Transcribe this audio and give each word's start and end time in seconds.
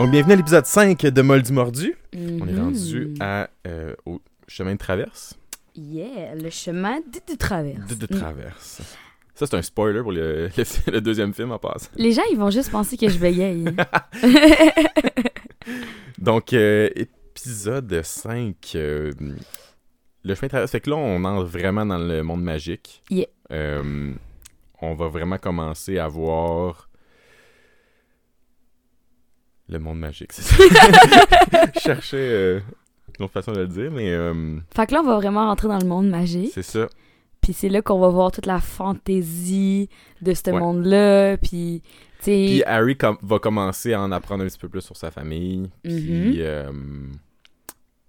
Donc, 0.00 0.10
bienvenue 0.12 0.32
à 0.32 0.36
l'épisode 0.36 0.64
5 0.64 0.98
de 1.02 1.20
Moldu 1.22 1.52
Mordu. 1.52 1.94
On 2.16 2.48
est 2.48 2.58
rendu 2.58 3.12
à, 3.20 3.50
euh, 3.66 3.94
au 4.06 4.18
chemin 4.48 4.72
de 4.72 4.78
traverse. 4.78 5.38
Yeah, 5.76 6.34
le 6.36 6.48
chemin 6.48 7.00
de, 7.00 7.32
de 7.32 7.36
traverse. 7.38 7.86
De, 7.86 7.94
de 7.94 8.06
traverse. 8.06 8.80
Ça, 9.34 9.44
c'est 9.46 9.54
un 9.56 9.60
spoiler 9.62 10.00
pour 10.00 10.12
le, 10.12 10.48
le- 10.56 10.92
le 10.92 11.00
deuxième 11.02 11.34
film 11.34 11.52
en 11.52 11.58
passant. 11.58 11.88
Les 11.96 12.12
gens, 12.12 12.22
ils 12.32 12.38
vont 12.38 12.48
juste 12.48 12.70
penser 12.70 12.96
que 12.96 13.10
je 13.10 13.18
bégaye. 13.18 13.62
Donc, 16.18 16.54
euh, 16.54 16.88
épisode 16.96 18.00
5. 18.02 18.72
euh, 18.76 19.12
le 20.24 20.34
chemin 20.34 20.46
de 20.46 20.48
traverse. 20.48 20.70
Fait 20.70 20.80
que 20.80 20.88
là, 20.88 20.96
on 20.96 21.22
entre 21.24 21.44
vraiment 21.44 21.84
dans 21.84 21.98
le 21.98 22.22
monde 22.22 22.42
magique. 22.42 23.02
Yeah. 23.10 23.26
Euh, 23.52 24.14
on 24.80 24.94
va 24.94 25.08
vraiment 25.08 25.36
commencer 25.36 25.98
à 25.98 26.08
voir 26.08 26.88
le 29.70 29.78
monde 29.78 29.98
magique, 29.98 30.32
c'est 30.32 30.42
ça. 30.42 30.56
Je 31.74 31.80
cherchais 31.80 32.16
euh, 32.18 32.60
une 33.18 33.24
autre 33.24 33.32
façon 33.34 33.52
de 33.52 33.60
le 33.60 33.66
dire, 33.68 33.90
mais 33.90 34.10
euh, 34.12 34.56
fait 34.74 34.86
que 34.86 34.94
là, 34.94 35.00
on 35.00 35.06
va 35.06 35.16
vraiment 35.16 35.46
rentrer 35.46 35.68
dans 35.68 35.78
le 35.78 35.86
monde 35.86 36.08
magique. 36.08 36.50
c'est 36.54 36.62
ça. 36.62 36.88
Puis 37.40 37.52
c'est 37.54 37.68
là 37.70 37.80
qu'on 37.80 37.98
va 37.98 38.08
voir 38.08 38.30
toute 38.32 38.46
la 38.46 38.60
fantaisie 38.60 39.88
de 40.20 40.34
ce 40.34 40.50
Ouais. 40.50 40.58
monde-là. 40.58 41.36
Puis. 41.38 41.82
Puis 42.22 42.62
Harry 42.66 42.96
com- 42.98 43.16
va 43.22 43.38
commencer 43.38 43.94
à 43.94 44.02
en 44.02 44.12
apprendre 44.12 44.44
un 44.44 44.46
petit 44.46 44.58
peu 44.58 44.68
plus 44.68 44.82
sur 44.82 44.94
sa 44.96 45.10
famille. 45.10 45.70
Puis, 45.82 46.42
euh, 46.42 46.70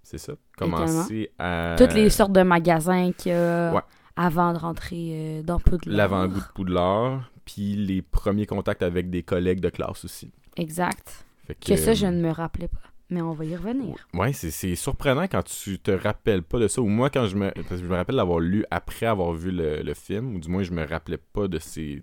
c'est 0.02 0.18
ça. 0.18 0.34
Commencer 0.58 1.30
à. 1.38 1.76
toutes 1.78 1.94
les 1.94 2.10
sortes 2.10 2.32
de 2.32 2.42
magasins 2.42 3.12
qu'il 3.16 3.32
y 3.32 3.34
a 3.34 3.72
Ouais. 3.72 3.80
avant 4.16 4.52
de 4.52 4.58
rentrer 4.58 5.12
euh, 5.12 5.42
dans 5.42 5.58
Poudlard. 5.58 5.96
L'avant-goût 5.96 6.40
de 6.40 6.52
Poudlard. 6.54 7.30
Puis 7.46 7.74
les 7.74 8.02
premiers 8.02 8.44
contacts 8.46 8.82
avec 8.82 9.08
des 9.08 9.22
collègues 9.22 9.60
de 9.60 9.70
classe 9.70 10.04
aussi. 10.04 10.30
Exact. 10.56 11.24
Fait 11.60 11.74
Que 11.74 11.76
ça, 11.76 11.94
je 11.94 12.06
euh, 12.06 12.10
ne 12.10 12.22
me 12.22 12.30
rappelais 12.30 12.68
pas. 12.68 12.78
Mais 13.10 13.20
on 13.20 13.32
va 13.34 13.44
y 13.44 13.54
revenir. 13.54 13.94
Ouais, 14.14 14.32
c'est, 14.32 14.50
c'est 14.50 14.74
surprenant 14.74 15.24
quand 15.24 15.42
tu 15.42 15.78
te 15.78 15.90
rappelles 15.90 16.42
pas 16.42 16.58
de 16.58 16.66
ça. 16.68 16.80
Ou 16.80 16.86
moi, 16.88 17.10
quand 17.10 17.26
je 17.26 17.36
me. 17.36 17.50
Parce 17.50 17.68
que 17.68 17.76
je 17.76 17.84
me 17.84 17.94
rappelle 17.96 18.14
l'avoir 18.16 18.38
lu 18.40 18.64
après 18.70 19.04
avoir 19.06 19.32
vu 19.34 19.50
le, 19.50 19.82
le 19.82 19.94
film, 19.94 20.36
ou 20.36 20.38
du 20.40 20.48
moins, 20.48 20.62
je 20.62 20.72
me 20.72 20.82
rappelais 20.86 21.18
pas 21.18 21.46
de 21.46 21.58
ces 21.58 22.02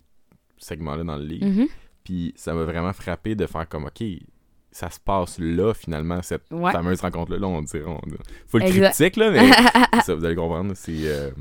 segments-là 0.57 1.03
dans 1.03 1.17
le 1.17 1.23
livre. 1.25 1.47
Mhm. 1.47 1.67
Puis 2.03 2.33
ça 2.35 2.53
m'a 2.53 2.63
vraiment 2.63 2.93
frappé 2.93 3.33
de 3.35 3.45
faire 3.47 3.67
comme, 3.67 3.85
OK, 3.85 4.03
ça 4.71 4.91
se 4.91 4.99
passe 4.99 5.39
là, 5.39 5.73
finalement, 5.73 6.21
cette 6.21 6.43
Ouais. 6.51 6.71
fameuse 6.71 7.01
rencontre-là. 7.01 7.39
Là, 7.39 7.47
on 7.47 7.61
dirait. 7.63 7.83
On, 7.87 7.99
faut 8.45 8.59
le 8.59 8.65
Exact. 8.65 8.93
critique, 8.93 9.15
là, 9.15 9.31
mais 9.31 10.01
ça, 10.03 10.13
vous 10.13 10.23
allez 10.23 10.35
comprendre. 10.35 10.73
C'est 10.75 11.07
euh, 11.07 11.31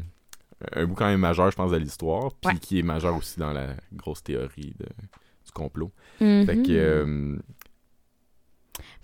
un 0.72 0.86
bout 0.86 0.94
quand 0.94 1.06
même 1.08 1.20
majeur, 1.20 1.50
je 1.50 1.56
pense, 1.56 1.72
de 1.72 1.76
l'histoire. 1.76 2.32
Puis 2.40 2.54
Ouais. 2.54 2.58
qui 2.58 2.78
est 2.78 2.82
majeur 2.82 3.14
aussi 3.16 3.38
dans 3.38 3.52
la 3.52 3.74
grosse 3.92 4.22
théorie 4.22 4.74
de- 4.78 4.86
du 4.86 5.52
complot. 5.52 5.92
Mhm. 6.22 6.46
Fait 6.46 6.56
que. 6.62 6.70
euh, 6.70 7.36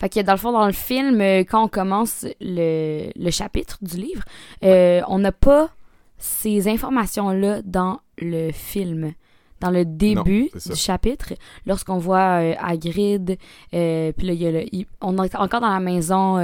Fait 0.05 0.11
que 0.11 0.21
dans 0.21 0.33
le 0.33 0.39
fond, 0.39 0.53
dans 0.53 0.67
le 0.67 0.73
film, 0.73 1.19
euh, 1.23 1.45
quand 1.49 1.65
on 1.65 1.69
commence 1.69 2.27
le, 2.39 3.09
le 3.17 3.31
chapitre 3.31 3.79
du 3.81 3.97
livre, 3.97 4.23
euh, 4.63 5.01
on 5.09 5.19
n'a 5.19 5.33
pas 5.33 5.71
ces 6.19 6.69
informations-là 6.69 7.63
dans 7.65 8.01
le 8.19 8.51
film. 8.53 9.15
Dans 9.61 9.71
le 9.71 9.87
début 9.87 10.51
du 10.67 10.77
chapitre, 10.77 11.33
lorsqu'on 11.65 11.97
voit 11.97 12.43
euh, 12.43 12.55
Hagrid, 12.59 13.39
euh, 13.73 14.13
puis 14.13 14.27
là, 14.27 14.33
il 14.35 14.43
y 14.43 14.47
a 14.47 14.51
le- 14.51 14.67
on 15.01 15.23
est 15.25 15.35
encore 15.37 15.63
dans 15.63 15.73
la 15.73 15.81
maison 15.81 16.37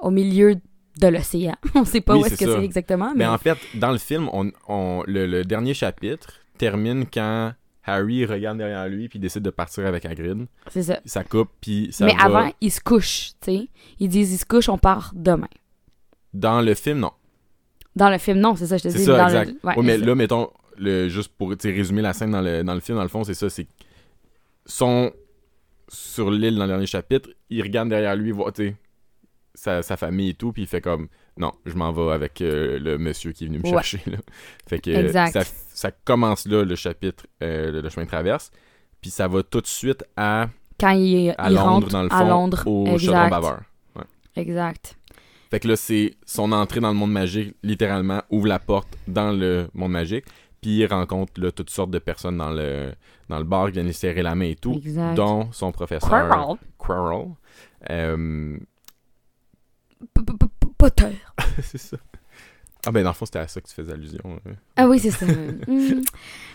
au 0.00 0.10
milieu 0.12 0.54
de 1.00 1.08
l'océan. 1.08 1.56
on 1.74 1.84
sait 1.84 2.00
pas 2.00 2.14
Oui, 2.14 2.20
où 2.20 2.26
est-ce 2.26 2.36
que 2.36 2.44
c'est 2.44 2.64
exactement, 2.64 3.08
Mais 3.16 3.24
mais... 3.24 3.26
en 3.26 3.38
fait, 3.38 3.58
dans 3.74 3.90
le 3.90 3.98
film, 3.98 4.28
on, 4.32 4.52
on- 4.68 5.02
le, 5.08 5.26
le 5.26 5.44
dernier 5.44 5.74
chapitre 5.74 6.34
termine 6.58 7.06
quand 7.12 7.54
Harry 7.84 8.24
regarde 8.26 8.58
derrière 8.58 8.88
lui 8.88 9.08
puis 9.08 9.18
décide 9.18 9.42
de 9.42 9.50
partir 9.50 9.86
avec 9.86 10.04
Hagrid. 10.04 10.46
c'est 10.70 10.82
ça. 10.84 11.00
Ça 11.04 11.24
coupe 11.24 11.50
puis 11.60 11.88
ça 11.92 12.04
mais 12.06 12.14
va... 12.14 12.22
avant, 12.24 12.52
ils 12.60 12.70
se 12.70 12.80
couchent, 12.80 13.32
tu 13.40 13.52
sais. 13.58 13.68
Ils 13.98 14.08
disent, 14.08 14.32
ils 14.32 14.38
se 14.38 14.44
couchent, 14.46 14.68
on 14.68 14.78
part 14.78 15.12
demain. 15.14 15.48
Dans 16.32 16.60
le 16.60 16.74
film, 16.74 16.98
non. 17.00 17.10
Dans 17.96 18.08
le 18.08 18.18
film, 18.18 18.38
non, 18.38 18.54
c'est 18.56 18.66
ça, 18.68 18.76
je 18.78 18.84
te 18.84 18.88
C'est 18.88 18.98
dis. 18.98 19.04
ça, 19.04 19.16
dans 19.18 19.26
exact. 19.26 19.48
Le... 19.48 19.68
Ouais, 19.68 19.76
Ouais, 19.76 19.82
mais 19.84 19.92
c'est 19.94 20.00
ça. 20.00 20.06
là, 20.06 20.14
mettons, 20.14 20.50
le, 20.78 21.08
juste 21.08 21.32
pour 21.36 21.50
résumer 21.50 22.00
la 22.02 22.12
scène 22.12 22.30
dans 22.30 22.40
le, 22.40 22.62
dans 22.62 22.74
le 22.74 22.80
film, 22.80 22.96
dans 22.96 23.02
le 23.02 23.08
fond, 23.10 23.24
c'est 23.24 23.34
ça, 23.34 23.50
c'est 23.50 23.66
sont 24.64 25.12
sur 25.88 26.30
l'île 26.30 26.54
dans 26.56 26.62
le 26.62 26.68
dernier 26.68 26.86
chapitre, 26.86 27.28
il 27.50 27.62
regarde 27.62 27.88
derrière 27.90 28.16
lui, 28.16 28.30
voit, 28.30 28.50
tu 28.52 28.68
sais, 28.68 28.76
sa, 29.54 29.82
sa 29.82 29.96
famille 29.98 30.30
et 30.30 30.34
tout, 30.34 30.52
puis 30.52 30.62
il 30.62 30.68
fait 30.68 30.80
comme, 30.80 31.08
non, 31.36 31.52
je 31.66 31.74
m'en 31.74 31.92
vais 31.92 32.12
avec 32.12 32.40
euh, 32.40 32.78
le 32.78 32.96
monsieur 32.96 33.32
qui 33.32 33.44
est 33.44 33.46
venu 33.48 33.58
me 33.58 33.64
Ouais. 33.64 33.70
chercher, 33.72 34.00
là. 34.10 34.16
Fait 34.66 34.78
que 34.78 34.90
Exact. 34.90 35.32
ça, 35.32 35.40
ça 35.74 35.90
commence 35.90 36.46
là, 36.46 36.64
le 36.64 36.74
chapitre, 36.74 37.26
euh, 37.42 37.70
le, 37.72 37.80
le 37.80 37.88
chemin 37.88 38.04
de 38.04 38.10
traverse, 38.10 38.50
puis 39.00 39.10
ça 39.10 39.28
va 39.28 39.42
tout 39.42 39.60
de 39.60 39.66
suite 39.66 40.04
à, 40.16 40.48
Quand 40.78 40.90
ils, 40.90 41.34
à 41.38 41.50
Londres, 41.50 41.88
dans 41.88 42.02
le 42.02 42.08
fond, 42.08 42.14
à 42.16 42.24
Londres. 42.24 42.62
au 42.66 42.86
exact. 42.86 43.30
baveur. 43.30 43.62
Exact. 44.36 44.96
Fait 45.50 45.60
que 45.60 45.68
là, 45.68 45.76
c'est 45.76 46.14
son 46.24 46.50
entrée 46.52 46.80
dans 46.80 46.88
le 46.88 46.94
monde 46.94 47.12
magique, 47.12 47.54
littéralement, 47.62 48.22
ouvre 48.30 48.46
la 48.46 48.58
porte 48.58 48.88
dans 49.06 49.32
le 49.32 49.68
monde 49.74 49.92
magique, 49.92 50.24
puis 50.62 50.78
il 50.78 50.86
rencontre 50.86 51.38
là, 51.40 51.52
toutes 51.52 51.68
sortes 51.68 51.90
de 51.90 51.98
personnes 51.98 52.38
dans 52.38 52.50
le, 52.50 52.94
dans 53.28 53.38
le 53.38 53.44
bar 53.44 53.66
qui 53.66 53.72
viennent 53.72 53.86
lui 53.86 53.92
serrer 53.92 54.22
la 54.22 54.34
main 54.34 54.46
et 54.46 54.54
tout, 54.56 54.74
Exact. 54.76 55.14
dont 55.14 55.52
son 55.52 55.72
professeur 55.72 56.08
Quirrell. 56.78 57.26
Euh, 57.90 58.56
Potter. 60.78 61.12
c'est 61.62 61.78
ça. 61.78 61.96
Ah 62.84 62.90
ben 62.90 63.02
dans 63.04 63.10
le 63.10 63.14
fond, 63.14 63.24
c'était 63.26 63.38
à 63.38 63.46
ça 63.46 63.60
que 63.60 63.68
tu 63.68 63.74
faisais 63.74 63.92
allusion. 63.92 64.18
hein. 64.24 64.52
Ah 64.76 64.88
oui, 64.88 64.98
c'est 64.98 65.10
ça. 65.10 65.26
Mm. 65.68 66.02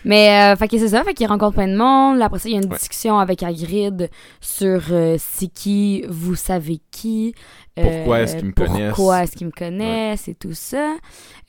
Mais, 0.05 0.53
euh, 0.53 0.55
fait 0.55 0.67
que 0.67 0.77
c'est 0.77 0.89
ça, 0.89 1.03
fait 1.03 1.13
qu'il 1.13 1.27
rencontre 1.27 1.55
plein 1.55 1.67
de 1.67 1.75
monde. 1.75 2.21
Après 2.21 2.39
ça, 2.39 2.47
il 2.49 2.53
y 2.53 2.55
a 2.55 2.61
une 2.61 2.69
Ouais. 2.69 2.77
discussion 2.77 3.17
avec 3.17 3.43
Hagrid 3.43 4.09
sur 4.41 4.81
euh, 4.91 5.15
c'est 5.19 5.47
qui, 5.47 6.03
vous 6.09 6.35
savez 6.35 6.79
qui. 6.91 7.33
euh, 7.79 7.83
Pourquoi 7.83 8.21
est-ce 8.21 8.35
qu'ils 8.37 8.45
me 8.47 8.51
connaissent? 8.51 8.93
Pourquoi 8.95 9.23
est-ce 9.23 9.35
qu'ils 9.35 9.47
me 9.47 9.51
connaissent 9.51 10.27
et 10.27 10.35
tout 10.35 10.53
ça. 10.53 10.95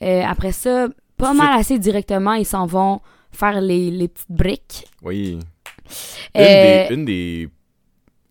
Euh, 0.01 0.23
après 0.25 0.51
ça, 0.51 0.87
pas 1.17 1.33
mal 1.33 1.59
assez 1.59 1.77
directement, 1.79 2.33
ils 2.33 2.45
s'en 2.45 2.65
vont 2.65 3.01
faire 3.31 3.61
les, 3.61 3.91
les 3.91 4.07
petites 4.07 4.31
briques. 4.31 4.87
Oui. 5.03 5.39
Une, 6.35 6.41
Euh, 6.41 6.87
des, 6.87 6.93
une 6.95 7.05
des 7.05 7.49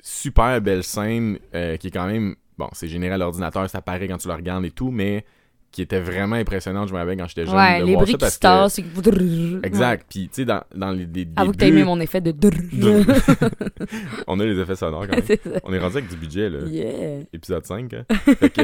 super 0.00 0.60
belles 0.60 0.84
scènes 0.84 1.38
euh, 1.54 1.76
qui 1.76 1.88
est 1.88 1.90
quand 1.90 2.06
même... 2.06 2.34
Bon, 2.56 2.68
c'est 2.72 2.88
généré 2.88 3.14
à 3.14 3.18
l'ordinateur, 3.18 3.68
ça 3.70 3.80
paraît 3.82 4.08
quand 4.08 4.18
tu 4.18 4.28
le 4.28 4.34
regardes 4.34 4.64
et 4.64 4.70
tout, 4.70 4.90
mais 4.90 5.24
qui 5.70 5.82
était 5.82 6.00
vraiment 6.00 6.36
impressionnante, 6.36 6.88
je 6.88 6.94
me 6.94 6.98
rappelle 6.98 7.18
quand 7.18 7.28
j'étais 7.28 7.44
jeune, 7.46 7.54
ouais, 7.54 7.80
de 7.80 7.86
les 7.86 7.92
voir 7.92 8.04
briques 8.04 8.20
ça 8.20 8.26
qui 8.28 8.32
se 8.32 8.38
que... 8.38 8.42
tassent. 8.42 8.78
et- 8.78 9.66
Exact. 9.66 10.06
Puis, 10.08 10.22
tu 10.28 10.34
sais, 10.36 10.44
dans, 10.44 10.62
dans 10.74 10.90
les, 10.92 11.06
les 11.06 11.28
Avoue 11.36 11.52
que 11.52 11.56
t'as 11.58 11.66
aimé 11.66 11.84
mon 11.84 12.00
effet 12.00 12.20
de. 12.20 12.32
on 14.26 14.40
a 14.40 14.44
les 14.46 14.58
effets 14.58 14.76
sonores 14.76 15.06
quand 15.06 15.16
même. 15.16 15.60
on 15.64 15.72
est 15.72 15.78
rendu 15.78 15.96
avec 15.98 16.08
du 16.10 16.16
budget, 16.16 16.48
là. 16.50 16.60
Yeah. 16.66 17.20
Épisode 17.32 17.64
5. 17.66 17.92
hein. 17.94 18.04
Fait 18.34 18.50
que, 18.50 18.62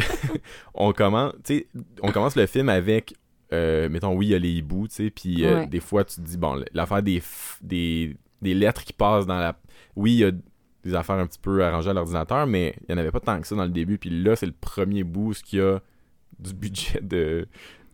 on, 0.74 0.92
commence, 0.92 1.32
on 2.02 2.10
commence 2.10 2.36
le 2.36 2.46
film 2.46 2.68
avec, 2.68 3.14
euh, 3.52 3.88
mettons, 3.88 4.14
oui, 4.16 4.26
il 4.26 4.30
y 4.30 4.34
a 4.34 4.38
les 4.38 4.50
hiboux, 4.52 4.88
tu 4.88 4.94
sais, 4.94 5.10
puis 5.10 5.44
euh, 5.44 5.60
Ouais. 5.60 5.66
des 5.66 5.80
fois, 5.80 6.04
tu 6.04 6.16
te 6.16 6.20
dis, 6.22 6.36
bon, 6.36 6.62
l'affaire 6.72 7.02
des, 7.02 7.22
des, 7.62 8.16
des 8.42 8.54
lettres 8.54 8.84
qui 8.84 8.92
passent 8.92 9.26
dans 9.26 9.38
la... 9.38 9.56
Oui, 9.96 10.12
il 10.14 10.18
y 10.18 10.24
a 10.24 10.30
des 10.84 10.94
affaires 10.94 11.16
un 11.16 11.26
petit 11.26 11.38
peu 11.38 11.64
arrangées 11.64 11.90
à 11.90 11.94
l'ordinateur, 11.94 12.46
mais 12.46 12.74
il 12.80 12.86
n'y 12.94 12.98
en 12.98 12.98
avait 13.02 13.10
pas 13.12 13.20
tant 13.20 13.40
que 13.40 13.46
ça 13.46 13.54
dans 13.54 13.64
le 13.64 13.70
début. 13.70 13.98
Puis 13.98 14.10
là, 14.10 14.36
c'est 14.36 14.46
le 14.46 14.52
premier 14.58 15.02
bout 15.04 15.30
où 15.30 15.34
il 15.52 15.58
y 15.58 15.62
a 15.62 15.80
du 16.38 16.54
budget 16.54 17.00
de, 17.02 17.46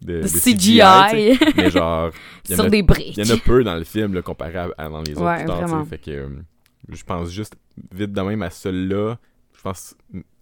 de, 0.02 0.22
CGI. 0.22 0.80
Mais 1.56 1.70
genre, 1.70 2.10
Sur 2.44 2.64
a- 2.64 2.70
des 2.70 2.82
briques. 2.82 3.16
il 3.16 3.26
y 3.26 3.30
en 3.32 3.34
a 3.34 3.38
peu 3.38 3.62
dans 3.64 3.76
le 3.76 3.84
film 3.84 4.14
là, 4.14 4.22
comparé 4.22 4.56
à, 4.56 4.68
à 4.78 4.88
dans 4.88 5.03
les 5.03 5.12
autres 5.12 5.24
Ouais, 5.24 5.44
vraiment. 5.44 5.84
Fait 5.84 5.98
que 5.98 6.10
euh, 6.10 6.28
je 6.88 7.03
pense 7.04 7.30
juste 7.30 7.56
vite 7.92 8.12
de 8.12 8.20
même 8.20 8.42
à 8.42 8.50
celle-là. 8.50 9.18
Je 9.56 9.62
pense 9.62 9.94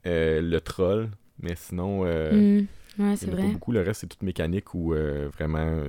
euh, 0.06 0.40
le 0.40 0.61
troll, 0.61 1.11
mais 1.40 1.55
sinon 1.56 2.02
euh, 2.05 2.61
Mm. 2.62 2.67
Ouais, 3.00 3.14
c'est 3.17 3.31
vrai. 3.31 3.49
beaucoup. 3.52 3.70
Le 3.73 3.81
reste 3.82 4.00
c'est 4.00 4.06
toute 4.08 4.23
mécanique 4.23 4.75
ou 4.75 4.93
euh, 4.93 5.28
vraiment 5.32 5.84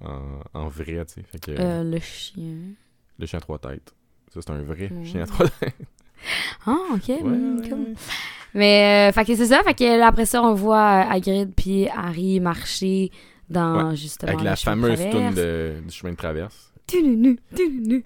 en, 0.00 0.40
en 0.54 0.68
vrai, 0.68 1.04
tu 1.06 1.14
sais. 1.14 1.22
Fait 1.22 1.38
que 1.38 1.50
le 1.82 2.00
chien. 2.00 2.54
le 3.18 3.26
chien 3.26 3.38
à 3.38 3.42
trois 3.42 3.58
têtes. 3.58 3.94
Ça 4.32 4.40
c'est 4.40 4.50
un 4.50 4.62
vrai 4.62 4.90
Ouais. 4.90 5.04
chien 5.04 5.22
à 5.22 5.26
trois 5.26 5.48
têtes. 5.48 5.74
Ah, 6.66 6.76
ok. 6.94 7.08
Ouais, 7.08 7.22
mm, 7.22 7.60
ouais, 7.60 7.68
cool. 7.68 7.94
Ouais. 8.54 8.60
Mais, 8.60 9.10
euh, 9.10 9.12
fait 9.12 9.24
que 9.24 9.34
c'est 9.34 9.46
ça. 9.46 9.62
Fait 9.62 9.74
que 9.74 10.02
après 10.02 10.26
ça, 10.26 10.42
on 10.42 10.54
voit 10.54 10.76
euh, 10.76 11.14
Hagrid 11.14 11.52
puis 11.56 11.88
Harry 11.88 12.40
marcher 12.40 13.10
dans 13.48 13.94
justement. 13.94 14.32
Avec 14.32 14.44
la 14.44 14.56
fameuse 14.56 15.00
toune 15.10 15.30
du 15.34 15.92
chemin 15.92 16.12
de 16.12 16.16
traverse. 16.16 16.69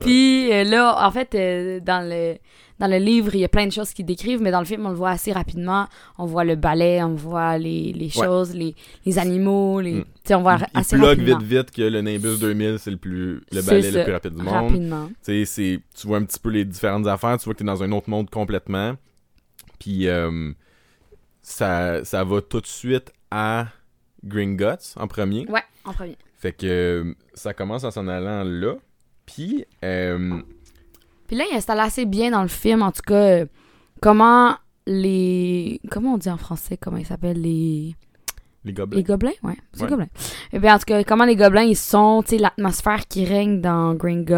Puis 0.00 0.52
euh, 0.52 0.64
là, 0.64 1.06
en 1.06 1.10
fait, 1.10 1.34
euh, 1.34 1.80
dans 1.80 2.06
le 2.08 2.36
dans 2.78 2.86
le 2.86 2.98
livre, 2.98 3.34
il 3.34 3.40
y 3.40 3.44
a 3.44 3.48
plein 3.48 3.66
de 3.66 3.72
choses 3.72 3.92
qui 3.92 4.04
décrivent, 4.04 4.40
mais 4.40 4.52
dans 4.52 4.60
le 4.60 4.64
film, 4.64 4.86
on 4.86 4.90
le 4.90 4.94
voit 4.94 5.10
assez 5.10 5.32
rapidement. 5.32 5.88
On 6.16 6.26
voit 6.26 6.44
le 6.44 6.54
ballet, 6.54 7.02
on 7.02 7.16
voit 7.16 7.58
les, 7.58 7.92
les 7.92 8.04
Ouais. 8.16 8.24
choses, 8.24 8.54
les, 8.54 8.76
les 9.04 9.18
animaux, 9.18 9.80
les... 9.80 9.94
Mm. 9.94 10.04
On 10.30 10.42
voit 10.42 10.58
il 10.60 10.66
il 10.74 10.78
assez 10.80 10.96
plug 10.96 11.08
rapidement. 11.08 11.38
vite 11.38 11.48
vite 11.48 11.70
que 11.72 11.82
le 11.82 12.02
Nimbus 12.02 12.36
2000 12.38 12.78
c'est 12.78 12.90
le 12.92 12.98
plus 12.98 13.40
le 13.50 13.62
balai 13.62 13.90
le 13.90 14.04
plus 14.04 14.12
rapide 14.12 14.34
du 14.34 14.42
monde. 14.42 14.54
Rapidement. 14.54 15.10
C'est- 15.22 15.80
tu 15.96 16.06
vois 16.06 16.18
un 16.18 16.24
petit 16.24 16.38
peu 16.38 16.50
les 16.50 16.64
différentes 16.64 17.06
affaires, 17.08 17.36
tu 17.38 17.46
vois 17.46 17.54
que 17.54 17.58
tu 17.58 17.64
es 17.64 17.66
dans 17.66 17.82
un 17.82 17.90
autre 17.90 18.08
monde 18.10 18.30
complètement. 18.30 18.94
Puis 19.80 20.06
euh, 20.06 20.52
ça, 21.42 22.04
ça 22.04 22.22
va 22.22 22.40
tout 22.42 22.60
de 22.60 22.66
suite 22.66 23.10
à 23.30 23.66
Gringotts 24.24 24.94
en 24.96 25.06
premier. 25.06 25.46
Ouais, 25.48 25.62
en 25.84 25.92
premier. 25.92 26.16
Fait 26.38 26.52
que 26.52 26.66
euh, 26.66 27.14
ça 27.34 27.54
commence 27.54 27.84
en 27.84 27.90
s'en 27.90 28.06
allant 28.08 28.44
là. 28.44 28.74
Puis, 29.26 29.64
euh, 29.84 30.40
Puis 31.26 31.36
là, 31.36 31.44
il 31.50 31.56
installe 31.56 31.80
assez 31.80 32.06
bien 32.06 32.30
dans 32.30 32.42
le 32.42 32.48
film, 32.48 32.82
en 32.82 32.92
tout 32.92 33.02
cas, 33.06 33.14
euh, 33.42 33.46
comment 34.00 34.56
les... 34.86 35.80
Comment 35.90 36.14
on 36.14 36.18
dit 36.18 36.30
en 36.30 36.38
français? 36.38 36.76
Comment 36.78 36.96
ils 36.96 37.04
s'appellent? 37.06 37.42
Les... 37.42 37.94
les 38.64 38.72
gobelins. 38.72 38.96
Les 38.96 39.04
gobelins? 39.04 39.32
Ouais, 39.42 39.56
c'est 39.72 39.82
Ouais. 39.82 39.88
gobelins. 39.90 40.08
Et 40.52 40.58
bien, 40.58 40.76
en 40.76 40.78
tout 40.78 40.84
cas, 40.86 41.04
comment 41.04 41.24
les 41.26 41.36
gobelins, 41.36 41.62
ils 41.64 41.76
sont, 41.76 42.22
tu 42.22 42.30
sais, 42.30 42.38
l'atmosphère 42.38 43.06
qui 43.06 43.24
règne 43.26 43.60
dans 43.60 43.94
Green 43.94 44.24
Guts, 44.24 44.32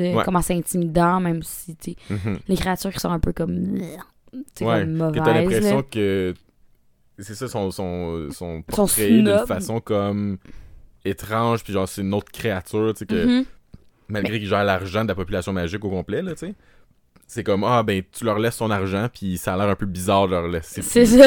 euh, 0.00 0.14
Ouais. 0.14 0.22
comment 0.24 0.42
c'est 0.42 0.54
intimidant, 0.54 1.20
même 1.20 1.42
si, 1.42 1.74
tu 1.76 1.94
Mhm. 2.10 2.38
les 2.48 2.56
créatures 2.56 2.92
qui 2.92 3.00
sont 3.00 3.10
un 3.10 3.20
peu 3.20 3.32
comme... 3.32 3.78
C'est 4.54 4.64
Ouais, 4.66 4.80
comme 4.80 4.88
Puis 4.90 4.96
mauvaises, 4.98 5.22
t'as 5.24 5.32
l'impression 5.32 5.82
que 5.90 6.34
c'est 7.18 7.34
ça, 7.34 7.48
son, 7.48 7.70
son, 7.70 8.28
son 8.30 8.32
Sont 8.32 8.62
portrait 8.62 9.08
d'une 9.08 9.38
façon 9.46 9.80
comme 9.80 10.38
étrange, 11.04 11.62
puis 11.64 11.72
genre 11.72 11.88
c'est 11.88 12.00
une 12.02 12.14
autre 12.14 12.32
créature, 12.32 12.92
tu 12.94 13.00
sais, 13.00 13.06
que 13.06 13.26
Mhm. 13.26 13.44
malgré 14.08 14.38
qu'il 14.38 14.48
gère 14.48 14.64
l'argent 14.64 15.02
de 15.04 15.08
la 15.08 15.14
population 15.14 15.52
magique 15.52 15.84
au 15.84 15.90
complet, 15.90 16.22
là, 16.22 16.32
tu 16.32 16.46
sais. 16.48 16.54
C'est 17.26 17.42
comme, 17.42 17.64
ah 17.64 17.82
ben, 17.82 18.02
tu 18.12 18.22
leur 18.24 18.38
laisses 18.38 18.58
ton 18.58 18.70
argent, 18.70 19.08
puis 19.12 19.38
ça 19.38 19.54
a 19.54 19.56
l'air 19.56 19.68
un 19.68 19.74
peu 19.74 19.86
bizarre 19.86 20.26
de 20.26 20.32
leur 20.32 20.46
laisser. 20.46 20.82
C'est 20.82 21.06
ça. 21.06 21.26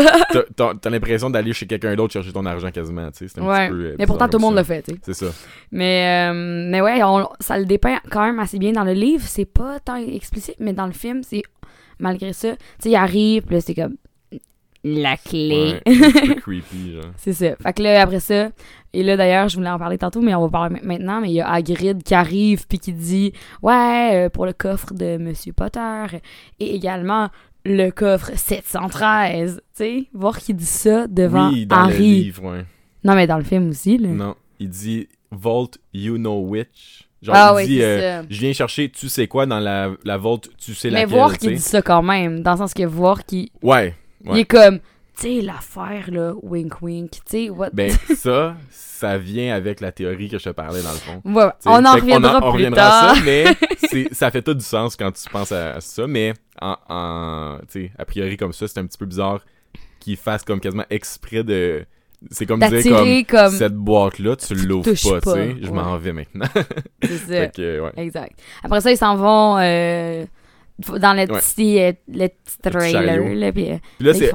T'as- 0.55 0.89
l'impression 0.91 1.29
d'aller 1.31 1.53
chez 1.53 1.65
quelqu'un 1.65 1.95
d'autre 1.95 2.13
chercher 2.13 2.31
ton 2.31 2.45
argent 2.45 2.69
quasiment, 2.69 3.09
tu 3.11 3.17
sais. 3.17 3.27
C'est 3.29 3.41
un 3.41 3.47
Ouais. 3.47 3.67
petit 3.67 3.73
peu. 3.75 3.83
euh, 3.85 3.95
Mais 3.97 4.05
pourtant, 4.05 4.29
tout 4.29 4.37
le 4.37 4.41
monde 4.43 4.55
le 4.55 4.63
fait, 4.63 4.83
tu 4.83 4.91
sais. 4.93 4.99
C'est 5.01 5.13
ça. 5.13 5.25
Mais, 5.71 6.29
euh, 6.31 6.67
mais 6.69 6.81
ouais, 6.81 7.01
on- 7.03 7.27
ça 7.39 7.57
le 7.57 7.65
dépeint 7.65 7.99
quand 8.11 8.21
même 8.23 8.37
assez 8.39 8.59
bien 8.59 8.73
dans 8.73 8.83
le 8.83 8.93
livre. 8.93 9.23
C'est 9.25 9.45
pas 9.45 9.79
tant 9.79 9.95
explicite, 9.95 10.57
mais 10.59 10.73
dans 10.73 10.85
le 10.85 10.91
film, 10.93 11.23
c'est 11.23 11.41
malgré 11.99 12.31
ça. 12.31 12.51
Tu 12.51 12.57
sais, 12.83 12.89
il 12.91 12.95
arrive, 12.95 13.41
puis 13.43 13.55
là, 13.55 13.61
c'est 13.61 13.73
comme 13.75 13.95
la 14.95 15.17
clé. 15.17 15.79
Ouais, 15.85 16.35
creepy, 16.41 16.93
genre. 16.93 17.11
c'est 17.17 17.33
ça. 17.33 17.55
Fait 17.61 17.73
que 17.73 17.83
là, 17.83 18.01
après 18.01 18.19
ça, 18.19 18.49
et 18.93 19.03
là 19.03 19.17
d'ailleurs, 19.17 19.49
je 19.49 19.57
voulais 19.57 19.69
en 19.69 19.77
parler 19.79 19.97
tantôt, 19.97 20.21
mais 20.21 20.33
on 20.35 20.41
va 20.41 20.49
parler 20.49 20.75
ma- 20.81 20.87
maintenant. 20.97 21.21
Mais 21.21 21.29
il 21.29 21.33
y 21.35 21.41
a 21.41 21.49
Hagrid 21.51 22.03
qui 22.03 22.13
arrive, 22.15 22.65
puis 22.67 22.79
qui 22.79 22.93
dit 22.93 23.33
Ouais, 23.61 24.11
euh, 24.13 24.29
pour 24.29 24.45
le 24.45 24.53
coffre 24.53 24.93
de 24.93 25.17
Monsieur 25.17 25.53
Potter, 25.53 26.05
et 26.59 26.75
également 26.75 27.29
le 27.65 27.89
coffre 27.89 28.31
713. 28.35 29.55
Tu 29.55 29.61
sais, 29.83 30.03
voir 30.13 30.37
qu'il 30.39 30.55
dit 30.55 30.65
ça 30.65 31.07
devant 31.07 31.49
Oui, 31.51 31.65
dans 31.65 31.75
Harry. 31.77 31.97
le 31.97 32.23
livre, 32.23 32.43
ouais. 32.45 32.65
Non, 33.03 33.15
mais 33.15 33.27
dans 33.27 33.37
le 33.37 33.43
film 33.43 33.69
aussi, 33.69 33.97
là. 33.97 34.09
Non, 34.09 34.35
il 34.59 34.69
dit 34.69 35.07
Vault, 35.31 35.71
you 35.93 36.17
know 36.17 36.39
which. 36.47 37.03
Genre, 37.21 37.35
ah 37.35 37.51
il 37.53 37.55
oui, 37.55 37.65
dit 37.67 37.81
euh. 37.83 38.21
Je 38.29 38.39
viens 38.39 38.53
chercher, 38.53 38.89
tu 38.89 39.09
sais 39.09 39.27
quoi, 39.27 39.45
dans 39.47 39.59
la, 39.59 39.89
la 40.03 40.17
Vault, 40.17 40.41
tu 40.57 40.73
sais 40.75 40.89
Mais 40.89 41.01
laquelle. 41.01 41.09
voir 41.09 41.31
tu 41.33 41.37
qu'il 41.39 41.53
dit 41.55 41.59
ça 41.61 41.81
quand 41.81 42.03
même, 42.03 42.41
dans 42.41 42.51
le 42.51 42.57
sens 42.57 42.73
que 42.73 42.83
voir 42.83 43.25
qu'il 43.25 43.49
Ouais. 43.61 43.95
Il 44.25 44.37
est 44.39 44.45
comme, 44.45 44.79
tu 44.79 44.83
sais, 45.23 45.41
l'affaire, 45.41 46.11
là, 46.11 46.33
wink 46.41 46.81
wink, 46.81 47.11
tu 47.11 47.19
sais, 47.25 47.49
what? 47.49 47.69
Ben, 47.73 47.91
ça, 48.15 48.55
ça 48.69 49.17
vient 49.17 49.55
avec 49.55 49.81
la 49.81 49.91
théorie 49.91 50.29
que 50.29 50.37
je 50.37 50.43
te 50.45 50.49
parlais, 50.49 50.81
dans 50.81 50.91
le 50.91 50.97
fond. 50.97 51.21
Ouais, 51.25 51.49
T'sais, 51.59 51.69
on 51.69 51.85
en 51.85 51.93
reviendra 51.93 52.37
on 52.37 52.41
plus 52.41 52.49
reviendra 52.65 52.81
tard. 52.81 53.09
à 53.11 53.15
ça, 53.15 53.21
mais 53.23 53.45
ça 54.11 54.31
fait 54.31 54.41
tout 54.41 54.53
du 54.53 54.63
sens 54.65 54.95
quand 54.95 55.11
tu 55.11 55.29
penses 55.29 55.51
à, 55.51 55.75
à 55.75 55.81
ça. 55.81 56.07
Mais, 56.07 56.33
en, 56.61 56.75
en 56.89 57.57
tu 57.71 57.85
sais, 57.85 57.91
a 57.97 58.05
priori, 58.05 58.37
comme 58.37 58.53
ça, 58.53 58.67
c'est 58.67 58.79
un 58.79 58.85
petit 58.85 58.97
peu 58.97 59.05
bizarre 59.05 59.41
qu'ils 59.99 60.17
fassent 60.17 60.43
comme 60.43 60.59
quasiment 60.59 60.85
exprès 60.89 61.43
de. 61.43 61.85
C'est 62.31 62.47
comme 62.47 62.59
dire 62.59 62.83
comme. 62.83 63.23
Comme. 63.25 63.51
Cette 63.51 63.75
boîte-là, 63.75 64.35
tu 64.35 64.55
l'ouvres 64.55 64.85
touches 64.89 65.03
pas, 65.03 65.19
tu 65.19 65.25
pas, 65.25 65.33
sais. 65.33 65.55
Je 65.61 65.69
m'en 65.69 65.97
vais 65.97 66.13
maintenant. 66.13 66.47
C'est 67.03 67.07
ça. 67.17 67.25
fait 67.27 67.55
que, 67.55 67.79
ouais. 67.81 67.91
Exact. 67.97 68.39
Après 68.63 68.81
ça, 68.81 68.91
ils 68.91 68.97
s'en 68.97 69.15
vont 69.15 69.57
euh, 69.59 70.25
dans 70.79 71.13
le 71.13 71.21
Ouais. 71.31 71.39
petit, 71.39 71.79
euh, 71.81 71.91
le 72.07 72.27
petit 72.27 72.57
trailer, 72.61 72.91
chariot. 72.91 73.33
là, 73.35 73.51
puis, 73.51 73.71
euh, 73.71 73.77
Puis 73.97 74.07
là, 74.07 74.13
c'est 74.13 74.31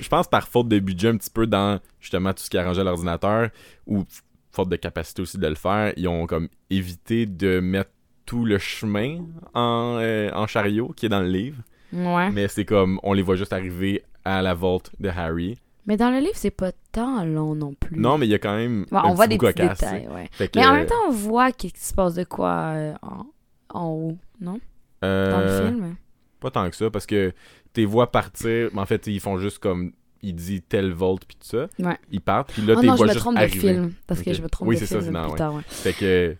je 0.00 0.08
pense 0.08 0.26
par 0.28 0.48
faute 0.48 0.68
de 0.68 0.78
budget 0.78 1.08
un 1.08 1.16
petit 1.16 1.30
peu 1.30 1.46
dans 1.46 1.78
justement 2.00 2.32
tout 2.32 2.42
ce 2.42 2.50
qui 2.50 2.58
arrangeait 2.58 2.84
l'ordinateur 2.84 3.50
ou 3.86 4.04
faute 4.52 4.68
de 4.68 4.76
capacité 4.76 5.22
aussi 5.22 5.38
de 5.38 5.46
le 5.46 5.54
faire, 5.54 5.92
ils 5.96 6.08
ont 6.08 6.26
comme 6.26 6.48
évité 6.70 7.26
de 7.26 7.60
mettre 7.60 7.90
tout 8.24 8.44
le 8.44 8.58
chemin 8.58 9.18
en, 9.54 9.98
euh, 10.00 10.30
en 10.34 10.46
chariot 10.46 10.88
qui 10.96 11.06
est 11.06 11.10
dans 11.10 11.20
le 11.20 11.28
livre. 11.28 11.62
ouais. 11.92 12.30
Mais 12.30 12.48
c'est 12.48 12.64
comme 12.64 12.98
on 13.02 13.12
les 13.12 13.22
voit 13.22 13.36
juste 13.36 13.52
arriver 13.52 14.02
à 14.24 14.42
la 14.42 14.54
vault 14.54 14.82
de 14.98 15.08
Harry. 15.08 15.56
Mais 15.86 15.96
dans 15.96 16.10
le 16.10 16.18
livre, 16.18 16.32
c'est 16.34 16.50
pas 16.50 16.72
tant 16.90 17.24
long 17.24 17.54
non 17.54 17.72
plus. 17.74 17.96
Non, 17.96 18.18
mais 18.18 18.26
il 18.26 18.30
y 18.30 18.34
a 18.34 18.40
quand 18.40 18.56
même 18.56 18.86
Ouais, 18.90 18.98
un 18.98 19.02
on 19.04 19.14
voit 19.14 19.26
petit 19.26 19.38
des 19.38 19.46
bout 19.46 19.52
petits 19.52 19.68
détails, 19.68 20.08
ouais. 20.08 20.28
Mais 20.56 20.66
en 20.66 20.72
même 20.74 20.86
temps, 20.86 20.94
on 21.06 21.12
voit 21.12 21.52
qu'il 21.52 21.70
se 21.76 21.94
passe 21.94 22.14
de 22.14 22.24
quoi 22.24 22.74
en, 23.02 23.26
en 23.72 23.88
haut, 23.90 24.18
non? 24.40 24.58
Euh, 25.06 25.30
Dans 25.30 25.40
le 25.40 25.68
film. 25.70 25.96
Pas 26.40 26.50
tant 26.50 26.68
que 26.70 26.76
ça, 26.76 26.90
parce 26.90 27.06
que 27.06 27.32
tes 27.72 27.84
vois 27.84 28.10
partir, 28.12 28.70
mais 28.72 28.80
en 28.80 28.86
fait, 28.86 29.06
ils 29.06 29.20
font 29.20 29.38
juste 29.38 29.58
comme 29.58 29.92
il 30.22 30.34
dit 30.34 30.60
tel 30.62 30.92
volt 30.92 31.24
puis 31.26 31.36
tout 31.36 31.46
ça. 31.46 31.68
Ouais. 31.78 31.96
Ils 32.10 32.20
partent, 32.20 32.52
puis 32.52 32.62
là, 32.62 32.74
oh 32.76 32.80
t'es 32.80 32.86
vois 32.88 33.06
me 33.06 33.12
juste 33.12 33.18
trompe 33.20 33.34
de 33.36 33.40
arriver. 33.40 33.58
film. 33.74 33.92
Parce 34.06 34.22
que 34.22 34.32
je 34.32 34.42
me 34.42 34.48
trompe 34.48 34.68
Oui, 34.68 34.74
de 34.76 34.80
c'est 34.80 34.86
ça, 34.86 35.00
film 35.00 35.14
c'est 35.22 35.28
plus 35.28 35.38
tard, 35.38 35.54
ouais. 35.54 35.62
Fait 35.66 35.92
que 35.92 36.36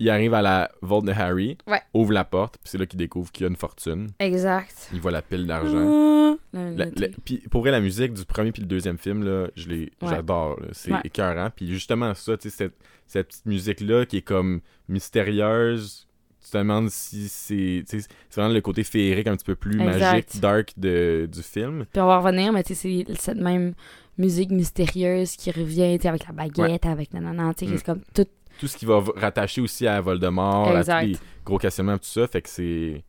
il 0.00 0.10
arrive 0.10 0.32
à 0.34 0.42
la 0.42 0.70
vault 0.80 1.02
de 1.02 1.10
Harry, 1.10 1.58
Ouais. 1.66 1.80
ouvre 1.92 2.12
la 2.12 2.24
porte, 2.24 2.54
puis 2.58 2.70
c'est 2.70 2.78
là 2.78 2.86
qu'il 2.86 2.98
découvre 2.98 3.32
qu'il 3.32 3.44
y 3.44 3.46
a 3.46 3.50
une 3.50 3.56
fortune. 3.56 4.08
Exact. 4.20 4.88
Il 4.92 5.00
voit 5.00 5.10
la 5.10 5.22
pile 5.22 5.46
d'argent. 5.46 6.36
Truc. 6.52 7.16
puis 7.24 7.38
pour 7.50 7.60
vrai, 7.62 7.70
la 7.72 7.80
musique 7.80 8.14
du 8.14 8.24
premier 8.24 8.52
puis 8.52 8.62
le 8.62 8.68
deuxième 8.68 8.96
film, 8.96 9.22
là, 9.24 9.48
je 9.56 9.68
l'ai, 9.68 9.80
Ouais. 10.00 10.08
j'adore. 10.08 10.58
C'est 10.72 10.92
Ouais. 10.92 11.00
écœurant. 11.04 11.50
Puis 11.54 11.70
justement, 11.72 12.14
ça, 12.14 12.36
tu 12.38 12.48
sais, 12.48 12.56
cette, 12.56 12.74
cette 13.06 13.28
petite 13.28 13.46
musique-là 13.46 14.06
qui 14.06 14.18
est 14.18 14.22
comme 14.22 14.60
mystérieuse. 14.88 16.07
Tu 16.48 16.52
te 16.52 16.58
demandes 16.58 16.88
si 16.88 17.28
c'est. 17.28 17.82
C'est 17.86 18.06
vraiment 18.34 18.54
le 18.54 18.60
côté 18.62 18.82
féerique 18.84 19.26
un 19.26 19.36
petit 19.36 19.44
peu 19.44 19.54
plus 19.54 19.78
Exact. 19.82 20.00
magique, 20.00 20.40
dark 20.40 20.72
de, 20.78 21.28
du 21.30 21.42
film. 21.42 21.84
Puis 21.92 22.00
on 22.00 22.06
va 22.06 22.18
revenir, 22.18 22.52
mais 22.54 22.62
tu 22.62 22.74
sais, 22.74 23.04
c'est 23.06 23.14
cette 23.20 23.36
même 23.36 23.74
musique 24.16 24.50
mystérieuse 24.50 25.36
qui 25.36 25.50
revient, 25.50 25.98
tu 25.98 26.02
sais, 26.04 26.08
avec 26.08 26.26
la 26.26 26.32
baguette, 26.32 26.86
avec 26.86 27.12
nanana, 27.12 27.52
tu 27.54 27.66
sais, 27.66 27.72
Mm. 27.72 27.76
c'est 27.76 27.84
comme 27.84 28.00
tout. 28.14 28.26
Tout 28.58 28.66
ce 28.66 28.76
qui 28.78 28.86
va 28.86 29.04
rattacher 29.16 29.60
aussi 29.60 29.86
à 29.86 30.00
Voldemort, 30.00 30.68
à 30.68 30.78
Exact. 30.78 31.02
tous 31.02 31.06
les 31.10 31.18
gros 31.44 31.58
questionnements, 31.58 31.98
tout 31.98 32.04
ça. 32.08 32.26
Fait 32.26 32.40
que 32.42 32.48
c'est. 32.48 33.04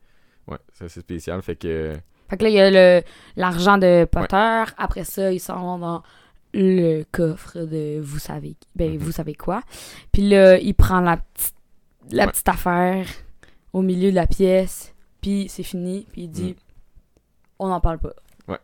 Ouais, 0.48 0.58
c'est 0.74 0.86
assez 0.86 1.00
spécial. 1.00 1.42
Fait 1.42 1.56
que. 1.56 1.96
Fait 2.30 2.38
que 2.38 2.44
là, 2.44 2.50
il 2.50 2.56
y 2.56 2.60
a 2.60 2.70
le- 2.70 3.04
l'argent 3.38 3.78
de 3.78 4.06
Potter. 4.06 4.64
Après 4.78 5.06
ça, 5.06 5.32
ils 5.32 5.40
s'en 5.40 5.60
vont 5.62 5.80
dans 5.80 6.04
le 6.54 7.04
coffre 7.12 7.58
de 7.60 8.00
vous 8.02 8.20
savez 8.20 8.56
ben 8.76 8.92
Mhm. 8.94 8.98
vous 8.98 9.12
savez 9.12 9.34
quoi. 9.36 9.62
Puis 10.12 10.28
là, 10.30 10.58
il 10.60 10.74
prend 10.76 11.00
la 11.00 11.18
petite 11.18 11.54
la 12.12 12.26
Ouais. 12.26 12.32
petite 12.32 12.50
affaire 12.50 13.06
au 13.74 13.82
milieu 13.82 14.10
de 14.12 14.16
la 14.16 14.28
pièce, 14.28 14.94
puis 15.22 15.48
c'est 15.50 15.64
fini, 15.64 16.06
puis 16.12 16.24
il 16.24 16.30
dit 16.30 16.52
Mm. 16.52 16.56
on 17.60 17.68
n'en 17.68 17.80
parle 17.80 18.00
pas. 18.00 18.14
Ouais. 18.48 18.58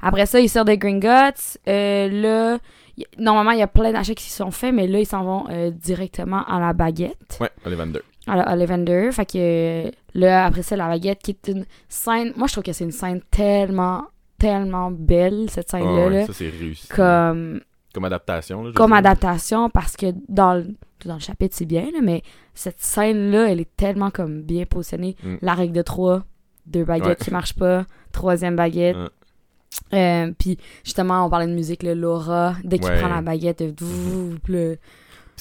Après 0.00 0.26
ça, 0.26 0.40
il 0.40 0.48
sort 0.48 0.64
de 0.64 0.74
Gringotts. 0.74 1.58
Euh, 1.68 2.08
là, 2.08 2.58
y- 2.96 3.04
normalement, 3.18 3.50
il 3.52 3.58
y 3.58 3.62
a 3.62 3.66
plein 3.68 3.92
d'achats 3.92 4.14
qui 4.14 4.30
sont 4.30 4.50
faits, 4.50 4.74
mais 4.74 4.86
là, 4.86 4.98
ils 5.00 5.06
s'en 5.06 5.22
vont 5.24 5.44
euh, 5.50 5.70
directement 5.70 6.44
à 6.44 6.58
la 6.60 6.72
baguette. 6.72 7.38
Ouais, 7.40 7.50
Ollivander. 7.64 8.00
à 8.26 8.36
la 8.36 8.52
Ollivander. 8.52 9.10
Fait 9.12 9.26
que 9.26 9.32
euh, 9.86 9.90
là, 10.14 10.46
après 10.46 10.62
ça, 10.62 10.76
la 10.76 10.88
baguette, 10.88 11.20
qui 11.22 11.32
est 11.32 11.48
une 11.48 11.64
scène. 11.88 12.32
Moi, 12.36 12.46
je 12.48 12.52
trouve 12.52 12.64
que 12.64 12.72
c'est 12.72 12.84
une 12.84 12.90
scène 12.92 13.20
tellement, 13.30 14.04
tellement 14.38 14.90
belle, 14.90 15.48
cette 15.50 15.68
Ah 15.74 15.78
scène-là. 15.78 16.06
ouais, 16.08 16.26
ça, 16.26 16.32
c'est 16.32 16.48
réussi. 16.48 16.88
comme, 16.88 17.60
Comme 17.94 18.04
adaptation. 18.04 18.64
Là, 18.64 18.72
comme 18.74 18.90
dire. 18.90 18.96
adaptation, 18.96 19.68
parce 19.70 19.96
que 19.96 20.06
dans 20.28 20.54
le, 20.54 20.66
dans 21.08 21.14
le 21.14 21.20
chapitre, 21.20 21.54
c'est 21.56 21.64
bien, 21.66 21.82
là, 21.92 22.00
mais 22.02 22.22
cette 22.54 22.80
scène-là, 22.80 23.50
elle 23.50 23.60
est 23.60 23.76
tellement 23.76 24.10
comme 24.10 24.42
bien 24.42 24.64
positionnée. 24.66 25.16
Mm. 25.22 25.34
La 25.42 25.54
règle 25.54 25.72
de 25.74 25.82
trois, 25.82 26.24
deux 26.66 26.84
baguettes 26.84 27.06
Ouais. 27.20 27.24
qui 27.24 27.30
marchent 27.30 27.54
pas, 27.56 27.86
troisième 28.12 28.56
baguette. 28.56 28.96
Ouais. 28.96 29.08
Euh, 29.94 30.32
puis 30.38 30.58
justement, 30.84 31.26
on 31.26 31.30
parlait 31.30 31.46
de 31.46 31.54
musique, 31.54 31.82
là, 31.82 31.94
Laura, 31.94 32.56
dès 32.64 32.78
qu'il 32.78 32.88
Ouais. 32.90 32.98
prend 32.98 33.08
la 33.08 33.22
baguette, 33.22 33.62
euh, 33.62 33.72
douh, 33.72 34.36
le, 34.48 34.76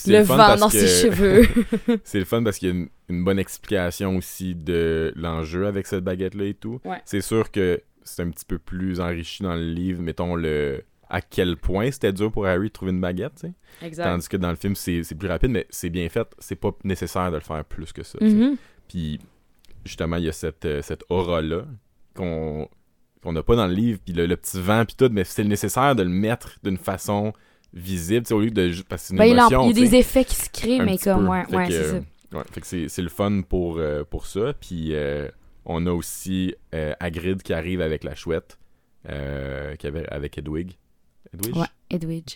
le 0.07 0.17
le 0.17 0.23
vent 0.23 0.55
dans 0.55 0.69
que- 0.69 0.77
ses 0.79 0.87
cheveux. 0.87 1.43
C'est 2.05 2.19
le 2.19 2.25
fun 2.25 2.41
parce 2.43 2.57
qu'il 2.57 2.69
y 2.69 2.71
a 2.71 2.75
une, 2.75 2.87
une 3.09 3.23
bonne 3.23 3.39
explication 3.39 4.15
aussi 4.17 4.55
de 4.55 5.13
l'enjeu 5.17 5.67
avec 5.67 5.85
cette 5.85 6.03
baguette-là 6.03 6.45
et 6.45 6.53
tout. 6.53 6.79
C'est 7.05 7.21
sûr 7.21 7.51
que 7.51 7.81
c'est 8.03 8.23
un 8.23 8.29
petit 8.31 8.45
peu 8.45 8.57
plus 8.57 8.99
enrichi 8.99 9.43
dans 9.43 9.53
le 9.53 9.63
livre, 9.69 10.01
mettons 10.01 10.35
le 10.35 10.83
à 11.13 11.19
quel 11.21 11.57
point 11.57 11.91
c'était 11.91 12.13
dur 12.13 12.31
pour 12.31 12.45
Harry 12.47 12.69
de 12.69 12.73
trouver 12.73 12.91
une 12.91 13.01
baguette, 13.01 13.33
tu 13.35 13.47
sais. 13.47 13.53
exact. 13.85 14.05
Tandis 14.05 14.29
que 14.29 14.37
dans 14.37 14.49
le 14.49 14.55
film, 14.55 14.75
c'est 14.75 15.03
plus 15.15 15.27
rapide, 15.27 15.51
mais 15.51 15.67
c'est 15.69 15.89
bien 15.89 16.07
fait. 16.09 16.27
C'est 16.39 16.55
pas 16.55 16.71
nécessaire 16.85 17.29
de 17.31 17.35
le 17.35 17.41
faire 17.41 17.65
plus 17.65 17.91
que 17.91 18.01
ça. 18.03 18.17
Mhm. 18.21 18.55
Puis 18.87 19.19
justement, 19.85 20.15
il 20.15 20.23
y 20.23 20.29
a 20.29 20.31
cette, 20.31 20.63
euh, 20.65 20.81
cette 20.81 21.03
aura-là 21.09 21.65
qu'on 22.15 22.67
qu'on 23.21 23.33
n'a 23.33 23.43
pas 23.43 23.55
dans 23.55 23.67
le 23.67 23.73
livre, 23.73 23.99
puis 24.03 24.15
le, 24.15 24.25
le 24.25 24.35
petit 24.35 24.59
vent, 24.59 24.83
puis 24.83 24.95
tout, 24.97 25.09
mais 25.11 25.23
c'est 25.23 25.43
nécessaire 25.43 25.95
de 25.95 26.01
le 26.01 26.09
mettre 26.09 26.57
d'une 26.63 26.77
façon 26.77 27.33
visible, 27.71 28.25
au 28.33 28.39
lieu 28.41 28.49
de... 28.49 28.71
Parce 28.89 29.03
que 29.03 29.07
c'est 29.09 29.13
une 29.13 29.19
Ben, 29.19 29.25
émotion, 29.25 29.63
il 29.69 29.77
y 29.77 29.83
a 29.83 29.89
des 29.89 29.95
effets 29.95 30.25
qui 30.25 30.33
se 30.35 30.49
créent, 30.49 30.79
mais 30.83 30.97
comme, 30.97 31.29
ouais, 31.29 31.43
ouais, 31.55 31.67
c'est 31.69 31.83
ça. 31.83 31.95
euh, 31.97 32.01
ouais, 32.37 32.43
fait 32.51 32.61
que 32.61 32.87
c'est 32.87 33.01
le 33.01 33.09
fun 33.09 33.43
pour, 33.47 33.77
euh, 33.77 34.03
pour 34.03 34.25
ça. 34.25 34.53
Puis 34.59 34.95
euh, 34.95 35.27
on 35.65 35.85
a 35.85 35.91
aussi 35.91 36.55
Hagrid 36.99 37.43
qui 37.43 37.53
arrive 37.53 37.81
avec 37.81 38.03
la 38.03 38.15
chouette, 38.15 38.57
qui 39.07 39.85
avait, 39.87 40.07
avec 40.09 40.37
Edwig. 40.39 40.77
Edwige? 41.33 41.55
Ouais, 41.55 41.67
Edwidge. 41.89 42.35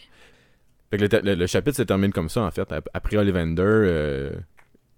Fait 0.92 0.98
que 0.98 1.04
le, 1.16 1.22
le- 1.22 1.36
le 1.36 1.48
chapitre 1.48 1.78
se 1.78 1.84
termine 1.84 2.12
comme 2.12 2.30
ça, 2.30 2.42
en 2.42 2.52
fait. 2.52 2.72
Ap- 2.72 2.90
Après 2.94 3.18
Ollivander, 3.18 3.62
euh, 3.66 4.32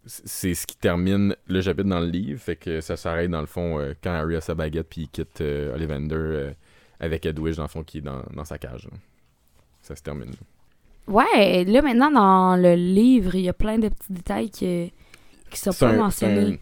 c'est 0.05 0.53
ce 0.53 0.67
qui 0.67 0.77
termine 0.77 1.35
le 1.47 1.61
chapitre 1.61 1.89
dans 1.89 1.99
le 1.99 2.07
livre. 2.07 2.39
Fait 2.39 2.55
que 2.55 2.81
ça 2.81 2.95
s'arrête, 2.97 3.31
dans 3.31 3.41
le 3.41 3.47
fond, 3.47 3.79
euh, 3.79 3.93
quand 4.03 4.11
Harry 4.11 4.35
a 4.35 4.41
sa 4.41 4.53
baguette, 4.55 4.87
puis 4.89 5.01
il 5.01 5.09
quitte 5.09 5.41
euh, 5.41 5.73
Ollivander 5.73 6.15
euh, 6.15 6.51
avec 6.99 7.25
Edwige, 7.25 7.55
dans 7.57 7.63
le 7.63 7.69
fond, 7.69 7.83
qui 7.83 7.99
est 7.99 8.01
dans, 8.01 8.21
dans 8.33 8.45
sa 8.45 8.57
cage. 8.57 8.85
là. 8.85 8.97
Ça 9.81 9.95
se 9.95 10.01
termine. 10.01 10.31
Ouais, 11.07 11.63
là 11.63 11.81
maintenant 11.81 12.11
dans 12.11 12.57
le 12.61 12.75
livre, 12.75 13.35
il 13.35 13.41
y 13.41 13.49
a 13.49 13.53
plein 13.53 13.79
de 13.79 13.87
petits 13.87 14.11
détails 14.11 14.51
que 14.51 14.87
qui 15.49 15.57
sont 15.57 15.71
pas 15.71 15.87
un- 15.91 15.93
mentionnés. 15.97 16.55
un- 16.55 16.57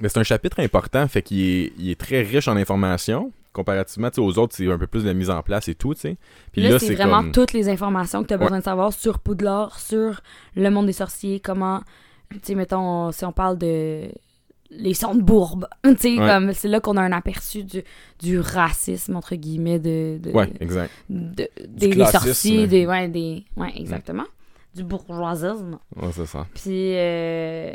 mais 0.00 0.08
c'est 0.08 0.20
un 0.20 0.22
chapitre 0.22 0.60
important, 0.60 1.08
fait 1.08 1.22
qu'il 1.22 1.40
est, 1.40 1.72
il 1.76 1.90
est 1.90 1.98
très 2.00 2.22
riche 2.22 2.46
en 2.46 2.56
informations. 2.56 3.32
Comparativement 3.52 4.10
aux 4.18 4.38
autres, 4.38 4.54
c'est 4.54 4.70
un 4.70 4.78
peu 4.78 4.86
plus 4.86 5.02
de 5.02 5.08
la 5.08 5.14
mise 5.14 5.28
en 5.30 5.42
place 5.42 5.66
et 5.68 5.74
tout, 5.74 5.94
tu 5.94 6.00
sais. 6.02 6.16
Puis 6.52 6.62
là, 6.62 6.70
là, 6.70 6.78
c'est 6.78 6.94
vraiment 6.94 7.22
comme... 7.22 7.32
toutes 7.32 7.52
les 7.52 7.68
informations 7.68 8.22
que 8.22 8.28
tu 8.28 8.34
as 8.34 8.36
Ouais. 8.36 8.44
besoin 8.44 8.58
de 8.60 8.64
savoir 8.64 8.92
sur 8.92 9.18
Poudlard, 9.18 9.80
sur 9.80 10.20
le 10.54 10.70
monde 10.70 10.86
des 10.86 10.92
sorciers, 10.92 11.40
comment, 11.40 11.80
tu 12.30 12.38
sais, 12.42 12.54
mettons, 12.54 13.10
si 13.10 13.24
on 13.24 13.32
parle 13.32 13.58
de 13.58 14.02
les 14.70 14.94
sondes 14.94 15.20
bourbes, 15.20 15.66
tu 15.84 15.96
sais, 15.98 16.18
Ouais. 16.18 16.28
comme 16.28 16.52
c'est 16.52 16.68
là 16.68 16.78
qu'on 16.78 16.96
a 16.96 17.02
un 17.02 17.10
aperçu 17.10 17.64
du, 17.64 17.82
du 18.20 18.38
racisme, 18.38 19.16
entre 19.16 19.34
guillemets, 19.34 19.80
de, 19.80 20.18
de, 20.22 20.30
Ouais, 20.30 20.48
exact. 20.60 20.92
de- 21.08 21.48
des, 21.66 21.92
sorciers, 22.06 22.68
des, 22.68 22.86
ouais, 22.86 23.08
des, 23.08 23.44
ouais, 23.56 23.72
exactement, 23.74 24.26
du 24.74 24.84
bourgeoisisme. 24.84 25.78
Ouais, 25.96 26.10
c'est 26.12 26.26
ça. 26.26 26.46
Puis, 26.54 26.94
euh, 26.96 27.72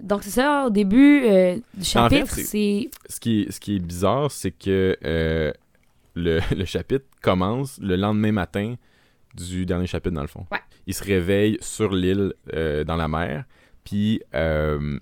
donc 0.00 0.22
c'est 0.22 0.30
ça, 0.30 0.64
au 0.66 0.70
début 0.70 1.22
euh, 1.24 1.56
du 1.74 1.84
chapitre, 1.84 2.34
c'est- 2.34 2.42
c'est... 2.44 2.90
Ce 3.08 3.20
qui 3.20 3.42
est, 3.42 3.50
ce 3.52 3.60
qui 3.60 3.76
est 3.76 3.78
bizarre, 3.80 4.30
c'est 4.30 4.50
que 4.52 4.96
euh, 5.04 5.52
le, 6.14 6.40
le 6.56 6.64
chapitre 6.64 7.04
commence 7.20 7.78
le 7.80 7.96
lendemain 7.96 8.32
matin 8.32 8.74
du 9.34 9.66
dernier 9.66 9.86
chapitre, 9.86 10.14
dans 10.14 10.22
le 10.22 10.26
fond. 10.28 10.46
Ouais. 10.50 10.58
Il 10.86 10.94
se 10.94 11.04
réveille 11.04 11.58
sur 11.60 11.92
l'île, 11.94 12.32
dans 12.86 12.96
la 12.96 13.08
mer, 13.08 13.44
puis 13.84 14.20
euh, 14.34 14.98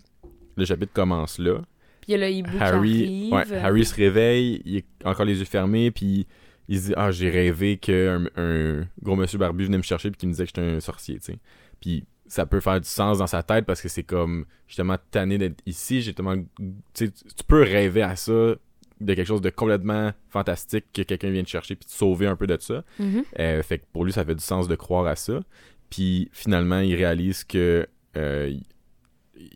le 0.56 0.64
chapitre 0.64 0.92
commence 0.92 1.38
là. 1.38 1.58
Puis 2.00 2.08
il 2.08 2.12
y 2.12 2.14
a 2.14 2.18
le 2.18 2.30
hibou 2.30 2.50
Harry, 2.60 2.92
qui 2.92 3.28
ouais, 3.32 3.38
arrive. 3.40 3.54
Harry 3.64 3.84
se 3.84 3.94
réveille, 3.94 4.62
il 4.64 4.76
est 4.78 4.84
encore 5.04 5.24
les 5.26 5.38
yeux 5.38 5.44
fermés, 5.44 5.90
puis 5.90 6.26
il 6.70 6.80
se 6.80 6.86
dit 6.86 6.94
Ah, 6.96 7.10
j'ai 7.10 7.28
rêvé 7.28 7.76
qu'un 7.76 8.26
un 8.36 8.86
gros 9.02 9.16
monsieur 9.16 9.38
barbu 9.38 9.66
venait 9.66 9.76
me 9.76 9.82
chercher 9.82 10.10
puis 10.10 10.18
qu'il 10.18 10.28
me 10.28 10.32
disait 10.32 10.44
que 10.44 10.52
j'étais 10.54 10.62
un 10.62 10.80
sorcier, 10.80 11.16
tu 11.16 11.32
sais. 11.32 11.38
Puis 11.80 12.04
ça 12.26 12.46
peut 12.46 12.60
faire 12.60 12.80
du 12.80 12.88
sens 12.88 13.18
dans 13.18 13.26
sa 13.26 13.42
tête 13.42 13.66
parce 13.66 13.82
que 13.82 13.88
c'est 13.88 14.04
comme 14.04 14.46
justement 14.68 14.96
tanné 15.10 15.36
d'être 15.36 15.60
ici, 15.66 16.00
j'ai 16.00 16.14
tellement. 16.14 16.36
Tu 16.94 17.10
peux 17.48 17.62
rêver 17.62 18.02
à 18.02 18.14
ça, 18.14 18.32
de 18.32 19.14
quelque 19.14 19.26
chose 19.26 19.40
de 19.40 19.50
complètement 19.50 20.12
fantastique 20.28 20.84
que 20.94 21.02
quelqu'un 21.02 21.30
vient 21.30 21.42
te 21.42 21.48
chercher 21.48 21.74
puis 21.74 21.86
te 21.86 21.92
sauver 21.92 22.28
un 22.28 22.36
peu 22.36 22.46
de 22.46 22.56
ça. 22.60 22.84
Mhm. 23.00 23.24
Euh, 23.40 23.62
fait 23.64 23.80
que 23.80 23.84
pour 23.92 24.04
lui, 24.04 24.12
ça 24.12 24.24
fait 24.24 24.36
du 24.36 24.44
sens 24.44 24.68
de 24.68 24.76
croire 24.76 25.06
à 25.06 25.16
ça. 25.16 25.40
Puis 25.90 26.28
finalement, 26.32 26.78
il 26.78 26.94
réalise 26.94 27.42
que 27.42 27.88
euh, 28.16 28.56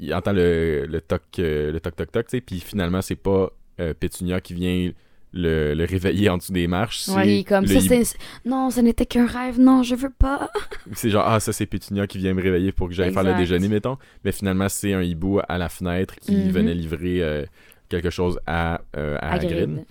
il, 0.00 0.12
entend 0.12 0.33
le, 0.33 0.87
le 0.88 1.00
toc, 1.00 1.23
euh, 1.38 1.71
le 1.71 1.78
toc 1.78 1.94
toc 1.94 2.11
toc, 2.11 2.26
tu 2.26 2.38
sais. 2.38 2.40
Puis 2.40 2.59
finalement, 2.59 3.02
c'est 3.02 3.14
pas 3.14 3.52
euh, 3.78 3.94
Pétunia 3.94 4.40
qui 4.40 4.54
vient 4.54 4.92
le, 5.34 5.74
le 5.74 5.84
réveiller 5.84 6.28
en 6.30 6.38
dessous 6.38 6.52
des 6.52 6.66
marches. 6.68 7.08
Ouais, 7.08 7.28
il 7.28 7.40
est 7.40 7.44
comme 7.44 7.66
ça, 7.66 7.80
c'est... 7.80 8.04
Non, 8.44 8.70
ce 8.70 8.80
n'était 8.80 9.04
qu'un 9.04 9.26
rêve, 9.26 9.58
non, 9.60 9.82
je 9.82 9.94
veux 9.96 10.10
pas. 10.10 10.48
C'est 10.92 11.10
genre 11.10 11.24
ah 11.26 11.40
ça 11.40 11.52
c'est 11.52 11.66
Pétunia 11.66 12.06
qui 12.06 12.18
vient 12.18 12.32
me 12.34 12.42
réveiller 12.42 12.70
pour 12.72 12.88
que 12.88 12.94
j'aille 12.94 13.12
faire 13.12 13.22
le 13.24 13.34
déjeuner 13.34 13.68
mettons. 13.68 13.98
Mais 14.24 14.32
finalement, 14.32 14.68
c'est 14.68 14.92
un 14.94 15.02
hibou 15.02 15.40
à 15.48 15.58
la 15.58 15.68
fenêtre 15.68 16.14
qui 16.20 16.36
Mhm. 16.36 16.50
venait 16.50 16.74
livrer 16.74 17.22
euh, 17.22 17.44
quelque 17.88 18.10
chose 18.10 18.38
à, 18.46 18.80
euh, 18.96 19.16
à 19.20 19.32
Hagrid. 19.32 19.52
Hagrid. 19.52 19.84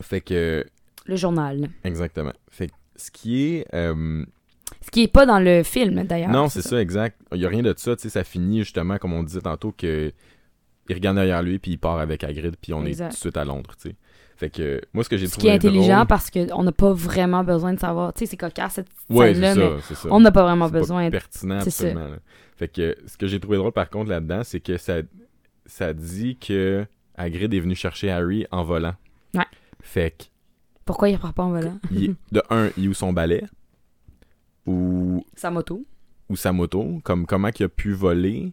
Fait 0.00 0.20
que 0.20 0.64
Le 1.06 1.16
journal. 1.16 1.68
exactement. 1.84 2.32
Fait 2.50 2.66
que 2.68 2.72
ce 2.96 3.10
qui 3.10 3.42
est 3.44 3.66
euh, 3.74 4.24
Ce 4.82 4.90
qui 4.90 5.02
est 5.04 5.08
pas 5.12 5.26
dans 5.26 5.38
le 5.40 5.62
film, 5.62 6.04
d'ailleurs. 6.04 6.30
Non, 6.30 6.48
c'est 6.48 6.62
ça. 6.62 6.80
exact. 6.80 7.18
Il 7.32 7.40
y 7.40 7.46
a 7.46 7.48
rien 7.48 7.62
de 7.62 7.74
ça, 7.76 7.96
tu 7.96 8.02
sais, 8.02 8.08
ça 8.10 8.24
finit 8.24 8.60
justement, 8.60 8.98
comme 8.98 9.12
on 9.12 9.22
disait 9.22 9.40
tantôt, 9.40 9.72
que 9.72 10.12
il 10.88 10.94
regarde 10.94 11.16
derrière 11.16 11.42
lui, 11.42 11.58
puis 11.60 11.72
il 11.72 11.78
part 11.78 11.98
avec 12.00 12.24
Hagrid, 12.24 12.56
puis 12.60 12.72
on 12.72 12.84
Exact. 12.84 13.06
est 13.06 13.08
tout 13.10 13.14
de 13.14 13.20
suite 13.20 13.36
à 13.36 13.44
Londres, 13.44 13.74
tu 13.80 13.90
sais. 13.90 13.96
Fait 14.40 14.48
que, 14.48 14.80
moi, 14.94 15.04
ce 15.04 15.10
que 15.10 15.18
j'ai 15.18 15.26
Ce 15.26 15.32
trouvé 15.32 15.48
qui 15.48 15.48
est 15.52 15.54
intelligent 15.68 15.96
drôle- 15.96 16.06
parce 16.06 16.30
qu'on 16.30 16.62
n'a 16.62 16.72
pas 16.72 16.92
vraiment 16.94 17.44
besoin 17.44 17.74
de 17.74 17.78
savoir. 17.78 18.14
Tu 18.14 18.20
sais, 18.20 18.26
c'est 18.26 18.36
cocasse 18.38 18.72
cette 18.72 18.86
Ouais, 19.10 19.34
scène-là, 19.34 19.54
mais 19.54 19.80
ça, 19.82 19.94
ça. 19.94 20.08
on 20.10 20.18
n'a 20.18 20.32
pas 20.32 20.42
vraiment 20.44 20.70
besoin 20.70 21.04
de. 21.04 21.10
pertinent, 21.10 21.60
c'est 21.60 21.70
ça. 21.70 21.84
absolument. 21.88 22.08
là. 22.12 22.16
Fait 22.56 22.68
que, 22.68 22.96
ce 23.06 23.18
que 23.18 23.26
j'ai 23.26 23.38
trouvé 23.38 23.58
drôle, 23.58 23.72
par 23.72 23.90
contre, 23.90 24.08
là-dedans, 24.08 24.40
c'est 24.42 24.60
que 24.60 24.78
ça, 24.78 24.94
ça 25.66 25.92
dit 25.92 26.38
que 26.38 26.86
Hagrid 27.16 27.52
est 27.52 27.60
venu 27.60 27.74
chercher 27.74 28.10
Harry 28.10 28.46
en 28.50 28.64
volant. 28.64 28.94
Ouais. 29.34 29.44
Fait 29.82 30.12
que, 30.16 30.24
Pourquoi 30.86 31.10
il 31.10 31.16
repart 31.16 31.34
pas 31.36 31.42
en 31.42 31.50
volant? 31.50 31.78
Il- 31.92 32.14
de 32.32 32.42
un, 32.48 32.70
il 32.78 32.88
où 32.88 32.94
son 32.94 33.12
balai? 33.12 33.44
Ou 34.66 35.24
Sa 35.36 35.50
moto. 35.50 35.84
ou 36.28 36.36
sa 36.36 36.52
moto, 36.52 37.00
comme 37.04 37.26
comment 37.26 37.48
il 37.58 37.62
a 37.64 37.68
pu 37.68 37.92
voler? 37.92 38.52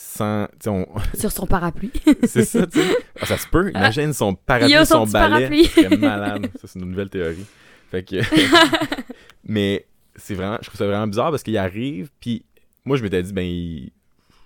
Sans. 0.00 0.46
on- 0.66 0.86
Sur 1.18 1.32
son 1.32 1.46
parapluie. 1.46 1.90
c'est 2.24 2.44
ça, 2.44 2.66
tu 2.66 2.80
sais. 2.80 2.96
Ah, 3.20 3.26
ça 3.26 3.36
se 3.36 3.48
peut. 3.48 3.70
Imagine 3.70 4.12
son 4.12 4.34
parapluie, 4.34 4.74
son 4.86 5.06
son 5.06 5.12
balai. 5.12 5.64
C'est 5.64 5.96
malade. 5.98 6.48
Ça, 6.60 6.68
c'est 6.68 6.78
une 6.78 6.90
nouvelle 6.90 7.08
théorie. 7.10 7.44
Fait 7.90 8.04
que. 8.04 8.16
Mais 9.44 9.86
c'est 10.16 10.34
vraiment. 10.34 10.58
Je 10.60 10.66
trouve 10.68 10.78
ça 10.78 10.86
vraiment 10.86 11.06
bizarre 11.06 11.30
parce 11.30 11.42
qu'il 11.42 11.56
arrive, 11.58 12.10
puis 12.20 12.44
moi, 12.84 12.96
je 12.96 13.02
m'étais 13.02 13.22
dit, 13.22 13.32
ben, 13.32 13.42
il- 13.44 13.92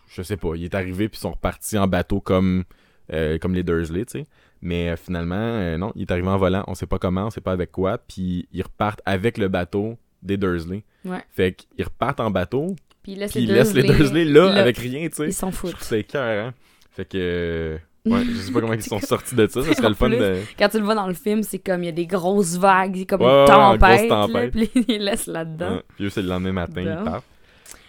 je 0.08 0.22
sais 0.22 0.36
pas, 0.36 0.54
il 0.56 0.64
est 0.64 0.74
arrivé, 0.74 1.08
puis 1.08 1.18
ils 1.18 1.20
sont 1.22 1.32
repartis 1.32 1.78
en 1.78 1.86
bateau 1.88 2.20
comme, 2.20 2.64
euh, 3.12 3.38
comme 3.38 3.54
les 3.54 3.62
Dursley, 3.62 4.04
tu 4.04 4.20
sais. 4.20 4.26
Mais 4.60 4.90
euh, 4.90 4.96
finalement, 4.96 5.34
euh, 5.36 5.76
non, 5.78 5.92
il 5.96 6.02
est 6.02 6.10
arrivé 6.10 6.28
en 6.28 6.36
volant, 6.38 6.64
on 6.66 6.74
sait 6.74 6.86
pas 6.86 6.98
comment, 6.98 7.26
on 7.26 7.30
sait 7.30 7.40
pas 7.40 7.52
avec 7.52 7.72
quoi, 7.72 7.98
puis 7.98 8.46
ils 8.52 8.62
repartent 8.62 9.00
avec 9.06 9.38
le 9.38 9.48
bateau 9.48 9.96
des 10.22 10.36
Dursley. 10.36 10.84
Ouais. 11.04 11.22
Fait 11.30 11.52
qu'ils 11.54 11.84
repartent 11.84 12.20
en 12.20 12.30
bateau, 12.30 12.76
Puis 13.02 13.12
il 13.12 13.18
laisse 13.18 13.34
les 13.34 13.42
ils 13.42 13.52
laissent 13.52 13.74
les 13.74 13.82
Dursley 13.82 14.24
là, 14.24 14.52
là. 14.52 14.60
avec 14.60 14.78
rien, 14.78 15.08
tu 15.08 15.16
sais. 15.16 15.26
Ils 15.26 15.32
s'en 15.32 15.50
foutent. 15.50 15.80
ça 15.80 15.96
écœurant. 15.98 16.52
Fait 16.92 17.04
que. 17.04 17.18
euh, 17.18 17.78
Ouais, 18.04 18.24
je 18.24 18.32
sais 18.36 18.50
pas 18.52 18.60
comment 18.60 18.72
ils 18.74 18.82
sont 18.82 18.98
sortis 18.98 19.36
de 19.36 19.46
ça. 19.46 19.62
Ça 19.62 19.74
serait 19.76 19.88
le 19.88 19.94
fun 19.94 20.08
plus, 20.08 20.18
de. 20.18 20.36
Quand 20.58 20.68
tu 20.68 20.78
le 20.78 20.84
vois 20.84 20.96
dans 20.96 21.06
le 21.06 21.14
film, 21.14 21.42
c'est 21.44 21.60
comme 21.60 21.82
il 21.84 21.86
y 21.86 21.88
a 21.88 21.92
des 21.92 22.06
grosses 22.06 22.56
vagues, 22.56 22.96
c'est 22.96 23.06
comme 23.06 23.22
Ouais, 23.22 23.42
une 23.42 23.46
tempête. 23.46 24.08
tempête. 24.08 24.54
là, 24.56 24.66
puis 24.72 24.84
il 24.88 25.04
laisse 25.04 25.26
là-dedans. 25.26 25.76
Ouais. 25.76 25.82
Puis 25.96 26.04
eux, 26.06 26.10
c'est 26.10 26.22
le 26.22 26.28
lendemain 26.28 26.52
matin, 26.52 26.82
Bon. 26.84 26.96
ils 27.00 27.04
partent. 27.04 27.24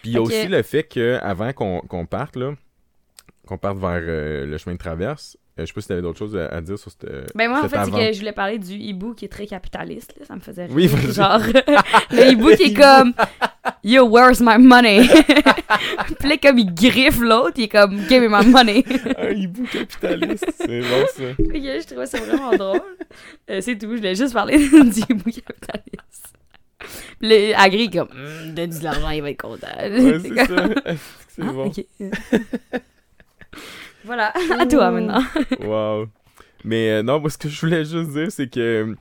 Puis 0.02 0.10
il 0.10 0.14
y 0.14 0.16
a 0.16 0.22
aussi 0.22 0.46
le 0.46 0.62
fait 0.62 0.84
qu'avant 0.84 1.52
qu'on 1.52 2.06
parte, 2.06 2.36
là, 2.36 2.52
qu'on 3.46 3.58
parte 3.58 3.78
vers 3.78 4.00
euh, 4.02 4.46
le 4.46 4.56
chemin 4.58 4.74
de 4.74 4.78
traverse, 4.80 5.36
euh, 5.58 5.62
je 5.62 5.66
sais 5.66 5.72
pas 5.72 5.80
si 5.80 5.88
t'avais 5.88 6.02
d'autres 6.02 6.18
choses 6.18 6.36
à, 6.36 6.46
à 6.46 6.60
dire 6.60 6.78
sur 6.78 6.90
cette. 6.92 7.06
Ben 7.34 7.48
moi, 7.48 7.64
en 7.64 7.68
fait, 7.68 7.78
c'est 7.84 7.90
que 7.90 8.12
je 8.12 8.18
voulais 8.20 8.32
parler 8.32 8.58
du 8.58 8.74
hibou 8.74 9.14
qui 9.14 9.24
est 9.24 9.28
très 9.28 9.46
capitaliste. 9.46 10.14
Là. 10.18 10.26
Ça 10.26 10.34
me 10.36 10.40
faisait 10.40 10.66
rire. 10.66 10.74
Oui. 10.74 10.88
Genre, 11.12 11.38
le 12.12 12.30
hibou 12.30 12.54
qui 12.56 12.64
est 12.64 12.74
comme 12.74 13.14
«Yo, 13.82 14.04
where's 14.06 14.40
my 14.40 14.58
money?» 14.58 15.06
Puis 16.20 16.28
là, 16.28 16.36
comme 16.42 16.58
il 16.58 16.74
griffe 16.74 17.18
l'autre, 17.20 17.54
il 17.56 17.64
est 17.64 17.68
comme 17.68 17.98
«Give 18.08 18.22
me 18.22 18.28
my 18.28 18.46
money.» 18.46 18.84
Un 19.18 19.30
hibou 19.30 19.64
capitaliste, 19.64 20.46
c'est 20.56 20.80
bon 20.80 21.06
ça. 21.16 21.22
Ok, 21.38 21.54
je 21.54 21.86
trouvais 21.86 22.06
ça 22.06 22.18
vraiment 22.20 22.52
drôle. 22.56 22.80
Euh, 23.50 23.60
c'est 23.60 23.76
tout, 23.78 23.90
je 23.90 23.96
voulais 23.96 24.14
juste 24.14 24.32
parler 24.34 24.58
du 24.58 25.00
hibou 25.08 25.30
capitaliste. 25.30 26.34
Puis 27.20 27.28
le 27.28 27.54
Agri 27.58 27.88
comme 27.90 28.08
Hmm, 28.08 28.54
Donne-lui 28.54 28.78
de 28.78 28.84
l'argent, 28.84 29.10
il 29.10 29.22
va 29.22 29.30
être 29.30 29.40
content. 29.40 29.66
Ouais, 29.78 30.18
c'est 30.20 30.46
ça. 30.46 30.56
C'est 31.28 31.42
Ah, 31.42 31.52
bon? 31.52 31.66
ok. 31.66 31.84
voilà, 34.04 34.32
à 34.58 34.66
toi 34.66 34.90
maintenant. 34.90 35.22
Wow. 35.60 36.06
Mais 36.64 36.90
euh, 36.90 37.02
non, 37.02 37.20
moi, 37.20 37.30
ce 37.30 37.38
que 37.38 37.48
je 37.48 37.60
voulais 37.60 37.84
juste 37.84 38.10
dire, 38.10 38.30
c'est 38.30 38.48
que 38.48 38.94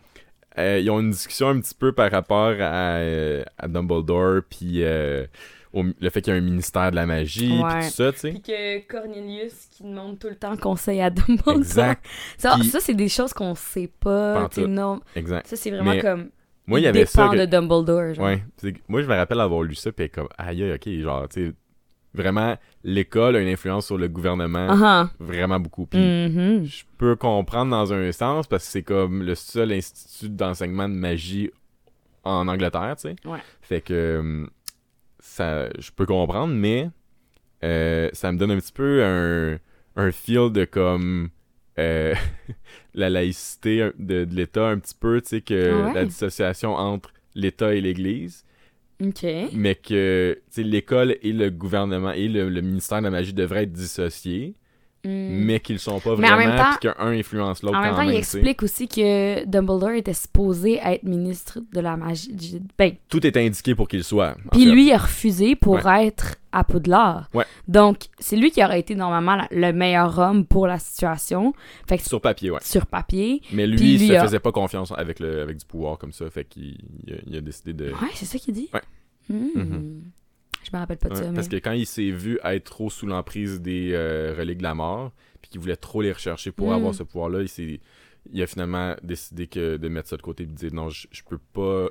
euh, 0.58 0.80
ils 0.80 0.90
ont 0.90 1.00
une 1.00 1.12
discussion 1.12 1.50
un 1.50 1.60
petit 1.60 1.76
peu 1.76 1.92
par 1.92 2.12
rapport 2.12 2.54
à, 2.60 2.98
euh, 2.98 3.44
à 3.58 3.68
Dumbledore, 3.68 4.42
puis 4.50 4.84
euh, 4.84 5.26
au- 5.74 5.84
le 6.00 6.10
fait 6.10 6.22
qu'il 6.22 6.32
y 6.34 6.36
a 6.36 6.40
un 6.40 6.44
ministère 6.44 6.92
de 6.92 6.96
la 6.96 7.06
magie, 7.06 7.48
puis 7.50 7.58
tout 7.88 7.90
ça, 7.90 8.12
tu 8.14 8.20
sais. 8.20 8.30
Puis 8.32 8.42
que 8.42 8.88
Cornelius 8.88 9.68
qui 9.72 9.84
demande 9.84 10.20
tout 10.20 10.28
le 10.28 10.36
temps 10.36 10.56
conseil 10.58 11.02
à 11.02 11.10
Dumbledore. 11.10 11.58
Exact, 11.58 12.06
Ça, 12.38 12.58
ça 12.64 12.80
c'est 12.80 12.94
des 12.94 13.10
choses 13.10 13.34
qu'on 13.34 13.56
sait 13.56 13.90
pas. 14.00 14.48
Non. 14.68 15.00
exact. 15.16 15.48
Ça, 15.48 15.56
c'est 15.56 15.72
vraiment 15.72 15.92
Mais 15.92 16.02
comme. 16.02 16.30
Moi, 16.66 16.80
il 16.80 16.84
y 16.84 16.88
avait 16.88 17.06
ça. 17.06 17.28
que- 17.30 17.36
de 17.38 17.46
Dumbledore. 17.46 18.14
Genre. 18.14 18.26
Ouais. 18.26 18.42
Moi, 18.88 19.02
je 19.02 19.08
me 19.08 19.16
rappelle 19.16 19.42
avoir 19.42 19.64
lu 19.64 19.76
ça, 19.76 19.92
puis 19.92 20.10
comme, 20.10 20.30
aïe, 20.38 20.64
aïe, 20.64 20.74
ok, 20.74 21.02
genre, 21.02 21.28
tu 21.28 21.48
sais, 21.50 21.54
vraiment, 22.14 22.58
l'école 22.84 23.36
a 23.36 23.40
une 23.40 23.48
influence 23.48 23.86
sur 23.88 23.98
le 23.98 24.08
gouvernement, 24.08 24.68
Ah 24.70 25.10
vraiment 25.20 25.60
beaucoup. 25.60 25.86
Puis. 25.86 26.00
Mhm. 26.00 26.66
je 26.66 26.84
peux 26.98 27.16
comprendre 27.16 27.72
dans 27.72 27.92
un 27.94 28.12
sens, 28.12 28.48
parce 28.48 28.66
que 28.66 28.72
c'est 28.72 28.84
comme 28.84 29.24
le 29.24 29.36
seul 29.36 29.72
institut 29.72 30.30
d'enseignement 30.30 30.88
de 30.90 30.94
magie 30.94 31.50
en 32.24 32.48
Angleterre, 32.48 32.96
tu 32.98 33.10
sais. 33.10 33.16
Ouais. 33.26 33.40
Fait 33.62 33.82
que 33.82 34.18
hum, 34.20 34.50
ça, 35.20 35.70
je 35.80 35.92
peux 35.92 36.06
comprendre, 36.06 36.54
mais 36.54 36.90
euh, 37.64 38.10
ça 38.14 38.32
me 38.32 38.38
donne 38.38 38.52
un 38.52 38.60
petit 38.60 38.72
peu 38.74 39.04
un, 39.04 39.58
un 39.96 40.12
feel 40.12 40.52
de 40.52 40.66
comme 40.66 41.30
euh, 41.80 42.14
la 42.94 43.10
laïcité 43.10 43.90
de, 43.98 44.26
de 44.26 44.36
l'État 44.36 44.68
un 44.68 44.78
petit 44.80 44.96
peu, 45.00 45.22
tu 45.22 45.30
sais, 45.30 45.42
que 45.42 45.72
Ah 45.84 45.88
ouais? 45.88 45.94
la 45.94 46.06
dissociation 46.06 46.76
entre 46.76 47.12
l'État 47.36 47.74
et 47.74 47.82
l'Église, 47.82 48.46
Mais 49.54 49.76
que 49.76 50.40
l'école 50.58 51.18
et 51.22 51.34
le 51.34 51.50
gouvernement 51.50 52.12
et 52.12 52.28
le, 52.28 52.50
le 52.50 52.62
ministère 52.62 53.00
de 53.00 53.04
la 53.06 53.10
magie 53.10 53.34
devraient 53.34 53.64
être 53.64 53.74
dissociés, 53.74 54.56
Mm. 55.06 55.10
mais 55.46 55.60
qu'ils 55.60 55.76
le 55.76 55.80
sont 55.80 56.00
pas 56.00 56.16
vraiment, 56.16 56.64
puis 56.80 56.90
qu'un 56.90 57.08
influence 57.08 57.62
l'autre 57.62 57.78
En 57.78 57.82
même 57.82 57.94
temps, 57.96 58.02
il 58.04 58.08
même, 58.12 58.16
explique 58.18 58.64
aussi 58.64 58.88
que 58.88 59.46
Dumbledore 59.46 59.92
était 59.92 60.14
supposé 60.14 60.80
être 60.82 61.04
ministre 61.04 61.60
de 61.74 61.82
la 61.82 61.98
magie. 61.98 62.62
Ben, 62.78 62.94
Tout 63.10 63.26
est 63.28 63.36
indiqué 63.36 63.76
pour 63.76 63.90
qu'il 63.90 64.04
soit. 64.06 64.38
puis 64.54 64.66
lui, 64.66 64.88
il 64.88 64.92
a 64.94 64.98
refusé 65.00 65.58
pour 65.58 65.86
être 65.90 66.36
à 66.54 66.64
Poudlard. 66.64 67.30
Ouais. 67.34 67.44
Donc, 67.68 68.06
c'est 68.20 68.38
lui 68.38 68.52
qui 68.52 68.64
aurait 68.64 68.80
été 68.80 68.96
normalement 68.96 69.46
le 69.52 69.74
meilleur 69.74 70.18
homme 70.20 70.46
pour 70.46 70.68
la 70.68 70.80
situation. 70.80 71.54
Fait 71.88 71.98
que 71.98 72.04
Sur 72.04 72.22
papier, 72.22 72.52
ouais. 72.52 72.60
sur 72.62 72.86
papier. 72.86 73.42
Mais 73.52 73.68
lui, 73.68 73.96
il 73.96 74.08
se 74.08 74.14
a- 74.14 74.24
faisait 74.24 74.40
pas 74.40 74.52
confiance 74.54 74.94
avec, 74.96 75.20
le, 75.20 75.42
avec 75.42 75.58
du 75.58 75.66
pouvoir 75.66 75.98
comme 75.98 76.14
ça, 76.14 76.30
fait 76.30 76.46
qu'il 76.46 76.78
il 77.06 77.14
a, 77.14 77.18
il 77.28 77.36
a 77.36 77.42
décidé 77.42 77.74
de... 77.74 77.90
Ouais, 77.92 78.10
c'est 78.14 78.26
ça 78.26 78.38
qu'il 78.38 78.54
dit. 78.54 78.70
Ouais. 78.74 78.82
Mhm. 79.30 80.04
Je 80.06 80.23
me 80.74 80.80
rappelle 80.82 80.98
pas 80.98 81.10
de 81.10 81.14
Ouais, 81.16 81.20
ça. 81.22 81.32
Parce 81.34 81.48
mais- 81.50 81.60
que 81.60 81.64
quand 81.64 81.72
il 81.74 81.86
s'est 81.86 82.12
vu 82.12 82.40
être 82.44 82.64
trop 82.66 82.90
sous 82.90 83.06
l'emprise 83.08 83.62
des 83.62 83.92
euh, 83.94 84.34
reliques 84.38 84.58
de 84.60 84.64
la 84.64 84.74
mort, 84.76 85.12
puis 85.42 85.50
qu'il 85.52 85.60
voulait 85.62 85.76
trop 85.76 86.02
les 86.02 86.12
rechercher 86.12 86.52
pour 86.52 86.70
Mm. 86.70 86.74
avoir 86.74 86.96
ce 86.96 87.04
pouvoir-là, 87.04 87.42
il, 87.42 87.50
s'est- 87.50 87.80
il 88.32 88.42
a 88.42 88.48
finalement 88.48 88.96
décidé 89.04 89.48
que 89.48 89.78
de 89.78 89.88
mettre 89.90 90.10
ça 90.10 90.18
de 90.18 90.22
côté 90.22 90.44
et 90.44 90.46
de 90.48 90.54
dire 90.54 90.74
non, 90.74 90.90
je, 90.90 91.08
je 91.12 91.22
peux 91.24 91.38
pas 91.54 91.88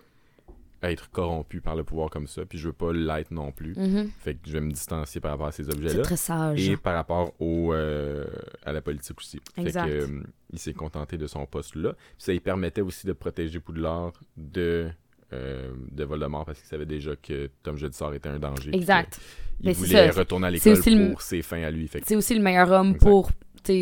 être 0.84 1.10
corrompu 1.12 1.60
par 1.60 1.76
le 1.76 1.84
pouvoir 1.84 2.10
comme 2.10 2.26
ça, 2.26 2.44
puis 2.44 2.58
je 2.58 2.66
veux 2.66 2.72
pas 2.72 2.92
l'être 2.92 3.30
non 3.30 3.52
plus. 3.52 3.72
Mhm. 3.76 4.10
Fait 4.18 4.34
que 4.34 4.40
je 4.44 4.52
vais 4.54 4.60
me 4.60 4.72
distancier 4.72 5.20
par 5.20 5.30
rapport 5.30 5.46
à 5.46 5.52
ces 5.52 5.62
C'est 5.62 5.74
objets-là. 5.74 6.02
très 6.02 6.16
sage. 6.16 6.68
Et 6.68 6.76
par 6.76 6.94
rapport 6.94 7.32
au, 7.40 7.72
euh, 7.72 8.26
à 8.64 8.72
la 8.72 8.80
politique 8.80 9.16
aussi. 9.20 9.38
Exact. 9.56 9.84
Fait 9.88 9.90
que, 9.90 10.02
euh, 10.12 10.22
il 10.52 10.58
s'est 10.58 10.72
contenté 10.72 11.16
de 11.18 11.28
son 11.28 11.46
poste 11.46 11.76
là. 11.76 11.92
Puis 11.92 12.00
ça 12.18 12.32
lui 12.32 12.40
permettait 12.40 12.80
aussi 12.80 13.06
de 13.06 13.12
protéger 13.12 13.60
Poudlard 13.60 14.12
de, 14.36 14.88
euh, 15.32 15.72
de 15.90 16.04
Voldemort 16.04 16.44
parce 16.44 16.58
qu'il 16.60 16.68
savait 16.68 16.86
déjà 16.86 17.16
que 17.16 17.50
Tom 17.62 17.76
Jedusor 17.76 18.14
était 18.14 18.28
un 18.28 18.38
danger. 18.38 18.70
Exact. 18.74 19.18
Il 19.60 19.66
Ben, 19.66 19.74
c'est 19.74 19.86
voulait 19.86 20.10
retourner 20.10 20.46
à 20.48 20.50
l'école 20.50 20.72
aussi 20.72 20.94
le- 20.94 21.10
pour 21.10 21.22
ses 21.22 21.42
fins 21.42 21.62
à 21.62 21.70
lui. 21.70 21.88
Que- 21.88 21.98
C'est 22.04 22.16
aussi 22.16 22.34
le 22.34 22.42
meilleur 22.42 22.70
homme 22.70 22.90
Exact. 22.94 23.00
pour 23.08 23.30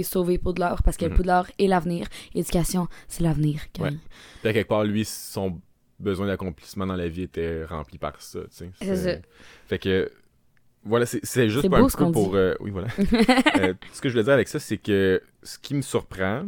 sauver 0.02 0.36
Poudlard 0.38 0.82
parce 0.82 0.96
que 0.96 1.06
Mhm. 1.06 1.14
Poudlard 1.14 1.46
est 1.58 1.66
l'avenir. 1.66 2.06
Éducation, 2.34 2.86
c'est 3.08 3.22
l'avenir. 3.22 3.60
Ouais. 3.78 3.90
Puis 4.40 4.48
à 4.48 4.52
quelque 4.52 4.68
part, 4.68 4.84
lui, 4.84 5.04
son 5.06 5.60
besoin 5.98 6.26
d'accomplissement 6.26 6.86
dans 6.86 6.96
la 6.96 7.08
vie 7.08 7.22
était 7.22 7.64
rempli 7.64 7.96
par 7.98 8.20
ça. 8.20 8.40
C'est 8.50 8.70
ça. 8.96 9.12
Fait 9.68 9.78
que. 9.78 10.10
Voilà, 10.82 11.04
c'est 11.04 11.50
juste 11.50 11.66
beau 11.68 11.76
un 11.76 11.88
ce 11.90 11.96
peu 11.98 12.10
pour. 12.10 12.34
euh, 12.36 12.54
oui, 12.60 12.70
voilà. 12.70 12.88
Euh, 13.60 13.74
ce 13.92 14.00
que 14.00 14.08
je 14.08 14.14
voulais 14.14 14.24
dire 14.24 14.32
avec 14.32 14.48
ça, 14.48 14.58
c'est 14.58 14.78
que 14.78 15.22
ce 15.42 15.58
qui 15.58 15.74
me 15.74 15.82
surprend, 15.82 16.46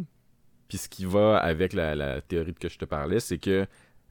puis 0.69 0.79
ce 0.79 0.89
qui 0.89 1.05
va 1.05 1.37
avec 1.37 1.75
la, 1.75 1.95
la 1.95 2.23
théorie 2.23 2.55
que 2.55 2.71
je 2.71 2.79
te 2.79 2.87
parlais, 2.87 3.21
c'est 3.21 3.37
que 3.37 3.67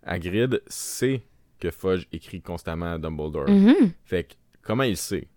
Hagrid 0.05 0.61
sait 0.67 1.21
que 1.59 1.69
Fudge 1.71 2.05
écrit 2.11 2.41
constamment 2.41 2.93
à 2.93 2.97
Dumbledore. 2.97 3.49
Mhm. 3.49 3.91
Fait 4.05 4.23
que, 4.23 4.33
comment 4.63 4.83
il 4.83 4.97
sait? 4.97 5.27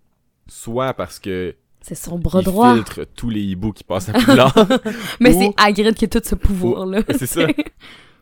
Soit 0.46 0.94
parce 0.94 1.18
que 1.18 1.54
C'est 1.80 1.94
son 1.94 2.18
bras 2.18 2.40
il 2.40 2.44
droit. 2.44 2.74
filtre 2.74 3.06
tous 3.14 3.30
les 3.30 3.40
hiboux 3.42 3.72
qui 3.72 3.84
passent 3.84 4.08
à 4.08 4.12
Poudlard, 4.14 4.54
Mais 5.20 5.34
Ou- 5.34 5.40
c'est 5.40 5.52
Hagrid 5.62 5.94
qui 5.94 6.04
a 6.06 6.08
tout 6.08 6.20
ce 6.24 6.34
pouvoir-là. 6.34 7.02
c'est 7.18 7.26
ça. 7.26 7.46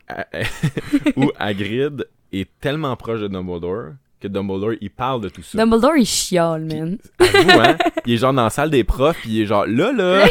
Ou 1.15 1.31
Hagrid 1.39 2.07
est 2.31 2.49
tellement 2.59 2.95
proche 2.95 3.21
de 3.21 3.27
Dumbledore 3.27 3.93
que 4.19 4.27
Dumbledore, 4.27 4.73
il 4.79 4.89
parle 4.89 5.21
de 5.21 5.29
tout 5.29 5.43
ça. 5.43 5.57
Dumbledore, 5.57 5.97
il 5.97 6.05
chiale, 6.05 6.65
man. 6.65 6.97
Avoue, 7.19 7.59
hein? 7.59 7.77
Il 8.05 8.13
est 8.13 8.17
genre 8.17 8.33
dans 8.33 8.43
la 8.45 8.49
salle 8.49 8.69
des 8.69 8.83
profs, 8.85 9.17
puis 9.21 9.31
il 9.31 9.41
est 9.41 9.45
genre 9.45 9.65
là, 9.65 9.91
là, 9.91 10.27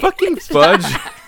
fucking 0.00 0.36
fudge. 0.40 0.84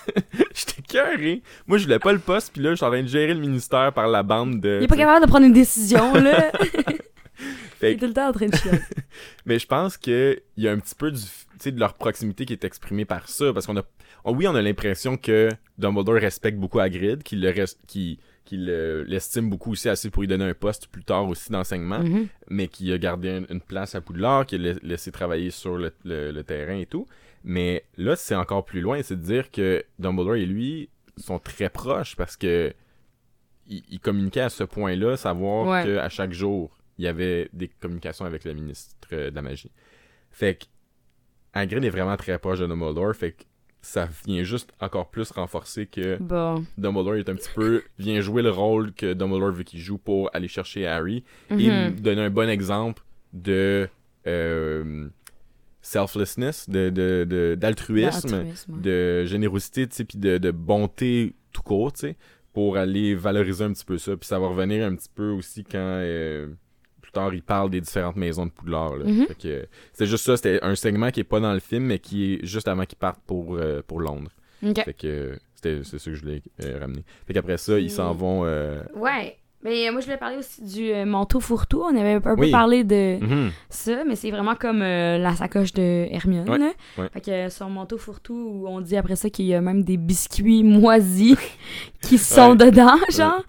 J'étais 0.54 0.82
cœuré. 0.82 1.42
Moi, 1.66 1.78
je 1.78 1.84
voulais 1.84 1.98
pas 1.98 2.12
le 2.12 2.18
poste, 2.18 2.52
puis 2.52 2.62
là, 2.62 2.70
je 2.70 2.76
suis 2.76 2.84
en 2.84 2.90
train 2.90 3.02
de 3.02 3.08
gérer 3.08 3.34
le 3.34 3.40
ministère 3.40 3.92
par 3.92 4.08
la 4.08 4.22
bande 4.22 4.60
de. 4.60 4.78
Il 4.80 4.84
est 4.84 4.88
pas 4.88 4.96
capable 4.96 5.24
de 5.24 5.30
prendre 5.30 5.46
une 5.46 5.52
décision, 5.52 6.14
là. 6.14 6.50
Fait 7.78 7.92
il 7.92 7.96
est 7.96 7.98
tout 7.98 8.06
le 8.06 8.14
temps 8.14 8.28
en 8.28 8.32
train 8.32 8.46
de 8.46 8.56
chialer. 8.56 8.78
Mais 9.46 9.58
je 9.58 9.66
pense 9.66 9.96
qu'il 9.98 10.40
y 10.56 10.66
a 10.68 10.72
un 10.72 10.78
petit 10.78 10.94
peu 10.94 11.10
du, 11.10 11.20
de 11.72 11.78
leur 11.80 11.92
proximité 11.94 12.46
qui 12.46 12.54
est 12.54 12.64
exprimée 12.64 13.04
par 13.04 13.28
ça. 13.28 13.52
Parce 13.52 13.66
qu'on 13.66 13.76
a. 13.76 13.82
oh 14.24 14.32
oui, 14.34 14.46
on 14.48 14.54
a 14.54 14.62
l'impression 14.62 15.16
que 15.18 15.50
Dumbledore 15.76 16.14
respecte 16.14 16.58
beaucoup 16.58 16.80
Hagrid, 16.80 17.22
qu'il 17.22 17.40
le 17.42 17.52
qu'il 17.86 18.18
qu'il 18.46 18.64
l'estime 19.08 19.50
beaucoup 19.50 19.72
aussi 19.72 19.88
assez 19.88 20.08
pour 20.08 20.22
lui 20.22 20.28
donner 20.28 20.44
un 20.44 20.54
poste 20.54 20.86
plus 20.86 21.02
tard 21.02 21.26
aussi 21.28 21.50
d'enseignement, 21.50 21.98
Mhm. 21.98 22.28
mais 22.48 22.68
qui 22.68 22.92
a 22.92 22.96
gardé 22.98 23.28
un- 23.30 23.44
une 23.52 23.60
place 23.60 23.96
à 23.96 24.00
Poudlard, 24.00 24.46
qui 24.46 24.54
a 24.54 24.58
la- 24.58 24.74
laissé 24.84 25.10
travailler 25.10 25.50
sur 25.50 25.76
le, 25.76 25.92
le- 26.04 26.30
le 26.30 26.44
terrain 26.44 26.76
et 26.78 26.86
tout. 26.86 27.06
Mais 27.48 27.84
là, 27.96 28.16
c'est 28.16 28.34
encore 28.34 28.64
plus 28.64 28.80
loin, 28.80 29.00
c'est 29.02 29.16
de 29.16 29.22
dire 29.24 29.50
que 29.52 29.82
Dumbledore 30.00 30.34
et 30.34 30.46
lui 30.46 30.90
sont 31.16 31.38
très 31.38 31.70
proches 31.70 32.16
parce 32.16 32.36
que 32.36 32.74
ils, 33.68 33.84
ils 33.88 34.00
communiquaient 34.00 34.40
à 34.42 34.48
ce 34.50 34.64
point-là, 34.64 35.16
savoir 35.16 35.66
Ouais. 35.66 35.84
qu'à 35.84 36.08
chaque 36.08 36.32
jour, 36.32 36.76
il 36.98 37.04
y 37.04 37.08
avait 37.08 37.48
des 37.52 37.68
communications 37.68 38.24
avec 38.24 38.44
le 38.44 38.52
ministre 38.52 38.94
de 39.10 39.30
la 39.34 39.42
magie. 39.42 39.70
Fait 40.32 40.56
que 40.56 40.64
Hagrid 41.52 41.84
est 41.84 41.90
vraiment 41.90 42.16
très 42.16 42.36
proche 42.38 42.58
de 42.58 42.66
Dumbledore, 42.66 43.14
fait 43.14 43.32
que 43.32 43.44
ça 43.80 44.08
vient 44.26 44.42
juste 44.42 44.72
encore 44.80 45.08
plus 45.10 45.30
renforcer 45.30 45.86
que 45.86 46.16
Bon. 46.20 46.64
Dumbledore 46.76 47.14
est 47.14 47.28
un 47.28 47.36
petit 47.36 47.50
peu 47.54 47.84
vient 47.98 48.20
jouer 48.20 48.42
le 48.42 48.50
rôle 48.50 48.92
que 48.92 49.12
Dumbledore 49.14 49.52
veut 49.52 49.62
qu'il 49.62 49.78
joue 49.80 49.98
pour 49.98 50.30
aller 50.34 50.48
chercher 50.48 50.86
Harry 50.86 51.22
et 51.50 51.70
Mhm. 51.70 52.00
donner 52.00 52.22
un 52.22 52.30
bon 52.30 52.48
exemple 52.48 53.04
de 53.32 53.88
euh, 54.26 55.08
selflessness, 55.86 56.68
de, 56.68 56.90
de, 56.90 57.24
de- 57.28 57.54
d'altruisme, 57.58 58.28
D'altruisme, 58.30 58.72
ouais. 58.74 58.80
de 58.82 59.24
générosité, 59.24 59.86
puis 59.86 60.18
de, 60.18 60.38
de 60.38 60.50
bonté 60.50 61.34
tout 61.52 61.62
court, 61.62 61.92
pour 62.52 62.76
aller 62.76 63.14
valoriser 63.14 63.64
un 63.64 63.72
petit 63.72 63.84
peu 63.84 63.98
ça, 63.98 64.16
puis 64.16 64.26
ça 64.26 64.38
va 64.38 64.48
revenir 64.48 64.86
un 64.86 64.94
petit 64.94 65.10
peu 65.14 65.30
aussi 65.30 65.62
quand 65.64 65.78
euh, 65.78 66.48
plus 67.02 67.12
tard 67.12 67.34
il 67.34 67.42
parle 67.42 67.70
des 67.70 67.80
différentes 67.80 68.16
maisons 68.16 68.46
de 68.46 68.50
Poudlard. 68.50 68.94
Que, 69.38 69.66
c'est 69.92 70.06
juste 70.06 70.24
ça, 70.24 70.36
c'était 70.36 70.58
un 70.62 70.74
segment 70.74 71.10
qui 71.10 71.20
est 71.20 71.24
pas 71.24 71.40
dans 71.40 71.52
le 71.52 71.60
film, 71.60 71.84
mais 71.84 71.98
qui 71.98 72.34
est 72.34 72.46
juste 72.46 72.66
avant 72.68 72.84
qu'il 72.84 72.98
parte 72.98 73.20
pour, 73.26 73.56
euh, 73.56 73.82
pour 73.86 74.00
Londres. 74.00 74.30
Ok. 74.62 74.84
Fait 74.84 74.94
que 74.94 75.38
c'était 75.54 75.84
c'est 75.84 75.98
ça 75.98 76.10
que 76.10 76.16
je 76.16 76.22
voulais 76.22 76.42
euh, 76.64 76.78
ramener. 76.80 77.04
Fait 77.26 77.34
qu'après 77.34 77.58
ça, 77.58 77.78
ils 77.78 77.90
s'en 77.90 78.14
Mm. 78.14 78.18
vont. 78.18 78.44
euh, 78.46 78.82
Ouais. 78.94 79.36
Mais 79.62 79.88
euh, 79.88 79.92
moi, 79.92 80.00
je 80.00 80.06
voulais 80.06 80.18
parler 80.18 80.36
aussi 80.36 80.62
du 80.62 80.92
euh, 80.92 81.04
manteau 81.04 81.40
fourre-tout. 81.40 81.82
On 81.82 81.96
avait 81.96 82.14
un 82.14 82.20
peu 82.20 82.50
parlé 82.50 82.84
de 82.84 83.18
mhm. 83.20 83.50
ça, 83.68 84.04
mais 84.04 84.14
c'est 84.14 84.30
vraiment 84.30 84.54
comme 84.54 84.82
euh, 84.82 85.18
la 85.18 85.34
sacoche 85.34 85.72
de 85.72 86.06
Hermione. 86.10 86.48
Ouais, 86.48 86.58
là. 86.58 86.72
ouais. 86.98 87.08
Fait 87.12 87.20
que 87.20 87.48
son 87.48 87.70
manteau 87.70 87.98
fourre-tout, 87.98 88.34
où 88.34 88.68
on 88.68 88.80
dit 88.80 88.96
après 88.96 89.16
ça 89.16 89.30
qu'il 89.30 89.46
y 89.46 89.54
a 89.54 89.60
même 89.60 89.82
des 89.82 89.96
biscuits 89.96 90.62
moisis 90.62 91.36
qui 92.02 92.18
sont 92.18 92.50
Ouais. 92.50 92.56
dedans, 92.70 92.96
genre. 93.10 93.42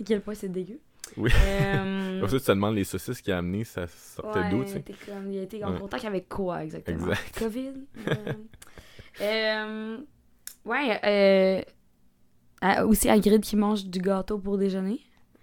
À 0.00 0.04
quel 0.06 0.20
point 0.20 0.34
c'est 0.34 0.50
dégueu. 0.50 0.80
Oui. 1.16 1.30
Euh, 1.34 2.20
ça, 2.26 2.38
tu 2.38 2.44
te 2.44 2.52
demandes 2.52 2.76
les 2.76 2.84
saucisses 2.84 3.20
qu'il 3.20 3.32
a 3.32 3.38
amenées, 3.38 3.64
ça 3.64 3.86
sortait 3.88 4.48
d'où, 4.50 4.62
tu 4.62 4.70
sais. 4.70 4.84
comme- 5.06 5.32
il 5.32 5.38
a 5.38 5.42
été 5.42 5.62
en 5.64 5.76
contact 5.76 6.04
avec 6.04 6.28
quoi 6.28 6.62
exactement? 6.62 7.08
Exact. 7.08 7.38
Covid 7.38 7.72
Ouais, 10.64 11.64
aussi 12.84 13.08
Hagrid 13.08 13.40
qui 13.42 13.56
mange 13.56 13.84
du 13.84 13.98
gâteau 13.98 14.38
pour 14.38 14.56
déjeuner. 14.56 15.00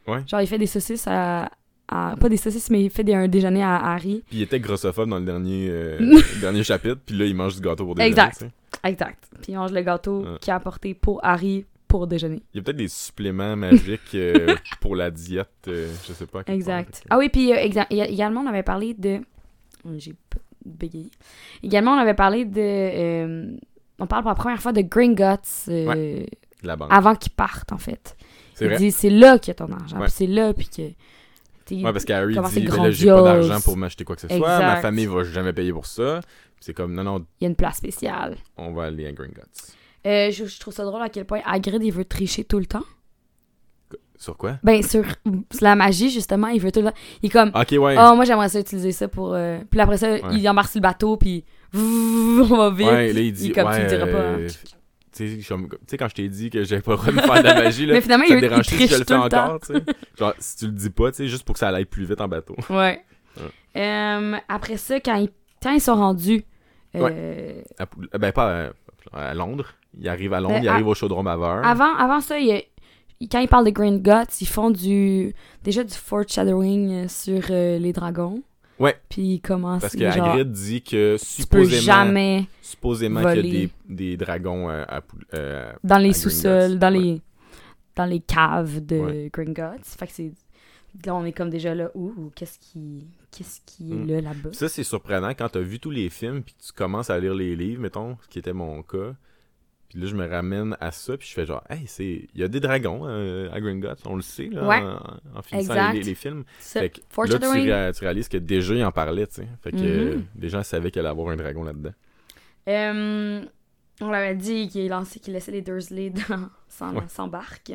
Ouais. 0.08 0.20
Genre, 0.28 0.42
il 0.42 0.48
fait 0.48 0.58
des 0.58 0.68
saucisses 0.68 1.08
à. 1.08 1.50
à- 1.88 2.16
pas 2.20 2.30
des 2.30 2.38
saucisses, 2.38 2.70
mais 2.70 2.84
il 2.84 2.90
fait 2.90 3.04
des, 3.04 3.14
un 3.14 3.28
déjeuner 3.28 3.64
à 3.64 3.76
Harry. 3.94 4.24
Puis 4.28 4.38
il 4.38 4.42
était 4.44 4.60
grossophobe 4.60 5.10
dans 5.10 5.20
le 5.20 5.26
dernier, 5.26 5.68
euh, 5.70 6.20
dernier 6.42 6.64
chapitre, 6.64 7.00
puis 7.06 7.16
là, 7.18 7.26
il 7.26 7.36
mange 7.36 7.56
du 7.56 7.62
gâteau 7.62 7.86
pour 7.86 7.96
déjeuner. 7.96 8.12
Exact. 8.12 8.46
Exact. 8.84 9.24
Puis 9.42 9.54
il 9.54 9.56
mange 9.56 9.72
le 9.72 9.82
gâteau 9.82 10.22
Ouais. 10.24 10.38
qu'il 10.42 10.52
a 10.52 10.56
apporté 10.56 10.94
pour 10.94 11.20
Harry 11.24 11.66
pour 11.88 12.08
déjeuner. 12.08 12.42
Il 12.54 12.58
y 12.58 12.60
a 12.60 12.64
peut-être 12.64 12.78
des 12.78 12.88
suppléments 12.88 13.56
magiques 13.56 14.16
euh, 14.16 14.56
pour 14.82 14.96
la 14.96 15.10
diète, 15.12 15.48
euh, 15.68 15.92
je 16.08 16.14
sais 16.14 16.26
pas. 16.26 16.42
Exact. 16.48 17.04
part, 17.08 17.16
Ah 17.16 17.18
oui, 17.18 17.30
puis 17.30 17.54
euh, 17.54 17.58
également, 17.90 18.42
on 18.42 18.48
avait 18.48 18.64
parlé 18.64 18.94
de. 18.94 19.22
J'ai 19.98 20.14
p- 20.14 20.40
bégayé. 20.66 21.10
Également, 21.64 21.92
on 21.94 22.00
avait 22.00 22.16
parlé 22.16 22.44
de. 22.46 23.56
on 24.00 24.08
parle 24.08 24.24
pour 24.24 24.30
la 24.32 24.36
première 24.36 24.62
fois 24.62 24.74
de 24.74 24.82
Gringotts 24.82 25.66
euh, 25.70 26.26
La 26.64 26.76
banque. 26.76 26.90
avant 26.92 27.16
qu'ils 27.16 27.32
partent, 27.32 27.72
en 27.72 27.78
fait. 27.78 28.18
C'est 28.56 28.82
Il 28.82 28.92
c'est 28.92 29.10
là 29.12 29.38
qu'il 29.38 29.50
y 29.50 29.52
a 29.52 29.56
ton 29.56 29.72
argent. 29.72 30.00
Ouais. 30.00 30.08
c'est 30.10 30.26
là, 30.28 30.54
puis 30.54 30.68
que. 30.68 30.82
Ouais, 31.74 31.92
parce 31.94 32.06
qu'Harry 32.06 32.34
dit 32.36 32.40
ben 32.68 32.84
là, 32.84 32.92
j'ai 32.92 33.08
pas 33.08 33.22
d'argent 33.24 33.60
pour 33.62 33.76
m'acheter 33.78 34.04
quoi 34.04 34.16
que 34.16 34.22
ce 34.22 34.28
soit, 34.28 34.60
ma 34.60 34.78
famille 34.78 35.06
va 35.06 35.24
jamais 35.24 35.54
payer 35.54 35.72
pour 35.74 35.86
ça. 35.86 36.20
C'est 36.60 36.74
comme, 36.74 36.94
non, 36.94 37.04
non, 37.04 37.26
Il 37.40 37.44
y 37.44 37.46
a 37.46 37.50
une 37.50 37.56
place 37.56 37.78
spéciale. 37.78 38.38
on 38.58 38.72
va 38.74 38.86
aller 38.86 39.06
à 39.06 39.12
Gringotts. 39.12 39.44
Euh, 40.08 40.32
je, 40.32 40.46
je 40.46 40.60
trouve 40.60 40.74
ça 40.74 40.84
drôle 40.84 41.02
à 41.02 41.10
quel 41.10 41.26
point 41.26 41.42
Hagrid, 41.46 41.84
il 41.84 41.92
veut 41.92 42.06
tricher 42.06 42.44
tout 42.44 42.58
le 42.60 42.66
temps. 42.66 42.84
Sur 44.18 44.38
quoi? 44.38 44.58
Ben, 44.64 44.82
sur, 44.82 45.04
la 45.62 45.76
magie, 45.76 46.10
justement, 46.10 46.48
il 46.48 46.62
veut 46.62 46.72
tout 46.72 46.80
le 46.82 46.88
temps. 46.88 46.98
Il 47.22 47.28
est 47.28 47.30
comme. 47.30 47.50
Ok, 47.54 47.72
ouais. 47.72 47.96
Oh, 48.00 48.16
moi 48.16 48.24
j'aimerais 48.26 48.48
ça 48.50 48.60
utiliser 48.60 48.92
ça 48.94 49.08
pour. 49.08 49.34
euh, 49.34 49.60
Puis 49.70 49.80
après 49.80 49.98
ça, 49.98 50.12
Ouais. 50.14 50.22
il 50.34 50.48
embarque 50.50 50.70
sur 50.70 50.80
le 50.80 50.84
bateau, 50.84 51.18
puis. 51.18 51.44
On 51.74 52.44
va 52.44 52.70
vite. 52.70 52.88
ouais, 52.88 53.12
là, 53.14 53.20
il 53.20 53.34
dit, 53.34 53.52
comme 53.52 53.68
ouais, 53.68 53.76
tu 53.76 53.82
le 53.84 53.88
diras 53.90 54.06
pas. 54.08 54.18
euh, 54.18 54.48
Tu 55.16 55.42
sais, 55.42 55.98
quand 55.98 56.10
je 56.10 56.16
t'ai 56.16 56.28
dit 56.30 56.50
que 56.50 56.64
j'avais 56.64 56.82
pas 56.82 56.92
le 56.92 56.98
droit 56.98 57.12
de 57.14 57.20
faire 57.22 57.38
de 57.44 57.48
la 57.48 57.54
magie, 57.64 57.86
là, 57.86 57.94
Mais 57.94 58.02
finalement, 58.02 58.26
ça 58.28 58.36
il, 58.36 58.42
dérange 58.42 58.66
si 58.66 58.88
je 58.88 58.98
le 58.98 59.04
fais 59.06 59.14
le 59.14 59.20
encore, 59.20 59.60
tu 59.62 59.74
sais. 59.74 59.82
Genre, 60.20 60.34
si 60.40 60.58
tu 60.58 60.66
le 60.66 60.72
dis 60.74 60.90
pas, 60.90 61.12
tu 61.12 61.18
sais, 61.18 61.28
juste 61.28 61.44
pour 61.44 61.54
que 61.54 61.60
ça 61.60 61.70
aille 61.70 61.86
plus 61.86 62.06
vite 62.06 62.20
en 62.22 62.28
bateau. 62.28 62.56
Ouais. 62.70 63.02
Ouais. 63.38 63.82
Euh, 63.82 64.36
après 64.50 64.78
ça, 64.78 65.00
quand 65.00 65.16
ils, 65.16 65.30
quand 65.62 65.72
ils 65.72 65.82
sont 65.82 65.96
rendus. 65.96 66.44
euh, 66.96 67.62
À 67.78 67.86
Poul- 67.86 68.10
ben, 68.18 68.32
pas 68.32 68.72
à, 69.14 69.30
à 69.30 69.34
Londres. 69.34 69.74
Il 69.98 70.08
arrive 70.10 70.34
à 70.34 70.40
Londres, 70.42 70.56
Ben, 70.56 70.64
il 70.64 70.68
à- 70.68 70.74
arrive 70.74 70.88
au 70.88 70.94
chaudron 70.94 71.24
Maveur. 71.24 71.66
avant, 71.66 71.96
avant 71.96 72.20
ça, 72.22 72.38
il 72.40 72.48
y 72.48 72.52
a- 72.54 72.62
quand 73.32 73.40
ils 73.40 73.48
parlent 73.48 73.66
de 73.66 73.72
Green 73.72 74.00
Guts, 74.02 74.34
ils 74.42 74.48
font 74.48 74.70
du 74.70 75.34
déjà 75.64 75.84
du 75.84 75.94
foreshadowing 75.94 76.92
euh, 77.06 77.08
sur 77.08 77.42
euh, 77.50 77.78
les 77.80 77.94
dragons. 77.94 78.42
Ouais. 78.80 78.96
Puis 79.10 79.22
ils 79.36 79.40
commencent. 79.42 79.82
Parce 79.82 79.96
que 79.96 80.10
genre, 80.12 80.28
Hagrid 80.30 80.52
dit 80.52 80.82
que 80.82 81.16
tu 81.18 81.48
peux 81.48 81.64
supposément, 81.66 81.82
jamais 81.82 82.46
supposément 82.62 83.22
qu'il 83.34 83.46
y 83.46 83.50
a 83.64 83.68
des, 83.68 83.70
des 83.88 84.18
dragons 84.18 84.70
euh, 84.70 84.84
à 84.88 85.02
Poul- 85.02 85.26
euh, 85.34 85.72
dans 85.84 85.98
les 85.98 86.10
à 86.10 86.14
sous-sols, 86.14 86.78
dans 86.80 86.92
ouais. 86.94 87.00
les 87.00 87.22
dans 87.96 88.06
les 88.06 88.20
caves 88.20 88.86
de 88.86 88.98
Ouais. 88.98 89.30
Gringotts. 89.32 89.86
Fait 89.86 90.08
que 90.08 90.12
c'est 90.14 90.32
là 91.06 91.16
on 91.16 91.24
est 91.26 91.32
comme 91.32 91.50
déjà 91.50 91.74
là 91.74 91.90
ouh, 91.96 92.32
qu'est-ce 92.36 92.60
qui 92.60 93.08
qu'est-ce 93.32 93.62
qui 93.66 93.92
est 93.92 93.96
Mm. 93.96 94.08
là 94.10 94.22
là-bas? 94.22 94.50
Ça, 94.54 94.68
c'est 94.70 94.84
surprenant 94.84 95.30
quand 95.30 95.50
t'as 95.50 95.60
vu 95.62 95.80
tous 95.80 95.92
les 95.92 96.10
films 96.10 96.42
puis 96.44 96.56
tu 96.66 96.72
commences 96.74 97.10
à 97.10 97.20
lire 97.20 97.34
les 97.34 97.56
livres, 97.56 97.82
mettons, 97.82 98.18
ce 98.24 98.28
qui 98.28 98.40
était 98.40 98.54
mon 98.54 98.82
cas. 98.84 99.16
Puis 99.90 100.00
là, 100.00 100.08
je 100.08 100.16
me 100.16 100.28
ramène 100.28 100.76
à 100.82 100.92
ça, 100.92 101.16
puis 101.16 101.28
je 101.28 101.34
fais 101.34 101.46
genre, 101.46 101.64
hey, 101.70 101.84
c'est. 101.86 102.28
Il 102.34 102.42
y 102.42 102.44
a 102.44 102.48
des 102.48 102.60
dragons 102.60 103.02
euh, 103.06 103.52
à 103.54 103.60
Gringotts, 103.62 104.06
on 104.06 104.16
le 104.16 104.22
sait, 104.22 104.48
là, 104.52 104.68
Ouais. 104.68 104.78
en, 104.82 105.38
en 105.38 105.42
finissant 105.42 105.92
les, 105.92 106.02
les 106.02 106.16
films. 106.16 106.44
Fait 106.60 106.90
que 106.90 106.98
là, 106.98 107.04
tu, 107.08 107.14
foreshadowing. 107.14 107.70
ré- 107.70 107.92
tu 107.94 108.04
réalises 108.04 108.28
que 108.28 108.38
déjà, 108.38 108.74
il 108.74 108.84
en 108.84 108.92
parlait, 108.92 109.28
tu 109.28 109.36
sais. 109.36 109.48
Fait 109.64 109.72
que 109.72 109.78
Mhm. 109.78 109.84
euh, 109.86 110.18
les 110.40 110.50
gens 110.50 110.64
savaient 110.64 110.92
qu'il 110.92 111.00
allait 111.02 111.10
avoir 111.10 111.30
un 111.30 111.36
dragon 111.36 111.64
là-dedans. 111.64 111.94
Euh, 112.68 113.46
on 114.02 114.10
l'avait 114.10 114.36
dit 114.36 114.68
qu'il 114.68 114.82
est 114.82 114.90
lancé, 114.90 115.20
qu'il 115.20 115.34
laissait 115.34 115.52
les 115.52 115.62
Dursley 115.62 116.10
dans, 116.30 116.50
sans, 116.68 116.94
Ouais. 116.94 117.04
sans 117.08 117.28
barque. 117.28 117.74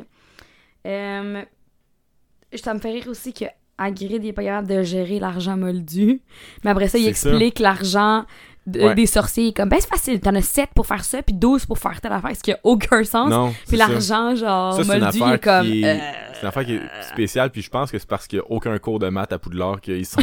Ça 2.53 2.73
me 2.73 2.79
fait 2.79 2.91
rire 2.91 3.07
aussi 3.07 3.33
que 3.33 3.45
Hagrid 3.77 4.23
il 4.23 4.27
est 4.27 4.33
pas 4.33 4.43
capable 4.43 4.67
de 4.67 4.83
gérer 4.83 5.19
l'argent 5.19 5.57
moldu. 5.57 6.21
Mais 6.63 6.69
après 6.71 6.87
ça, 6.87 6.97
il 6.97 7.07
explique 7.07 7.59
l'argent 7.59 8.25
de- 8.67 8.79
Ouais. 8.81 8.95
des 8.95 9.05
sorciers. 9.05 9.53
Comme, 9.53 9.69
ben 9.69 9.77
c'est 9.79 9.89
facile, 9.89 10.19
t'en 10.19 10.35
as 10.35 10.41
7 10.41 10.69
pour 10.75 10.85
faire 10.85 11.03
ça, 11.03 11.21
puis 11.23 11.33
12 11.33 11.65
pour 11.65 11.79
faire 11.79 11.99
telle 11.99 12.11
affaire, 12.13 12.35
ce 12.35 12.41
qui 12.43 12.51
a 12.51 12.59
aucun 12.63 13.03
sens. 13.03 13.29
Non, 13.29 13.53
Puis 13.67 13.77
l'argent, 13.77 14.35
genre, 14.35 14.73
Ça, 14.75 14.83
c'est 14.83 14.97
une 14.97 15.03
affaire 15.03 15.33
est 15.33 15.39
comme. 15.43 15.65
qui 15.65 15.83
est- 15.83 15.99
euh, 15.99 16.11
C'est 16.33 16.41
une 16.41 16.47
affaire 16.47 16.65
qui 16.65 16.73
est 16.75 17.03
spéciale, 17.03 17.49
puis 17.51 17.61
je 17.61 17.69
pense 17.69 17.91
que 17.91 17.97
c'est 17.99 18.07
parce 18.07 18.27
qu'il 18.27 18.39
n'y 18.39 18.45
a 18.45 18.51
aucun 18.51 18.77
cours 18.79 18.99
de 18.99 19.09
maths 19.09 19.31
à 19.33 19.39
Poudlard 19.39 19.79
qu'ils 19.81 20.05
sont, 20.05 20.21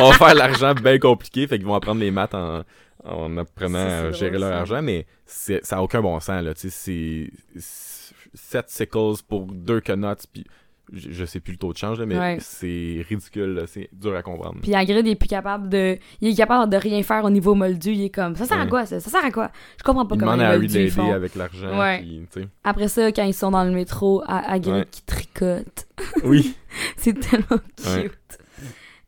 on 0.00 0.10
va 0.10 0.16
faire 0.16 0.34
l'argent 0.34 0.74
bien 0.74 0.98
compliqué, 0.98 1.46
fait 1.46 1.58
qu'ils 1.58 1.66
vont 1.66 1.74
apprendre 1.74 2.00
les 2.00 2.10
maths 2.10 2.34
en, 2.34 2.62
en 3.04 3.36
apprenant 3.38 3.88
Ça, 3.88 3.98
à 4.08 4.12
gérer 4.12 4.38
leur 4.38 4.50
ça. 4.50 4.58
argent, 4.60 4.82
mais 4.82 5.06
c'est- 5.26 5.64
ça 5.64 5.76
n'a 5.76 5.82
aucun 5.82 6.00
bon 6.02 6.18
sens, 6.20 6.42
là, 6.42 6.54
tu 6.54 6.70
sais, 6.70 7.30
c'est 7.56 8.10
7 8.34 8.68
sickles 8.70 9.22
pour 9.28 9.46
2 9.46 9.80
knots, 9.80 10.14
puis 10.32 10.44
je, 10.92 11.10
je 11.12 11.24
sais 11.24 11.40
plus 11.40 11.52
le 11.52 11.58
taux 11.58 11.72
de 11.72 11.78
change, 11.78 11.98
là, 12.00 12.06
mais 12.06 12.18
Ouais. 12.18 12.38
c'est 12.40 13.04
ridicule, 13.08 13.64
c'est 13.66 13.88
dur 13.92 14.14
à 14.16 14.22
comprendre. 14.22 14.56
Puis 14.62 14.74
Hagrid 14.74 15.06
est 15.06 15.14
plus 15.14 15.28
capable 15.28 15.68
de. 15.68 15.98
Il 16.20 16.28
est 16.28 16.34
capable 16.34 16.70
de 16.70 16.76
rien 16.76 17.02
faire 17.02 17.24
au 17.24 17.30
niveau 17.30 17.54
moldu. 17.54 17.92
Il 17.92 18.04
est 18.04 18.10
comme. 18.10 18.34
Ça 18.36 18.44
sert 18.46 18.60
à 18.60 18.66
quoi 18.66 18.86
ça? 18.86 19.00
Ça 19.00 19.10
sert 19.10 19.24
à 19.24 19.30
quoi? 19.30 19.50
Je 19.78 19.82
comprends 19.84 20.06
pas 20.06 20.14
Il 20.16 20.18
comment 20.18 20.32
demande 20.32 20.46
à 20.46 20.50
Harry 20.50 20.90
font. 20.90 21.12
avec 21.12 21.34
l'argent, 21.34 21.78
Ouais. 21.78 21.98
puis. 22.32 22.48
Après 22.64 22.88
ça, 22.88 23.12
quand 23.12 23.24
ils 23.24 23.34
sont 23.34 23.50
dans 23.50 23.64
le 23.64 23.70
métro, 23.72 24.22
à 24.26 24.50
Hagrid 24.52 24.88
qui 24.90 25.02
tricote. 25.02 25.86
Oui, 26.24 26.54
C'est 26.96 27.18
tellement 27.18 27.60
cute. 27.76 28.38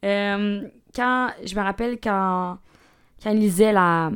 Euh, 0.05 0.63
quand, 0.95 1.29
je 1.45 1.55
me 1.57 1.61
rappelle 1.63 1.99
quand, 2.03 2.59
quand 3.23 3.31
il 3.31 3.39
lisait 3.39 3.73
la, 3.73 4.11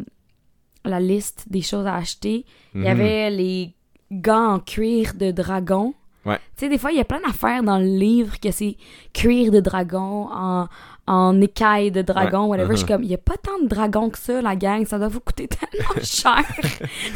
la 0.85 1.01
liste 1.01 1.47
des 1.51 1.63
choses 1.63 1.87
à 1.87 1.95
acheter, 1.95 2.45
il 2.75 2.81
y 2.83 2.85
Mhm. 2.85 2.87
avait 2.91 3.31
les 3.31 3.75
gants 4.13 4.55
en 4.55 4.59
cuir 4.61 5.15
de 5.15 5.31
dragon. 5.31 5.95
Ouais. 6.27 6.37
Tu 6.57 6.65
sais, 6.65 6.69
des 6.69 6.77
fois, 6.79 6.91
il 6.93 6.97
y 6.99 7.01
a 7.01 7.05
plein 7.05 7.21
d'affaires 7.27 7.63
dans 7.63 7.79
le 7.79 7.85
livre 7.87 8.39
que 8.41 8.51
c'est 8.51 8.77
cuir 9.15 9.51
de 9.53 9.61
dragon, 9.61 10.29
en, 10.33 10.67
en 11.07 11.41
écaille 11.41 11.91
de 11.93 12.03
dragon, 12.03 12.47
whatever. 12.47 12.73
Je 12.73 12.79
suis 12.79 12.87
comme, 12.93 13.03
il 13.05 13.11
y 13.11 13.15
a 13.15 13.19
pas 13.19 13.37
tant 13.43 13.63
de 13.63 13.69
dragons 13.69 14.11
que 14.11 14.19
ça, 14.19 14.43
la 14.43 14.57
gang. 14.57 14.85
Ça 14.87 14.99
doit 14.99 15.09
vous 15.09 15.21
coûter 15.21 15.49
tellement 15.49 15.95
cher. 16.03 16.43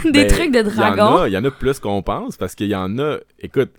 des 0.04 0.12
Ben, 0.12 0.26
trucs 0.28 0.52
de 0.52 0.60
y 0.60 0.74
dragon. 0.76 1.24
il 1.26 1.32
y 1.32 1.36
en 1.38 1.44
a 1.44 1.50
plus 1.50 1.78
qu'on 1.80 2.02
pense, 2.02 2.36
parce 2.36 2.54
qu'il 2.54 2.68
y 2.68 2.74
en 2.76 2.98
a, 2.98 3.16
écoute, 3.40 3.70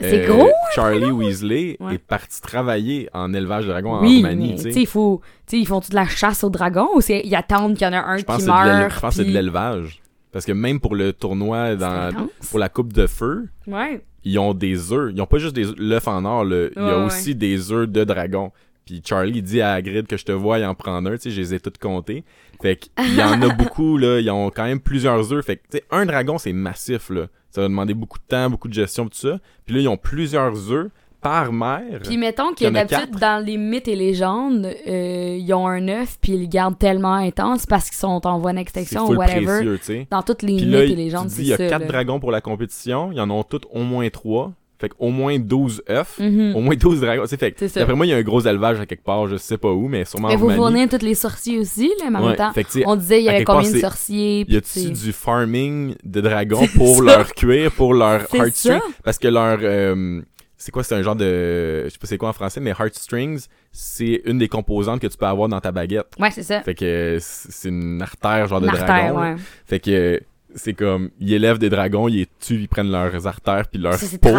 C'est 0.00 0.28
Euh, 0.28 0.36
gros, 0.36 0.50
Charlie 0.74 1.10
Weasley 1.12 1.76
Ouais. 1.80 1.94
est 1.94 1.98
parti 1.98 2.40
travailler 2.42 3.08
en 3.14 3.32
élevage 3.32 3.64
de 3.64 3.70
dragons 3.70 4.00
Oui, 4.00 4.16
en 4.24 4.28
Roumanie, 4.28 4.50
tu 4.50 4.56
tu 4.56 4.62
sais. 4.64 4.72
sais, 4.72 4.80
il 4.82 4.86
faut. 4.88 5.20
Tu 5.46 5.56
sais, 5.56 5.62
ils 5.62 5.66
font-tu 5.66 5.90
de 5.90 5.94
la 5.94 6.06
chasse 6.08 6.42
aux 6.44 6.50
dragons 6.50 6.88
ou 6.96 7.00
c'est 7.00 7.22
ils 7.24 7.34
attendent 7.36 7.74
qu'il 7.76 7.86
y 7.86 7.90
en 7.90 7.92
a 7.92 8.00
un 8.02 8.16
Je 8.18 8.24
qui 8.24 8.30
meurt? 8.44 8.92
je 8.92 9.00
pense 9.00 9.16
que 9.16 9.22
c'est 9.22 9.28
de 9.28 9.32
l'élevage. 9.32 10.02
Parce 10.32 10.44
que 10.44 10.50
même 10.52 10.80
pour 10.80 10.96
le 10.96 11.12
tournoi, 11.12 11.76
dans, 11.76 12.10
pour 12.50 12.58
la 12.58 12.68
coupe 12.68 12.92
de 12.92 13.06
feu, 13.06 13.48
Ouais. 13.68 14.04
Ils 14.24 14.38
ont 14.38 14.54
des 14.54 14.92
œufs. 14.92 15.12
Ils 15.14 15.20
ont 15.22 15.26
pas 15.26 15.38
juste 15.38 15.54
des 15.54 15.68
œufs- 15.68 15.76
l'œuf 15.78 16.08
en 16.08 16.24
or, 16.24 16.44
là. 16.44 16.68
il 16.74 16.82
y 16.82 16.84
a 16.86 16.98
ouais. 16.98 17.04
aussi 17.04 17.34
des 17.34 17.72
œufs 17.72 17.88
de 17.88 18.04
dragon. 18.04 18.52
Puis 18.86 19.00
Charlie 19.04 19.40
dit 19.40 19.62
à 19.62 19.72
Hagrid 19.72 20.06
que 20.06 20.16
je 20.18 20.24
te 20.24 20.32
vois, 20.32 20.58
il 20.58 20.64
en 20.66 20.74
prend 20.74 20.94
un, 20.96 21.10
tu 21.12 21.18
sais, 21.18 21.30
je 21.30 21.40
les 21.40 21.54
ai 21.54 21.60
toutes 21.60 21.78
comptés. 21.78 22.22
Fait 22.60 22.76
qu'il 22.76 23.14
y 23.14 23.22
en 23.22 23.40
a 23.40 23.48
beaucoup, 23.54 23.96
là, 23.96 24.20
ils 24.20 24.30
ont 24.30 24.50
quand 24.50 24.64
même 24.64 24.80
plusieurs 24.80 25.32
œufs. 25.32 25.44
Fait 25.44 25.56
que, 25.56 25.62
tu 25.70 25.78
sais, 25.78 25.84
un 25.90 26.04
dragon, 26.04 26.36
c'est 26.38 26.52
massif, 26.52 27.08
là. 27.10 27.28
Ça 27.50 27.60
va 27.62 27.68
demander 27.68 27.94
beaucoup 27.94 28.18
de 28.18 28.24
temps, 28.28 28.50
beaucoup 28.50 28.68
de 28.68 28.74
gestion, 28.74 29.04
tout 29.08 29.16
ça. 29.16 29.38
Puis 29.64 29.74
là, 29.76 29.80
ils 29.80 29.88
ont 29.88 29.96
plusieurs 29.96 30.70
œufs 30.72 30.90
par 31.24 31.52
mère. 31.52 32.00
Puis 32.04 32.16
mettons 32.16 32.52
que 32.52 32.64
d'habitude, 32.70 32.98
quatre. 33.10 33.18
dans 33.18 33.44
les 33.44 33.56
mythes 33.56 33.88
et 33.88 33.96
légendes, 33.96 34.66
euh, 34.86 35.36
ils 35.40 35.52
ont 35.54 35.66
un 35.66 35.88
œuf 35.88 36.18
puis 36.20 36.32
ils 36.32 36.40
le 36.42 36.46
gardent 36.46 36.78
tellement 36.78 37.14
intense 37.14 37.66
parce 37.66 37.86
qu'ils 37.90 37.98
sont 37.98 38.24
en 38.26 38.38
voie 38.38 38.50
c'est 38.52 38.56
d'extinction 38.58 39.06
ou 39.08 39.14
whatever. 39.16 39.44
précieux, 39.44 39.78
tu 39.78 39.84
sais. 39.86 40.06
Dans 40.10 40.22
toutes 40.22 40.42
les 40.42 40.54
Puis 40.56 40.66
mythes 40.66 40.74
là, 40.74 40.84
et 40.84 40.94
légendes, 40.94 41.30
c'est 41.30 41.36
dis, 41.42 41.48
il 41.48 41.50
y 41.50 41.52
a 41.54 41.56
ça. 41.56 41.66
4 41.68 41.80
là. 41.80 41.86
dragons 41.88 42.20
pour 42.20 42.30
la 42.30 42.40
compétition, 42.40 43.10
ils 43.10 43.20
en 43.20 43.28
ont 43.30 43.42
tous 43.42 43.62
au 43.72 43.80
moins 43.82 44.08
3. 44.08 44.52
Fait 44.80 44.88
qu'au 44.88 45.08
moins 45.10 45.38
12 45.38 45.82
œufs. 45.88 46.18
Mhm. 46.18 46.56
Au 46.56 46.60
moins 46.60 46.74
12 46.74 47.00
dragons. 47.00 47.24
Sais, 47.26 47.36
fait 47.36 47.54
C'est 47.56 47.68
ça. 47.68 47.80
d'après 47.80 47.94
moi, 47.94 48.06
il 48.06 48.10
y 48.10 48.12
a 48.12 48.16
un 48.16 48.22
gros 48.22 48.40
élevage 48.40 48.80
à 48.80 48.86
quelque 48.86 49.04
part, 49.04 49.28
je 49.28 49.36
sais 49.36 49.56
pas 49.56 49.70
où, 49.70 49.86
mais 49.88 50.04
sûrement 50.04 50.28
en 50.28 50.36
vous 50.36 50.50
fournir 50.50 50.88
tous 50.88 51.00
les 51.00 51.14
sorciers 51.14 51.58
aussi, 51.60 51.90
là, 52.00 52.10
mais 52.10 52.18
en 52.18 52.22
Ouais, 52.22 52.28
même 52.30 52.36
temps, 52.36 52.52
fait 52.52 52.64
que, 52.64 52.80
on 52.84 52.96
disait 52.96 53.20
il 53.20 53.24
y 53.24 53.28
avait 53.28 53.38
quelque 53.38 53.46
part, 53.46 53.56
combien 53.58 53.70
de 53.70 53.74
c'est- 53.76 53.80
sorciers. 53.80 54.44
y 54.48 54.56
a-tu 54.56 54.90
du 54.90 55.12
farming 55.12 55.94
de 56.04 56.20
dragons 56.20 56.58
C'est 56.72 56.76
pour 56.78 56.96
ça. 56.96 57.02
leur 57.04 57.32
cuir, 57.34 57.70
pour 57.72 57.94
leur 57.94 58.22
C'est 58.30 58.54
ça. 58.54 58.80
Parce 59.04 59.18
que 59.18 59.28
leur... 59.28 59.58
euh, 59.62 60.20
c'est 60.64 60.72
quoi, 60.72 60.82
c'est 60.82 60.94
un 60.94 61.02
genre 61.02 61.14
de... 61.14 61.82
Je 61.84 61.90
sais 61.90 61.98
pas 61.98 62.06
c'est 62.06 62.16
quoi 62.16 62.30
en 62.30 62.32
français, 62.32 62.58
mais 62.58 62.70
heartstrings, 62.70 63.48
c'est 63.70 64.22
une 64.24 64.38
des 64.38 64.48
composantes 64.48 64.98
que 64.98 65.06
tu 65.06 65.18
peux 65.18 65.26
avoir 65.26 65.46
dans 65.46 65.60
ta 65.60 65.72
baguette. 65.72 66.06
Ouais, 66.18 66.30
c'est 66.30 66.42
ça. 66.42 66.62
Fait 66.62 66.74
que 66.74 67.18
c'est 67.20 67.68
une 67.68 68.00
artère 68.00 68.46
genre 68.46 68.62
de 68.62 68.68
artère, 68.68 68.86
dragon. 68.86 69.20
ouais. 69.20 69.36
Fait 69.66 69.78
que 69.78 70.22
c'est 70.54 70.72
comme, 70.72 71.10
ils 71.20 71.34
élèvent 71.34 71.58
des 71.58 71.68
dragons, 71.68 72.08
ils 72.08 72.16
les 72.20 72.28
tuent, 72.40 72.62
ils 72.62 72.68
prennent 72.68 72.90
leurs 72.90 73.26
artères 73.26 73.68
puis 73.68 73.78
leurs 73.78 73.98
peaux. 74.22 74.38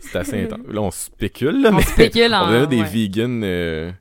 C'est 0.00 0.16
assez 0.16 0.42
intense. 0.44 0.60
Là, 0.66 0.80
on 0.80 0.90
spécule, 0.90 1.60
là, 1.60 1.68
On 1.72 1.76
mais 1.76 1.82
spécule 1.82 2.28
on 2.32 2.36
en. 2.36 2.48
dirait 2.50 2.66
des 2.66 2.80
ouais. 2.80 2.88
vegans 2.88 3.42
euh, 3.42 3.92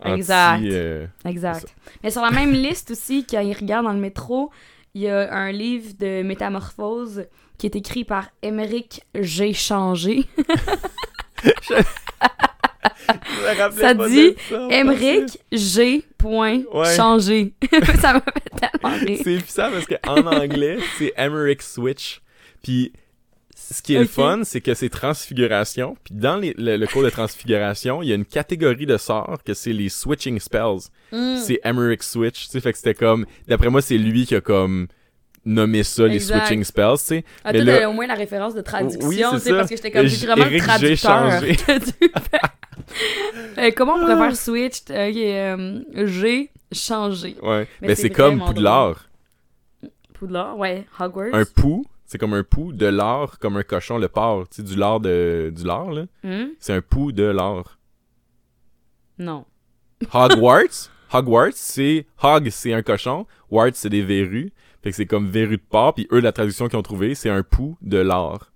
anti... 0.00 0.14
Exact. 0.16 0.62
euh, 0.64 1.06
Exact. 1.26 1.76
Mais 2.02 2.10
sur 2.10 2.22
la 2.22 2.32
même 2.32 2.50
liste 2.66 2.90
aussi, 2.90 3.24
quand 3.24 3.38
il 3.38 3.54
regarde 3.56 3.86
dans 3.86 3.92
le 3.92 4.00
métro, 4.00 4.50
il 4.94 5.02
y 5.02 5.08
a 5.08 5.32
un 5.32 5.52
livre 5.52 5.92
de 5.96 6.22
métamorphose 6.24 7.24
qui 7.58 7.66
est 7.66 7.76
écrit 7.76 8.04
par 8.04 8.28
Émeric 8.42 9.02
G. 9.14 9.52
Changé. 9.52 10.24
je 11.44 11.50
Ça 13.80 13.94
dit 13.94 14.34
ça, 14.48 14.68
Émeric 14.70 15.38
G. 15.52 16.04
Point 16.16 16.62
Ouais. 16.72 16.96
changé. 16.96 17.52
ça 18.00 18.14
m'a 18.14 18.20
fait 18.20 18.50
tellement 18.60 18.96
rire. 18.96 19.20
C'est 19.22 19.36
puissant 19.38 19.70
parce 19.70 19.86
qu'en 19.86 20.26
anglais, 20.26 20.78
c'est 20.98 21.12
Emmerich 21.16 21.62
Switch. 21.62 22.20
Puis 22.62 22.92
ce 23.54 23.82
qui 23.82 23.94
est 23.94 24.00
le 24.00 24.06
fun, 24.06 24.40
c'est 24.44 24.60
que 24.60 24.74
c'est 24.74 24.88
transfiguration. 24.88 25.96
Puis 26.04 26.14
dans 26.14 26.36
les- 26.36 26.54
le, 26.58 26.76
le 26.76 26.86
cours 26.86 27.02
de 27.02 27.10
transfiguration, 27.10 28.02
il 28.02 28.08
y 28.08 28.12
a 28.12 28.14
une 28.14 28.24
catégorie 28.24 28.86
de 28.86 28.96
sorts 28.96 29.38
que 29.44 29.54
c'est 29.54 29.72
les 29.72 29.88
switching 29.88 30.40
spells. 30.40 30.88
Mm. 31.12 31.36
C'est 31.38 31.60
Emmerich 31.64 32.02
Switch. 32.02 32.44
Tu 32.46 32.50
sais, 32.50 32.60
fait 32.60 32.72
que 32.72 32.78
c'était 32.78 32.94
comme. 32.94 33.26
D'après 33.46 33.70
moi, 33.70 33.80
c'est 33.80 33.98
lui 33.98 34.26
qui 34.26 34.34
a 34.34 34.40
comme 34.40 34.88
nommé 35.48 35.82
ça 35.82 36.06
les 36.06 36.20
switching 36.20 36.62
spells, 36.62 36.98
tu 36.98 37.04
sais. 37.04 37.24
Ah, 37.44 37.52
mais 37.52 37.64
toi, 37.64 37.80
là- 37.80 37.90
au 37.90 37.92
moins 37.92 38.06
la 38.06 38.14
référence 38.14 38.54
de 38.54 38.60
traduction, 38.60 39.08
Oui, 39.08 39.22
c'est 39.40 39.52
parce 39.52 39.68
que 39.68 39.76
j'étais 39.76 39.90
comme, 39.90 40.06
j'ai 40.06 40.26
vraiment 40.26 40.44
Éric 40.44 40.62
traducteur 40.62 41.30
Changé. 41.30 41.56
Euh, 43.58 43.70
comment 43.76 43.94
on 43.94 44.00
pourrait 44.00 44.16
faire 44.16 44.36
switch? 44.36 44.80
Ok, 44.88 45.16
euh, 45.16 46.06
G. 46.06 46.50
Changé. 46.72 47.36
Ouais. 47.42 47.68
Mais 47.82 47.88
Mais, 47.88 47.94
c'est 47.94 48.08
comme 48.08 48.38
Poudlard. 48.42 49.08
Poudlard, 50.14 50.56
ouais. 50.58 50.86
Hogwarts. 50.98 51.34
Un 51.34 51.44
pou, 51.44 51.84
c'est 52.06 52.18
comme 52.18 52.32
un 52.34 52.42
pou 52.42 52.72
de 52.72 52.86
l'or, 52.86 53.38
comme 53.38 53.56
un 53.56 53.62
cochon, 53.62 53.98
le 53.98 54.08
porc. 54.08 54.48
Tu 54.48 54.56
sais, 54.56 54.62
du 54.62 54.74
lard 54.74 55.00
de, 55.00 55.52
du 55.54 55.64
lard, 55.64 55.90
là. 55.92 56.04
Hmm? 56.22 56.48
C'est 56.58 56.72
un 56.72 56.80
pou 56.80 57.12
de 57.12 57.24
l'or. 57.24 57.78
Non. 59.18 59.44
Hogwarts, 60.12 60.90
Hogwarts, 61.12 61.52
c'est 61.54 62.06
Hog, 62.22 62.48
c'est 62.50 62.72
un 62.72 62.82
cochon. 62.82 63.26
Wart, 63.50 63.72
c'est 63.74 63.90
des 63.90 64.02
verrues. 64.02 64.52
Fait 64.82 64.90
que 64.90 64.96
c'est 64.96 65.06
comme 65.06 65.28
verrues 65.28 65.56
de 65.56 65.62
porc. 65.68 65.94
Puis 65.94 66.06
eux, 66.12 66.20
la 66.20 66.32
traduction 66.32 66.68
qu'ils 66.68 66.78
ont 66.78 66.82
trouvé, 66.82 67.14
c'est 67.14 67.30
un 67.30 67.42
pou 67.42 67.76
de 67.82 67.98
l'or. 67.98 68.50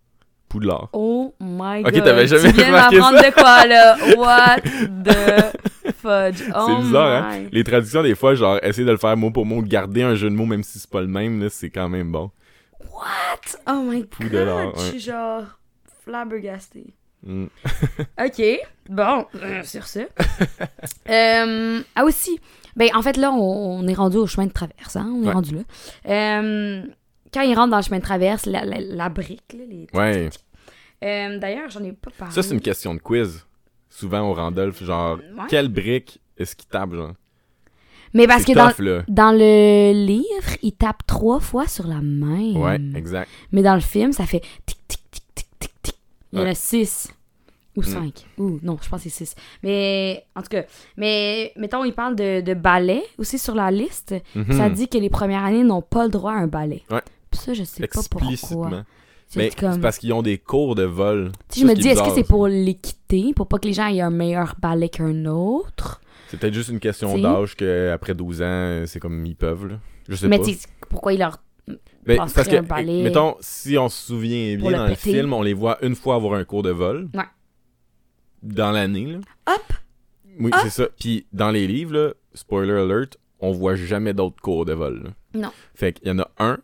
Pou 0.49 0.61
de 0.61 0.67
l'or. 0.67 0.89
Oh 0.93 1.35
my 1.41 1.81
Ok, 1.85 1.93
god. 1.93 2.05
t'avais 2.05 2.27
jamais 2.27 2.53
tu 2.53 2.59
viens 2.59 2.71
m'apprendre 2.71 3.19
de 3.19 3.33
quoi, 3.33 3.67
là? 3.67 3.97
What 4.19 4.61
the 5.05 5.93
fudge? 5.97 6.43
Oh 6.55 6.65
c'est 6.69 6.77
bizarre, 6.83 7.25
hein? 7.25 7.39
my. 7.41 7.49
Les 7.53 7.65
traductions, 7.65 8.03
des 8.03 8.15
fois, 8.15 8.35
genre, 8.35 8.59
essayer 8.63 8.85
de 8.87 8.91
le 8.93 8.99
faire 8.99 9.17
mot 9.17 9.31
pour 9.31 9.47
mot, 9.47 9.63
garder 9.63 10.03
un 10.03 10.15
jeu 10.15 10.29
de 10.31 10.35
mots, 10.35 10.47
même 10.47 10.63
si 10.63 10.79
c'est 10.79 10.91
pas 10.91 11.01
le 11.01 11.07
même, 11.07 11.43
là, 11.43 11.49
c'est 11.51 11.71
quand 11.71 11.89
même 11.89 12.13
bon. 12.13 12.31
What? 12.93 13.59
Oh 13.67 13.83
my 13.83 14.05
Pou 14.05 14.25
god. 14.25 14.33
de 14.33 14.39
l'or, 14.39 14.73
Je 14.77 14.81
ouais. 14.83 14.89
suis 14.91 15.01
genre 15.01 15.43
flabbergastée. 16.05 16.93
Mm. 17.25 17.47
OK. 18.25 18.43
Bon, 18.91 19.27
euh, 19.43 19.63
sur 19.65 19.87
ce. 19.87 20.01
Euh, 21.09 21.81
ah 21.95 22.05
aussi, 22.05 22.39
ben 22.77 22.89
en 22.95 23.03
fait 23.03 23.17
là, 23.17 23.33
on, 23.33 23.81
on 23.81 23.87
est 23.87 23.95
rendu 23.95 24.17
au 24.17 24.27
chemin 24.27 24.47
de 24.47 24.53
traverse, 24.53 24.97
hein? 24.97 25.13
On 25.15 25.23
est 25.23 25.27
Ouais. 25.27 25.33
rendu 25.33 25.55
là. 25.55 25.63
Euh, 26.09 26.83
quand 27.33 27.43
ils 27.43 27.55
rentrent 27.55 27.71
dans 27.71 27.79
le 27.79 27.83
chemin 27.83 27.99
de 27.99 28.03
traverse, 28.05 28.47
la, 28.47 28.65
la, 28.65 28.81
la 28.81 29.09
brique, 29.09 29.55
là, 29.57 29.65
les... 29.69 29.87
Ouais. 29.95 30.31
Euh, 31.05 31.39
D'ailleurs, 31.39 31.71
j'en 31.71 31.83
ai 31.83 31.93
pas 31.93 32.11
parlé. 32.17 32.35
Ça, 32.35 32.43
c'est 32.43 32.55
une 32.55 32.61
question 32.61 32.95
de 32.95 33.01
quiz. 33.01 33.45
Souvent 33.89 34.21
au 34.31 34.35
Randolph, 34.35 34.83
genre, 34.83 35.17
Ouais. 35.19 35.45
quelle 35.49 35.69
brique 35.69 36.21
est-ce 36.39 36.55
qu'il 36.57 36.69
tape, 36.69 36.93
genre? 36.95 37.13
Mais 38.15 38.27
parce 38.27 38.45
que 38.45 38.53
dans, 39.11 39.33
le 39.33 39.93
livre, 39.93 40.57
il 40.63 40.73
tape 40.73 41.07
trois 41.07 41.41
fois 41.41 41.67
sur 41.67 41.87
la 41.87 42.01
main. 42.03 42.53
Ouais, 42.55 42.79
exact. 42.95 43.31
Mais 43.53 43.63
dans 43.63 43.75
le 43.75 43.81
film, 43.81 44.13
ça 44.13 44.27
fait 44.27 44.41
tic, 44.67 44.79
tic, 44.87 45.01
tic, 45.11 45.25
tic, 45.35 45.47
tic, 45.59 45.73
tic. 45.83 45.95
Il 46.33 46.39
y 46.39 46.43
en 46.43 46.47
a 46.47 46.55
six. 46.55 47.09
Ou 47.77 47.81
Mm. 47.81 47.85
cinq. 47.85 48.27
Ou 48.39 48.59
non, 48.63 48.77
je 48.83 48.89
pense 48.89 49.03
que 49.03 49.09
c'est 49.09 49.25
six. 49.25 49.35
Mais 49.63 50.25
en 50.37 50.43
tout 50.43 50.49
cas, 50.51 50.65
mais 50.97 51.53
mettons, 51.57 51.85
il 51.85 51.93
parle 51.95 52.17
de, 52.17 52.41
de 52.43 52.55
ballet 52.55 53.03
aussi 53.19 53.39
sur 53.39 53.55
la 53.55 53.71
liste. 53.71 54.15
Mhm. 54.35 54.53
Ça 54.53 54.69
dit 54.69 54.89
que 54.89 54.99
les 54.99 55.09
premières 55.11 55.45
années 55.45 55.65
n'ont 55.65 55.81
pas 55.83 56.05
le 56.05 56.11
droit 56.11 56.33
à 56.33 56.37
un 56.37 56.49
ballet. 56.49 56.83
Ouais. 56.91 57.01
ça, 57.33 57.55
je 57.55 57.65
sais 57.65 57.87
pas 57.87 58.01
pourquoi. 58.11 58.85
Mais 59.35 59.49
comme... 59.59 59.73
c'est 59.73 59.81
parce 59.81 59.97
qu'ils 59.99 60.13
ont 60.13 60.21
des 60.21 60.37
cours 60.37 60.75
de 60.75 60.83
vol. 60.83 61.33
Tu 61.51 61.61
je 61.61 61.65
me 61.67 61.75
dis, 61.75 61.89
est-ce 61.89 62.03
que 62.03 62.11
c'est 62.15 62.23
pour 62.29 62.47
l'équité, 62.49 63.33
pour 63.35 63.49
pas 63.49 63.59
que 63.59 63.67
les 63.67 63.73
gens 63.73 63.87
aient 63.87 64.03
un 64.03 64.11
meilleur 64.11 64.55
ballet 64.61 64.91
qu'un 64.91 65.25
autre? 65.25 66.03
C'est 66.29 66.39
peut-être 66.39 66.53
juste 66.55 66.69
une 66.69 66.81
question 66.81 67.17
d'âge 67.19 67.57
qu'après 67.57 68.15
12 68.15 68.43
ans, 68.43 68.83
c'est 68.87 69.01
comme 69.01 69.25
ils 69.25 69.35
peuvent. 69.37 69.67
Là. 69.67 69.75
Je 70.09 70.17
sais 70.17 70.29
Mais 70.29 70.39
pas. 70.39 70.45
tu 70.45 70.53
sais, 70.55 70.69
pourquoi 70.91 71.15
ils 71.15 71.19
leur... 71.19 71.39
Ben, 72.05 72.17
parce 72.19 72.33
que, 72.35 72.57
un 72.57 72.63
balai. 72.63 73.03
mettons, 73.05 73.37
si 73.41 73.79
on 73.79 73.89
se 73.89 74.07
souvient 74.09 74.57
bien 74.57 74.71
le 74.71 74.77
dans 74.77 74.83
le 74.85 74.91
péter. 74.91 75.13
film, 75.13 75.33
on 75.33 75.41
les 75.43 75.55
voit 75.55 75.79
une 75.83 75.95
fois 75.95 76.17
avoir 76.17 76.35
un 76.35 76.45
cours 76.45 76.63
de 76.65 76.71
vol. 76.71 77.09
Ouais. 77.15 77.23
Dans 78.43 78.71
l'année, 78.73 79.07
là. 79.07 79.19
Hop! 79.55 79.73
Oui, 80.41 80.51
c'est 80.63 80.71
ça. 80.71 80.87
Puis 80.99 81.27
dans 81.33 81.51
les 81.51 81.67
livres, 81.67 81.93
là, 81.95 82.13
spoiler 82.35 82.73
alert, 82.73 83.17
on 83.41 83.53
voit 83.53 83.75
jamais 83.75 84.15
d'autres 84.15 84.41
cours 84.41 84.65
de 84.65 84.73
vol. 84.73 85.03
là. 85.05 85.11
Non. 85.35 85.53
Fait 85.75 85.93
qu'il 85.93 86.09
y 86.09 86.11
en 86.11 86.19
a 86.19 86.29
un 86.39 86.59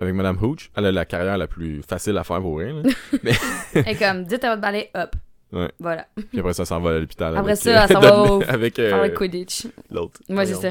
avec 0.00 0.14
Madame 0.14 0.36
Hooch. 0.42 0.70
Elle 0.76 0.86
a 0.86 0.92
la 0.92 1.04
carrière 1.04 1.38
la 1.38 1.46
plus 1.46 1.82
facile 1.82 2.16
à 2.18 2.24
faire 2.24 2.40
pour 2.40 2.58
rien. 2.58 2.82
là. 2.82 3.32
Et 3.86 3.94
comme, 3.96 4.24
dites 4.24 4.44
à 4.44 4.50
votre 4.50 4.62
ballet, 4.62 4.90
hop. 4.94 5.16
Ouais. 5.52 5.70
Voilà. 5.78 6.06
Puis 6.30 6.40
après 6.40 6.52
ça, 6.52 6.64
s'en 6.64 6.80
va 6.80 6.90
à 6.90 6.98
l'hôpital. 6.98 7.36
Après 7.36 7.52
avec, 7.52 7.62
ça, 7.62 7.84
elle 7.88 7.92
s'en 7.92 8.00
va 8.00 8.22
au- 8.32 8.42
avec 8.42 8.78
euh, 8.78 9.06
le 9.08 9.14
Quidditch. 9.14 9.66
l'autre. 9.90 10.20
Moi, 10.28 10.44
c'est 10.46 10.54
ça. 10.54 10.70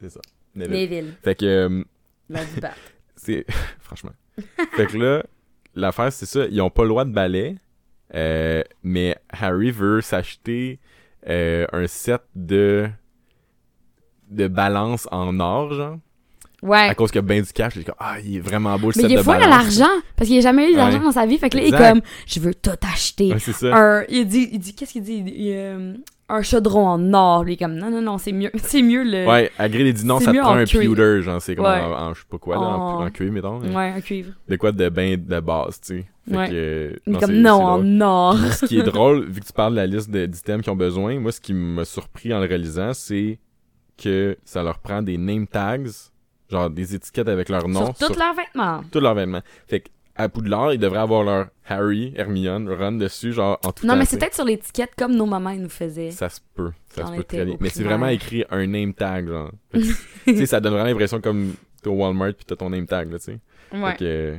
C'est 0.00 0.10
ça. 0.10 0.20
Neville. 0.54 0.72
Neville. 0.90 1.14
Fait 1.22 1.34
que, 1.34 1.44
euh, 1.46 1.84
La 2.28 2.40
c'est. 3.16 3.46
Franchement. 3.80 4.12
fait 4.74 4.86
que 4.86 4.98
là, 4.98 5.22
l'affaire, 5.74 6.12
c'est 6.12 6.26
ça. 6.26 6.44
Ils 6.50 6.60
ont 6.60 6.70
pas 6.70 6.82
le 6.82 6.88
droit 6.90 7.04
de 7.04 7.12
balai. 7.12 7.56
Euh, 8.14 8.62
mais 8.82 9.16
Harry 9.30 9.70
veut 9.70 10.00
s'acheter 10.00 10.78
euh, 11.28 11.66
un 11.72 11.86
set 11.86 12.22
de. 12.34 12.88
de 14.30 14.48
balance 14.48 15.08
en 15.10 15.38
or, 15.40 15.72
genre. 15.72 15.98
Ouais. 16.62 16.88
À 16.88 16.94
cause 16.94 17.10
qu'il 17.10 17.20
y 17.20 17.24
a 17.24 17.26
bien 17.28 17.42
du 17.42 17.52
cash. 17.52 17.74
Il 17.76 17.82
est 17.82 17.84
comme, 17.84 17.94
ah, 17.98 18.16
il 18.24 18.36
est 18.36 18.40
vraiment 18.40 18.76
beau 18.78 18.88
le 18.88 18.92
Mais 18.96 19.02
set 19.02 19.10
il 19.10 19.14
de 19.16 19.20
est 19.20 19.22
fou 19.22 19.30
à 19.30 19.38
balance. 19.38 19.78
l'argent. 19.78 19.92
Parce 20.16 20.28
qu'il 20.28 20.38
a 20.38 20.40
jamais 20.40 20.72
eu 20.72 20.74
d'argent 20.74 20.98
Ouais. 20.98 21.04
dans 21.04 21.12
sa 21.12 21.26
vie. 21.26 21.36
Fait 21.38 21.50
que 21.50 21.58
là, 21.58 21.62
il 21.64 21.72
est 21.74 21.76
comme, 21.78 22.00
je 22.26 22.40
veux 22.40 22.54
tout 22.54 22.70
acheter. 22.92 23.32
Ouais, 23.32 23.38
c'est 23.38 23.52
ça. 23.52 23.76
un, 23.76 24.04
il 24.08 24.26
dit, 24.26 24.48
il 24.52 24.58
dit 24.58 24.74
qu'est-ce 24.74 24.92
qu'il 24.92 25.02
dit? 25.02 25.22
Il 25.26 25.52
euh, 25.54 25.94
un 26.28 26.42
chaudron 26.42 26.88
en 26.88 27.12
or. 27.14 27.44
Lui, 27.44 27.52
il 27.52 27.54
est 27.54 27.58
comme, 27.58 27.74
non, 27.74 27.90
non, 27.90 28.00
non, 28.00 28.18
c'est 28.18 28.32
mieux, 28.32 28.50
c'est 28.56 28.82
mieux 28.82 29.04
le. 29.04 29.26
Ouais, 29.28 29.50
Agré 29.58 29.84
les 29.84 29.92
dit 29.92 30.06
non, 30.06 30.18
ça 30.18 30.32
te 30.32 30.38
prend 30.38 30.52
en 30.52 30.56
un 30.56 30.64
pewter, 30.64 31.22
genre, 31.22 31.40
c'est 31.42 31.54
comme 31.56 31.66
Ouais. 31.66 31.72
en, 31.80 31.92
en- 32.08 32.14
je 32.14 32.20
sais 32.20 32.26
pas 32.28 32.38
quoi, 32.38 32.56
là, 32.56 32.62
en, 32.62 33.00
En- 33.00 33.06
en 33.06 33.10
cuir, 33.10 33.30
mettons. 33.32 33.60
Ouais, 33.60 33.92
un 33.94 34.00
cuivre. 34.00 34.32
De 34.48 34.56
quoi 34.56 34.72
de 34.72 34.88
bain 34.88 35.16
de 35.18 35.40
base, 35.40 35.78
tu 35.80 35.98
sais. 35.98 36.04
Fait 36.28 36.36
Ouais. 36.36 36.48
que, 36.48 37.00
non, 37.06 37.18
comme, 37.20 37.32
non, 37.34 37.62
en 37.62 38.00
or. 38.00 38.36
Puis, 38.36 38.50
ce 38.52 38.66
qui 38.66 38.78
est 38.78 38.82
drôle, 38.92 39.26
vu 39.30 39.40
que 39.40 39.46
tu 39.46 39.52
parles 39.52 39.72
de 39.74 39.76
la 39.76 39.86
liste 39.86 40.10
d'items 40.10 40.62
qu'ils 40.64 40.72
ont 40.72 40.76
besoin, 40.76 41.18
moi, 41.20 41.30
ce 41.32 41.40
qui 41.40 41.54
m'a 41.54 41.84
surpris 41.84 42.34
en 42.34 42.40
le 42.40 42.46
réalisant, 42.46 42.92
c'est 42.94 43.38
que 43.96 44.36
ça 44.44 44.62
leur 44.62 44.78
prend 44.80 45.02
des 45.02 45.18
name 45.18 45.46
tags, 45.46 45.84
genre 46.50 46.68
des 46.70 46.94
étiquettes 46.94 47.28
avec 47.28 47.48
leur 47.48 47.68
nom 47.68 47.94
sur 47.94 48.08
tous 48.08 48.18
leurs 48.18 48.34
vêtements. 48.34 48.82
tous 48.90 49.00
leurs 49.00 49.14
vêtements. 49.14 49.40
Fait 49.68 49.80
que 49.80 49.88
à 50.18 50.28
Poudlard, 50.30 50.72
ils 50.72 50.78
devraient 50.78 50.98
avoir 51.00 51.22
leur 51.24 51.48
Harry, 51.68 52.12
Hermione, 52.16 52.70
Ron 52.72 52.92
dessus, 52.92 53.32
genre 53.32 53.58
en 53.64 53.70
tout 53.72 53.86
Non, 53.86 53.92
temps, 53.92 53.98
mais 53.98 54.06
c'est 54.06 54.18
peut-être 54.18 54.34
sur 54.34 54.46
l'étiquette 54.46 54.92
comme 54.96 55.14
nos 55.14 55.26
mamans 55.26 55.50
ils 55.50 55.60
nous 55.62 55.68
faisaient. 55.68 56.10
Ça 56.10 56.28
se 56.30 56.40
peut. 56.54 56.72
Ça 56.88 57.02
Quand 57.02 57.08
se 57.12 57.16
peut 57.18 57.24
très 57.24 57.44
bien. 57.44 57.56
Mais 57.60 57.68
c'est 57.68 57.84
vraiment 57.84 58.08
écrit 58.08 58.42
un 58.50 58.66
name 58.66 58.94
tag, 58.94 59.28
genre. 59.28 59.50
Tu 60.24 60.36
sais, 60.38 60.46
ça 60.46 60.58
donne 60.60 60.72
vraiment 60.72 60.88
l'impression 60.88 61.20
comme 61.20 61.52
t'es 61.82 61.88
au 61.90 61.92
Walmart 61.94 62.32
pis 62.34 62.44
t'as 62.46 62.56
ton 62.56 62.70
name 62.70 62.86
tag, 62.86 63.12
là, 63.12 63.18
tu 63.18 63.24
sais. 63.26 63.38
Ouais. 63.72 63.90
Fait 63.92 63.96
que. 63.98 64.36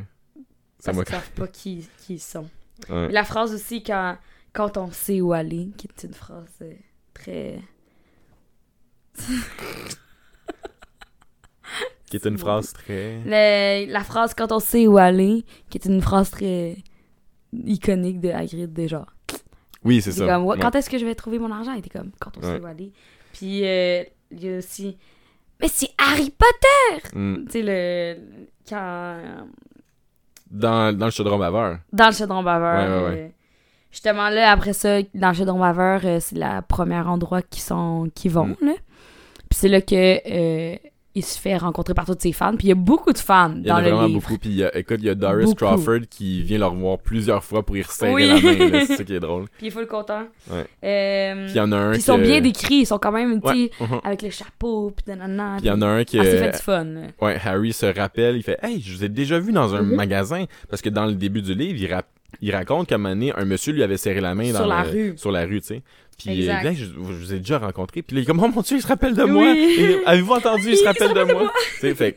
Parce 0.93 1.03
qu'ils 1.05 1.15
savent 1.15 1.31
pas 1.31 1.47
qui, 1.47 1.87
qui 1.99 2.15
ils 2.15 2.19
sont. 2.19 2.47
Ouais. 2.89 3.09
La 3.11 3.23
phrase 3.23 3.53
aussi, 3.53 3.83
quand, 3.83 4.17
quand 4.53 4.77
on 4.77 4.91
sait 4.91 5.21
où 5.21 5.33
aller, 5.33 5.69
qui 5.77 5.87
est 5.87 6.03
une 6.07 6.13
phrase 6.13 6.45
euh, 6.61 6.73
très. 7.13 7.59
Qui 12.09 12.15
est 12.15 12.25
une 12.25 12.37
phrase 12.37 12.71
très. 12.71 13.19
Le- 13.25 13.91
la 13.91 14.03
phrase 14.03 14.33
quand 14.33 14.51
on 14.53 14.59
sait 14.59 14.87
où 14.87 14.97
aller, 14.97 15.43
qui 15.69 15.77
est 15.77 15.85
une 15.85 16.01
phrase 16.01 16.29
très 16.31 16.77
iconique 17.53 18.21
de 18.21 18.29
Hagrid 18.29 18.71
déjà. 18.71 19.05
Oui, 19.83 20.01
c'est 20.01 20.13
ça. 20.13 20.25
comme, 20.25 20.45
Ouais, 20.45 20.55
Ouais. 20.55 20.61
quand 20.61 20.73
est-ce 20.75 20.89
que 20.89 20.97
je 20.97 21.05
vais 21.05 21.15
trouver 21.15 21.37
mon 21.39 21.51
argent? 21.51 21.73
Il 21.73 21.79
était 21.79 21.89
comme, 21.89 22.11
quand 22.19 22.31
on 22.37 22.41
Ouais. 22.41 22.55
sait 22.55 22.61
où 22.61 22.65
aller. 22.65 22.93
Puis, 23.33 23.65
euh, 23.65 24.03
il 24.31 24.43
y 24.43 24.53
a 24.53 24.57
aussi, 24.57 24.97
mais 25.61 25.67
c'est 25.67 25.89
Harry 25.97 26.29
Potter! 26.31 27.07
Mm. 27.17 27.45
Tu 27.45 27.51
sais, 27.51 27.61
le. 27.63 28.17
Quand. 28.69 29.47
Dans, 30.49 30.95
dans 30.97 31.05
le 31.05 31.11
chaudron 31.11 31.37
baveur. 31.37 31.79
Dans 31.93 32.07
le 32.07 32.13
chaudron 32.13 32.43
baveur. 32.43 32.77
Ouais, 32.89 33.03
ouais, 33.05 33.09
ouais. 33.09 33.21
euh, 33.23 33.27
justement, 33.91 34.29
là, 34.29 34.51
après 34.51 34.73
ça, 34.73 35.01
dans 35.13 35.29
le 35.29 35.33
chaudron 35.33 35.59
baveur, 35.59 36.01
euh, 36.05 36.19
c'est 36.19 36.37
le 36.37 36.61
premier 36.61 36.99
endroit 36.99 37.41
qui 37.41 37.61
sont 37.61 38.09
qui 38.15 38.29
vont, 38.29 38.47
Mm. 38.61 38.65
là. 38.65 38.73
Puis 39.49 39.59
c'est 39.59 39.67
là 39.69 39.81
que 39.81 39.95
euh, 39.95 40.75
il 41.17 41.23
se 41.23 41.39
fait 41.39 41.57
rencontrer 41.57 41.93
par 41.93 42.05
tous 42.05 42.15
ses 42.19 42.31
fans. 42.31 42.55
Puis 42.55 42.67
il 42.67 42.69
y 42.69 42.71
a 42.71 42.75
beaucoup 42.75 43.11
de 43.11 43.17
fans 43.17 43.53
Il 43.57 43.67
y 43.67 43.71
en 43.71 43.75
dans 43.75 43.79
a 43.79 43.81
le 43.81 43.89
vraiment 43.89 44.05
livre. 44.07 44.19
beaucoup. 44.21 44.37
Puis, 44.37 44.49
il 44.49 44.55
y 44.57 44.63
a- 44.63 44.77
écoute, 44.77 44.97
il 44.99 45.05
y 45.05 45.09
a 45.09 45.15
Doris 45.15 45.45
Beaucoup. 45.45 45.65
Crawford 45.65 46.01
qui 46.09 46.41
vient 46.43 46.59
leur 46.59 46.73
voir 46.75 46.97
plusieurs 46.99 47.43
fois 47.43 47.63
pour 47.63 47.75
y 47.77 47.81
resserrer 47.81 48.13
Oui. 48.13 48.27
la 48.27 48.35
main. 48.35 48.85
C'est 48.87 48.97
ça 48.97 49.03
qui 49.03 49.13
est 49.13 49.19
drôle. 49.19 49.45
Puis 49.57 49.67
il 49.67 49.71
faut 49.71 49.79
le 49.79 49.85
content. 49.85 50.23
Ouais. 50.49 50.65
Euh, 50.83 51.45
Puis, 51.45 51.53
il 51.53 51.57
y 51.57 51.59
en 51.59 51.71
a 51.71 51.75
un 51.77 51.93
ils 51.93 51.97
qui. 51.97 52.01
sont 52.03 52.17
bien 52.17 52.41
décrits. 52.41 52.75
Ils 52.81 52.85
sont 52.85 52.99
quand 52.99 53.11
même, 53.11 53.41
tu 53.41 53.47
Ouais. 53.47 53.71
mhm. 53.79 53.99
avec 54.03 54.21
le 54.21 54.29
chapeau, 54.29 54.91
puis 54.95 55.05
nanana. 55.07 55.55
Puis, 55.57 55.65
il 55.65 55.69
y 55.69 55.71
en 55.71 55.81
a 55.81 55.87
un 55.87 56.03
qui. 56.03 56.19
Ah, 56.19 56.23
c'est 56.23 56.37
fait 56.37 56.51
du 56.51 56.57
fun. 56.63 56.87
Ouais, 57.21 57.37
Harry 57.43 57.73
se 57.73 57.85
rappelle, 57.85 58.37
il 58.37 58.43
fait 58.43 58.57
Hey, 58.61 58.81
je 58.81 58.95
vous 58.95 59.03
ai 59.03 59.09
déjà 59.09 59.39
vu 59.39 59.51
dans 59.51 59.73
un 59.75 59.81
Mhm. 59.81 59.95
magasin. 59.95 60.45
Parce 60.69 60.81
que 60.81 60.89
dans 60.89 61.05
le 61.05 61.13
début 61.13 61.41
du 61.41 61.53
livre, 61.53 61.79
il, 61.81 61.93
rap- 61.93 62.07
il 62.41 62.53
raconte 62.53 62.87
qu'à 62.87 62.95
un 62.95 62.97
moment 62.97 63.09
donné, 63.15 63.33
un 63.35 63.45
monsieur 63.45 63.73
lui 63.73 63.83
avait 63.83 63.97
serré 63.97 64.21
la 64.21 64.35
main 64.35 64.51
dans 64.51 64.65
la 64.65 64.83
le- 64.83 64.89
rue. 64.91 65.13
Sur 65.17 65.31
la 65.31 65.45
rue, 65.45 65.61
tu 65.61 65.67
sais. 65.67 65.81
Puis 66.17 66.31
il 66.31 66.39
Exact. 66.41 66.65
Hey, 66.65 66.75
je, 66.75 66.85
je 66.85 66.89
vous 66.99 67.33
ai 67.33 67.37
déjà 67.39 67.59
rencontré. 67.59 68.01
Puis 68.01 68.15
là, 68.15 68.21
il 68.21 68.23
est 68.23 68.25
comme 68.27 68.39
Oh 68.43 68.47
mon 68.47 68.61
dieu, 68.61 68.77
il 68.77 68.81
se 68.81 68.87
rappelle 68.87 69.13
de 69.15 69.23
moi. 69.23 69.51
Oui. 69.51 69.75
Et, 69.79 70.05
Avez-vous 70.05 70.33
entendu, 70.33 70.69
il 70.71 70.77
se 70.77 70.83
rappelle 70.85 71.13
de 71.13 71.31
moi? 71.31 71.51
tu 71.79 71.95
sais, 71.95 72.15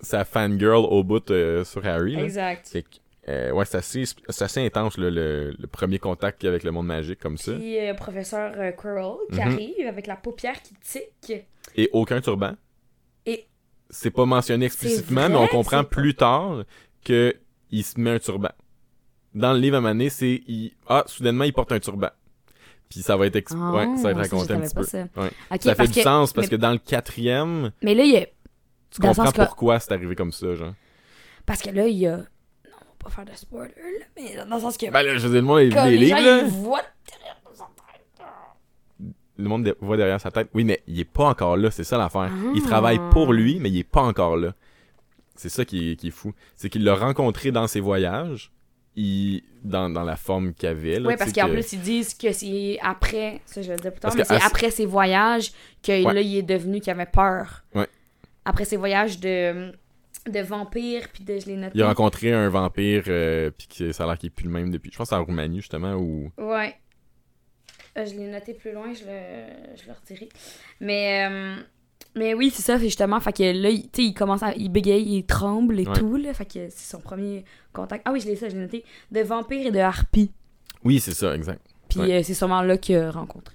ça 0.00 0.24
fangirl 0.24 0.84
au 0.88 1.04
bout 1.04 1.30
euh, 1.30 1.62
sur 1.64 1.84
Harry. 1.86 2.16
là. 2.16 2.22
Exact. 2.24 2.66
Fait 2.68 2.82
que, 2.82 2.88
euh, 3.28 3.52
ouais, 3.52 3.64
c'est 3.66 3.76
assez, 3.76 4.04
assez 4.40 4.64
intense 4.64 4.96
là, 4.96 5.10
le, 5.10 5.54
le 5.58 5.66
premier 5.66 5.98
contact 5.98 6.44
avec 6.44 6.64
le 6.64 6.70
monde 6.72 6.86
magique 6.86 7.20
comme 7.20 7.36
ça. 7.36 7.52
Puis 7.52 7.78
euh, 7.78 7.92
professeur 7.94 8.52
euh, 8.56 8.72
Quirrell 8.72 9.16
qui 9.30 9.36
Mhm. 9.40 9.52
arrive 9.52 9.86
avec 9.86 10.06
la 10.06 10.16
paupière 10.16 10.60
qui 10.62 10.74
tique. 10.80 11.44
Et 11.76 11.88
aucun 11.92 12.20
turban. 12.20 12.54
Et- 13.26 13.46
C'est 13.90 14.10
pas 14.10 14.24
mentionné 14.24 14.64
explicitement, 14.66 15.28
mais 15.28 15.36
on 15.36 15.46
comprend 15.46 15.84
plus 15.84 16.14
tard 16.14 16.64
que 17.04 17.34
il 17.70 17.84
se 17.84 18.00
met 18.00 18.10
un 18.12 18.18
turban. 18.18 18.50
Dans 19.34 19.52
le 19.52 19.58
livre 19.60 19.76
à 19.76 19.80
Mané, 19.82 20.08
c'est 20.10 20.42
il... 20.46 20.72
ah 20.88 21.04
soudainement 21.06 21.44
il 21.44 21.52
porte 21.52 21.72
un 21.72 21.80
turban. 21.80 22.08
Puis 22.92 23.00
ça 23.02 23.16
va 23.16 23.26
être 23.26 23.36
ex- 23.36 23.52
Ah, 23.56 23.72
ouais, 23.72 23.96
ça 23.96 24.02
va 24.02 24.10
être 24.10 24.30
raconté 24.30 24.52
un 24.52 24.60
petit 24.60 24.74
peu. 24.74 24.82
ça. 24.84 25.04
Ouais. 25.16 25.30
Ça 25.60 25.74
fait 25.74 25.86
du 25.88 25.94
que- 25.94 26.02
sens 26.02 26.32
parce 26.34 26.46
mais- 26.46 26.50
que 26.50 26.56
dans 26.56 26.72
le 26.72 26.78
quatrième, 26.78 27.70
Mais 27.82 27.94
là, 27.94 28.04
il 28.04 28.12
y 28.12 28.16
a. 28.18 28.26
tu 28.90 29.00
Dans 29.00 29.08
comprends 29.08 29.32
que- 29.32 29.36
pourquoi 29.44 29.80
c'est 29.80 29.92
arrivé 29.92 30.14
comme 30.14 30.32
ça, 30.32 30.54
genre. 30.54 30.74
Parce 31.46 31.62
que 31.62 31.70
là, 31.70 31.86
il 31.88 31.96
y 31.96 32.06
a. 32.06 32.18
Non, 32.18 32.22
on 32.66 32.84
va 32.84 32.94
pas 32.98 33.10
faire 33.10 33.24
de 33.24 33.32
spoiler, 33.34 33.72
là, 33.76 34.06
mais 34.16 34.36
dans 34.46 34.56
le 34.56 34.60
sens 34.60 34.76
que. 34.76 34.90
Ben 34.90 35.02
là, 35.02 35.16
je 35.16 35.26
veux 35.26 35.32
dire, 35.32 35.40
le 35.40 35.46
monde 35.46 35.74
comme 35.74 35.86
les 35.88 36.06
gens, 36.06 36.16
livres, 36.16 36.26
là. 36.28 36.42
voient 36.44 36.82
derrière 37.10 37.36
nos 37.44 37.50
tête. 37.52 39.06
Le 39.38 39.48
monde 39.48 39.64
de- 39.64 39.76
voit 39.80 39.96
derrière 39.96 40.20
sa 40.20 40.30
tête. 40.30 40.48
Oui, 40.52 40.64
mais 40.64 40.82
il 40.86 41.00
est 41.00 41.04
pas 41.04 41.24
encore 41.24 41.56
là, 41.56 41.70
c'est 41.70 41.84
ça 41.84 41.96
l'affaire. 41.96 42.30
Il 42.54 42.60
Ah. 42.64 42.68
travaille 42.68 43.00
pour 43.10 43.32
lui, 43.32 43.58
mais 43.58 43.70
il 43.70 43.78
est 43.78 43.84
pas 43.84 44.02
encore 44.02 44.36
là. 44.36 44.52
C'est 45.34 45.48
ça 45.48 45.64
qui 45.64 45.92
est, 45.92 45.96
qui 45.96 46.08
est 46.08 46.12
fou. 46.12 46.32
C'est 46.56 46.68
qu'il 46.68 46.84
l'a 46.84 46.94
rencontré 46.94 47.50
dans 47.50 47.66
ses 47.66 47.80
voyages, 47.80 48.52
il, 48.96 49.42
dans, 49.64 49.88
dans 49.90 50.02
la 50.04 50.16
forme 50.16 50.52
qu'il 50.54 50.68
avait. 50.68 50.98
Là, 51.00 51.08
Oui, 51.08 51.14
parce 51.18 51.32
qu'en 51.32 51.46
que- 51.46 51.52
plus, 51.52 51.72
ils 51.72 51.80
disent 51.80 52.14
que 52.14 52.32
c'est 52.32 52.78
après, 52.82 53.40
ça 53.46 53.62
je 53.62 53.68
vais 53.68 53.76
le 53.76 53.80
dire 53.82 53.92
plus 53.92 54.00
tard, 54.00 54.14
Parce 54.14 54.16
mais 54.30 54.36
c'est 54.36 54.42
à- 54.42 54.46
après 54.46 54.70
ses 54.70 54.86
voyages 54.86 55.50
que 55.82 56.04
Ouais. 56.04 56.24
il 56.24 56.36
est 56.36 56.42
devenu 56.42 56.80
qu'il 56.80 56.90
avait 56.92 57.06
peur. 57.06 57.64
Ouais. 57.74 57.86
Après 58.44 58.64
ses 58.64 58.76
voyages 58.76 59.18
de, 59.20 59.72
de 60.28 60.40
vampires, 60.40 61.08
puis 61.12 61.24
de. 61.24 61.38
Je 61.38 61.46
l'ai 61.46 61.56
noté. 61.56 61.72
Il 61.74 61.82
a 61.82 61.88
rencontré 61.88 62.32
un 62.32 62.48
vampire, 62.48 63.04
euh, 63.08 63.50
puis 63.56 63.66
que 63.68 63.92
ça 63.92 64.04
a 64.04 64.06
l'air 64.08 64.18
qu'il 64.18 64.26
est 64.28 64.30
plus 64.30 64.44
le 64.46 64.50
même 64.52 64.70
depuis. 64.70 64.90
Je 64.92 64.98
pense 64.98 65.12
en 65.12 65.24
Roumanie, 65.24 65.58
justement, 65.60 65.94
où. 65.94 66.30
Ouais. 66.38 66.74
Euh, 67.98 68.04
je 68.06 68.14
l'ai 68.14 68.26
noté 68.26 68.54
plus 68.54 68.72
loin, 68.72 68.92
je 68.94 69.04
le, 69.04 69.76
je 69.76 69.90
retiré. 69.92 70.28
Mais, 70.80 71.28
euh, 71.30 71.56
mais 72.14 72.34
oui, 72.34 72.50
c'est 72.54 72.62
ça, 72.62 72.78
fait 72.78 72.84
justement. 72.86 73.18
Fait 73.20 73.32
que 73.32 73.42
là, 73.42 73.70
il, 73.70 73.82
tu 73.84 73.88
sais, 73.94 74.04
il 74.08 74.14
commence 74.14 74.42
à. 74.42 74.54
Il 74.54 74.68
bégaye, 74.70 75.16
il 75.18 75.24
tremble 75.24 75.80
et 75.80 75.86
Ouais. 75.86 75.92
tout, 75.94 76.16
là. 76.16 76.32
Fait 76.34 76.44
que 76.44 76.68
c'est 76.70 76.90
son 76.90 77.00
premier 77.00 77.44
contact. 77.72 78.02
Ah 78.06 78.12
oui, 78.12 78.20
je 78.20 78.26
l'ai 78.26 78.36
ça, 78.36 78.48
je 78.48 78.54
l'ai 78.54 78.60
noté. 78.62 78.84
De 79.10 79.20
vampire 79.20 79.66
et 79.66 79.70
de 79.70 79.78
harpie. 79.78 80.30
Oui, 80.84 81.00
c'est 81.00 81.14
ça, 81.14 81.34
exact. 81.34 81.60
Puis 81.88 82.00
Ouais. 82.00 82.12
euh, 82.14 82.22
c'est 82.22 82.34
sûrement 82.34 82.62
là 82.62 82.76
qu'il 82.76 82.96
a 82.96 83.10
rencontré 83.10 83.54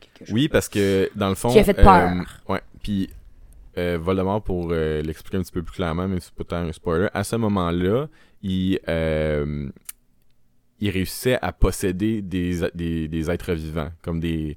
quelque 0.00 0.26
chose. 0.26 0.34
Oui, 0.34 0.48
parce 0.48 0.68
que 0.68 1.10
dans 1.14 1.28
le 1.28 1.34
fond. 1.34 1.50
Qui 1.50 1.58
a 1.58 1.64
fait 1.64 1.74
peur. 1.74 2.12
euh, 2.12 2.52
ouais. 2.52 2.60
Puis 2.82 3.08
euh, 3.78 3.98
Voldemort, 4.00 4.42
pour 4.42 4.68
euh, 4.72 5.00
l'expliquer 5.02 5.36
un 5.38 5.42
petit 5.42 5.52
peu 5.52 5.62
plus 5.62 5.74
clairement, 5.76 6.06
même 6.08 6.18
si 6.20 6.26
c'est 6.26 6.34
pas 6.34 6.44
tant 6.44 6.56
un 6.66 6.72
spoiler, 6.72 7.08
à 7.14 7.22
ce 7.24 7.36
moment-là, 7.36 8.08
il, 8.42 8.78
euh, 8.88 9.68
il 10.80 10.90
réussissait 10.90 11.38
à 11.42 11.52
posséder 11.52 12.22
des, 12.22 12.60
des, 12.74 13.08
des 13.08 13.30
êtres 13.30 13.52
vivants, 13.52 13.90
comme 14.02 14.18
des, 14.20 14.56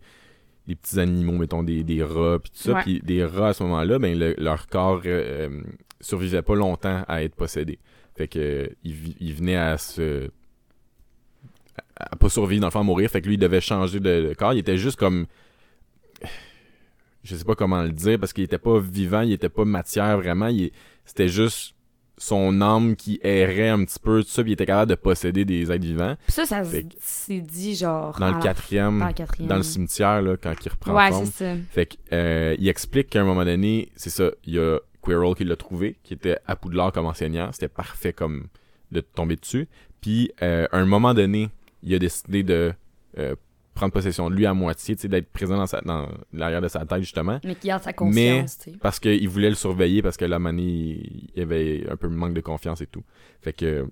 des 0.71 0.75
petits 0.75 0.99
animaux, 0.99 1.33
mettons 1.37 1.63
des, 1.63 1.83
des 1.83 2.03
rats, 2.03 2.39
puis 2.39 2.51
tout 2.51 2.57
ça. 2.63 2.73
Ouais. 2.73 2.81
Puis 2.83 3.01
des 3.03 3.23
rats, 3.25 3.49
à 3.49 3.53
ce 3.53 3.63
moment-là, 3.63 3.99
ben, 3.99 4.17
le- 4.17 4.35
leur 4.37 4.67
corps 4.67 5.01
euh, 5.05 5.49
euh, 5.49 5.61
survivait 5.99 6.41
pas 6.41 6.55
longtemps 6.55 7.03
à 7.07 7.23
être 7.23 7.35
possédé. 7.35 7.79
Fait 8.15 8.27
que 8.27 8.39
euh, 8.39 8.67
il, 8.83 9.33
venait 9.33 9.55
à 9.55 9.77
se 9.77 10.29
à, 11.97 12.13
à 12.13 12.15
pas 12.15 12.29
survivre, 12.29 12.61
dans 12.61 12.67
le 12.67 12.71
fond, 12.71 12.79
à 12.81 12.83
mourir. 12.83 13.09
Fait 13.09 13.21
que 13.21 13.27
lui, 13.27 13.35
il 13.35 13.39
devait 13.39 13.61
changer 13.61 13.99
de, 13.99 14.29
de 14.29 14.33
corps. 14.33 14.53
Il 14.53 14.59
était 14.59 14.77
juste 14.77 14.97
comme 14.97 15.25
je 17.23 17.35
sais 17.35 17.45
pas 17.45 17.55
comment 17.55 17.83
le 17.83 17.91
dire 17.91 18.19
parce 18.19 18.33
qu'il 18.33 18.43
était 18.43 18.57
pas 18.57 18.79
vivant, 18.79 19.21
il 19.21 19.31
était 19.31 19.49
pas 19.49 19.63
matière 19.65 20.17
vraiment, 20.17 20.47
il- 20.47 20.71
c'était 21.05 21.27
juste 21.29 21.75
son 22.23 22.61
âme 22.61 22.95
qui 22.95 23.19
errait 23.23 23.69
un 23.69 23.83
petit 23.83 23.97
peu, 23.99 24.21
tout 24.23 24.29
ça, 24.29 24.43
puis 24.43 24.51
il 24.51 24.53
était 24.53 24.65
capable 24.67 24.91
de 24.91 24.95
posséder 24.95 25.43
des 25.43 25.71
êtres 25.71 25.83
vivants. 25.83 26.15
Puis 26.25 26.33
ça, 26.33 26.45
ça 26.45 26.63
Fait 26.63 26.83
se- 26.83 26.97
c'est 27.01 27.41
dit 27.41 27.75
genre. 27.75 28.17
Dans 28.19 28.31
le 28.35 28.39
quatrième, 28.41 28.99
Dans 28.99 29.07
le 29.07 29.13
quatrième. 29.13 29.49
dans 29.49 29.57
le 29.57 29.63
cimetière, 29.63 30.21
là, 30.21 30.37
quand 30.37 30.53
il 30.63 30.69
reprend 30.69 30.95
Ouais, 30.95 31.09
forme. 31.09 31.25
c'est 31.25 31.31
ça. 31.55 31.55
Fait 31.71 31.85
que, 31.87 31.95
euh, 32.13 32.55
il 32.59 32.67
explique 32.69 33.09
qu'à 33.09 33.21
un 33.21 33.25
moment 33.25 33.43
donné, 33.43 33.89
c'est 33.95 34.11
ça, 34.11 34.29
il 34.45 34.53
y 34.53 34.59
a 34.59 34.77
Quirrell 35.03 35.33
qui 35.35 35.43
l'a 35.45 35.55
trouvé, 35.55 35.97
qui 36.03 36.13
était 36.13 36.37
à 36.45 36.55
Poudlard 36.55 36.91
comme 36.91 37.07
enseignant. 37.07 37.49
C'était 37.51 37.67
parfait 37.67 38.13
comme 38.13 38.47
de 38.91 39.01
tomber 39.01 39.35
dessus. 39.35 39.67
Puis, 39.99 40.31
euh, 40.43 40.67
à 40.71 40.77
un 40.77 40.85
moment 40.85 41.13
donné, 41.15 41.49
il 41.81 41.93
a 41.95 41.99
décidé 41.99 42.43
de 42.43 42.73
euh, 43.17 43.35
prendre 43.81 43.93
possession 43.93 44.29
de 44.29 44.35
lui 44.35 44.45
à 44.45 44.53
moitié, 44.53 44.95
tu 44.95 45.01
sais, 45.03 45.07
d'être 45.07 45.31
présent 45.31 45.57
dans, 45.57 45.65
sa- 45.65 45.81
dans 45.81 46.07
l'arrière 46.33 46.61
de 46.61 46.67
sa 46.67 46.85
tête, 46.85 47.01
justement. 47.01 47.39
Mais 47.43 47.55
qui 47.55 47.67
garde 47.67 47.81
sa 47.83 47.93
conscience, 47.93 48.59
tu 48.59 48.71
sais. 48.71 48.77
Parce 48.79 48.99
qu'il 48.99 49.27
voulait 49.27 49.49
le 49.49 49.55
surveiller, 49.55 50.01
parce 50.01 50.17
que 50.17 50.25
la 50.25 50.37
manie, 50.39 51.29
il 51.33 51.39
y 51.39 51.41
avait 51.41 51.85
un 51.89 51.95
peu 51.95 52.07
manque 52.07 52.33
de 52.33 52.41
confiance 52.41 52.81
et 52.81 52.87
tout. 52.87 53.03
Fait 53.41 53.53
que 53.53 53.87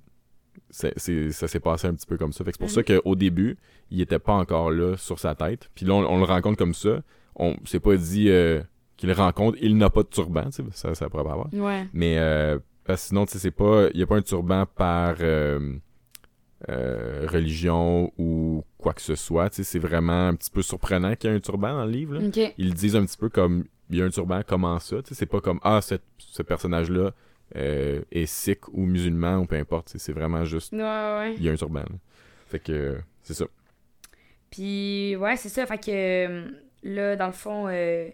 c'est, 0.70 0.94
c'est- 0.98 1.32
ça 1.32 1.48
s'est 1.48 1.60
passé 1.60 1.88
un 1.88 1.94
petit 1.96 2.06
peu 2.06 2.18
comme 2.18 2.34
ça. 2.34 2.44
Fait 2.44 2.52
que 2.52 2.58
c'est 2.58 2.66
pour 2.66 2.70
ça 2.70 2.82
Mhm. 2.82 3.02
qu'au 3.02 3.16
début, 3.16 3.58
il 3.92 4.00
était 4.02 4.20
pas 4.20 4.34
encore 4.34 4.70
là 4.72 4.96
sur 4.98 5.18
sa 5.20 5.34
tête. 5.36 5.70
Puis 5.76 5.86
là, 5.86 5.94
on, 5.96 6.06
on 6.06 6.18
le 6.20 6.26
rencontre 6.26 6.58
comme 6.58 6.74
ça. 6.76 7.02
On 7.36 7.56
s'est 7.66 7.80
pas 7.80 7.96
dit 7.96 8.30
euh, 8.30 8.62
qu'il 8.98 9.10
le 9.10 9.16
rencontre, 9.16 9.58
il 9.62 9.78
n'a 9.78 9.90
pas 9.90 10.04
de 10.04 10.10
turban, 10.10 10.46
tu 10.46 10.62
sais, 10.62 10.64
ça, 10.74 10.94
ça 10.94 11.10
pourrait 11.10 11.24
pas 11.24 11.32
avoir. 11.34 11.48
Ouais. 11.54 11.88
Mais 11.94 12.18
euh, 12.20 12.60
parce 12.84 13.02
que 13.04 13.08
sinon, 13.10 13.26
tu 13.26 13.32
sais, 13.34 13.40
c'est 13.40 13.52
pas. 13.52 13.88
Il 13.94 13.98
n'y 13.98 14.04
a 14.04 14.08
pas 14.08 14.18
un 14.18 14.22
turban 14.22 14.66
par 14.66 15.16
euh, 15.22 15.76
euh, 16.68 17.26
religion 17.30 18.12
ou 18.18 18.64
quoi 18.78 18.94
que 18.94 19.02
ce 19.02 19.16
soit. 19.16 19.54
C'est 19.54 19.80
vraiment 19.80 20.28
un 20.28 20.36
petit 20.36 20.52
peu 20.52 20.62
surprenant 20.62 21.16
qu'il 21.16 21.30
y 21.30 21.34
ait 21.34 21.38
un 21.38 21.40
turban 21.40 21.74
dans 21.74 21.86
le 21.86 21.92
livre. 21.92 22.16
là 22.16 22.52
ils 22.58 22.68
le 22.68 22.74
disent 22.74 22.96
un 22.96 23.06
petit 23.06 23.18
peu 23.18 23.30
comme 23.30 23.66
il 23.90 23.98
y 23.98 24.02
a 24.02 24.06
un 24.06 24.10
turban, 24.10 24.42
comment 24.46 24.78
ça 24.80 24.98
C'est 25.12 25.26
pas 25.26 25.40
comme 25.42 25.60
ah, 25.64 25.80
cette- 25.82 26.04
ce 26.18 26.44
personnage-là 26.44 27.12
euh, 27.56 28.02
est 28.12 28.26
sikh 28.26 28.68
ou 28.74 28.86
musulman 28.86 29.38
ou 29.38 29.46
peu 29.46 29.56
importe. 29.56 29.94
C'est 29.98 30.14
vraiment 30.14 30.44
juste 30.46 30.74
Ouais, 30.74 30.80
ouais. 30.82 31.36
il 31.38 31.44
y 31.44 31.50
a 31.50 31.52
un 31.54 31.56
turban. 31.56 31.80
là. 31.80 31.96
Fait 32.50 32.60
que 32.60 33.00
c'est 33.24 33.34
ça. 33.34 33.46
Puis, 34.52 35.16
ouais, 35.16 35.36
c'est 35.38 35.50
ça. 35.50 35.66
Fait 35.66 35.78
que 35.78 35.90
euh, 35.92 36.48
là, 36.84 37.16
dans 37.16 37.28
le 37.28 37.34
fond, 37.34 37.68
euh, 37.68 38.10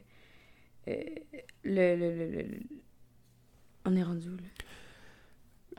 le- 1.64 2.46
On 3.86 3.96
est 3.96 4.04
rendu 4.04 4.30
où, 4.30 4.36
là? 4.36 4.44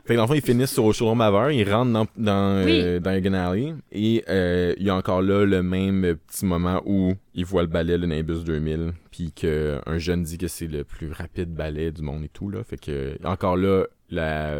Fait 0.07 0.13
que 0.13 0.17
dans 0.17 0.23
le 0.23 0.27
fond, 0.27 0.33
ils 0.35 0.41
finissent 0.41 0.71
sur 0.73 0.93
Chaudron 0.93 1.15
Maveur, 1.15 1.51
ils 1.51 1.69
rentrent 1.69 1.91
dans, 1.91 2.07
dans, 2.17 2.63
Oui. 2.65 2.79
euh, 2.81 2.99
dans 2.99 3.11
Egan 3.11 3.33
Alley, 3.33 3.73
et 3.91 4.23
euh, 4.29 4.73
il 4.77 4.85
y 4.85 4.89
a 4.89 4.95
encore 4.95 5.21
là 5.21 5.45
le 5.45 5.61
même 5.61 6.15
petit 6.27 6.45
moment 6.45 6.81
où 6.85 7.13
ils 7.35 7.43
voient 7.45 7.61
le 7.63 7.67
ballet, 7.67 7.97
le 7.97 8.07
Nimbus 8.07 8.43
2000, 8.45 8.93
puis 9.11 9.31
qu'un 9.33 9.97
jeune 9.97 10.23
dit 10.23 10.37
que 10.37 10.47
c'est 10.47 10.67
le 10.67 10.85
plus 10.85 11.11
rapide 11.11 11.53
ballet 11.53 11.91
du 11.91 12.01
monde 12.01 12.23
et 12.23 12.29
tout. 12.29 12.49
Là. 12.49 12.63
Fait 12.63 12.77
que 12.79 13.17
encore 13.25 13.57
là, 13.57 13.83
la 14.09 14.59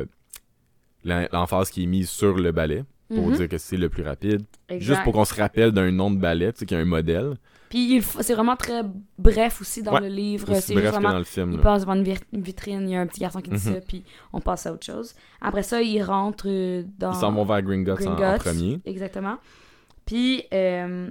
l'emphase 1.32 1.70
qui 1.70 1.84
est 1.84 1.88
mise 1.88 2.10
sur 2.10 2.36
le 2.38 2.52
ballet, 2.52 2.84
pour 3.08 3.30
Mhm. 3.30 3.36
dire 3.38 3.48
que 3.50 3.58
c'est 3.58 3.78
le 3.78 3.88
plus 3.88 4.04
rapide. 4.04 4.42
Exact. 4.68 4.86
Juste 4.86 5.04
pour 5.04 5.14
qu'on 5.14 5.24
se 5.26 5.34
rappelle 5.36 5.72
d'un 5.72 5.92
nom 5.92 6.12
de 6.12 6.18
ballet, 6.20 6.52
tu 6.52 6.60
sais, 6.60 6.66
qu'il 6.66 6.76
y 6.76 6.80
a 6.80 6.84
un 6.84 6.86
modèle. 6.86 7.36
Puis, 7.70 8.02
c'est 8.22 8.34
vraiment 8.34 8.56
très 8.56 8.82
bref 9.18 9.60
aussi 9.62 9.84
dans 9.84 9.94
Ouais. 9.94 10.02
le 10.02 10.08
livre. 10.08 10.46
C'est 10.46 10.74
bref 10.74 10.86
juste 10.86 10.86
que 10.86 10.90
vraiment 10.90 11.12
dans 11.12 11.18
le 11.18 11.24
film. 11.26 11.52
Il 11.52 11.60
passe 11.60 11.82
devant 11.82 11.96
une, 11.96 12.04
vitrine, 12.34 12.82
il 12.88 12.92
y 12.92 12.96
a 12.96 13.02
un 13.02 13.08
petit 13.08 13.20
garçon 13.20 13.42
qui 13.42 13.50
dit 13.50 13.56
Mhm. 13.68 13.74
ça, 13.76 13.82
puis 13.82 14.04
on 14.34 14.40
passe 14.40 14.66
à 14.66 14.74
autre 14.74 14.86
chose. 14.86 15.14
Après 15.42 15.64
ça, 15.64 15.82
il 15.82 16.02
rentre 16.02 16.46
euh, 16.48 16.84
dans. 16.98 17.12
Ils 17.12 17.20
s'en 17.20 17.32
vont 17.32 17.44
vers 17.46 17.62
Gringotts 17.62 18.06
en, 18.08 18.38
premier. 18.38 18.80
Exactement. 18.86 19.38
Puis, 20.06 20.44
euh, 20.54 21.10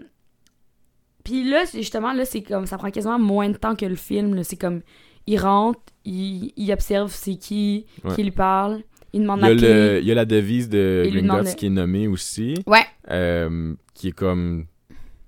puis 1.25 1.49
là, 1.49 1.65
justement, 1.73 2.13
là, 2.13 2.25
c'est 2.25 2.43
comme, 2.43 2.67
ça 2.67 2.79
prend 2.79 2.91
quasiment 2.91 3.19
moins 3.19 3.49
de 3.51 3.57
temps 3.57 3.75
que 3.75 3.85
le 3.85 3.97
film. 3.97 4.43
C'est 4.45 4.57
comme, 4.57 4.81
il 5.27 5.39
rentre, 5.39 5.81
il, 6.05 6.53
il 6.57 6.73
observe 6.73 7.11
c'est 7.13 7.35
qui, 7.37 7.85
Ouais. 8.05 8.15
qui 8.15 8.23
lui 8.23 8.31
parle, 8.31 8.83
il 9.13 9.23
demande 9.23 9.41
Il 9.43 9.47
y, 9.47 9.51
a 9.51 9.55
le, 9.55 9.99
il 10.01 10.07
y 10.07 10.13
a 10.13 10.15
la 10.15 10.25
devise 10.25 10.69
de 10.69 11.07
Gringotts 11.11 11.57
qui 11.57 11.67
est 11.67 11.71
nommée 11.71 12.07
aussi, 12.07 12.55
Ouais, 12.67 12.85
euh, 13.11 13.75
qui 13.95 14.09
est 14.09 14.13
comme... 14.13 14.67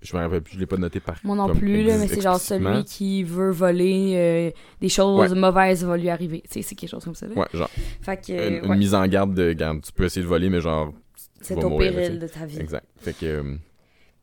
Je 0.01 0.17
me 0.17 0.23
rappelle 0.23 0.43
plus, 0.43 0.55
je 0.55 0.61
l'ai 0.61 0.67
pas 0.67 0.77
noté 0.77 1.01
par 1.01 1.17
moi 1.25 1.35
non 1.35 1.53
plus, 1.55 1.83
là, 1.83 1.99
mais 1.99 2.07
c'est 2.07 2.21
genre 2.21 2.39
celui 2.39 2.85
qui 2.85 3.25
veut 3.25 3.51
voler, 3.51 4.13
euh, 4.17 4.51
des 4.81 4.89
choses 4.89 5.35
mauvaises 5.35 5.85
vont 5.85 5.95
lui 5.97 6.09
arriver. 6.09 6.41
Tu 6.43 6.55
sais, 6.55 6.63
c'est 6.63 6.75
quelque 6.77 6.91
chose 6.91 7.05
comme 7.05 7.17
ça. 7.17 7.27
Là. 7.27 7.35
Ouais, 7.35 7.47
genre, 7.53 7.69
Fait 8.03 8.17
que, 8.17 8.33
une, 8.33 8.39
euh, 8.39 8.63
une 8.65 8.71
ouais, 8.71 8.77
mise 8.77 8.95
en 8.95 9.05
garde 9.09 9.35
de, 9.35 9.53
garde, 9.55 9.83
tu 9.83 9.91
peux 9.93 10.05
essayer 10.05 10.23
de 10.23 10.29
voler, 10.29 10.51
mais 10.51 10.61
genre, 10.61 10.93
c'est 11.41 11.57
au 11.65 11.69
mourir, 11.69 11.93
péril 11.95 12.19
de 12.21 12.29
ta 12.29 12.47
vie. 12.47 12.61
Exact. 12.61 12.85
Fait 12.99 13.13
que... 13.13 13.27
euh, 13.27 13.55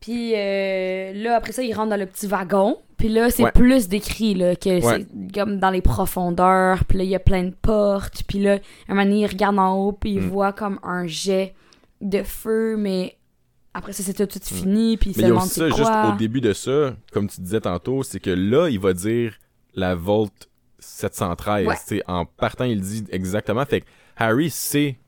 Puis 0.00 0.32
euh, 0.34 1.12
là, 1.14 1.36
après 1.36 1.52
ça, 1.52 1.62
il 1.62 1.74
rentre 1.74 1.90
dans 1.90 2.00
le 2.00 2.06
petit 2.06 2.26
wagon. 2.26 2.78
Puis 2.96 3.10
là, 3.10 3.28
c'est 3.28 3.42
Ouais. 3.42 3.52
plus 3.52 3.88
décrit, 3.88 4.32
là, 4.34 4.56
que 4.56 4.80
c'est 4.80 5.06
comme 5.34 5.58
dans 5.58 5.68
les 5.70 5.82
profondeurs. 5.82 6.84
Puis 6.86 6.96
là, 6.96 7.04
il 7.04 7.10
y 7.10 7.14
a 7.14 7.18
plein 7.20 7.44
de 7.44 7.54
portes. 7.60 8.22
Puis 8.26 8.38
là, 8.38 8.58
un 8.88 8.94
moment 8.94 9.04
donné, 9.06 9.20
il 9.20 9.26
regarde 9.26 9.58
en 9.58 9.74
haut, 9.74 9.92
puis 9.92 10.12
il 10.12 10.22
Mm. 10.22 10.28
voit 10.28 10.52
comme 10.54 10.78
un 10.82 11.06
jet 11.06 11.54
de 12.00 12.22
feu, 12.22 12.76
mais 12.78 13.16
après 13.76 13.92
ça, 13.92 14.02
c'est 14.02 14.14
tout, 14.14 14.26
tout 14.26 14.44
fini. 14.44 14.96
Puis 14.96 15.10
il 15.10 15.14
se 15.16 15.20
Mais 15.20 15.40
c'est 15.40 15.60
ça, 15.60 15.76
juste 15.76 15.90
au 16.14 16.16
début 16.16 16.40
de 16.40 16.52
ça, 16.52 16.96
comme 17.12 17.28
tu 17.28 17.40
disais 17.40 17.60
tantôt, 17.60 18.02
c'est 18.02 18.20
que 18.20 18.30
là, 18.30 18.68
il 18.68 18.78
va 18.80 18.92
dire 18.92 19.34
la 19.74 19.94
Volt 19.94 20.48
713. 20.78 21.66
Ouais. 21.66 22.02
En 22.06 22.24
partant, 22.26 22.64
il 22.64 22.80
dit 22.80 23.04
exactement. 23.10 23.64
Fait 23.66 23.82
que 23.82 23.86
Harry 24.16 24.50
sait 24.50 24.98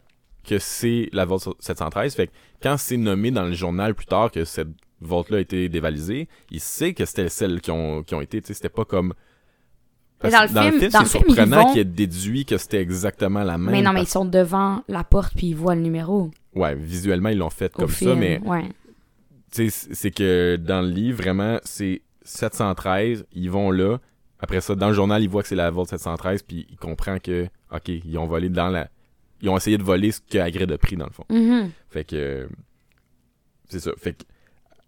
que 0.44 0.58
c'est 0.58 1.08
la 1.12 1.24
Volt 1.24 1.48
713. 1.60 2.14
Fait 2.14 2.26
que 2.28 2.32
quand 2.62 2.76
c'est 2.76 2.96
nommé 2.96 3.30
dans 3.30 3.44
le 3.44 3.52
journal 3.52 3.94
plus 3.94 4.06
tard 4.06 4.30
que 4.30 4.44
cette 4.44 4.68
Volt-là 5.00 5.38
a 5.38 5.40
été 5.40 5.68
dévalisée, 5.68 6.28
il 6.50 6.60
sait 6.60 6.92
que 6.92 7.04
c'était 7.04 7.28
celles 7.28 7.60
qui 7.60 7.70
ont, 7.70 8.02
qui 8.02 8.14
ont 8.14 8.20
été. 8.20 8.40
C'était 8.44 8.68
pas 8.68 8.84
comme. 8.84 9.14
Mais 10.24 10.30
dans 10.30 10.42
le 10.42 10.48
film- 10.48 10.90
c'est 10.90 11.06
surprenant 11.06 11.62
vont- 11.62 11.70
qu'il 11.72 11.80
ait 11.80 11.84
déduit 11.84 12.44
que 12.44 12.58
c'était 12.58 12.80
exactement 12.80 13.44
la 13.44 13.56
même. 13.56 13.70
Mais 13.70 13.82
non, 13.82 13.92
mais 13.92 14.02
ils 14.02 14.08
sont 14.08 14.24
devant 14.24 14.82
la 14.88 15.04
porte, 15.04 15.32
puis 15.36 15.48
ils 15.48 15.54
voient 15.56 15.76
le 15.76 15.82
numéro. 15.82 16.30
Ouais, 16.58 16.74
visuellement, 16.74 17.28
ils 17.30 17.38
l'ont 17.38 17.50
fait 17.50 17.72
Au 17.76 17.80
comme 17.80 17.88
film. 17.88 18.10
ça, 18.12 18.16
mais 18.16 18.40
Ouais. 18.44 18.64
tu 19.50 19.68
sais, 19.68 19.70
c- 19.70 19.88
c'est 19.92 20.10
que 20.10 20.56
dans 20.56 20.82
le 20.82 20.88
livre, 20.88 21.18
vraiment, 21.22 21.58
c'est 21.64 22.02
713, 22.22 23.24
ils 23.32 23.50
vont 23.50 23.70
là. 23.70 23.98
Après 24.40 24.60
ça, 24.60 24.74
dans 24.74 24.88
le 24.88 24.94
journal, 24.94 25.22
ils 25.22 25.28
voient 25.28 25.42
que 25.42 25.48
c'est 25.48 25.54
la 25.56 25.70
Volt 25.70 25.88
713, 25.88 26.42
puis 26.42 26.66
ils 26.70 26.76
comprennent 26.76 27.20
que, 27.20 27.46
OK, 27.72 27.88
ils 27.88 28.18
ont 28.18 28.26
volé 28.26 28.48
dans 28.48 28.68
la... 28.68 28.88
Ils 29.40 29.48
ont 29.48 29.56
essayé 29.56 29.78
de 29.78 29.82
voler 29.82 30.10
ce 30.12 30.20
que 30.20 30.38
Hagrid 30.38 30.70
a 30.72 30.78
pris, 30.78 30.96
dans 30.96 31.06
le 31.06 31.12
fond. 31.12 31.24
Mhm. 31.30 31.70
Fait 31.90 32.04
que... 32.04 32.48
C'est 33.68 33.80
ça. 33.80 33.90
Fait 33.98 34.12
que... 34.14 34.24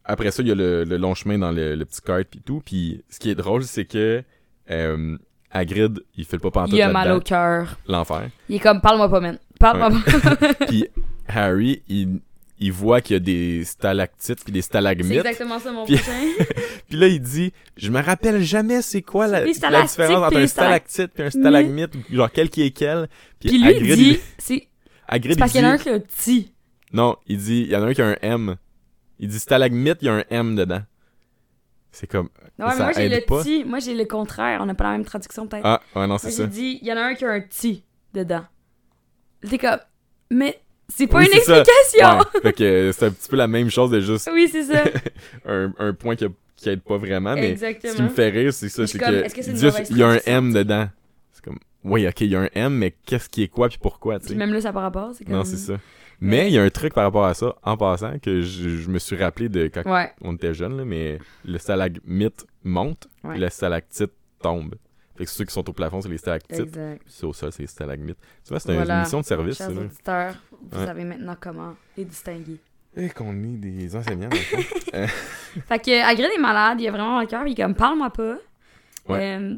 Après 0.05 0.31
ça, 0.31 0.43
il 0.43 0.49
y 0.49 0.53
a 0.53 0.55
le, 0.55 0.85
le 0.85 0.97
long 0.97 1.15
chemin 1.15 1.39
dans 1.39 1.53
le, 1.53 1.75
le 1.77 1.85
petit 1.85 2.01
kart, 2.01 2.25
puis 2.29 2.41
tout. 2.45 2.63
Puis 2.65 3.03
ce 3.09 3.19
qui 3.19 3.31
est 3.31 3.35
drôle, 3.35 3.63
c'est 3.65 3.85
que... 3.85 4.23
Euh, 4.71 5.17
Hagrid, 5.53 6.01
il 6.17 6.25
fait 6.25 6.37
le 6.37 6.41
pas 6.43 6.51
pantoute 6.53 6.75
Il 6.75 6.83
a 6.83 6.93
mal 6.93 7.11
au 7.11 7.21
cœur. 7.21 7.77
L'enfer. 7.89 8.29
Il 8.49 8.57
est 8.57 8.61
comme, 8.61 8.81
parle-moi 8.81 9.09
pas, 9.09 9.19
man. 9.21 9.37
Parle-moi 9.59 9.91
pas. 10.23 10.37
Puis 10.69 10.87
Harry, 11.35 11.83
il, 11.89 12.21
il 12.59 12.73
voit 12.73 13.01
qu'il 13.01 13.15
y 13.15 13.17
a 13.17 13.21
des 13.21 13.65
stalactites 13.65 14.43
puis 14.45 14.53
des 14.53 14.61
C'est 14.63 14.67
stalagmites. 14.67 15.13
exactement 15.19 15.59
ça, 15.59 15.73
mon 15.73 15.85
Puis- 15.87 15.97
prochain. 15.97 16.13
Puis 16.89 16.99
là, 16.99 17.07
il 17.07 17.21
dit 17.21 17.53
Je 17.77 17.91
me 17.91 18.01
rappelle 18.03 18.43
jamais 18.43 18.83
c'est 18.83 19.03
quoi 19.03 19.27
la, 19.29 19.41
la 19.41 19.47
différence 19.47 20.11
entre 20.11 20.29
puis 20.31 20.39
un 20.39 20.47
stalactite 20.47 21.13
puis 21.15 21.23
un 21.23 21.31
stalagmite, 21.31 21.93
genre 22.13 22.31
quel 22.33 22.51
qui 22.51 22.63
est 22.63 22.71
quel. 22.73 23.09
Puis 23.39 23.51
lui, 23.51 23.59
il 23.59 23.67
Hagrid, 23.67 23.95
dit, 23.97 24.11
il- 24.11 24.21
c'est 24.39 24.69
c'est 25.13 25.37
parce 25.39 25.53
il 25.53 25.57
qu'il 25.57 25.63
y 25.63 25.65
en 25.67 25.69
a 25.69 25.73
un 25.73 25.77
dit- 25.77 25.83
qui 25.85 25.89
a 25.89 25.95
un 25.95 26.01
petit. 26.01 26.53
Non, 26.93 27.17
il 27.27 27.39
dit 27.39 27.63
Il 27.63 27.71
y 27.71 27.77
en 27.77 27.83
a 27.83 27.87
un 27.87 27.95
qui 27.95 28.03
a 28.03 28.07
un 28.09 28.17
M. 28.23 28.57
Il 29.21 29.29
dit 29.29 29.39
stalagmite, 29.39 29.99
il 30.03 30.07
y 30.07 30.09
a 30.09 30.15
un 30.15 30.25
M 30.31 30.57
dedans. 30.57 30.83
C'est 31.93 32.07
comme. 32.09 32.27
Ouais, 32.59 32.67
mais 32.67 32.71
ça 32.73 32.83
moi 32.85 32.93
j'ai 32.93 33.09
le 33.09 33.21
pas. 33.25 33.43
petit, 33.43 33.65
moi 33.65 33.79
j'ai 33.79 33.95
le 33.95 34.05
contraire, 34.05 34.61
on 34.63 34.67
n'a 34.67 34.75
pas 34.75 34.85
la 34.85 34.91
même 34.93 35.05
traduction 35.05 35.47
peut-être. 35.47 35.65
Ah, 35.67 35.81
ouais, 35.97 36.07
non, 36.07 36.19
c'est 36.19 36.31
j'ai 36.31 36.37
ça. 36.37 36.47
dit, 36.47 36.79
il 36.83 36.87
y 36.89 36.93
en 36.93 36.97
a 36.97 37.01
un 37.03 37.15
qui 37.15 37.25
a 37.25 37.31
un 37.31 37.41
petit 37.41 37.85
dedans. 38.15 38.45
T'es 39.49 39.59
comme, 39.59 39.79
mais 40.31 40.61
c'est 40.91 41.07
pas 41.07 41.19
Oui, 41.19 41.27
une 41.31 41.37
explication! 41.39 42.19
Ouais, 42.19 42.41
fait 42.43 42.53
que 42.53 42.91
c'est 42.93 43.07
un 43.07 43.11
petit 43.11 43.29
peu 43.29 43.37
la 43.37 43.49
même 43.49 43.71
chose 43.71 43.91
de 43.91 44.01
juste 44.01 44.29
Oui, 44.33 44.49
c'est 44.51 44.65
ça. 44.65 44.85
un, 45.47 45.73
un 45.79 45.93
point 45.95 46.17
qui, 46.17 46.27
qui 46.57 46.69
aide 46.69 46.83
pas 46.83 46.97
vraiment, 46.99 47.35
mais 47.35 47.51
Exactement. 47.53 47.93
ce 47.93 47.97
qui 47.97 48.03
me 48.03 48.09
fait 48.09 48.29
rire, 48.31 48.53
c'est 48.53 48.69
ça, 48.69 48.87
c'est 48.87 48.99
que, 48.99 49.25
est-ce 49.25 49.35
que 49.35 49.43
c'est 49.43 49.57
juste, 49.57 49.89
il 49.91 49.97
y 49.99 50.03
a 50.03 50.09
un? 50.09 50.19
M 50.27 50.53
dedans. 50.53 50.89
C'est 51.33 51.45
comme, 51.45 51.59
oui, 51.85 52.07
ok, 52.07 52.21
il 52.21 52.29
y 52.31 52.37
a 52.37 52.41
un 52.43 52.49
M, 52.55 52.75
mais 52.75 52.95
qu'est-ce 53.07 53.29
qui 53.29 53.43
est 53.45 53.49
quoi 53.49 53.69
puis 53.69 53.79
pourquoi, 53.81 54.19
tu 54.21 54.29
sais? 54.29 54.35
même 54.35 54.53
là, 54.53 54.61
ça 54.61 54.73
par 54.73 54.83
rapport, 54.83 55.13
c'est 55.15 55.25
comme... 55.25 55.35
Non, 55.35 55.45
c'est 55.45 55.57
ça. 55.57 55.75
Mais 56.23 56.49
il 56.49 56.53
y 56.53 56.59
a 56.59 56.63
un 56.63 56.69
truc 56.69 56.93
par 56.93 57.05
rapport 57.05 57.25
à 57.25 57.33
ça, 57.33 57.55
en 57.63 57.79
passant, 57.79 58.19
que 58.19 58.43
je, 58.43 58.69
je 58.69 58.91
me 58.91 58.99
suis 58.99 59.17
rappelé 59.17 59.49
de 59.49 59.69
quand 59.69 59.91
Ouais, 59.91 60.11
on 60.21 60.35
était 60.35 60.53
jeune, 60.53 60.77
là, 60.77 60.85
mais 60.85 61.19
le 61.47 61.57
stalagmite 61.57 62.45
monte, 62.63 63.09
Ouais. 63.25 63.37
et 63.37 63.39
le 63.41 63.49
stalactite 63.49 64.13
tombe. 64.43 64.75
Fait 65.21 65.27
que 65.27 65.31
ceux 65.33 65.45
qui 65.45 65.53
sont 65.53 65.69
au 65.69 65.73
plafond, 65.75 66.01
c'est 66.01 66.09
les 66.09 66.17
stalactites, 66.17 66.79
ceux 67.05 67.27
au 67.27 67.35
sol, 67.35 67.53
c'est 67.53 67.61
les 67.63 67.67
stalagmites. 67.67 68.17
Tu 68.43 68.49
vois, 68.49 68.59
c'est 68.59 68.75
une 68.75 69.01
mission 69.01 69.21
de 69.21 69.27
service, 69.27 69.59
Chers 69.59 69.67
ça, 69.71 69.73
auditeurs, 69.79 70.35
vous 70.63 70.79
Ouais. 70.79 70.87
savez 70.87 71.05
maintenant 71.05 71.37
comment 71.39 71.75
les 71.95 72.07
distinguer. 72.07 72.57
Et 72.97 73.11
qu'on 73.11 73.35
est 73.45 73.59
des 73.59 73.95
enseignants, 73.95 74.31
fond. 74.31 74.57
Fait 75.69 75.79
que 75.79 76.03
Hagrid 76.11 76.31
est 76.35 76.41
malade, 76.41 76.81
il 76.81 76.89
a 76.89 76.91
vraiment 76.91 77.21
le 77.21 77.27
cœur, 77.27 77.47
il 77.47 77.53
est 77.53 77.63
comme, 77.63 77.75
parle-moi 77.75 78.09
pas. 78.09 78.37
Ouais. 79.11 79.37
Euh, 79.39 79.57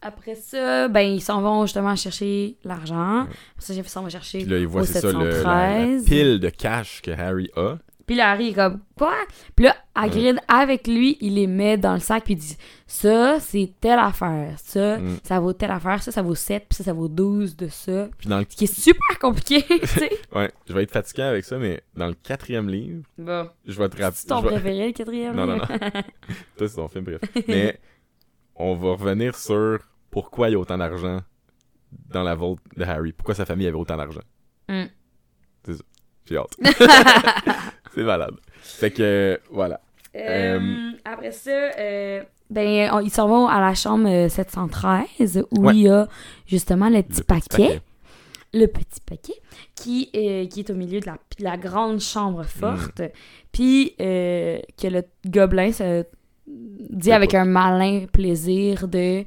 après 0.00 0.34
ça, 0.34 0.88
ben, 0.88 1.00
ils 1.00 1.20
s'en 1.20 1.42
vont 1.42 1.62
justement 1.66 1.94
chercher 1.96 2.56
l'argent. 2.64 3.24
Ouais. 3.24 3.28
Après 3.56 3.60
ça, 3.66 3.74
ils 3.74 3.84
s'en 3.88 4.02
vont 4.02 4.08
chercher 4.08 4.38
Puis 4.38 4.46
là, 4.48 4.58
il 4.58 4.66
voit, 4.66 4.82
au 4.82 4.84
c'est 4.84 5.00
ça, 5.00 5.12
le, 5.12 5.18
la, 5.18 5.24
la 5.24 5.76
713. 5.98 6.04
pile 6.06 6.40
de 6.40 6.48
cash 6.48 7.02
que 7.02 7.10
Harry 7.10 7.50
a. 7.56 7.76
Puis 8.06 8.14
là, 8.14 8.30
Harry 8.30 8.48
est 8.50 8.52
comme, 8.52 8.80
quoi? 8.96 9.14
Puis 9.56 9.64
là, 9.64 9.74
Hagrid, 9.94 10.38
avec 10.46 10.86
lui, 10.86 11.16
il 11.20 11.34
les 11.34 11.46
met 11.48 11.76
dans 11.76 11.94
le 11.94 11.98
sac, 12.00 12.22
puis 12.24 12.34
il 12.34 12.36
dit, 12.38 12.56
ça, 12.86 13.40
c'est 13.40 13.72
telle 13.80 13.98
affaire. 13.98 14.54
Ça, 14.58 14.98
Mm. 14.98 15.16
ça 15.24 15.40
vaut 15.40 15.52
telle 15.52 15.72
affaire. 15.72 16.00
Ça, 16.02 16.12
ça 16.12 16.22
vaut 16.22 16.34
7, 16.36 16.66
puis 16.68 16.76
ça, 16.76 16.84
ça 16.84 16.92
vaut 16.92 17.08
12 17.08 17.56
de 17.56 17.66
ça. 17.66 18.08
Puis 18.16 18.28
dans 18.28 18.38
le... 18.38 18.46
Ce 18.48 18.54
qui 18.56 18.64
est 18.64 18.80
super 18.80 19.18
compliqué, 19.20 19.62
tu 19.80 19.86
sais. 19.88 20.10
Ouais, 20.34 20.52
je 20.68 20.72
vais 20.72 20.84
être 20.84 20.92
fatigué 20.92 21.22
avec 21.22 21.44
ça, 21.44 21.58
mais 21.58 21.82
dans 21.96 22.06
le 22.06 22.14
quatrième 22.14 22.68
livre, 22.68 23.02
Bon. 23.18 23.48
je 23.66 23.76
vais 23.76 23.88
te 23.88 24.00
rappeler... 24.00 24.16
C'est 24.20 24.28
ton 24.28 24.40
préféré, 24.42 24.86
le 24.86 24.92
quatrième? 24.92 25.34
Non, 25.34 25.46
non, 25.46 25.56
non. 25.56 25.66
Toi, 25.66 25.88
c'est 26.68 26.76
ton 26.76 26.86
film, 26.88 27.04
bref. 27.04 27.20
Mais 27.48 27.80
on 28.54 28.76
va 28.76 28.92
revenir 28.92 29.34
sur 29.34 29.80
pourquoi 30.10 30.48
il 30.48 30.52
y 30.52 30.54
a 30.54 30.58
autant 30.60 30.78
d'argent 30.78 31.20
dans 32.10 32.22
la 32.22 32.34
vault 32.36 32.56
de 32.76 32.84
Harry. 32.84 33.12
Pourquoi 33.12 33.34
sa 33.34 33.44
famille 33.44 33.66
avait 33.66 33.76
autant 33.76 33.96
d'argent. 33.96 34.22
Mm. 34.68 34.84
J'ai 36.28 36.36
hâte. 36.38 36.56
c'est 37.96 38.04
malade. 38.04 38.34
Fait 38.62 38.90
que, 38.92 39.40
voilà. 39.50 39.80
Euh, 40.14 40.90
après 41.04 41.32
ça, 41.32 41.50
euh, 41.78 42.22
ben, 42.48 42.90
on- 42.92 43.00
ils 43.00 43.10
s'en 43.10 43.26
vont 43.28 43.46
à 43.48 43.60
la 43.60 43.74
chambre 43.74 44.08
euh, 44.08 44.28
713 44.28 45.44
où 45.50 45.66
Ouais. 45.66 45.74
il 45.74 45.82
y 45.82 45.88
a 45.88 46.06
justement 46.46 46.88
le 46.88 47.02
petit, 47.02 47.20
Le 47.20 47.24
paquet, 47.24 47.80
le 48.54 48.66
petit 48.66 49.00
paquet 49.04 49.34
qui, 49.74 50.10
euh, 50.16 50.46
qui 50.46 50.60
est 50.60 50.70
au 50.70 50.74
milieu 50.74 51.00
de 51.00 51.06
la, 51.06 51.18
la 51.40 51.56
grande 51.56 52.00
chambre 52.00 52.44
forte. 52.44 53.02
Puis 53.52 53.94
euh, 54.00 54.58
que 54.80 54.86
le 54.88 55.02
gobelin 55.26 55.72
se 55.72 56.04
dit 56.46 57.12
avec 57.12 57.34
un 57.34 57.44
malin 57.44 58.06
plaisir 58.10 58.88
de 58.88 59.24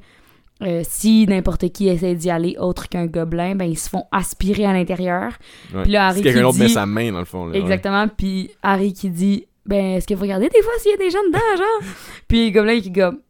euh, 0.62 0.82
si 0.84 1.26
n'importe 1.26 1.70
qui 1.72 1.88
essaie 1.88 2.14
d'y 2.14 2.30
aller 2.30 2.56
autre 2.58 2.88
qu'un 2.88 3.06
gobelin, 3.06 3.54
ben 3.54 3.64
ils 3.64 3.78
se 3.78 3.88
font 3.88 4.04
aspirer 4.12 4.66
à 4.66 4.72
l'intérieur. 4.72 5.32
Ouais. 5.74 5.82
Puis 5.82 5.92
là, 5.92 6.08
Harry 6.08 6.18
si 6.18 6.22
quelqu'un 6.22 6.38
qui 6.40 6.42
d'autre 6.44 6.58
met 6.58 6.66
dit- 6.66 6.72
sa 6.74 6.86
main, 6.86 7.12
dans 7.12 7.18
le 7.20 7.24
fond. 7.24 7.46
Là, 7.46 7.52
ouais. 7.52 7.58
Exactement. 7.60 8.06
Puis 8.08 8.50
Harry 8.62 8.92
qui 8.92 9.10
dit 9.10 9.46
Ben, 9.66 9.96
est-ce 9.96 10.06
que 10.06 10.14
vous 10.14 10.22
regardez 10.22 10.48
des 10.48 10.62
fois 10.62 10.72
s'il 10.78 10.90
y 10.90 10.94
a 10.94 10.96
des 10.96 11.10
gens 11.10 11.22
dedans, 11.26 11.38
genre? 11.56 11.90
Puis 12.28 12.50
le 12.50 12.54
gobelin 12.54 12.80
qui 12.80 12.90
gomme 12.90 13.20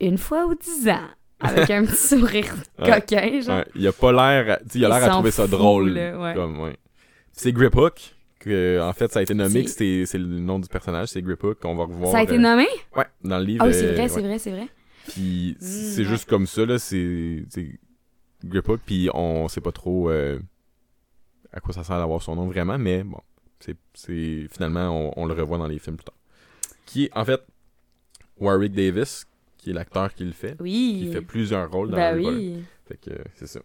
Une 0.00 0.18
fois 0.18 0.46
ou 0.46 0.54
dix 0.54 0.88
ans. 0.88 1.00
Avec 1.40 1.70
un 1.70 1.84
petit 1.84 1.96
sourire 2.08 2.46
coquin, 2.78 3.40
genre. 3.40 3.58
Ouais, 3.58 3.64
il 3.76 3.86
a 3.86 3.92
pas 3.92 4.12
l'air... 4.12 4.58
Il 4.74 4.84
a 4.84 4.88
l'air 4.88 5.04
à 5.04 5.08
trouver 5.10 5.30
ça 5.30 5.42
fout, 5.44 5.50
drôle. 5.52 5.90
là. 5.90 6.34
Comme. 6.34 6.72
C'est 7.32 7.52
Grip 7.52 7.76
Hook, 7.76 7.94
que, 8.40 8.80
en 8.82 8.92
fait, 8.92 9.12
ça 9.12 9.20
a 9.20 9.22
été 9.22 9.34
nommé 9.34 9.66
C'est- 9.68 10.14
le 10.14 10.24
nom 10.40 10.58
du 10.58 10.68
personnage, 10.68 11.08
c'est 11.08 11.22
Grip 11.22 11.42
Hook, 11.44 11.58
qu'on 11.60 11.76
va 11.76 11.84
revoir. 11.84 12.10
Ça 12.10 12.18
a 12.18 12.22
été 12.24 12.34
euh, 12.34 12.38
nommé? 12.38 12.66
Ouais, 12.96 13.04
dans 13.22 13.38
le 13.38 13.44
livre. 13.44 13.62
Ah 13.64 13.68
oui, 13.68 13.74
c'est 13.74 13.86
euh, 13.86 13.92
vrai, 13.94 14.08
c'est 14.08 14.20
vrai, 14.22 14.38
c'est 14.38 14.50
vrai. 14.50 14.66
Puis 15.08 15.56
Mm, 15.60 15.64
c'est 15.64 15.98
ouais. 16.02 16.04
juste 16.04 16.28
comme 16.28 16.46
ça, 16.46 16.64
là, 16.66 16.78
c'est 16.78 17.44
c'est 17.48 17.78
Grip 18.44 18.68
Hook, 18.68 18.80
puis 18.86 19.08
on 19.14 19.48
sait 19.48 19.60
pas 19.60 19.72
trop 19.72 20.10
euh, 20.10 20.38
à 21.52 21.60
quoi 21.60 21.74
ça 21.74 21.82
sert 21.84 21.98
d'avoir 21.98 22.22
son 22.22 22.36
nom 22.36 22.46
vraiment, 22.46 22.78
mais 22.78 23.02
bon, 23.02 23.20
c'est 23.94 24.46
finalement, 24.52 24.90
on, 24.90 25.12
on 25.16 25.26
le 25.26 25.34
revoit 25.34 25.58
dans 25.58 25.66
les 25.66 25.78
films 25.78 25.96
plus 25.96 26.04
tard. 26.04 26.14
Qui 26.86 27.04
est, 27.06 27.16
en 27.16 27.24
fait, 27.24 27.40
Warwick 28.38 28.72
Davis, 28.72 29.26
qui 29.56 29.70
est 29.70 29.72
l'acteur 29.72 30.14
qui 30.14 30.24
le 30.24 30.32
fait, 30.32 30.56
Oui. 30.60 31.00
qui 31.02 31.12
fait 31.12 31.20
plusieurs 31.22 31.70
rôles 31.70 31.90
dans 31.90 31.96
Ben 31.96 32.12
Harry 32.14 32.24
Potter. 32.24 32.36
oui. 32.36 32.62
Fait 32.86 32.96
que 32.96 33.10
c'est 33.34 33.46
ça. 33.48 33.60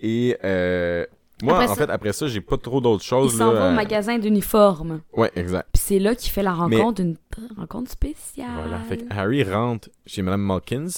Et 0.00 0.36
euh, 0.44 1.06
moi, 1.42 1.54
Après 1.54 1.66
en 1.66 1.74
ça- 1.74 1.86
fait, 1.86 1.90
après 1.92 2.12
ça, 2.12 2.26
j'ai 2.28 2.40
pas 2.40 2.56
trop 2.56 2.80
d'autres 2.80 3.02
Il 3.04 3.08
choses. 3.08 3.36
s'en 3.38 3.52
là, 3.52 3.58
va 3.60 3.66
au 3.66 3.68
à- 3.68 3.72
magasin 3.72 4.18
d'uniformes. 4.18 5.00
Ouais, 5.16 5.30
exact. 5.36 5.68
Puis 5.72 5.82
c'est 5.84 5.98
là 5.98 6.14
qu'il 6.14 6.30
fait 6.30 6.42
la 6.42 6.52
rencontre 6.52 7.02
d'une 7.02 7.16
rencontre 7.56 7.90
spéciale. 7.90 8.48
Voilà. 8.62 8.78
Fait 8.88 8.98
que 8.98 9.04
Harry 9.12 9.42
rentre 9.44 9.88
chez 10.06 10.22
Madame 10.22 10.42
Malkins, 10.42 10.88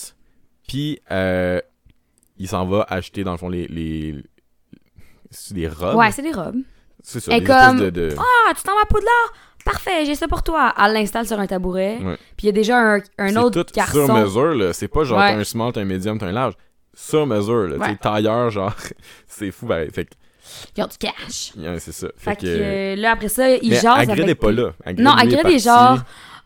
puis 0.67 1.01
euh, 1.11 1.61
il 2.39 2.49
s'en 2.49 2.67
va 2.67 2.87
acheter, 2.89 3.25
dans 3.25 3.33
le 3.33 3.39
fond, 3.39 3.49
les. 3.49 3.67
les... 3.69 4.17
C'est 5.31 5.55
des 5.55 5.69
robes? 5.69 5.97
Ouais, 5.97 6.11
c'est 6.11 6.23
des 6.23 6.33
robes. 6.33 6.57
C'est 7.03 7.21
ça. 7.21 7.35
Et 7.37 7.41
des 7.41 7.47
comme- 7.47 7.81
de, 7.81 7.91
de- 7.91 8.15
Ah, 8.19 8.53
tu 8.55 8.63
t'en 8.63 8.75
vas 8.75 8.83
à 8.83 8.87
Poudlard? 8.87 9.33
Parfait, 9.65 10.05
j'ai 10.05 10.15
ça 10.17 10.27
pour 10.29 10.43
toi. 10.43 10.75
Elle 10.77 10.93
l'installe 10.93 11.27
sur 11.27 11.39
un 11.39 11.47
tabouret. 11.47 11.99
Ouais. 12.03 12.17
Puis 12.37 12.45
il 12.45 12.47
y 12.47 12.49
a 12.49 12.53
déjà 12.53 12.79
un, 12.97 13.01
un 13.19 13.37
autre 13.37 13.63
tout 13.63 13.73
garçon. 13.75 14.07
sur 14.07 14.15
mesure, 14.15 14.55
là. 14.55 14.73
C'est 14.73 14.89
pas 14.89 15.05
genre 15.05 15.19
Ouais. 15.21 15.33
t'as 15.33 15.39
un 15.39 15.45
small, 15.45 15.73
t'as 15.73 15.81
un 15.83 15.85
medium, 15.85 16.19
t'as 16.19 16.27
un 16.27 16.33
large. 16.33 16.55
Sur 16.95 17.27
mesure, 17.27 17.69
là. 17.69 17.77
Ouais. 17.77 17.89
Sais, 17.91 17.97
tailleur, 17.97 18.51
genre. 18.51 18.75
c'est 19.27 19.51
fou, 19.53 19.67
pareil. 19.67 19.91
Fait 19.91 20.05
que, 20.05 20.11
Ils 20.77 20.83
ont 20.85 20.87
du 20.87 20.99
cash. 20.99 21.53
ouais, 21.57 21.79
c'est 21.79 21.93
ça. 21.93 22.09
Fait 22.17 22.37
que 22.37 22.47
euh, 22.47 22.97
là, 22.97 23.13
après 23.13 23.29
ça, 23.29 23.51
il 23.51 23.71
mais 23.71 23.77
jase 23.77 23.87
Hagrid 23.87 24.11
avec... 24.11 24.27
n'est 24.27 24.35
pas 24.35 24.53
là. 24.53 24.73
Hagrid, 24.85 25.05
Non, 25.05 25.13
Hagrid 25.13 25.47
est 25.47 25.55
est 25.55 25.59
genre... 25.59 25.99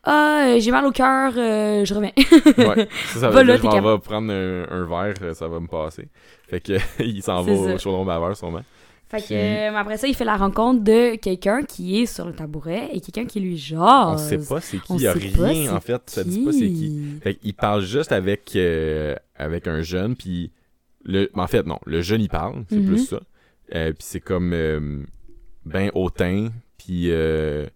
Ah, 0.08 0.44
euh, 0.54 0.60
j'ai 0.60 0.70
mal 0.70 0.84
au 0.86 0.92
cœur, 0.92 1.32
euh, 1.36 1.84
je 1.84 1.92
reviens. 1.92 2.12
Ouais, 2.16 2.88
ça, 3.12 3.20
ça 3.20 3.28
Va 3.30 3.40
veut 3.40 3.42
là, 3.48 3.58
dire 3.58 3.68
t'es 3.70 3.76
je 3.76 3.82
m'en 3.82 3.96
vais 3.96 3.98
prendre 4.00 4.32
un, 4.32 4.64
un 4.70 4.84
verre, 4.86 5.34
ça 5.34 5.48
va 5.48 5.58
me 5.58 5.66
passer. 5.66 6.06
Fait 6.48 6.60
que 6.60 6.74
il 7.02 7.20
s'en 7.24 7.42
va 7.42 7.52
C'est 7.52 7.58
au 7.58 7.66
ça. 7.70 7.78
chaudron 7.78 8.04
baveur, 8.04 8.36
sûrement. 8.36 8.62
Fait 9.08 9.20
que, 9.20 9.34
euh, 9.34 9.76
après 9.76 9.96
ça, 9.98 10.06
il 10.06 10.14
fait 10.14 10.24
la 10.24 10.36
rencontre 10.36 10.84
de 10.84 11.16
quelqu'un 11.16 11.62
qui 11.64 12.02
est 12.02 12.06
sur 12.06 12.24
le 12.24 12.34
tabouret 12.34 12.88
et 12.92 13.00
quelqu'un 13.00 13.24
qui 13.24 13.40
lui 13.40 13.56
jase. 13.58 13.78
On 13.80 14.16
sait 14.18 14.38
pas 14.38 14.60
c'est 14.60 14.78
qui, 14.78 14.92
On 14.92 14.96
il 14.96 15.02
y 15.02 15.06
a 15.08 15.12
rien, 15.12 15.74
en 15.74 15.80
fait. 15.80 16.00
Ça 16.06 16.22
dit 16.22 16.44
pas 16.44 16.52
c'est 16.52 16.58
qui. 16.70 17.18
Fait 17.22 17.34
qu'il 17.34 17.54
parle 17.54 17.82
juste 17.82 18.12
avec, 18.12 18.52
euh, 18.54 19.16
avec 19.36 19.66
un 19.66 19.82
jeune, 19.82 20.14
puis... 20.14 20.52
Le... 21.04 21.30
En 21.34 21.46
fait, 21.48 21.64
non, 21.66 21.78
le 21.84 22.00
jeune, 22.02 22.20
il 22.20 22.28
parle, 22.28 22.64
c'est 22.68 22.76
Mhm. 22.76 22.86
plus 22.86 23.06
ça. 23.06 23.20
Euh, 23.74 23.88
puis 23.92 23.98
c'est 24.06 24.20
comme 24.20 24.52
euh, 24.52 25.02
ben 25.64 25.90
hautain, 25.94 26.48
puis... 26.78 27.10
euh, 27.10 27.66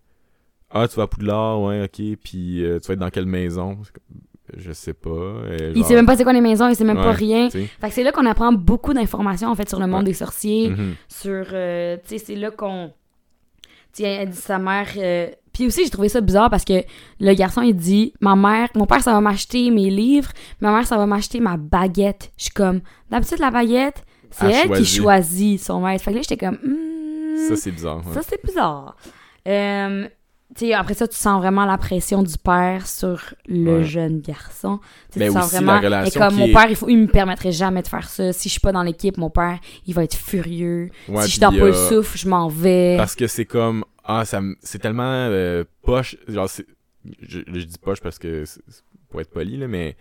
ah, 0.71 0.87
tu 0.87 0.95
vas 0.97 1.03
à 1.03 1.07
Poudlard, 1.09 1.61
ouais, 1.63 1.83
ok, 1.83 2.17
puis 2.23 2.65
euh, 2.65 2.79
tu 2.79 2.87
vas 2.87 2.95
être 2.95 3.01
dans 3.01 3.11
quelle 3.11 3.27
maison? 3.27 3.79
Je 4.57 4.71
sais 4.73 4.95
pas. 4.95 5.11
euh, 5.11 5.73
Il 5.75 5.79
genre, 5.79 5.87
sait 5.89 5.95
même 5.97 6.07
pas 6.07 6.17
c'est 6.17 6.23
quoi 6.23 6.33
les 6.33 6.41
maisons, 6.41 6.69
il 6.69 6.77
sait 6.77 6.85
même 6.85 6.97
pas 6.97 7.11
rien. 7.13 7.51
Fait 7.51 7.69
que 7.83 7.91
c'est 7.91 8.05
là 8.05 8.13
qu'on 8.13 8.27
apprend 8.27 8.53
beaucoup 8.53 8.95
d'informations, 8.95 9.49
en 9.49 9.55
fait, 9.57 9.69
sur 9.69 9.81
le 9.81 9.87
monde 9.89 10.01
Ouais. 10.01 10.11
des 10.11 10.15
sorciers, 10.15 10.71
Mhm. 10.71 10.95
sur... 11.09 11.45
tu 11.47 11.53
sais, 11.53 12.19
c'est 12.19 12.37
là 12.37 12.51
qu'on... 12.53 12.93
Tu 13.93 14.03
sais, 14.05 14.09
elle 14.09 14.31
dit 14.31 14.37
sa 14.37 14.59
mère... 14.61 14.87
Puis 15.53 15.67
aussi, 15.67 15.83
j'ai 15.83 15.91
trouvé 15.91 16.09
ça 16.09 16.21
bizarre 16.21 16.49
parce 16.51 16.65
que 16.65 16.85
le 17.19 17.35
garçon, 17.35 17.63
il 17.63 17.75
dit 17.75 18.13
«Ma 18.21 18.37
mère... 18.37 18.69
Mon 18.77 18.87
père, 18.87 19.01
ça 19.03 19.13
va 19.13 19.21
m'acheter 19.21 19.69
mes 19.73 19.91
livres. 19.91 20.31
Ma 20.61 20.71
mère, 20.73 20.87
ça 20.87 20.97
va 20.97 21.07
m'acheter 21.07 21.41
ma 21.41 21.57
baguette.» 21.57 22.31
Je 22.39 22.45
suis 22.45 22.53
comme... 22.53 22.81
D'habitude, 23.11 23.41
la 23.41 23.51
baguette, 23.51 24.05
c'est 24.31 24.51
Elle 24.51 24.71
qui 24.73 24.85
choisit. 24.87 25.61
son 25.63 25.81
maître. 25.81 26.05
Fait 26.05 26.11
que 26.13 26.17
là, 26.17 26.23
j'étais 26.23 26.37
comme... 26.37 26.59
Hmm, 26.65 27.49
Ça, 27.49 27.57
c'est 27.57 27.71
bizarre. 27.71 27.99
ouais. 28.07 28.15
Ça, 28.15 28.21
c'est 28.23 28.45
bizarre. 28.45 28.97
Euh, 29.49 30.07
tu 30.57 30.67
sais, 30.67 30.75
après 30.75 30.95
ça, 30.95 31.07
tu 31.07 31.17
sens 31.17 31.41
vraiment 31.41 31.65
la 31.65 31.79
pression 31.79 32.23
du 32.23 32.37
père 32.37 32.87
sur 32.87 33.35
le 33.47 33.79
Ouais. 33.79 33.85
jeune 33.85 34.21
garçon. 34.21 34.79
Tu 35.13 35.15
sais, 35.15 35.21
Mais 35.21 35.27
tu 35.29 35.33
sens 35.33 35.47
aussi 35.47 35.55
vraiment. 35.57 35.75
la 35.75 35.81
relation 35.81 36.21
et 36.21 36.25
comme 36.29 36.39
mon 36.39 36.47
est- 36.47 36.53
père, 36.53 36.67
il, 36.69 36.77
faut, 36.77 36.89
il 36.89 36.99
me 36.99 37.07
permettrait 37.07 37.53
jamais 37.53 37.83
de 37.83 37.89
faire 37.89 38.09
ça. 38.09 38.33
Si 38.33 38.49
je 38.49 38.53
suis 38.55 38.61
pas 38.61 38.73
dans 38.73 38.83
l'équipe, 38.83 39.17
mon 39.17 39.31
père, 39.31 39.59
il 39.87 39.95
va 39.95 40.03
être 40.05 40.17
furieux. 40.17 40.91
Ouais, 41.09 41.23
si 41.23 41.29
je 41.31 41.33
puis, 41.35 41.41
dors 41.41 41.51
pas 41.53 41.57
le 41.69 41.75
euh, 41.77 41.89
souffle, 41.89 42.19
je 42.19 42.29
m'en 42.29 42.49
vais. 42.49 42.97
Parce 42.97 43.15
que 43.15 43.27
c'est 43.29 43.45
comme 43.45 43.85
ah 44.05 44.25
ça 44.25 44.41
c'est 44.61 44.79
tellement 44.81 45.05
euh, 45.05 45.63
poche 45.83 46.17
genre 46.27 46.49
c'est 46.49 46.67
je, 47.21 47.41
je 47.47 47.65
dis 47.65 47.79
poche 47.79 48.01
parce 48.01 48.19
que 48.19 48.45
pour 49.09 49.21
être 49.21 49.31
poli 49.31 49.57
là 49.59 49.69
mais 49.69 49.95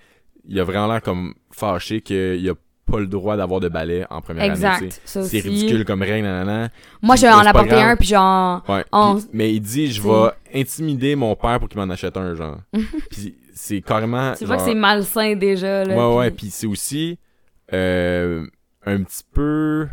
il 0.47 0.57
a 0.59 0.63
vraiment 0.63 0.87
l'air 0.87 1.01
comme 1.01 1.35
fâché 1.51 2.01
qu'il 2.01 2.49
a 2.49 2.53
pas 2.89 2.99
le 2.99 3.07
droit 3.07 3.37
d'avoir 3.37 3.59
de 3.59 3.69
balai 3.69 4.05
en 4.09 4.21
première 4.21 4.43
année 4.43 4.53
exact. 4.53 5.01
Ça 5.05 5.23
c'est 5.23 5.39
ridicule 5.39 5.85
comme 5.85 6.01
règle 6.01 6.23
nanana. 6.25 6.69
Moi, 7.01 7.15
je 7.15 7.21
vais 7.23 7.31
en 7.31 7.39
apporter 7.39 7.75
un, 7.81 7.95
puis 7.95 8.07
genre. 8.09 8.63
ouais 8.69 8.83
On- 8.91 9.19
mais 9.33 9.53
il 9.53 9.59
dit 9.61 9.91
je 9.91 10.01
vais 10.01 10.29
intimider 10.53 11.15
mon 11.15 11.35
père 11.35 11.59
pour 11.59 11.69
qu'il 11.69 11.79
m'en 11.79 11.89
achète 11.91 12.17
un 12.17 12.35
genre 12.35 12.57
puis 13.11 13.35
c'est 13.53 13.81
carrément 13.81 14.33
Tu 14.37 14.45
vois 14.45 14.55
que 14.55 14.59
genre- 14.61 14.69
c'est 14.69 14.75
malsain 14.75 15.35
déjà. 15.35 15.83
Là, 15.85 15.95
ouais 16.09 16.17
ouais 16.17 16.31
puis- 16.31 16.49
c'est 16.49 16.67
aussi 16.67 17.19
euh, 17.73 18.45
un 18.85 19.03
petit 19.03 19.23
peu 19.33 19.87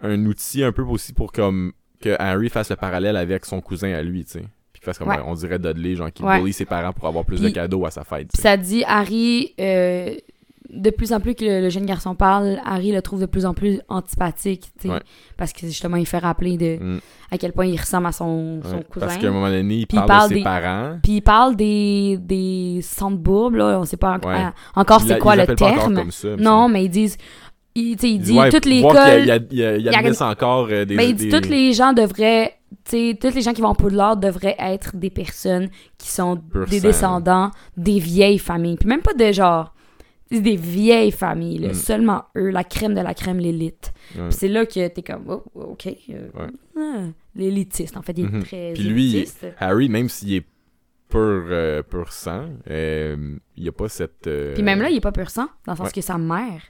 un 0.00 0.24
outil 0.26 0.64
un 0.64 0.72
peu 0.72 0.82
aussi 0.82 1.12
pour 1.12 1.32
comme 1.32 1.72
que 2.00 2.16
Harry 2.18 2.48
fasse 2.48 2.70
le 2.70 2.76
parallèle 2.76 3.16
avec 3.16 3.44
son 3.44 3.60
cousin 3.60 3.92
à 3.92 4.02
lui 4.02 4.24
tu 4.24 4.32
sais 4.32 4.40
puis 4.72 4.80
qu'il 4.80 4.84
fasse 4.86 4.98
comme 4.98 5.08
Ouais. 5.08 5.18
on 5.24 5.34
dirait 5.34 5.58
Dudley 5.58 5.94
genre 5.94 6.12
qui 6.12 6.22
Ouais. 6.24 6.40
bully 6.40 6.52
ses 6.52 6.64
parents 6.64 6.92
pour 6.92 7.06
avoir 7.06 7.24
plus 7.24 7.40
de 7.40 7.48
cadeaux 7.50 7.86
à 7.86 7.90
sa 7.90 8.02
fête 8.04 8.28
sais. 8.34 8.42
ça 8.42 8.56
dit, 8.56 8.82
Harry, 8.86 9.54
euh, 9.60 10.14
de 10.72 10.90
plus 10.90 11.12
en 11.12 11.20
plus 11.20 11.34
que 11.34 11.44
le, 11.44 11.60
le 11.60 11.68
jeune 11.68 11.84
garçon 11.84 12.14
parle, 12.14 12.58
Harry 12.64 12.92
le 12.92 13.02
trouve 13.02 13.20
de 13.20 13.26
plus 13.26 13.44
en 13.44 13.52
plus 13.54 13.80
antipathique, 13.88 14.70
tu 14.80 14.88
sais, 14.88 14.94
Ouais. 14.94 15.00
parce 15.36 15.52
que 15.52 15.66
justement, 15.66 15.96
il 15.96 16.06
fait 16.06 16.18
rappeler 16.18 16.56
de 16.56 16.82
Mm, 16.82 17.00
à 17.30 17.38
quel 17.38 17.52
point 17.52 17.66
il 17.66 17.78
ressemble 17.78 18.06
à 18.06 18.12
son, 18.12 18.60
cousin. 18.90 19.06
parce 19.06 19.18
qu'à 19.18 19.28
un 19.28 19.32
moment 19.32 19.50
donné 19.50 19.74
il 19.74 19.86
parle, 19.86 20.28
de 20.30 20.34
ses 20.34 20.34
des- 20.40 20.42
parents 20.44 20.98
Puis 21.02 21.12
il 21.16 21.20
parle 21.22 21.56
des, 21.56 22.18
des 22.20 22.80
centres 22.82 23.18
bourbes, 23.18 23.56
là, 23.56 23.78
on 23.80 23.84
sait 23.84 23.96
pas 23.98 24.18
en- 24.22 24.26
Ouais. 24.26 24.34
à- 24.34 24.54
encore 24.74 25.00
c'est 25.02 25.18
quoi 25.18 25.34
ils 25.36 25.40
le 25.40 25.46
pas 25.46 25.54
terme? 25.54 25.94
comme 25.94 26.10
ça, 26.10 26.28
me 26.28 26.36
Non, 26.36 26.68
mais 26.68 26.84
ils 26.84 26.90
disent, 26.90 27.18
il, 27.74 28.02
il 28.02 28.18
dit 28.20 28.38
toutes 28.50 28.64
les 28.66 28.78
écoles, 28.78 28.94
y 28.94 28.98
a- 28.98 29.16
il 29.18 29.26
y 29.26 29.30
a- 29.30 29.40
il 29.76 29.82
y 29.82 29.88
a- 29.88 30.02
il 30.02 30.22
encore 30.22 30.68
euh, 30.70 30.84
des 30.84 30.94
mais 30.94 31.10
il 31.10 31.14
dit 31.14 31.26
des- 31.26 31.30
toutes 31.30 31.48
les 31.48 31.72
gens 31.74 31.92
devraient, 31.92 32.54
tu 32.84 32.90
sais, 33.12 33.18
tous 33.20 33.34
les 33.34 33.42
gens 33.42 33.52
qui 33.52 33.60
vont 33.60 33.68
en 33.68 33.74
Poudlard 33.74 34.16
devraient 34.16 34.56
être 34.58 34.96
des 34.96 35.10
personnes 35.10 35.68
qui 35.98 36.10
sont 36.10 36.36
Pur 36.36 36.66
des 36.66 36.80
sang. 36.80 36.86
descendants 36.86 37.50
des 37.76 37.98
vieilles 37.98 38.38
familles. 38.38 38.76
Puis 38.76 38.88
même 38.88 39.00
pas 39.02 39.14
de 39.14 39.32
genre, 39.32 39.71
c'est 40.32 40.40
des 40.40 40.56
vieilles 40.56 41.10
familles, 41.12 41.58
là. 41.58 41.68
Mm. 41.70 41.74
seulement 41.74 42.24
eux, 42.36 42.50
la 42.50 42.64
crème 42.64 42.94
de 42.94 43.00
la 43.00 43.14
crème, 43.14 43.38
l'élite. 43.38 43.92
Ouais. 44.16 44.22
Puis 44.28 44.32
c'est 44.32 44.48
là 44.48 44.66
que 44.66 44.88
t'es 44.88 45.02
comme, 45.02 45.24
oh, 45.28 45.42
ok, 45.54 45.86
euh, 46.10 46.28
Ouais. 46.34 46.46
ah, 46.78 47.02
l'élitiste, 47.36 47.96
en 47.96 48.02
fait, 48.02 48.12
il 48.18 48.24
est 48.24 48.28
Mhm. 48.32 48.42
très 48.42 48.72
Puis 48.74 48.82
lui. 48.84 49.28
Harry 49.58 49.88
même 49.88 50.08
s'il 50.08 50.34
est 50.34 50.46
pur 51.08 51.18
euh, 51.50 51.82
pur 51.82 52.10
sang 52.12 52.46
euh, 52.70 53.36
il 53.56 53.64
y 53.64 53.68
a 53.68 53.72
pas 53.72 53.88
cette 53.88 54.28
Puis 54.54 54.62
même 54.62 54.80
là, 54.80 54.88
il 54.88 54.96
est 54.96 55.00
pas 55.00 55.12
pur 55.12 55.28
sang, 55.30 55.48
dans 55.66 55.72
le 55.72 55.76
sens 55.76 55.86
Ouais. 55.88 55.92
que 55.92 56.00
sa 56.00 56.16
mère. 56.18 56.62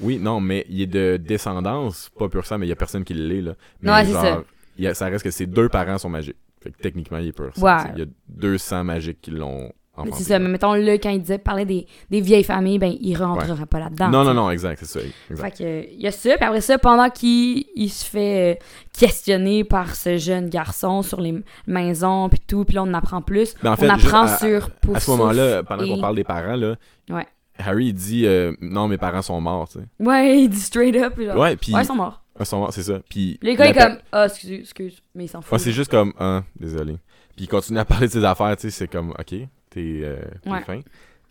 Oui, 0.00 0.18
non, 0.18 0.40
mais 0.40 0.64
il 0.70 0.80
est 0.80 0.86
de 0.86 1.18
descendance, 1.18 2.10
pas 2.18 2.28
pur 2.30 2.46
sang, 2.46 2.56
mais 2.58 2.64
il 2.66 2.70
y 2.70 2.72
a 2.72 2.76
personne 2.76 3.04
qui 3.04 3.12
l'est, 3.12 3.42
là. 3.42 3.54
Mais 3.82 4.04
c'est 4.06 4.12
genre, 4.12 4.22
ça. 4.22 4.44
il 4.78 4.86
a- 4.86 4.94
ça 4.94 5.06
reste 5.06 5.22
que 5.24 5.30
ses 5.30 5.44
deux 5.46 5.68
parents 5.68 5.98
sont 5.98 6.08
magiques. 6.08 6.36
Fait 6.62 6.70
que 6.70 6.78
techniquement, 6.78 7.18
il 7.18 7.28
est 7.28 7.32
pur. 7.32 7.50
sang. 7.54 7.92
Il 7.94 7.98
y 7.98 8.02
a 8.02 8.06
200 8.28 8.84
magiques 8.84 9.20
qui 9.20 9.30
l'ont 9.30 9.70
C'est 10.16 10.22
ça, 10.24 10.38
mais 10.38 10.48
mettons 10.48 10.72
là, 10.72 10.94
quand 10.98 11.10
il 11.10 11.20
disait 11.20 11.36
parler 11.36 11.66
des, 11.66 11.86
des 12.10 12.20
vieilles 12.22 12.44
familles, 12.44 12.78
ben 12.78 12.94
il 13.00 13.14
rentrera 13.16 13.66
pas 13.66 13.80
là-dedans. 13.80 14.08
Non, 14.08 14.24
non, 14.24 14.32
non, 14.32 14.50
exact, 14.50 14.78
c'est 14.78 14.86
ça. 14.86 15.00
Exact. 15.30 15.56
Fait 15.58 15.62
que, 15.62 15.92
il 15.92 16.00
y 16.00 16.06
a 16.06 16.10
ça, 16.12 16.36
puis 16.36 16.44
après 16.46 16.60
ça, 16.62 16.78
pendant 16.78 17.10
qu'il 17.10 17.64
il 17.74 17.90
se 17.90 18.04
fait 18.06 18.54
euh, 18.54 18.58
questionner 18.98 19.62
par 19.64 19.94
ce 19.94 20.16
jeune 20.16 20.48
garçon 20.48 21.02
sur 21.02 21.20
les 21.20 21.34
maisons, 21.66 22.28
puis 22.30 22.40
tout, 22.46 22.64
puis 22.64 22.76
là, 22.76 22.82
on 22.84 22.94
apprend 22.94 23.20
plus. 23.20 23.54
Mais 23.62 23.68
en 23.68 23.76
fait, 23.76 23.88
on 23.90 23.94
apprend 23.94 24.22
à- 24.22 24.38
sur 24.38 24.70
Pouf 24.70 24.96
À 24.96 25.00
ce 25.00 25.10
moment-là, 25.10 25.62
pendant 25.64 25.84
et- 25.84 25.88
qu'on 25.88 26.00
parle 26.00 26.16
des 26.16 26.24
parents, 26.24 26.56
là, 26.56 26.76
Ouais. 27.10 27.26
Harry, 27.58 27.86
il 27.88 27.92
dit 27.94 28.24
euh, 28.26 28.54
Non, 28.62 28.88
mes 28.88 28.96
parents 28.96 29.20
sont 29.20 29.38
morts, 29.40 29.68
tu 29.68 29.80
sais. 29.80 29.84
Ouais, 29.98 30.38
il 30.44 30.48
dit 30.48 30.60
straight 30.60 30.96
up, 30.96 31.20
genre. 31.20 31.36
Ouais, 31.36 31.56
puis. 31.56 31.74
Ouais, 31.74 31.82
ils 31.82 31.86
sont 31.86 31.94
morts. 31.96 32.22
Ils 32.38 32.46
sont 32.46 32.58
morts, 32.58 32.72
c'est 32.72 32.84
ça. 32.84 33.00
Puis. 33.10 33.38
Les 33.42 33.54
gars, 33.54 33.66
il 33.66 33.76
est 33.76 33.78
comme, 33.78 33.98
ah, 34.12 34.24
excuse, 34.26 34.60
excuse, 34.60 35.02
mais 35.14 35.24
ils 35.24 35.28
s'en 35.28 35.40
Ouais, 35.40 35.44
foutent. 35.44 35.58
c'est 35.58 35.72
juste 35.72 35.90
comme, 35.90 36.14
ah, 36.18 36.42
désolé. 36.58 36.94
Puis 37.36 37.44
il 37.44 37.48
continue 37.48 37.78
à 37.78 37.84
parler 37.84 38.06
de 38.06 38.12
ses 38.12 38.24
affaires, 38.24 38.56
tu 38.56 38.62
sais, 38.62 38.70
c'est 38.70 38.88
comme, 38.88 39.10
ok, 39.10 39.34
t'es 39.70 40.00
euh, 40.02 40.16
Ouais. 40.46 40.60
fin. 40.62 40.80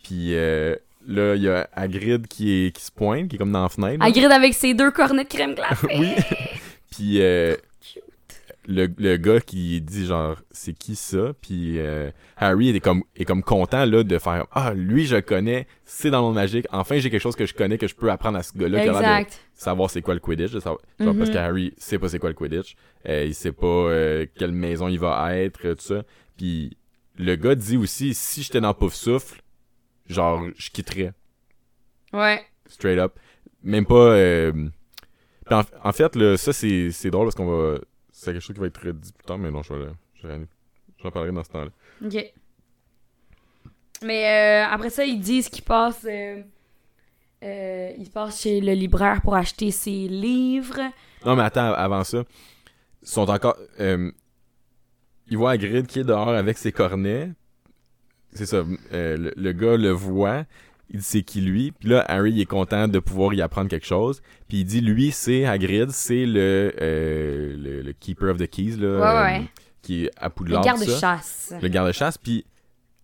Puis 0.02 0.34
euh, 0.34 0.74
là, 1.06 1.34
il 1.36 1.42
y 1.42 1.48
a 1.48 1.68
Hagrid 1.74 2.26
qui, 2.26 2.66
est, 2.66 2.74
qui 2.76 2.82
se 2.82 2.90
pointe, 2.90 3.28
qui 3.28 3.36
est 3.36 3.38
comme 3.38 3.52
dans 3.52 3.62
la 3.62 3.68
fenêtre. 3.68 3.98
là. 4.00 4.06
Hagrid 4.06 4.32
avec 4.32 4.54
ses 4.54 4.74
deux 4.74 4.90
cornets 4.90 5.24
de 5.24 5.28
crème 5.28 5.54
glacée. 5.54 5.86
oui. 5.98 6.12
Puis 6.90 7.20
euh, 7.22 7.54
le, 8.66 8.88
le 8.98 9.16
gars 9.16 9.40
qui 9.40 9.80
dit 9.80 10.06
genre, 10.06 10.36
c'est 10.50 10.72
qui 10.74 10.94
ça? 10.94 11.32
Puis 11.40 11.78
euh, 11.78 12.10
Harry 12.36 12.68
est 12.70 12.80
comme, 12.80 13.02
est 13.16 13.24
comme 13.24 13.42
content 13.42 13.84
là 13.84 14.02
de 14.04 14.18
faire, 14.18 14.46
ah, 14.52 14.72
lui, 14.74 15.06
je 15.06 15.16
connais, 15.16 15.66
c'est 15.84 16.10
dans 16.10 16.18
le 16.18 16.24
monde 16.26 16.34
magique. 16.34 16.66
Enfin, 16.70 16.98
j'ai 16.98 17.10
quelque 17.10 17.20
chose 17.22 17.36
que 17.36 17.46
je 17.46 17.54
connais 17.54 17.78
que 17.78 17.86
je 17.88 17.94
peux 17.94 18.10
apprendre 18.10 18.38
à 18.38 18.42
ce 18.42 18.56
gars-là 18.56 18.80
qui 18.82 18.88
a 18.88 19.22
de 19.24 19.26
savoir 19.54 19.90
c'est 19.90 20.02
quoi 20.02 20.14
le 20.14 20.20
Quidditch. 20.20 20.52
de 20.52 20.60
savoir- 20.60 20.80
genre, 20.98 21.14
Parce 21.16 21.28
Mhm. 21.28 21.34
que 21.34 21.38
Harry 21.40 21.74
sait 21.78 21.98
pas 21.98 22.08
c'est 22.08 22.18
quoi 22.18 22.28
le 22.30 22.34
Quidditch. 22.34 22.76
Euh, 23.08 23.24
il 23.26 23.34
sait 23.34 23.52
pas 23.52 23.66
euh, 23.66 24.26
quelle 24.38 24.52
maison 24.52 24.88
il 24.88 24.98
va 24.98 25.36
être, 25.36 25.60
tout 25.60 25.76
ça. 25.78 26.02
Puis 26.36 26.76
le 27.20 27.36
gars 27.36 27.54
dit 27.54 27.76
aussi, 27.76 28.14
si 28.14 28.42
j'étais 28.42 28.60
dans 28.60 28.74
Pouf 28.74 28.94
Souffle, 28.94 29.40
genre, 30.06 30.42
je 30.56 30.70
quitterais. 30.70 31.12
Ouais. 32.12 32.44
Straight 32.66 32.98
up. 32.98 33.18
Même 33.62 33.86
pas... 33.86 33.94
euh, 33.94 34.68
En, 35.50 35.62
en 35.84 35.92
fait, 35.92 36.36
ça, 36.36 36.52
c'est 36.52 37.10
drôle 37.10 37.26
parce 37.26 37.34
qu'on 37.36 37.46
va... 37.46 37.78
C'est 38.12 38.32
quelque 38.32 38.42
chose 38.42 38.54
qui 38.54 38.60
va 38.60 38.66
être 38.66 38.90
dit 38.92 39.12
plus 39.12 39.24
tard, 39.24 39.38
mais 39.38 39.50
non, 39.50 39.62
je 39.62 39.74
vais... 39.74 39.86
le- 40.24 40.46
J'en 41.02 41.10
parlerai 41.10 41.32
dans 41.32 41.42
ce 41.44 41.48
temps-là. 41.50 41.70
Ok. 42.04 42.32
Mais 44.02 44.64
euh, 44.64 44.66
après 44.70 44.90
ça, 44.90 45.04
ils 45.04 45.20
disent 45.20 45.48
qu'ils 45.48 45.64
passent. 45.64 46.06
Euh, 46.08 46.42
euh, 47.42 47.92
ils 47.96 48.10
passent 48.10 48.42
chez 48.42 48.60
le 48.60 48.72
libraire 48.72 49.22
pour 49.22 49.34
acheter 49.34 49.70
ses 49.70 50.08
livres. 50.08 50.80
Non, 51.24 51.36
mais 51.36 51.42
attends, 51.44 51.72
avant 51.72 52.04
ça, 52.04 52.24
ils 53.02 53.08
sont 53.08 53.28
encore... 53.30 53.56
euh, 53.78 54.10
ils 55.30 55.38
voient 55.38 55.52
Hagrid 55.52 55.86
qui 55.86 56.00
est 56.00 56.04
dehors 56.04 56.28
avec 56.30 56.58
ses 56.58 56.72
cornets. 56.72 57.30
C'est 58.32 58.46
ça, 58.46 58.64
euh, 58.92 59.16
le, 59.16 59.32
le 59.36 59.52
gars 59.52 59.76
le 59.76 59.90
voit, 59.90 60.44
il 60.90 60.98
dit 61.00 61.04
c'est 61.04 61.22
qui 61.22 61.40
lui, 61.40 61.72
puis 61.72 61.88
là, 61.88 62.04
Harry 62.08 62.32
il 62.32 62.40
est 62.40 62.46
content 62.46 62.86
de 62.88 62.98
pouvoir 63.00 63.34
y 63.34 63.42
apprendre 63.42 63.68
quelque 63.68 63.86
chose, 63.86 64.22
puis 64.48 64.58
il 64.60 64.64
dit 64.64 64.80
lui, 64.80 65.10
c'est 65.10 65.44
Hagrid, 65.46 65.90
c'est 65.90 66.26
le, 66.26 66.72
euh, 66.80 67.56
le, 67.56 67.82
le 67.82 67.92
Keeper 67.92 68.30
of 68.30 68.38
the 68.38 68.46
Keys, 68.48 68.76
là, 68.76 68.86
Ouais, 69.00 69.06
euh, 69.06 69.22
ouais. 69.40 69.48
qui 69.82 70.04
est 70.04 70.10
à 70.16 70.26
Le 70.26 70.30
Poudlard, 70.30 70.64
ça. 70.64 70.70
garde-chasse. 70.70 71.54
le 71.60 71.68
garde-chasse, 71.68 72.18
puis 72.18 72.44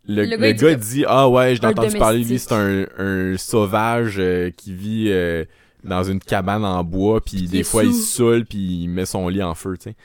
le, 0.08 0.24
Le 0.24 0.36
le 0.36 0.52
gars, 0.52 0.70
il 0.70 0.76
dit 0.76 1.04
Ah 1.08 1.28
ouais, 1.28 1.56
j'ai 1.56 1.66
entendu 1.66 1.98
parler 1.98 2.22
de 2.22 2.28
lui, 2.28 2.38
c'est 2.38 2.52
un, 2.54 2.86
un 2.96 3.36
sauvage 3.36 4.16
euh, 4.20 4.50
qui 4.56 4.72
vit 4.72 5.06
euh, 5.08 5.44
dans 5.82 6.04
une 6.04 6.20
cabane 6.20 6.64
en 6.64 6.84
bois, 6.84 7.20
puis 7.20 7.48
des 7.48 7.64
fois 7.64 7.82
il 7.82 7.92
sous. 7.92 8.02
saoule, 8.02 8.44
puis 8.44 8.82
il 8.84 8.88
met 8.88 9.06
son 9.06 9.26
lit 9.28 9.42
en 9.42 9.54
feu, 9.56 9.76
tu 9.76 9.90
sais. 9.90 9.96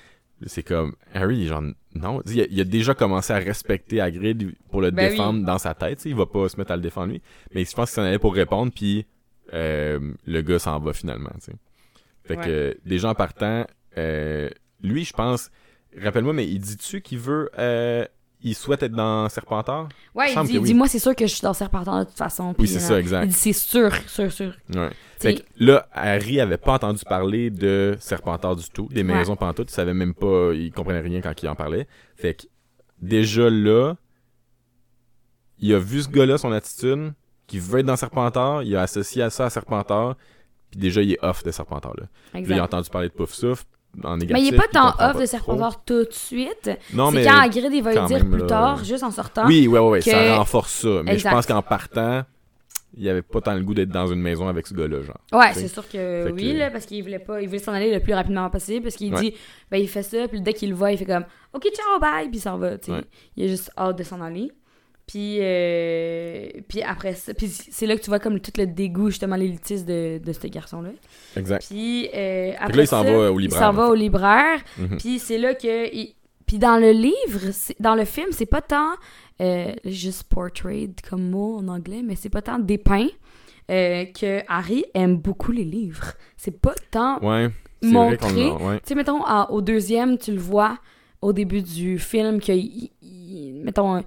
C'est 0.47 0.63
comme, 0.63 0.95
Harry, 1.13 1.45
genre, 1.47 1.61
non, 1.93 2.21
il 2.25 2.41
a, 2.41 2.45
il 2.49 2.59
a 2.59 2.63
déjà 2.63 2.93
commencé 2.93 3.31
à 3.33 3.37
respecter 3.37 4.01
Hagrid 4.01 4.53
pour 4.69 4.81
le 4.81 4.91
Ben 4.91 5.09
défendre 5.09 5.45
dans 5.45 5.57
sa 5.57 5.73
tête, 5.73 5.97
tu 5.97 6.03
sais, 6.03 6.09
il 6.09 6.15
va 6.15 6.25
pas 6.25 6.49
se 6.49 6.57
mettre 6.57 6.71
à 6.71 6.75
le 6.75 6.81
défendre 6.81 7.11
lui, 7.13 7.21
mais 7.53 7.63
je 7.65 7.73
pense 7.75 7.89
qu'il 7.89 7.95
s'en 7.95 8.03
allait 8.03 8.17
pour 8.19 8.33
répondre, 8.33 8.71
puis 8.73 9.05
euh, 9.53 9.99
le 10.25 10.41
gars 10.41 10.59
s'en 10.59 10.79
va 10.79 10.93
finalement, 10.93 11.29
tu 11.35 11.51
sais. 11.51 11.53
Fait 12.23 12.37
Ouais. 12.37 12.45
que, 12.45 12.77
déjà 12.85 13.09
en 13.09 13.15
partant, 13.15 13.65
euh, 13.97 14.49
lui, 14.81 15.03
je 15.05 15.13
pense, 15.13 15.51
rappelle-moi, 15.99 16.33
mais 16.33 16.47
il 16.47 16.59
dit-tu 16.59 17.01
qu'il 17.01 17.19
veut, 17.19 17.49
euh, 17.59 18.05
il 18.43 18.55
souhaite 18.55 18.83
être 18.83 18.91
dans 18.91 19.29
Serpentard? 19.29 19.89
Ouais, 20.15 20.33
il 20.33 20.43
dit, 20.47 20.57
oui. 20.57 20.65
dit, 20.65 20.73
moi, 20.73 20.87
c'est 20.87 20.99
sûr 20.99 21.15
que 21.15 21.25
je 21.27 21.31
suis 21.33 21.41
dans 21.41 21.53
Serpentard 21.53 21.99
de 21.99 22.03
toute 22.05 22.17
façon. 22.17 22.49
Oui, 22.49 22.55
puis, 22.59 22.67
c'est 22.67 22.79
ça, 22.79 22.99
exact. 22.99 23.23
Il 23.25 23.29
dit, 23.29 23.33
c'est 23.35 23.53
sûr, 23.53 23.93
sûr, 24.07 24.31
sûr. 24.31 24.53
Ouais. 24.73 24.89
Fait 25.19 25.35
que 25.35 25.41
là, 25.57 25.87
Harry 25.91 26.39
avait 26.39 26.57
pas 26.57 26.73
entendu 26.73 27.03
parler 27.05 27.49
de 27.51 27.95
Serpentard 27.99 28.55
du 28.55 28.67
tout, 28.69 28.87
des 28.91 29.03
Ouais. 29.03 29.15
maisons 29.15 29.35
pantoute, 29.35 29.69
il 29.69 29.73
savait 29.73 29.93
même 29.93 30.13
pas, 30.15 30.51
il 30.53 30.71
comprenait 30.71 31.01
rien 31.01 31.21
quand 31.21 31.41
il 31.43 31.47
en 31.47 31.55
parlait. 31.55 31.87
Fait 32.15 32.33
que 32.33 32.43
déjà 32.99 33.49
là, 33.49 33.95
il 35.59 35.73
a 35.73 35.79
vu 35.79 36.01
ce 36.01 36.09
gars-là, 36.09 36.37
son 36.37 36.51
attitude, 36.51 37.13
qui 37.47 37.59
veut 37.59 37.79
être 37.79 37.85
dans 37.85 37.95
Serpentard, 37.95 38.63
il 38.63 38.75
a 38.75 38.81
associé 38.81 39.21
à 39.21 39.29
ça 39.29 39.45
à 39.45 39.49
Serpentard, 39.49 40.15
puis 40.71 40.79
déjà 40.79 41.01
il 41.01 41.11
est 41.13 41.23
off 41.23 41.43
de 41.43 41.51
Serpentard 41.51 41.93
là. 41.97 42.05
Puis 42.31 42.41
là, 42.41 42.47
il 42.47 42.51
a 42.53 42.55
exact. 42.55 42.61
entendu 42.73 42.89
parler 42.89 43.09
de 43.09 43.13
Pouf 43.13 43.33
Souffle 43.33 43.65
en 44.03 44.17
négatif. 44.17 44.33
Mais 44.33 44.41
il 44.49 44.53
est 44.53 44.57
pas 44.57 44.67
tant 44.71 44.93
off 44.99 45.19
de. 45.19 45.25
Serpentard 45.25 45.83
tout 45.83 46.03
de 46.05 46.11
suite. 46.11 46.69
Non, 46.93 47.09
c'est 47.11 47.17
mais 47.17 47.25
quand 47.25 47.39
Hagrid, 47.39 47.71
il 47.73 47.83
va 47.83 47.93
le 47.93 48.07
dire 48.07 48.25
plus 48.29 48.39
là, 48.41 48.45
tard, 48.47 48.83
juste 48.83 49.03
en 49.03 49.11
sortant. 49.11 49.45
oui, 49.47 49.67
ouais, 49.67 49.99
que- 49.99 50.09
ça 50.11 50.37
renforce 50.37 50.71
ça. 50.73 51.01
Mais 51.03 51.13
Exact. 51.13 51.29
je 51.29 51.35
pense 51.35 51.45
qu'en 51.45 51.61
partant, 51.61 52.23
il 52.97 53.07
avait 53.07 53.21
pas 53.21 53.39
tant 53.41 53.53
le 53.53 53.61
goût 53.63 53.73
d'être 53.73 53.89
dans 53.89 54.07
une 54.07 54.21
maison 54.21 54.47
avec 54.49 54.67
ce 54.67 54.73
gars-là, 54.73 55.01
genre. 55.01 55.17
Ouais, 55.31 55.53
c'est 55.53 55.67
sûr 55.69 55.87
que 55.87 56.29
oui, 56.31 56.53
là, 56.53 56.69
parce 56.71 56.85
qu'il 56.85 57.01
voulait 57.03 57.19
pas, 57.19 57.41
il 57.41 57.47
voulait 57.47 57.59
s'en 57.59 57.71
aller 57.73 57.93
le 57.93 57.99
plus 58.01 58.13
rapidement 58.13 58.49
possible, 58.49 58.83
parce 58.83 58.95
qu'il 58.95 59.13
Ouais. 59.13 59.21
dit, 59.21 59.33
ben 59.69 59.77
il 59.77 59.87
fait 59.87 60.03
ça, 60.03 60.27
puis 60.27 60.41
dès 60.41 60.53
qu'il 60.53 60.69
le 60.69 60.75
voit, 60.75 60.91
il 60.91 60.97
fait 60.97 61.05
comme, 61.05 61.23
ok, 61.53 61.63
ciao, 61.73 61.99
bye, 61.99 62.27
puis 62.27 62.37
il 62.37 62.41
s'en 62.41 62.57
va, 62.57 62.77
tu 62.77 62.87
sais. 62.87 62.91
Ouais. 62.91 63.03
Il 63.37 63.45
a 63.45 63.47
juste 63.47 63.71
hâte 63.77 63.97
de 63.97 64.03
s'en 64.03 64.19
aller. 64.21 64.51
Puis, 65.11 65.39
euh, 65.41 66.47
puis 66.69 66.81
après 66.83 67.15
ça, 67.15 67.33
puis 67.33 67.47
c'est 67.49 67.85
là 67.85 67.95
que 67.97 68.01
tu 68.01 68.09
vois 68.09 68.19
comme 68.19 68.39
tout 68.39 68.51
le 68.57 68.65
dégoût, 68.65 69.09
justement, 69.09 69.35
l'élitiste 69.35 69.85
de, 69.85 70.19
de 70.23 70.31
ce 70.31 70.47
garçon-là. 70.47 70.91
Exact. 71.35 71.65
Puis 71.69 72.07
euh, 72.15 72.51
après 72.57 72.77
là, 72.77 72.83
il 72.83 72.87
s'en 72.87 73.03
va 73.03 73.31
au 73.31 73.37
libraire, 73.37 73.59
Il 73.59 73.63
s'en 73.63 73.69
en 73.69 73.73
va 73.73 73.87
au 73.89 73.95
libraire, 73.95 74.59
Mhm. 74.77 74.97
puis 74.97 75.19
c'est 75.19 75.37
là 75.37 75.53
que... 75.53 75.93
il- 75.93 76.15
Puis 76.45 76.59
dans 76.59 76.77
le 76.77 76.91
livre, 76.91 77.51
dans 77.79 77.95
le 77.95 78.05
film, 78.05 78.27
c'est 78.31 78.45
pas 78.45 78.61
tant 78.61 78.91
euh, 79.41 79.73
juste 79.85 80.23
portrayed 80.25 80.93
comme 81.09 81.29
mot 81.29 81.57
en 81.57 81.67
anglais, 81.67 82.01
mais 82.05 82.15
c'est 82.15 82.29
pas 82.29 82.41
tant 82.41 82.59
dépeint 82.59 83.07
euh, 83.69 84.05
que 84.05 84.41
Harry 84.47 84.85
aime 84.93 85.17
beaucoup 85.17 85.51
les 85.51 85.63
livres. 85.63 86.13
C'est 86.37 86.59
pas 86.59 86.75
tant 86.91 87.19
Ouais. 87.21 87.49
montré. 87.81 88.49
ouais. 88.49 88.77
Tu 88.79 88.89
sais, 88.89 88.95
mettons, 88.95 89.21
au 89.49 89.61
deuxième, 89.61 90.17
tu 90.17 90.31
le 90.33 90.39
vois 90.39 90.77
au 91.21 91.31
début 91.33 91.61
du 91.61 91.97
film, 91.99 92.39
que, 92.41 92.51
il- 92.51 92.91
il- 93.01 93.61
mettons, 93.63 94.03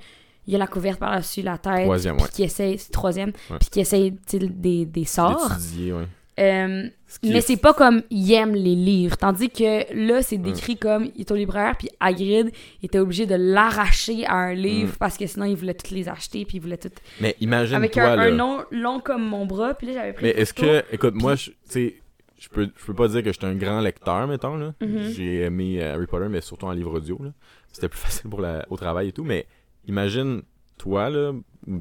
il 0.46 0.52
y 0.52 0.56
a 0.56 0.58
la 0.58 0.66
couverte 0.66 0.98
par-dessus 1.00 1.42
la 1.42 1.58
tête. 1.58 1.84
Troisième, 1.84 2.16
ouais. 2.16 2.28
qui 2.32 2.42
essaye, 2.42 2.78
c'est 2.78 2.90
troisième, 2.92 3.32
puis 3.32 3.68
qui 3.70 3.80
essaye 3.80 4.14
des, 4.32 4.84
des 4.86 5.04
sorts. 5.04 5.50
Ouais. 5.78 6.04
Euh, 6.40 6.88
Ce 7.06 7.18
mais 7.22 7.36
est- 7.36 7.40
c'est 7.42 7.56
pas 7.56 7.72
comme 7.72 8.02
il 8.10 8.32
aime 8.32 8.54
les 8.56 8.74
livres. 8.74 9.16
Tandis 9.16 9.50
que 9.50 9.84
là, 9.94 10.20
c'est 10.20 10.36
décrit 10.36 10.76
comme 10.76 11.04
il 11.14 11.20
est 11.20 11.30
au 11.30 11.36
libraire, 11.36 11.76
puis 11.78 11.88
Hagrid 12.00 12.50
était 12.82 12.98
obligé 12.98 13.24
de 13.26 13.36
l'arracher 13.36 14.26
à 14.26 14.34
un 14.34 14.52
livre 14.54 14.94
Mm. 14.94 14.98
parce 14.98 15.16
que 15.16 15.26
sinon 15.28 15.46
il 15.46 15.54
voulait 15.54 15.74
toutes 15.74 15.92
les 15.92 16.08
acheter, 16.08 16.44
puis 16.44 16.56
il 16.56 16.60
voulait 16.60 16.76
tout. 16.76 16.90
Mais 17.20 17.36
imagine 17.40 17.76
Avec 17.76 17.92
toi, 17.92 18.02
un, 18.02 18.16
là. 18.16 18.22
un 18.24 18.30
nom 18.32 18.64
long 18.72 18.98
comme 18.98 19.22
mon 19.24 19.46
bras, 19.46 19.74
puis 19.74 19.86
là 19.86 19.92
j'avais 19.92 20.12
pris. 20.12 20.24
Mais 20.24 20.30
est-ce 20.30 20.52
que, 20.52 20.82
écoute, 20.92 21.14
moi, 21.14 21.36
tu 21.36 21.52
sais, 21.66 21.94
je 22.36 22.48
peux, 22.48 22.68
je 22.76 22.84
peux 22.84 22.94
pas 22.94 23.06
dire 23.06 23.22
que 23.22 23.32
j'étais 23.32 23.46
un 23.46 23.54
grand 23.54 23.80
lecteur, 23.80 24.26
mettons, 24.26 24.56
là. 24.56 24.74
Mhm. 24.80 25.10
J'ai 25.14 25.42
aimé 25.42 25.78
euh, 25.80 25.94
Harry 25.94 26.06
Potter, 26.08 26.26
mais 26.28 26.40
surtout 26.40 26.66
en 26.66 26.72
livre 26.72 26.94
audio, 26.96 27.16
là. 27.22 27.30
C'était 27.72 27.88
plus 27.88 28.00
facile 28.00 28.28
pour 28.28 28.40
la, 28.40 28.66
au 28.70 28.76
travail 28.76 29.08
et 29.08 29.12
tout, 29.12 29.22
mais 29.24 29.46
imagine, 29.86 30.42
toi, 30.78 31.10
là, 31.10 31.32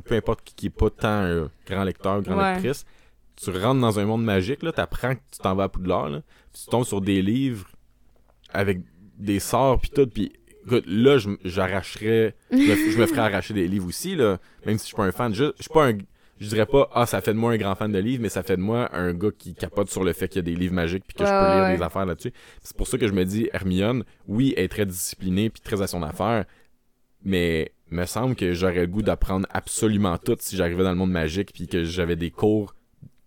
peu 0.06 0.16
importe 0.16 0.43
qui, 0.43 0.56
qui 0.56 0.66
est 0.68 0.70
pas 0.70 0.89
tant 0.89 1.08
un 1.08 1.49
grand 1.68 1.84
lecteur, 1.84 2.22
grande 2.22 2.39
Ouais. 2.39 2.54
lectrice, 2.54 2.86
tu 3.36 3.49
rentres 3.49 3.82
dans 3.82 3.99
un 3.99 4.06
monde 4.06 4.24
magique, 4.24 4.64
là, 4.64 4.72
t'apprends 4.72 5.16
que 5.16 5.22
tu 5.32 5.39
t'en 5.39 5.56
vas 5.56 5.64
à 5.64 5.70
Poudlard, 5.70 6.10
là, 6.10 6.22
puis 6.51 6.64
tu 6.64 6.70
tombes 6.70 6.86
sur 6.86 7.01
des 7.01 7.22
livres 7.22 7.68
avec 8.51 8.82
des 9.18 9.39
sorts 9.39 9.80
pis 9.80 9.89
tout, 9.89 10.08
pis 10.08 10.32
écoute, 10.66 10.86
là, 10.88 11.18
j'arracherais, 11.43 12.36
je 12.51 12.97
me, 12.97 13.06
ferais 13.06 13.22
arracher 13.22 13.54
des 13.54 13.68
livres 13.68 13.88
aussi, 13.88 14.16
là, 14.16 14.38
même 14.66 14.78
si 14.78 14.84
je 14.84 14.88
suis 14.88 14.95
pas 14.95 15.06
un 15.06 15.12
fan, 15.12 15.34
je, 15.34 15.45
je 15.58 15.64
suis 15.64 15.74
pas 15.74 15.88
un, 15.89 15.97
je 16.39 16.47
dirais 16.47 16.66
pas, 16.66 16.89
ah, 16.93 17.06
ça 17.06 17.22
fait 17.22 17.34
de 17.34 17.39
moi 17.39 17.51
un 17.51 17.58
grand 17.58 17.76
fan 17.76 17.91
de 17.91 17.99
livres, 17.99 18.22
mais 18.22 18.30
ça 18.30 18.43
fait 18.43 18.58
de 18.58 18.62
moi 18.62 18.89
un 18.95 19.14
gars 19.14 19.32
qui 19.38 19.56
capote 19.56 19.89
sur 19.89 20.04
le 20.04 20.14
fait 20.14 20.28
qu'il 20.28 20.38
y 20.38 20.39
a 20.39 20.43
des 20.43 20.56
livres 20.56 20.74
magiques 20.74 21.04
puis 21.08 21.16
que 21.16 21.26
je 21.26 21.30
peux 21.30 21.56
lire 21.56 21.64
ouais. 21.64 21.78
des 21.78 21.84
affaires 21.84 22.06
là-dessus. 22.06 22.34
C'est 22.62 22.76
pour 22.76 22.88
ça 22.88 22.97
que 22.97 23.08
je 23.08 23.14
me 23.14 23.24
dis, 23.24 23.49
Hermione, 23.54 24.04
oui, 24.28 24.54
elle 24.58 24.66
est 24.66 24.70
très 24.70 24.86
disciplinée 24.86 25.49
puis 25.49 25.62
très 25.62 25.82
à 25.82 25.88
son 25.88 26.04
affaire, 26.04 26.45
mais 27.24 27.72
me 27.90 28.06
semble 28.06 28.36
que 28.36 28.54
j'aurais 28.54 28.82
le 28.82 28.88
goût 28.88 29.02
d'apprendre 29.02 29.48
absolument 29.52 30.18
tout 30.18 30.36
si 30.40 30.56
j'arrivais 30.56 30.84
dans 30.84 30.92
le 30.92 30.98
monde 30.98 31.12
magique 31.12 31.54
puis 31.54 31.68
que 31.68 31.84
j'avais 31.84 32.16
des 32.16 32.32
cours 32.32 32.76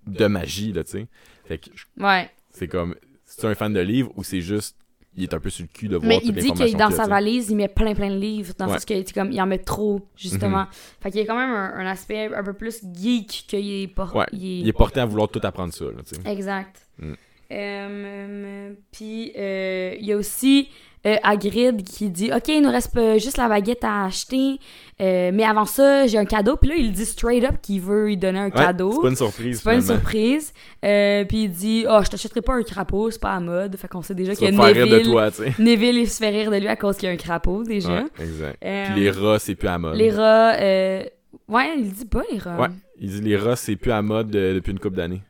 de 0.07 0.27
magie, 0.27 0.73
là, 0.73 0.85
tu 0.85 0.91
sais. 0.93 1.07
Fait 1.47 1.59
que 1.59 1.71
Ouais. 1.99 2.29
c'est 2.51 2.69
comme, 2.69 2.95
c'est 3.25 3.47
un 3.47 3.55
fan 3.55 3.73
de 3.73 3.81
livres 3.81 4.13
ou 4.17 4.25
c'est 4.25 4.41
juste, 4.41 4.77
il 5.17 5.23
est 5.23 5.35
un 5.35 5.41
peu 5.41 5.49
sur 5.51 5.63
le 5.65 5.69
cul 5.73 5.89
de 5.89 5.97
voir 5.97 6.09
Mais 6.09 6.21
il 6.23 6.33
dit 6.35 6.53
que 6.53 6.77
dans 6.77 6.91
sa 6.91 7.07
valise, 7.07 7.49
il 7.51 7.57
met 7.57 7.69
plein 7.69 7.95
plein 7.95 8.11
de 8.11 8.19
livres. 8.19 8.53
Dans 8.59 8.67
le 8.67 8.73
Ouais. 8.73 8.79
sens 8.81 9.13
comme, 9.15 9.33
il 9.33 9.41
en 9.41 9.47
met 9.47 9.59
trop, 9.59 10.01
justement. 10.17 10.63
Mhm. 10.65 10.67
Fait 11.01 11.11
qu'il 11.11 11.21
y 11.21 11.25
a 11.25 11.27
quand 11.27 11.39
même 11.39 11.51
un, 11.55 11.75
un 11.75 11.87
aspect 11.87 12.35
un 12.35 12.43
peu 12.45 12.53
plus 12.53 12.83
geek 12.93 13.45
qu'il 13.49 13.59
est. 13.71 13.99
Ouais, 13.99 14.27
il 14.33 14.45
est- 14.45 14.61
Il 14.61 14.69
est 14.69 14.73
porté 14.73 15.01
à 15.01 15.07
vouloir 15.07 15.29
tout 15.29 15.41
apprendre 15.43 15.73
ça, 15.73 15.87
là, 15.87 16.03
tu 16.07 16.17
sais. 16.17 16.31
Exact. 16.31 16.87
Mm. 16.99 17.13
Euh, 17.53 18.73
Puis, 18.93 19.33
euh, 19.37 19.95
il 19.99 20.05
y 20.07 20.13
a 20.13 20.17
aussi 20.17 20.69
euh, 21.07 21.17
Hagrid 21.23 21.83
qui 21.85 22.11
dit 22.11 22.31
OK, 22.35 22.49
il 22.49 22.61
nous 22.63 22.71
reste 22.71 22.97
euh, 22.97 23.19
juste 23.19 23.37
la 23.39 23.49
baguette 23.49 23.85
à 23.85 24.05
acheter, 24.07 24.59
euh, 25.01 25.31
mais 25.33 25.45
avant 25.45 25.65
ça, 25.65 26.07
j'ai 26.07 26.19
un 26.19 26.25
cadeau. 26.25 26.57
Puis 26.57 26.69
là, 26.71 26.75
il 26.77 26.91
dit 26.93 27.05
straight 27.07 27.45
up 27.45 27.57
qu'il 27.63 27.81
veut 27.81 28.07
lui 28.07 28.17
donner 28.17 28.39
un 28.41 28.45
Ouais, 28.47 28.51
cadeau. 28.51 28.93
C'est 28.93 29.01
pas 29.03 29.09
une 29.11 29.17
surprise. 29.17 29.57
C'est 29.59 29.65
pas 29.65 29.75
une 29.75 29.83
surprise. 29.83 30.53
Euh, 30.85 31.25
puis 31.25 31.45
il 31.45 31.51
dit 31.51 31.85
Oh, 31.89 32.01
je 32.05 32.09
t'achèterai 32.11 32.41
pas 32.43 32.55
un 32.55 32.63
crapaud, 32.63 33.11
c'est 33.11 33.21
pas 33.21 33.33
à 33.35 33.41
mode. 33.41 33.77
Fait 33.77 33.89
qu'on 33.89 34.03
sait 34.03 34.15
déjà 34.15 34.35
qu'il 34.35 34.53
y 34.53 34.59
a 34.59 34.63
rire 34.65 34.87
de 34.87 34.91
Neville. 34.91 35.11
toi. 35.13 35.31
Neville, 35.59 35.99
il 35.99 36.09
se 36.11 36.19
fait 36.19 36.31
rire 36.31 36.51
de 36.51 36.57
lui 36.57 36.69
à 36.69 36.77
cause 36.77 36.97
qu'il 36.97 37.07
y 37.09 37.11
a 37.11 37.15
un 37.15 37.19
crapaud 37.19 37.63
déjà. 37.63 37.89
Ouais, 38.03 38.05
exact. 38.19 38.59
Euh, 38.65 38.87
Puis 38.93 39.01
les 39.01 39.11
rats, 39.11 39.39
c'est 39.39 39.55
plus 39.55 39.69
à 39.69 39.79
mode. 39.79 39.97
les 39.97 40.11
rats, 40.11 40.55
euh, 40.55 41.05
ouais, 41.49 41.75
il 41.79 41.93
dit 41.93 42.05
pas 42.07 42.23
les 42.33 42.39
rats. 42.39 42.59
Ouais. 42.59 42.69
Il 42.99 43.11
dit 43.11 43.21
les 43.21 43.37
rats, 43.37 43.57
c'est 43.57 43.77
plus 43.77 43.93
à 43.93 44.03
mode 44.03 44.35
euh, 44.35 44.55
depuis 44.55 44.73
une 44.73 44.79
couple 44.81 44.97
d'années. 44.97 45.23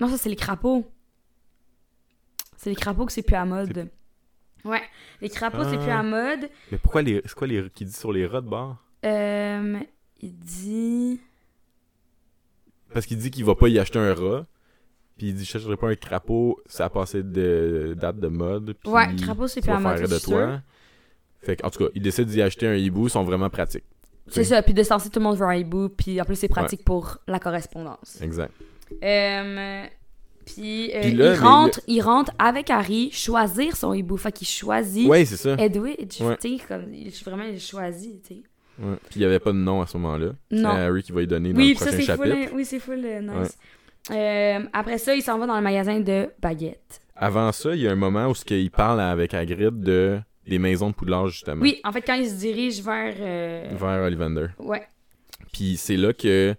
Non, 0.00 0.08
ça, 0.08 0.16
c'est 0.16 0.28
les 0.28 0.36
crapauds. 0.36 0.84
C'est 2.56 2.70
les 2.70 2.76
crapauds 2.76 3.06
que 3.06 3.12
c'est 3.12 3.22
plus 3.22 3.34
à 3.36 3.44
mode. 3.44 3.88
Ouais, 4.64 4.82
les 5.20 5.28
crapauds, 5.28 5.64
c'est 5.64 5.78
plus 5.78 5.90
Ah. 5.90 6.00
à 6.00 6.02
mode. 6.02 6.48
Mais 6.72 6.78
pourquoi 6.78 7.02
les. 7.02 7.22
C'est 7.24 7.34
quoi 7.34 7.46
les 7.46 7.68
qu'il 7.70 7.86
dit 7.86 7.92
sur 7.92 8.12
les 8.12 8.26
rats 8.26 8.40
de 8.40 8.48
bord? 8.48 8.76
Euh, 9.04 9.78
il 10.20 10.34
dit. 10.38 11.20
Parce 12.92 13.06
qu'il 13.06 13.18
dit 13.18 13.30
qu'il 13.30 13.44
va 13.44 13.54
pas 13.54 13.68
y 13.68 13.78
acheter 13.78 13.98
un 13.98 14.14
rat. 14.14 14.46
Puis 15.16 15.28
il 15.28 15.34
dit 15.34 15.44
je 15.44 15.50
chercherai 15.50 15.76
pas 15.76 15.88
un 15.88 15.94
crapaud, 15.96 16.60
ça 16.66 16.84
a 16.84 16.90
passé 16.90 17.22
de 17.24 17.94
date 17.98 18.18
de 18.20 18.28
mode. 18.28 18.74
Puis 18.82 18.92
Ouais, 18.92 19.14
crapaud, 19.16 19.46
c'est 19.48 19.60
plus 19.60 19.66
faire 19.70 19.80
mode. 19.80 20.02
de 20.08 20.18
toi. 20.18 20.60
Fait 21.40 21.56
que, 21.56 21.66
en 21.66 21.70
tout 21.70 21.84
cas, 21.84 21.90
il 21.94 22.02
décide 22.02 22.26
d'y 22.26 22.40
acheter 22.42 22.66
un 22.66 22.74
hibou, 22.74 23.06
ils 23.06 23.10
sont 23.10 23.24
vraiment 23.24 23.50
pratiques. 23.50 23.84
C'est 24.28 24.44
ça, 24.44 24.62
puis 24.62 24.74
de 24.74 24.82
censer 24.82 25.08
tout 25.10 25.18
le 25.20 25.24
monde 25.24 25.36
veut 25.36 25.46
un 25.46 25.54
hibou, 25.54 25.88
puis 25.88 26.20
en 26.20 26.24
plus, 26.24 26.36
c'est 26.36 26.48
pratique 26.48 26.84
pour 26.84 27.18
la 27.26 27.38
correspondance. 27.40 28.20
Exact. 28.20 28.52
Euh, 29.02 29.86
puis, 30.54 30.90
euh, 30.94 31.02
là, 31.14 31.34
il, 31.34 31.40
rentre, 31.40 31.80
il 31.86 32.00
rentre 32.00 32.32
avec 32.38 32.70
Harry 32.70 33.10
choisir 33.12 33.76
son 33.76 33.92
hibou. 33.94 34.16
Fait 34.16 34.32
qu'il 34.32 34.46
choisit 34.46 35.08
Ouais, 35.08 35.24
c'est 35.24 35.36
ça. 35.36 35.54
Edwidge. 35.58 36.20
Ouais. 36.20 36.36
Tu 36.40 36.58
sais, 36.58 36.64
comme, 36.66 36.92
il, 36.92 37.10
vraiment, 37.24 37.44
il 37.44 37.60
choisit, 37.60 38.22
tu 38.22 38.34
sais. 38.34 38.42
Ouais. 38.80 38.94
Puis 39.10 39.20
il 39.20 39.22
y 39.22 39.24
avait 39.24 39.40
pas 39.40 39.50
de 39.52 39.56
nom 39.58 39.82
à 39.82 39.86
ce 39.86 39.96
moment-là. 39.98 40.30
C'est 40.50 40.56
Non. 40.58 40.68
Harry 40.70 41.02
qui 41.02 41.12
va 41.12 41.20
lui 41.20 41.26
donner 41.26 41.52
dans 41.52 41.58
Oui, 41.58 41.70
le 41.70 41.74
ça, 41.78 41.86
prochain 41.86 41.96
c'est 41.98 42.16
full, 42.16 42.28
chapitre. 42.28 42.48
euh, 42.52 42.54
oui, 42.56 42.64
c'est 42.64 42.78
full 42.78 43.04
euh, 43.04 43.20
nice. 43.20 43.58
Euh, 44.10 44.60
après 44.72 44.98
ça, 44.98 45.14
il 45.14 45.22
s'en 45.22 45.38
va 45.38 45.46
dans 45.46 45.56
le 45.56 45.62
magasin 45.62 46.00
de 46.00 46.28
baguettes. 46.40 47.00
Avant 47.16 47.50
ça, 47.52 47.74
il 47.74 47.80
y 47.82 47.88
a 47.88 47.90
un 47.92 47.96
moment 47.96 48.28
où 48.28 48.34
ce 48.34 48.44
qu'il 48.44 48.70
parle 48.70 49.00
avec 49.00 49.34
Hagrid 49.34 49.80
de 49.80 50.18
des 50.46 50.58
maisons 50.58 50.88
de 50.90 50.94
Poudlard 50.94 51.26
justement. 51.28 51.60
Oui, 51.60 51.78
en 51.84 51.92
fait, 51.92 52.00
quand 52.00 52.14
il 52.14 52.28
se 52.28 52.36
dirige 52.36 52.80
vers... 52.80 53.14
Vers 53.76 54.02
Ollivander. 54.04 54.46
Ouais. 54.58 54.82
Puis 55.52 55.76
c'est 55.76 55.96
là 55.96 56.12
que 56.14 56.54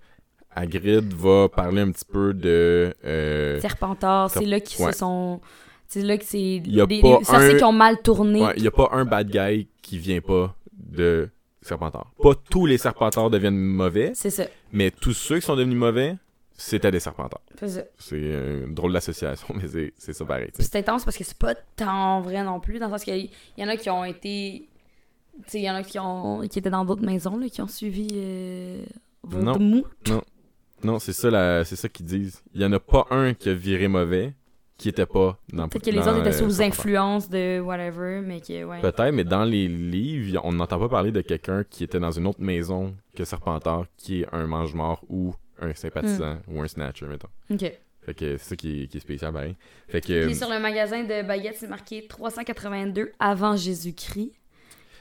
Hagrid 0.60 1.14
va 1.14 1.48
parler 1.50 1.82
un 1.82 1.92
petit 1.92 2.06
peu 2.06 2.34
de 2.34 2.94
euh, 3.06 3.60
Serpentard, 3.60 4.30
c'est 4.30 4.46
là 4.46 4.60
qu'ils 4.60 4.84
ouais. 4.86 4.92
se 4.92 5.00
sont... 5.00 5.40
C'est 5.88 6.02
là 6.04 6.18
que 6.18 6.26
c'est 6.26 6.60
des, 6.60 6.86
des 6.86 7.02
sorciers 7.02 7.56
un- 7.56 7.58
qui 7.58 7.64
ont 7.64 7.72
mal 7.72 8.00
tourné. 8.02 8.44
ouais, 8.44 8.54
il 8.58 8.64
y 8.64 8.68
a 8.68 8.72
pas 8.72 8.90
un 8.92 9.06
bad 9.06 9.30
guy 9.30 9.68
qui 9.82 9.98
vient 9.98 10.22
pas 10.22 10.56
de 10.72 11.30
Serpentard. 11.64 12.12
Pas 12.22 12.34
tous 12.50 12.66
les 12.68 12.78
Serpentards 12.78 13.30
deviennent 13.32 13.58
mauvais, 13.58 14.12
C'est 14.14 14.30
ça. 14.30 14.44
mais 14.72 14.92
tous 14.92 15.14
ceux 15.14 15.40
qui 15.40 15.46
sont 15.48 15.56
devenus 15.56 15.78
mauvais, 15.78 16.16
c'était 16.56 16.92
des 16.92 17.00
Serpentards. 17.00 17.42
C'est 17.60 17.70
ça. 17.70 17.82
C'est 17.98 18.18
une 18.20 18.74
drôle 18.76 18.94
d'association, 18.94 19.48
mais 19.56 19.68
c'est- 19.98 20.14
ça 20.14 20.26
pareil. 20.26 20.50
c'est 20.60 20.76
intense 20.76 21.06
parce 21.06 21.18
que 21.18 21.24
c'est 21.24 21.38
pas 21.38 21.56
tant 21.76 22.22
vrai 22.22 22.44
non 22.44 22.60
plus, 22.60 22.78
dans 22.78 22.86
le 22.86 22.92
sens 22.92 23.04
qu'il 23.04 23.16
y, 23.16 23.32
y 23.58 23.64
en 23.64 23.68
a 23.68 23.76
qui 23.78 23.90
ont 23.90 24.06
été. 24.06 24.68
Tu 25.46 25.52
sais, 25.52 25.60
il 25.60 25.64
y 25.64 25.72
en 25.72 25.76
a 25.76 25.84
qui, 25.84 25.98
ont, 25.98 26.42
qui 26.42 26.60
étaient 26.60 26.70
dans 26.70 26.84
d'autres 26.86 27.06
maisons, 27.06 27.38
là, 27.38 27.48
qui 27.50 27.62
ont 27.62 27.68
suivi 27.68 28.10
euh, 28.14 28.84
Non. 29.32 29.54
Voldemort. 29.54 29.84
Non, 30.10 30.22
c'est 31.00 31.14
ça, 31.14 31.30
la- 31.30 31.64
c'est 31.66 31.76
ça 31.76 31.90
qu'ils 31.90 32.06
disent. 32.06 32.42
Il 32.54 32.62
y 32.62 32.66
en 32.66 32.72
a 32.74 32.80
pas 32.80 33.06
un 33.12 33.34
qui 33.34 33.50
a 33.50 33.54
viré 33.54 33.88
mauvais, 33.88 34.34
qui 34.78 34.90
était 34.90 35.06
pas 35.06 35.38
dans 35.52 35.68
Peut-être 35.68 35.84
que 35.86 35.90
les 35.92 36.00
autres 36.00 36.20
étaient 36.20 36.30
euh, 36.30 36.32
sous 36.32 36.50
Serpentard. 36.52 36.68
influence 36.80 37.30
de 37.30 37.60
whatever, 37.60 38.22
mais 38.26 38.40
que, 38.40 38.64
ouais. 38.64 38.80
Peut-être, 38.82 39.12
mais 39.14 39.24
dans 39.26 39.44
les 39.44 39.68
livres, 39.68 40.40
on 40.44 40.54
n'entend 40.54 40.80
pas 40.80 40.88
parler 40.90 41.12
de 41.12 41.22
quelqu'un 41.22 41.64
qui 41.70 41.84
était 41.84 42.00
dans 42.00 42.12
une 42.12 42.28
autre 42.28 42.42
maison 42.42 42.96
que 43.16 43.26
Serpentard, 43.26 43.86
qui 43.98 44.22
est 44.22 44.28
un 44.32 44.48
mange-mort 44.48 45.04
ou 45.10 45.34
un 45.62 45.74
sympathisant 45.74 46.36
Hmm. 46.48 46.56
ou 46.56 46.62
un 46.62 46.68
snatcher, 46.68 47.08
mettons. 47.08 47.28
Ok. 47.52 47.72
Fait 48.06 48.14
que 48.14 48.38
c'est 48.38 48.50
ça 48.52 48.56
qui 48.56 48.84
est, 48.84 48.88
qui 48.88 48.98
est 48.98 49.02
spécial, 49.02 49.34
pareil. 49.34 49.56
Fait 49.90 50.00
que. 50.00 50.26
Puis 50.26 50.36
sur 50.36 50.50
le 50.50 50.60
magasin 50.60 51.04
de 51.04 51.28
baguettes, 51.28 51.58
c'est 51.60 51.68
marqué 51.68 52.08
382 52.08 53.12
avant 53.20 53.58
Jésus-Christ. 53.58 54.32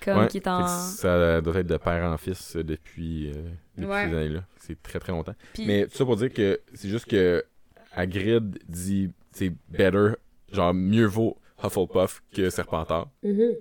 Comme 0.05 0.19
ouais, 0.19 0.29
qui 0.29 0.39
est 0.39 0.41
fait 0.45 0.49
en. 0.51 0.63
que 0.63 0.69
ça 0.71 1.41
doit 1.41 1.57
être 1.59 1.67
de 1.67 1.77
père 1.77 2.05
en 2.11 2.17
fils 2.17 2.57
euh, 2.57 2.63
depuis, 2.65 3.31
euh, 3.31 3.51
depuis 3.77 3.91
Ouais. 3.91 4.09
ces 4.09 4.15
années-là. 4.17 4.45
C'est 4.59 4.83
très 4.83 4.99
très 5.01 5.13
longtemps. 5.13 5.35
Mais 5.59 5.87
tout 5.87 5.97
ça 5.97 6.05
pour 6.05 6.17
dire 6.17 6.33
que 6.33 6.61
c'est 6.75 6.89
juste 6.89 7.07
que 7.07 7.45
Hagrid 7.93 8.59
dit 8.69 9.11
c'est 9.33 9.53
better, 9.69 10.13
genre 10.53 10.73
mieux 10.75 11.07
vaut 11.07 11.37
Hufflepuff 11.63 12.23
que 12.33 12.51
Serpentard. 12.51 13.09
Mhm. 13.23 13.53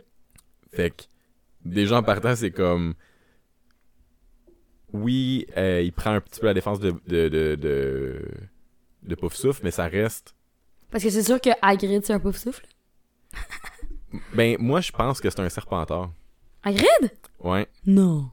Fait 0.71 0.91
que 0.91 1.03
déjà 1.65 1.97
en 1.97 2.03
partant, 2.03 2.35
c'est 2.35 2.51
comme. 2.51 2.93
Oui, 4.93 5.45
euh, 5.57 5.81
il 5.81 5.91
prend 5.91 6.11
un 6.11 6.21
petit 6.21 6.39
peu 6.39 6.47
la 6.47 6.53
défense 6.53 6.79
de, 6.79 6.91
de, 7.07 7.27
de, 7.27 7.55
de, 7.55 8.21
de 9.03 9.15
Poufsouffle, 9.15 9.61
mais 9.63 9.71
ça 9.71 9.85
reste. 9.87 10.33
Parce 10.89 11.03
que 11.03 11.09
c'est 11.09 11.23
sûr 11.23 11.41
que 11.41 11.49
Hagrid, 11.61 12.05
c'est 12.05 12.13
un 12.13 12.19
pouf 12.19 12.37
souffle? 12.37 12.65
Ben, 14.33 14.55
moi, 14.59 14.79
je 14.79 14.91
pense 14.93 15.19
que 15.19 15.29
c'est 15.29 15.41
un 15.41 15.49
Serpentard. 15.49 16.11
Hagrid? 16.67 17.11
Ouais. 17.39 17.67
Non. 17.85 18.29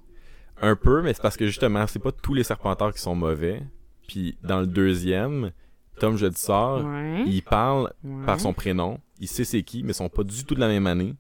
Un 0.61 0.77
peu, 0.77 1.03
mais 1.03 1.13
c'est 1.15 1.23
parce 1.23 1.37
que 1.37 1.47
justement, 1.47 1.87
c'est 1.87 1.99
pas 1.99 2.13
tous 2.13 2.35
les 2.35 2.45
Serpentards 2.45 2.93
qui 2.95 3.01
sont 3.01 3.15
mauvais. 3.15 3.63
Puis 4.09 4.37
dans 4.43 4.61
le 4.61 4.67
deuxième, 4.67 5.51
Tom 5.99 6.17
Jedusor, 6.17 6.85
Ouais. 6.85 7.25
il 7.27 7.43
parle 7.43 7.93
ouais. 8.05 8.25
par 8.27 8.41
son 8.41 8.53
prénom. 8.53 9.01
Il 9.21 9.29
sait 9.29 9.45
c'est 9.45 9.63
qui, 9.63 9.83
mais 9.83 9.91
ils 9.91 9.95
sont 9.95 10.09
pas 10.09 10.23
du 10.25 10.45
tout 10.45 10.55
de 10.55 10.61
la 10.61 10.69
même 10.69 10.87
année. 10.87 11.15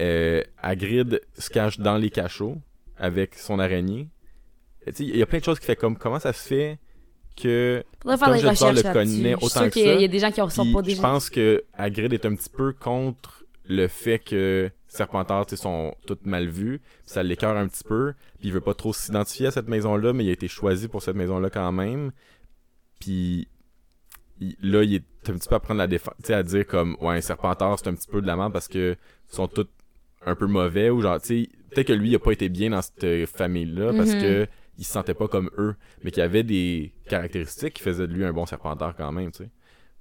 Euh, 0.00 0.42
Hagrid 0.62 1.20
se 1.36 1.50
cache 1.50 1.78
dans 1.80 1.96
les 1.96 2.10
cachots 2.10 2.56
avec 2.96 3.34
son 3.34 3.58
araignée. 3.58 4.08
Tu 4.86 4.92
sais, 4.92 5.04
Il 5.04 5.16
y 5.16 5.22
a 5.22 5.26
plein 5.26 5.38
de 5.40 5.44
choses 5.44 5.58
qui 5.58 5.66
fait 5.66 5.76
comme 5.76 5.96
comment 5.96 6.18
ça 6.20 6.32
se 6.32 6.46
fait 6.46 6.78
que 7.36 7.82
Faudrait 8.02 8.16
faire 8.18 8.28
Tom 8.28 8.38
Jedusor 8.38 8.72
le 8.72 8.82
connaît 8.82 9.32
Je 9.32 9.36
suis 9.36 9.46
autant 9.46 9.70
que 9.70 9.78
y 9.78 9.82
a- 9.82 9.86
ça. 9.86 9.94
il 9.94 10.00
y 10.02 10.04
a 10.04 10.08
des 10.08 10.18
gens 10.18 10.30
qui 10.30 10.50
sont 10.50 10.62
Puis 10.64 10.72
pas 10.72 10.80
je 10.80 10.84
déjà. 10.86 11.02
pense 11.02 11.30
que 11.30 11.64
Hagrid 11.74 12.12
est 12.12 12.26
un 12.26 12.34
petit 12.34 12.48
peu 12.50 12.72
contre 12.72 13.44
le 13.68 13.86
fait 13.88 14.18
que 14.18 14.70
Serpentard 14.88 15.46
tu 15.46 15.56
sais, 15.56 15.62
sont 15.62 15.94
toutes 16.06 16.26
mal 16.26 16.48
vus. 16.48 16.80
Ça 17.04 17.22
l'écœure 17.22 17.56
un 17.56 17.68
petit 17.68 17.84
peu. 17.84 18.14
Puis 18.38 18.48
il 18.48 18.52
veut 18.52 18.60
pas 18.60 18.74
trop 18.74 18.92
s'identifier 18.92 19.46
à 19.46 19.50
cette 19.50 19.68
maison-là, 19.68 20.12
mais 20.12 20.24
il 20.24 20.30
a 20.30 20.32
été 20.32 20.48
choisi 20.48 20.88
pour 20.88 21.02
cette 21.02 21.16
maison-là 21.16 21.50
quand 21.50 21.70
même. 21.72 22.10
Puis 23.00 23.48
il- 24.40 24.56
là, 24.62 24.82
il 24.82 24.94
est 24.96 25.04
un 25.28 25.34
petit 25.34 25.48
peu 25.48 25.54
à 25.56 25.60
prendre 25.60 25.78
la 25.78 25.86
défense. 25.86 26.14
Tu 26.22 26.26
sais, 26.28 26.34
à 26.34 26.42
dire 26.42 26.66
comme, 26.66 26.96
ouais, 27.00 27.20
Serpentard, 27.20 27.78
c'est 27.78 27.88
un 27.88 27.94
petit 27.94 28.08
peu 28.08 28.20
de 28.22 28.26
la 28.26 28.36
merde 28.36 28.52
parce 28.52 28.68
que 28.68 28.96
ils 29.30 29.34
sont 29.34 29.48
tous 29.48 29.66
un 30.24 30.34
peu 30.34 30.46
mauvais. 30.46 30.90
Ou 30.90 31.00
genre, 31.02 31.20
tu 31.20 31.44
sais, 31.44 31.48
peut-être 31.70 31.88
que 31.88 31.92
lui, 31.92 32.10
il 32.10 32.14
a 32.14 32.18
pas 32.18 32.32
été 32.32 32.48
bien 32.48 32.70
dans 32.70 32.82
cette 32.82 33.26
famille-là 33.26 33.92
parce 33.94 34.14
Mhm. 34.14 34.20
que 34.22 34.46
il 34.78 34.84
se 34.84 34.92
sentait 34.92 35.14
pas 35.14 35.26
comme 35.28 35.50
eux. 35.58 35.74
Mais 36.02 36.10
qu'il 36.10 36.20
y 36.20 36.24
avait 36.24 36.44
des 36.44 36.92
caractéristiques 37.08 37.74
qui 37.74 37.82
faisaient 37.82 38.06
de 38.06 38.12
lui 38.12 38.24
un 38.24 38.32
bon 38.32 38.46
Serpentard 38.46 38.94
quand 38.96 39.10
même, 39.12 39.32
tu 39.32 39.44
sais. 39.44 39.50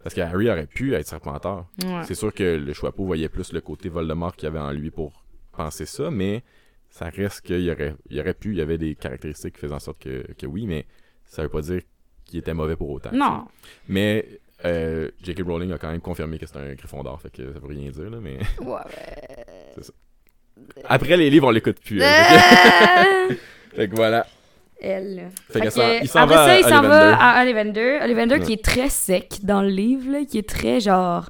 Parce 0.07 0.15
que 0.15 0.21
Harry 0.21 0.49
aurait 0.49 0.67
pu 0.67 0.93
être 0.93 1.05
Serpentard. 1.05 1.65
Ouais. 1.83 2.01
C'est 2.05 2.15
sûr 2.15 2.33
que 2.33 2.43
le 2.55 2.71
Choixpeau 2.71 3.03
voyait 3.05 3.27
plus 3.27 3.51
le 3.51 3.59
côté 3.59 3.89
Voldemort 3.89 4.33
qu'il 4.37 4.45
y 4.45 4.47
avait 4.47 4.57
en 4.59 4.71
lui 4.71 4.89
pour 4.89 5.11
penser 5.51 5.85
ça, 5.85 6.09
mais 6.09 6.43
ça 6.89 7.09
reste 7.09 7.41
qu'il 7.41 7.59
y 7.59 7.69
aurait, 7.69 7.93
il 8.09 8.15
y 8.15 8.21
aurait 8.21 8.33
pu, 8.33 8.51
il 8.51 8.57
y 8.57 8.61
avait 8.61 8.77
des 8.77 8.95
caractéristiques 8.95 9.55
qui 9.55 9.59
faisaient 9.59 9.73
en 9.73 9.79
sorte 9.79 9.99
que, 10.01 10.25
que 10.37 10.45
oui, 10.45 10.65
mais 10.65 10.85
ça 11.25 11.43
veut 11.43 11.49
pas 11.49 11.59
dire 11.59 11.81
qu'il 12.23 12.39
était 12.39 12.53
mauvais 12.53 12.77
pour 12.77 12.89
autant. 12.89 13.09
Non. 13.11 13.47
Mais 13.89 14.39
euh, 14.63 15.11
J.K. 15.21 15.41
Rowling 15.45 15.73
a 15.73 15.77
quand 15.77 15.91
même 15.91 15.99
confirmé 15.99 16.39
que 16.39 16.45
c'était 16.45 16.59
un 16.59 16.73
Gryffondor, 16.73 17.21
fait 17.21 17.29
que 17.29 17.51
ça 17.51 17.59
veut 17.59 17.67
rien 17.67 17.89
dire, 17.89 18.09
là, 18.09 18.19
mais... 18.21 18.37
Ouais, 18.61 18.79
Après 20.85 21.17
les 21.17 21.29
livres, 21.29 21.47
on 21.47 21.51
l'écoute 21.51 21.79
plus. 21.81 22.01
hein, 22.01 22.07
Euh, 22.07 23.27
fait 23.27 23.35
que- 23.35 23.39
fait 23.75 23.89
que 23.89 23.95
voilà. 23.95 24.25
Elle. 24.79 25.15
là. 25.15 25.21
Fait 25.49 25.59
Fait 25.59 25.65
que 25.65 25.69
ça- 25.71 25.81
que, 25.99 26.03
il 26.03 26.07
s'en 26.07 26.19
après 26.21 26.35
va 26.35 26.45
ça, 26.45 26.51
à 26.53 26.57
il 26.59 26.63
s'en 26.63 26.81
va 26.81 27.15
à 27.15 27.41
Ollivander. 27.43 27.99
Ollivander 28.03 28.35
Ouais. 28.35 28.41
qui 28.41 28.53
est 28.53 28.63
très 28.63 28.89
sec 28.89 29.39
dans 29.43 29.61
le 29.61 29.69
livre, 29.69 30.11
là, 30.11 30.25
qui 30.25 30.37
est 30.37 30.47
très 30.47 30.79
genre. 30.79 31.29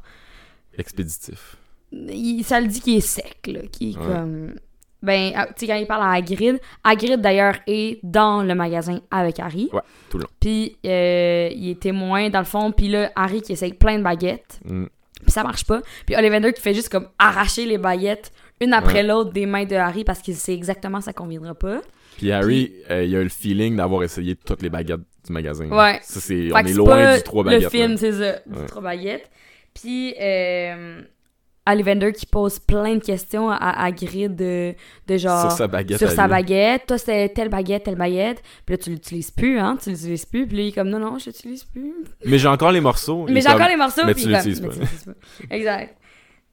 Expéditif. 0.78 1.56
il- 1.91 2.43
ça 2.43 2.60
le 2.60 2.68
dit 2.68 2.82
qu'il 2.82 2.98
est 2.98 3.02
sec, 3.02 3.38
là, 3.48 3.62
qui 3.72 3.91
est 3.91 3.98
Ouais. 3.98 4.06
comme. 4.06 4.54
Ben, 5.02 5.32
ah, 5.36 5.45
tu 5.48 5.54
sais, 5.58 5.68
quand 5.68 5.76
il 5.76 5.86
parle 5.88 6.04
à 6.04 6.12
Hagrid, 6.14 6.60
Hagrid 6.84 7.22
d'ailleurs 7.22 7.56
est 7.68 8.00
dans 8.04 8.43
le 8.43 8.54
magasin 8.56 9.00
avec 9.12 9.39
Harry. 9.39 9.70
Ouais, 9.72 9.82
tout 10.10 10.18
le 10.18 10.24
long. 10.24 10.30
Puis 10.39 10.76
euh, 10.86 11.50
il 11.56 11.70
est 11.70 11.80
témoin 11.80 12.30
dans 12.30 12.39
le 12.39 12.45
fond, 12.45 12.72
puis 12.72 12.89
là, 12.89 13.12
Harry 13.16 13.41
qui 13.41 13.54
essaye 13.54 13.74
plein 13.74 14.00
de 14.00 14.04
baguettes, 14.04 14.60
Mm. 14.66 14.86
puis 15.22 15.32
ça 15.32 15.43
marche 15.43 15.66
pas. 15.66 15.82
Puis 16.06 16.16
Ollivander 16.16 16.52
qui 16.52 16.62
fait 16.62 16.74
juste 16.74 16.89
comme 16.89 17.08
arracher 17.20 17.66
les 17.66 17.78
baguettes 17.78 18.32
une 18.60 18.74
après 18.74 18.95
Ouais. 18.95 19.04
l'autre 19.04 19.32
des 19.32 19.45
mains 19.45 19.66
de 19.66 19.76
Harry 19.76 20.04
parce 20.04 20.20
qu'il 20.20 20.36
sait 20.36 20.54
exactement 20.56 21.00
ça 21.00 21.14
conviendra 21.14 21.54
pas. 21.54 21.80
Puis 22.18 22.32
Harry, 22.32 22.74
euh, 22.89 23.03
il 23.03 23.15
a 23.15 23.24
le 23.24 23.30
feeling 23.30 23.76
d'avoir 23.76 24.03
essayé 24.03 24.36
toutes 24.36 24.61
les 24.61 24.70
baguettes 24.70 25.01
du 25.26 25.32
magasin. 25.34 25.70
Ouais. 25.70 25.99
Ça, 26.01 26.20
c'est, 26.20 26.49
on 26.53 26.57
est 26.57 26.68
c'est 26.68 26.74
loin 26.74 27.15
du 27.15 27.24
trois 27.24 27.43
baguettes. 27.43 27.63
Le 27.63 27.70
film, 27.70 27.97
c'est 27.97 28.11
ça, 28.13 28.39
du 28.45 28.59
Ouais. 28.59 28.65
trois 28.68 28.82
baguettes. 28.82 29.30
Puis, 29.74 30.15
euh, 30.20 31.01
Ollivander 31.70 32.13
qui 32.13 32.26
pose 32.26 32.59
plein 32.59 32.95
de 32.95 33.03
questions 33.03 33.49
à 33.49 33.84
Hagrid 33.86 34.36
de, 34.36 34.74
de 35.05 35.18
genre... 35.18 35.41
Sur 35.41 35.51
sa 35.51 35.68
baguette. 35.68 35.97
sur 35.97 36.07
à 36.07 36.11
sa 36.11 36.28
baguette. 36.28 36.88
Toi, 36.88 36.97
c'était 36.97 37.30
telle 37.30 37.49
baguette, 37.49 37.84
telle 37.84 37.95
baguette. 37.97 38.41
Puis 38.65 38.76
là, 38.76 38.78
tu 38.78 38.89
l'utilises 38.89 39.32
plus, 39.32 39.59
hein? 39.59 39.78
Tu 39.82 39.89
l'utilises 39.89 40.26
plus. 40.26 40.47
Puis 40.47 40.57
là, 40.57 40.63
il 40.63 40.68
est 40.70 40.72
comme, 40.72 40.89
non, 40.89 40.99
non, 40.99 41.18
je 41.20 41.26
l'utilise 41.26 41.65
plus. 41.65 41.93
Mais 42.26 42.38
j'ai 42.38 42.47
encore 42.47 42.72
les 42.72 42.80
morceaux. 42.80 43.26
Mais 43.30 43.41
j'ai 43.41 43.49
encore 43.49 43.68
les 43.68 43.76
morceaux. 43.76 44.03
mais 44.05 44.13
puis 44.13 44.24
tu 44.24 44.30
l'utilises 44.30 44.61
pas. 44.61 44.70
pas. 44.70 45.55
Exact. 45.55 45.97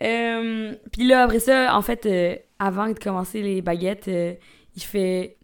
Euh, 0.03 0.75
puis 0.93 1.07
là, 1.07 1.23
après 1.23 1.39
ça, 1.39 1.77
en 1.77 1.83
fait, 1.83 2.05
euh, 2.07 2.35
avant 2.59 2.89
de 2.89 2.99
commencer 2.99 3.41
les 3.41 3.63
baguettes, 3.63 4.09
euh, 4.09 4.35
il 4.77 4.83
fait. 4.83 5.37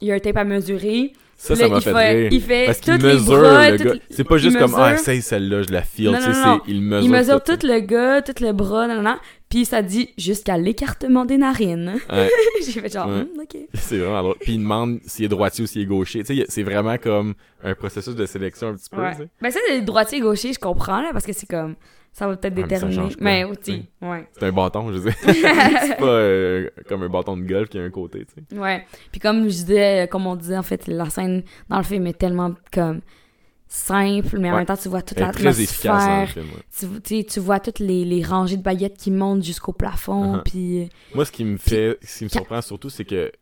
Il 0.00 0.08
y 0.08 0.12
a 0.12 0.14
un 0.14 0.18
tape 0.18 0.36
à 0.36 0.44
mesurer. 0.44 1.12
Ça, 1.36 1.54
Puis 1.54 1.62
ça 1.62 1.68
là, 1.68 1.74
m'a 1.74 1.80
fait 1.80 1.92
fait, 1.92 2.12
rire. 2.14 2.28
il 2.32 2.40
fait 2.40 2.66
Parce 2.66 2.78
qu'il 2.78 2.94
mesure, 2.94 3.40
bras, 3.40 3.70
le 3.70 3.76
gars. 3.76 3.92
C'est 4.10 4.24
pas 4.24 4.36
juste 4.38 4.56
comme, 4.58 4.74
ah, 4.76 4.94
essaye 4.94 5.20
celle-là, 5.20 5.62
je 5.62 5.72
la 5.72 5.82
file. 5.82 6.10
Non, 6.10 6.20
non, 6.20 6.46
non. 6.46 6.60
il 6.68 6.80
mesure. 6.80 7.04
Il 7.04 7.10
mesure 7.10 7.42
tout. 7.42 7.56
tout 7.56 7.66
le 7.66 7.80
gars, 7.80 8.22
tout 8.22 8.34
le 8.40 8.52
bras, 8.52 8.86
nan, 8.86 9.02
nan. 9.02 9.16
Puis 9.54 9.64
ça 9.64 9.82
dit 9.82 10.12
jusqu'à 10.18 10.58
l'écartement 10.58 11.24
des 11.24 11.36
narines. 11.36 12.00
Ouais. 12.10 12.28
J'ai 12.66 12.80
fait 12.80 12.92
genre, 12.92 13.06
Ouais. 13.06 13.22
Hmm, 13.22 13.40
ok. 13.40 13.56
C'est 13.74 13.98
vraiment 13.98 14.22
drôle. 14.22 14.34
Puis 14.40 14.54
il 14.54 14.58
demande 14.58 14.98
s'il 15.06 15.26
est 15.26 15.28
droitier 15.28 15.62
ou 15.62 15.66
s'il 15.68 15.82
est 15.82 15.86
gaucher. 15.86 16.24
Tu 16.24 16.34
sais, 16.36 16.44
c'est 16.48 16.64
vraiment 16.64 16.98
comme 16.98 17.34
un 17.62 17.76
processus 17.76 18.16
de 18.16 18.26
sélection 18.26 18.70
un 18.70 18.74
petit 18.74 18.90
peu. 18.90 19.00
Ouais. 19.00 19.12
Ben 19.40 19.52
ça, 19.52 19.60
les 19.70 19.82
droitiers 19.82 20.18
gauchers, 20.18 20.52
je 20.54 20.58
comprends, 20.58 21.00
là, 21.02 21.10
parce 21.12 21.24
que 21.24 21.32
c'est 21.32 21.46
comme. 21.46 21.76
Ça 22.12 22.26
va 22.26 22.36
peut-être 22.36 22.54
Ah, 22.58 22.62
déterminer. 22.62 23.08
Mais 23.20 23.44
tu 23.44 23.50
aussi, 23.70 23.88
ouais. 24.02 24.26
C'est 24.32 24.44
un 24.46 24.52
bâton, 24.52 24.92
je 24.92 24.98
sais. 24.98 25.16
c'est 25.22 25.98
pas 25.98 26.04
euh, 26.04 26.68
comme 26.88 27.04
un 27.04 27.08
bâton 27.08 27.36
de 27.36 27.44
golf 27.44 27.68
qui 27.68 27.78
a 27.78 27.82
un 27.82 27.90
côté, 27.90 28.24
tu 28.24 28.42
sais. 28.50 28.58
Ouais. 28.58 28.84
Puis 29.12 29.20
comme 29.20 29.44
je 29.44 29.50
disais, 29.50 30.08
comme 30.10 30.26
on 30.26 30.34
disait, 30.34 30.58
en 30.58 30.64
fait, 30.64 30.88
la 30.88 31.08
scène 31.10 31.44
dans 31.68 31.76
le 31.78 31.84
film 31.84 32.08
est 32.08 32.18
tellement 32.18 32.54
comme 32.72 33.02
simple, 33.74 34.38
mais 34.38 34.48
en 34.50 34.52
Ouais. 34.52 34.58
même 34.58 34.66
temps, 34.66 34.76
tu 34.76 34.88
vois 34.88 35.02
toute 35.02 35.18
est 35.20 35.30
très 35.32 35.60
efficace 35.62 36.30
film. 36.32 36.46
ouais. 36.46 37.00
Tu, 37.02 37.24
tu 37.24 37.40
vois 37.40 37.60
toutes 37.60 37.78
les, 37.80 38.04
les 38.04 38.22
rangées 38.22 38.56
de 38.56 38.62
baguettes 38.62 38.96
qui 38.96 39.10
montent 39.10 39.42
jusqu'au 39.42 39.72
plafond, 39.72 40.40
puis... 40.44 40.88
Moi, 41.14 41.24
ce 41.24 41.32
qui 41.32 41.44
me 41.44 41.56
fait, 41.56 41.98
ce 42.02 42.18
qui 42.18 42.24
me 42.24 42.28
surprend 42.28 42.60
surtout, 42.62 42.90
c'est 42.90 43.04
que 43.04 43.32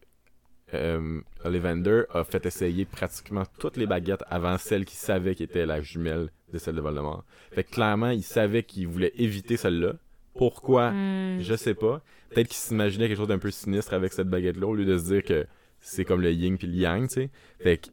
euh, 0.75 1.21
Ollivander 1.45 2.05
a 2.15 2.25
fait 2.25 2.47
essayer 2.47 2.85
pratiquement 2.87 3.43
toutes 3.59 3.77
les 3.77 3.87
baguettes 3.87 4.25
avant 4.31 4.57
celle 4.57 4.85
qui 4.87 4.97
savait 4.97 5.35
qui 5.35 5.43
était 5.43 5.67
la 5.67 5.83
jumelle 5.83 6.31
de 6.53 6.59
celle 6.59 6.77
de 6.77 6.81
Voldemort. 6.81 7.25
Fait 7.53 7.63
que 7.65 7.71
clairement, 7.71 8.09
il 8.11 8.23
savait 8.23 8.63
qu'il 8.63 8.89
voulait 8.89 9.13
éviter 9.17 9.57
celle-là. 9.59 9.95
Pourquoi? 10.35 10.93
Hmm. 10.93 11.41
Je 11.41 11.55
sais 11.57 11.75
pas. 11.75 12.01
Peut-être 12.31 12.49
qu'il 12.49 12.57
s'imaginait 12.57 13.07
quelque 13.09 13.19
chose 13.19 13.29
d'un 13.29 13.39
peu 13.39 13.51
sinistre 13.51 13.93
avec 13.93 14.15
cette 14.15 14.29
baguette-là, 14.29 14.67
au 14.67 14.75
lieu 14.75 14.87
de 14.87 14.97
se 14.97 15.05
dire 15.05 15.23
que 15.23 15.47
c'est 15.81 16.07
comme 16.07 16.23
le 16.23 16.33
yin 16.33 16.57
puis 16.57 16.67
le 16.69 16.75
yang, 16.75 17.07
tu 17.07 17.15
sais. 17.15 17.31
Fait 17.63 17.77
que, 17.77 17.89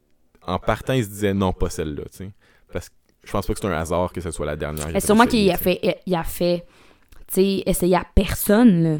en 0.53 0.59
partant, 0.59 0.93
il 0.93 1.03
se 1.03 1.09
disait 1.09 1.33
non, 1.33 1.53
pas 1.53 1.69
celle-là, 1.69 2.03
tu 2.11 2.17
sais. 2.17 2.31
Parce 2.71 2.89
que 2.89 2.95
je 3.23 3.31
pense 3.31 3.45
pas 3.45 3.53
que 3.53 3.59
c'est 3.59 3.67
un 3.67 3.71
hasard 3.71 4.11
que 4.13 4.21
ce 4.21 4.31
soit 4.31 4.45
la 4.45 4.55
dernière. 4.55 4.95
Et 4.95 4.99
sûrement 4.99 5.25
qu'il 5.25 5.49
a 5.51 5.57
fait, 5.57 5.79
il 6.05 6.15
a 6.15 6.23
fait, 6.23 6.65
tu 7.27 7.35
sais, 7.35 7.63
essayer 7.65 7.95
à 7.95 8.05
personne, 8.15 8.83
là. 8.83 8.97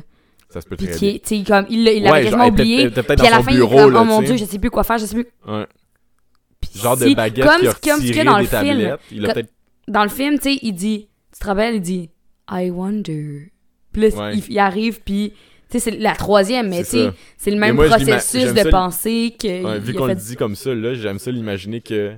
Ça 0.50 0.62
se 0.62 0.68
peut 0.68 0.76
très 0.78 0.88
bien. 0.88 0.95
tu 0.97 1.20
sais, 1.24 1.43
comme, 1.43 1.66
il 1.70 1.84
l'a- 1.84 1.91
il 1.93 2.04
Ouais, 2.04 2.10
l'avait 2.10 2.24
genre, 2.24 2.39
quasiment 2.39 2.43
était- 2.45 2.62
oublié. 2.62 2.84
était 2.86 3.04
Puis 3.04 3.28
à 3.28 3.30
la 3.30 3.43
fin, 3.43 3.52
il 3.52 3.58
bureau, 3.58 3.78
comme, 3.78 3.93
là, 3.93 4.02
oh 4.02 4.06
mon 4.06 4.22
dieu, 4.22 4.36
je 4.36 4.45
sais 4.45 4.58
plus 4.60 4.72
quoi 4.72 4.84
faire, 4.84 4.97
je 4.97 5.06
sais 5.06 5.14
plus. 5.16 5.28
Ouais. 5.47 5.66
Genre 6.76 6.97
de 6.97 7.14
baguette 7.14 7.45
comme, 7.45 7.62
qui 7.62 7.68
a 7.68 7.74
comme 7.74 8.02
ce 8.02 8.24
dans 8.26 8.38
le 8.39 8.45
film. 8.45 8.50
tablettes. 8.62 9.00
Il 9.12 9.24
a 9.24 9.28
Quand- 9.28 9.34
peut-être... 9.36 9.54
Dans 9.88 10.04
le 10.04 10.10
film, 10.10 10.38
tu 10.38 10.54
sais, 10.54 10.60
il 10.62 10.74
dit, 10.74 11.08
tu 11.34 11.39
te 11.39 11.45
rappelles, 11.45 11.76
il 11.76 11.82
dit, 11.82 12.10
I 12.52 12.70
wonder. 12.70 13.52
Puis 13.91 14.02
là, 14.02 14.08
Ouais. 14.10 14.38
il, 14.38 14.43
il 14.52 14.60
arrive, 14.60 15.02
puis, 15.04 15.34
sais, 15.78 15.80
c'est 15.80 15.97
la 15.97 16.15
troisième, 16.15 16.70
mais 16.70 16.84
C'est 16.84 17.11
le 17.51 17.57
même 17.57 17.76
moi, 17.76 17.88
processus 17.88 18.53
de 18.53 18.70
pensée 18.70 19.36
que. 19.39 19.63
Ouais, 19.63 19.80
vu 19.80 19.93
qu'on 19.93 20.07
fait- 20.07 20.15
le 20.15 20.20
dit 20.20 20.36
comme 20.36 20.55
ça, 20.55 20.74
là, 20.74 20.93
j'aime 20.95 21.20
ça 21.20 21.32
l'imaginer 21.32 21.82
que 21.82 22.13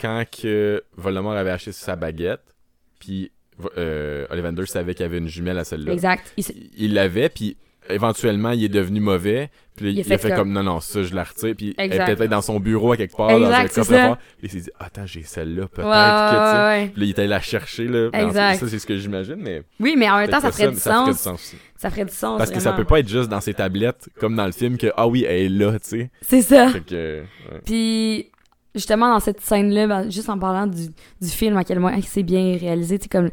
quand 0.00 0.24
que 0.30 0.82
Voldemort 0.96 1.32
avait 1.32 1.50
acheté 1.50 1.72
sa 1.72 1.96
baguette, 1.96 2.54
puis 2.98 3.30
euh, 3.76 4.26
Ollivander 4.30 4.66
savait 4.66 4.94
qu'il 4.94 5.02
y 5.02 5.06
avait 5.06 5.18
une 5.18 5.28
jumelle 5.28 5.58
à 5.58 5.64
celle-là. 5.64 5.92
Exact. 5.92 6.34
Il 6.76 6.94
l'avait, 6.94 7.28
puis 7.28 7.56
éventuellement, 7.88 8.50
il 8.52 8.64
est 8.64 8.68
devenu 8.70 9.00
mauvais, 9.00 9.50
puis 9.80 9.90
Il 9.92 9.98
il, 9.98 10.00
a 10.00 10.04
fait 10.04 10.18
fait, 10.18 10.28
comme- 10.28 10.38
comme... 10.38 10.52
non, 10.52 10.62
non, 10.62 10.80
ça, 10.80 11.02
je 11.02 11.14
la 11.14 11.24
retire, 11.24 11.54
puis 11.56 11.74
elle 11.78 11.92
était 11.92 12.14
peut-être 12.14 12.30
dans 12.30 12.42
son 12.42 12.60
bureau 12.60 12.92
à 12.92 12.96
quelque 12.96 13.16
part, 13.16 13.30
Exact, 13.30 13.48
dans 13.48 13.54
un 13.56 13.66
coffre 13.68 13.90
fort, 14.06 14.18
et 14.42 14.46
il 14.46 14.50
s'est 14.50 14.60
dit, 14.60 14.70
attends, 14.78 15.06
j'ai 15.06 15.22
celle-là, 15.22 15.66
peut-être 15.68 15.88
Ouais, 15.88 15.94
que, 15.94 16.30
tu 16.30 16.36
sais. 16.36 16.56
ouais, 16.56 16.68
ouais. 16.84 16.90
Puis 16.92 17.00
là, 17.00 17.06
il 17.06 17.10
était 17.10 17.20
allé 17.22 17.28
la 17.30 17.40
chercher, 17.40 17.84
là. 17.88 18.08
Exact. 18.12 18.60
Ça, 18.60 18.68
c'est 18.68 18.78
ce 18.78 18.86
que 18.86 18.96
j'imagine, 18.96 19.36
mais. 19.38 19.62
Oui, 19.80 19.94
mais 19.96 20.08
en 20.10 20.18
même 20.18 20.30
temps, 20.30 20.40
ça 20.40 20.52
ferait 20.52 20.70
du 20.70 20.76
ça 20.76 20.92
ferait 21.02 21.12
sens. 21.14 21.54
Ça 21.76 21.90
ferait 21.90 22.04
du 22.04 22.12
sens. 22.14 22.38
Parce 22.38 22.50
que 22.50 22.60
ça 22.60 22.72
peut 22.72 22.84
pas 22.84 23.00
être 23.00 23.08
juste 23.08 23.28
dans 23.30 23.40
ses 23.40 23.54
tablettes, 23.54 24.08
comme 24.18 24.36
dans 24.36 24.46
le 24.46 24.52
film, 24.52 24.76
que, 24.76 24.88
ah 24.96 25.06
oui, 25.08 25.24
elle 25.28 25.40
est 25.46 25.48
là, 25.48 25.72
tu 25.80 25.88
sais. 25.88 26.10
C'est 26.22 26.42
ça. 26.42 26.68
Fait 26.68 26.80
que, 26.80 27.20
ouais. 27.50 27.60
Puis, 27.64 28.30
justement, 28.74 29.12
dans 29.12 29.20
cette 29.20 29.40
scène-là, 29.40 29.86
ben, 29.86 30.10
juste 30.10 30.28
en 30.28 30.38
parlant 30.38 30.66
du, 30.66 30.88
du 31.20 31.28
film, 31.28 31.56
à 31.56 31.64
quel 31.64 31.80
point 31.80 31.98
c'est 32.06 32.22
bien 32.22 32.56
réalisé, 32.60 32.98
tu 32.98 33.04
sais, 33.04 33.08
comme 33.08 33.30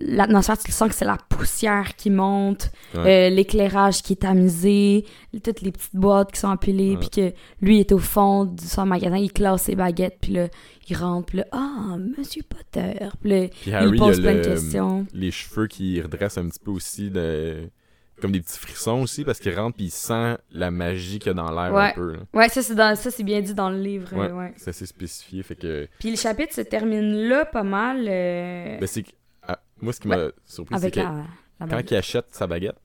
l'atmosphère, 0.00 0.56
tu 0.58 0.68
le 0.68 0.72
sens 0.72 0.88
que 0.88 0.94
c'est 0.94 1.04
la 1.04 1.18
poussière 1.28 1.96
qui 1.96 2.10
monte, 2.10 2.70
Ouais. 2.94 3.28
euh, 3.28 3.34
l'éclairage 3.34 4.02
qui 4.02 4.12
est 4.14 4.16
tamisé, 4.16 5.04
toutes 5.42 5.60
les 5.62 5.72
petites 5.72 5.94
boîtes 5.96 6.32
qui 6.32 6.40
sont 6.40 6.48
empilées, 6.48 6.96
puis 6.98 7.10
que 7.10 7.32
lui 7.60 7.80
est 7.80 7.92
au 7.92 7.98
fond 7.98 8.44
de 8.44 8.60
son 8.60 8.86
magasin, 8.86 9.16
il 9.16 9.32
classe 9.32 9.62
ses 9.62 9.74
baguettes, 9.74 10.18
puis 10.20 10.32
là, 10.34 10.48
il 10.88 10.96
rentre, 10.96 11.26
puis 11.26 11.38
là, 11.38 11.46
ah, 11.52 11.96
Monsieur 12.18 12.42
Potter, 12.42 12.94
puis 13.20 13.30
là, 13.30 13.48
Puis 13.48 13.58
il 13.70 13.74
Harry, 13.74 13.98
pose 13.98 14.18
il 14.18 14.22
plein 14.22 14.30
a 14.30 14.34
de 14.34 14.38
le- 14.38 14.44
questions. 14.44 15.06
les 15.14 15.30
cheveux 15.30 15.66
qui 15.66 16.00
redressent 16.00 16.38
un 16.38 16.48
petit 16.48 16.60
peu 16.62 16.70
aussi, 16.70 17.10
de... 17.10 17.68
comme 18.20 18.30
des 18.32 18.40
petits 18.40 18.58
frissons 18.58 19.00
aussi, 19.02 19.24
parce 19.24 19.40
qu'il 19.40 19.52
rentre 19.58 19.76
puis 19.76 19.86
il 19.86 19.90
sent 19.90 20.36
la 20.52 20.70
magie 20.70 21.18
qu'il 21.18 21.28
y 21.28 21.30
a 21.30 21.34
dans 21.34 21.50
l'air 21.50 21.72
Ouais. 21.74 21.88
un 21.90 21.92
peu. 21.94 22.12
là. 22.12 22.18
Ouais, 22.34 22.48
ça, 22.48 22.62
c'est 22.62 22.74
dans- 22.76 22.94
ça, 22.94 23.10
c'est 23.10 23.24
bien 23.24 23.40
dit 23.40 23.54
dans 23.54 23.70
le 23.70 23.80
livre, 23.80 24.14
Ouais. 24.14 24.30
ouais. 24.30 24.52
C'est 24.58 24.70
assez 24.70 24.86
spécifié, 24.86 25.42
fait 25.42 25.56
que... 25.56 25.88
Puis 25.98 26.10
le 26.10 26.16
chapitre 26.16 26.54
se 26.54 26.60
termine 26.60 27.14
là, 27.28 27.44
pas 27.46 27.64
mal, 27.64 28.04
euh, 28.08 28.78
Ben, 28.78 28.86
c'est 28.86 29.04
moi, 29.82 29.92
ce 29.92 30.00
qui 30.00 30.08
m'a 30.08 30.30
surpris, 30.46 30.78
c'est 30.80 30.90
que 30.90 31.00
la, 31.00 31.24
la 31.60 31.66
quand 31.66 31.90
il 31.90 31.94
achète 31.96 32.26
sa 32.30 32.46
baguette, 32.46 32.78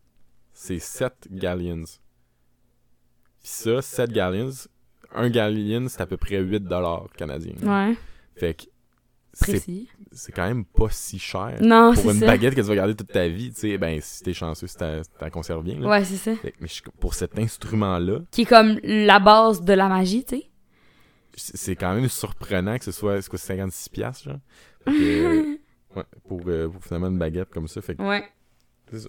c'est 0.53 0.79
7 0.79 1.13
galleons. 1.31 1.83
Puis 3.39 3.49
ça, 3.51 3.81
7 3.81 4.11
galleons, 4.11 4.49
un 5.13 5.29
galleon, 5.29 5.87
c'est 5.87 6.01
à 6.01 6.05
peu 6.07 6.17
près 6.17 6.39
8 6.41 6.61
dollars 6.63 7.07
canadiens. 7.15 7.55
Ouais, 7.63 7.95
Fait 8.35 8.53
que 8.55 8.63
c'est 10.11 10.31
quand 10.31 10.47
même 10.47 10.65
pas 10.65 10.87
si 10.89 11.19
cher. 11.19 11.57
Non, 11.61 11.93
Pour 11.93 12.09
une 12.11 12.19
ça. 12.21 12.25
baguette 12.25 12.55
que 12.55 12.61
tu 12.61 12.67
vas 12.67 12.75
garder 12.75 12.95
toute 12.95 13.11
ta 13.11 13.27
vie, 13.27 13.51
tu 13.53 13.59
sais, 13.61 13.77
ben 13.77 13.99
si 14.01 14.23
t'es 14.23 14.33
chanceux, 14.33 14.65
si 14.67 14.75
t'en 14.77 15.29
conserves 15.31 15.63
bien. 15.63 15.79
là. 15.79 15.87
Ouais, 15.89 16.03
c'est 16.03 16.17
ça. 16.17 16.35
Fait 16.35 16.51
que- 16.51 16.57
mais 16.59 16.67
pour 16.99 17.13
cet 17.13 17.37
instrument-là, 17.37 18.21
Qui 18.31 18.41
est 18.41 18.45
comme 18.45 18.79
la 18.83 19.19
base 19.19 19.61
de 19.61 19.73
la 19.73 19.87
magie, 19.89 20.25
tu 20.25 20.37
sais. 20.37 20.49
c'est 21.35 21.75
quand 21.75 21.93
même 21.93 22.09
surprenant 22.09 22.79
que 22.79 22.83
ce 22.85 22.91
soit, 22.91 23.21
c'est 23.21 23.29
quoi, 23.29 23.37
56 23.37 23.89
piastres, 23.89 24.23
genre. 24.23 24.39
Fait 24.85 24.91
que, 24.91 25.59
ouais, 25.95 26.03
pour, 26.27 26.41
euh, 26.47 26.67
pour 26.67 26.83
finalement 26.83 27.07
une 27.07 27.17
baguette 27.17 27.49
comme 27.49 27.67
ça. 27.67 27.81
Fait 27.81 27.95
que 27.95 28.01
Ouais. 28.03 28.23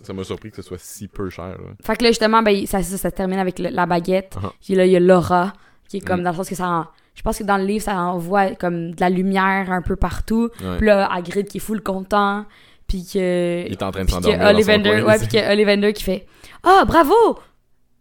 ça 0.02 0.12
m'a 0.12 0.24
surpris 0.24 0.50
que 0.50 0.56
ce 0.56 0.62
soit 0.62 0.78
si 0.78 1.08
peu 1.08 1.30
cher. 1.30 1.48
là. 1.58 1.70
Fait 1.84 1.96
que 1.96 2.04
là, 2.04 2.10
justement, 2.10 2.42
ben, 2.42 2.66
ça, 2.66 2.82
ça, 2.82 2.96
ça 2.98 3.10
termine 3.10 3.38
avec 3.38 3.58
le- 3.58 3.70
la 3.70 3.86
baguette. 3.86 4.36
Uh-huh. 4.40 4.50
Puis 4.64 4.74
là, 4.74 4.86
il 4.86 4.92
y 4.92 4.96
a 4.96 5.00
Laura, 5.00 5.52
qui 5.88 5.98
est 5.98 6.00
comme 6.00 6.20
Mm. 6.20 6.24
dans 6.24 6.30
le 6.30 6.36
sens 6.36 6.48
que 6.48 6.54
ça. 6.54 6.68
en- 6.68 6.86
je 7.14 7.22
pense 7.22 7.38
que 7.38 7.44
dans 7.44 7.56
le 7.56 7.64
livre, 7.64 7.84
ça 7.84 7.96
envoie 7.96 8.54
comme 8.54 8.92
de 8.94 9.00
la 9.00 9.10
lumière 9.10 9.70
un 9.72 9.82
peu 9.82 9.96
partout. 9.96 10.50
Ouais. 10.62 10.76
Puis 10.78 10.86
là, 10.86 11.12
Hagrid 11.12 11.48
qui 11.48 11.56
est 11.58 11.60
full 11.60 11.82
content. 11.82 12.44
Puis 12.86 13.04
que. 13.04 13.64
Il 13.66 13.72
est 13.72 13.82
en 13.82 13.90
train 13.90 14.04
de 14.04 14.10
s'endormir 14.10 14.40
ouais, 14.40 15.18
puis 15.18 15.28
que 15.28 15.52
Ollivander 15.52 15.92
qui 15.92 16.02
fait 16.04 16.26
Ah, 16.62 16.84
bravo! 16.86 17.14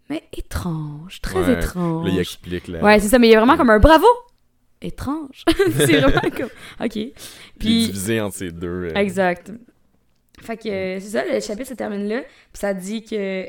Mais 0.09 0.23
étrange, 0.35 1.19
très 1.21 1.39
Ouais. 1.43 1.53
étrange. 1.53 2.05
Là, 2.07 2.11
il 2.13 2.19
explique. 2.19 2.67
Là, 2.69 2.81
Ouais, 2.81 2.99
c'est 2.99 3.09
ça, 3.09 3.19
mais 3.19 3.27
il 3.27 3.31
y 3.31 3.35
a 3.35 3.39
vraiment 3.39 3.57
comme 3.57 3.69
un 3.69 3.79
bravo! 3.79 4.05
Étrange. 4.81 5.43
c'est 5.77 5.99
vraiment 6.01 6.21
comme. 6.35 6.49
Ok. 6.83 6.93
Puis. 7.59 7.85
divisé 7.87 8.21
entre 8.21 8.35
ces 8.35 8.51
deux. 8.51 8.89
euh, 8.89 8.93
Exact. 8.95 9.51
Fait 10.41 10.55
que 10.57 10.69
euh, 10.69 10.99
c'est 10.99 11.09
ça, 11.09 11.23
le 11.25 11.39
chapitre 11.39 11.69
se 11.69 11.73
termine 11.73 12.07
là. 12.07 12.21
Puis 12.21 12.59
ça 12.59 12.73
dit 12.73 13.03
que. 13.03 13.45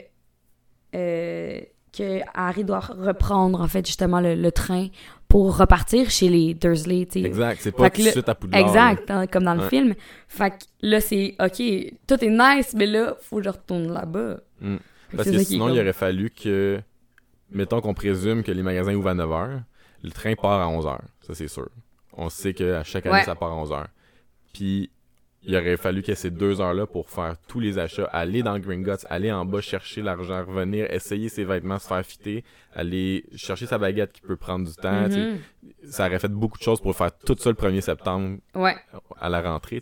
euh, 0.94 1.60
que 1.90 2.20
Harry 2.34 2.64
doit 2.64 2.80
reprendre, 2.80 3.60
en 3.60 3.66
fait, 3.66 3.84
justement, 3.86 4.20
le, 4.20 4.34
le 4.34 4.52
train 4.52 4.88
pour 5.26 5.56
repartir 5.58 6.10
chez 6.10 6.28
les 6.28 6.54
Dursley, 6.54 7.06
tu 7.06 7.20
sais. 7.20 7.26
Exact, 7.26 7.58
c'est 7.62 7.72
pas 7.72 7.88
tout 7.90 8.02
de 8.02 8.08
suite 8.10 8.28
à 8.28 8.34
Poudlard. 8.34 8.60
Exact, 8.60 9.10
hein, 9.10 9.26
comme 9.26 9.44
dans 9.44 9.54
le 9.54 9.62
Ouais. 9.62 9.68
film. 9.68 9.94
Fait 10.28 10.50
que 10.50 10.56
là, 10.82 11.00
c'est 11.00 11.34
OK, 11.40 11.62
tout 12.06 12.24
est 12.24 12.28
nice, 12.30 12.74
mais 12.76 12.86
là, 12.86 13.16
faut 13.20 13.38
que 13.38 13.44
je 13.44 13.48
retourne 13.48 13.90
là-bas. 13.92 14.36
Mm. 14.60 14.76
Parce 15.16 15.30
que 15.30 15.38
sinon, 15.38 15.68
il 15.68 15.72
comme- 15.76 15.80
aurait 15.80 15.92
fallu 15.92 16.30
que. 16.30 16.80
Mettons 17.50 17.80
qu'on 17.80 17.94
présume 17.94 18.42
que 18.42 18.52
les 18.52 18.62
magasins 18.62 18.94
ouvrent 18.94 19.08
à 19.08 19.14
9h, 19.14 19.60
le 20.04 20.10
train 20.10 20.34
part 20.34 20.60
à 20.60 20.66
11h. 20.70 20.98
Ça, 21.28 21.34
c'est 21.34 21.48
sûr. 21.48 21.68
On 22.14 22.28
sait 22.30 22.54
qu'à 22.54 22.82
chaque 22.82 23.06
année, 23.06 23.16
Ouais. 23.18 23.24
ça 23.24 23.34
part 23.36 23.52
à 23.52 23.62
11h. 23.62 23.86
Puis, 24.52 24.90
il 25.44 25.54
aurait 25.54 25.76
fallu 25.76 26.02
ait 26.08 26.14
ces 26.16 26.30
deux 26.32 26.60
heures-là 26.60 26.86
pour 26.86 27.08
faire 27.10 27.36
tous 27.46 27.60
les 27.60 27.78
achats, 27.78 28.06
aller 28.12 28.42
dans 28.42 28.58
Gringotts, 28.58 29.06
aller 29.08 29.30
en 29.30 29.44
bas 29.44 29.60
chercher 29.60 30.02
l'argent, 30.02 30.44
revenir, 30.44 30.90
essayer 30.92 31.28
ses 31.28 31.44
vêtements, 31.44 31.78
se 31.78 31.86
faire 31.86 32.04
fitter, 32.04 32.42
aller 32.74 33.24
chercher 33.36 33.66
sa 33.66 33.78
baguette 33.78 34.12
qui 34.12 34.20
peut 34.20 34.36
prendre 34.36 34.66
du 34.66 34.74
temps. 34.74 35.08
Mhm. 35.08 35.38
Ça 35.84 36.06
aurait 36.06 36.18
fait 36.18 36.28
beaucoup 36.32 36.58
de 36.58 36.62
choses 36.64 36.80
pour 36.80 36.96
faire 36.96 37.16
tout 37.16 37.36
ça 37.38 37.50
le 37.50 37.56
1er 37.56 37.80
septembre 37.82 38.38
Ouais. 38.56 38.74
à 39.20 39.28
la 39.28 39.40
rentrée. 39.40 39.80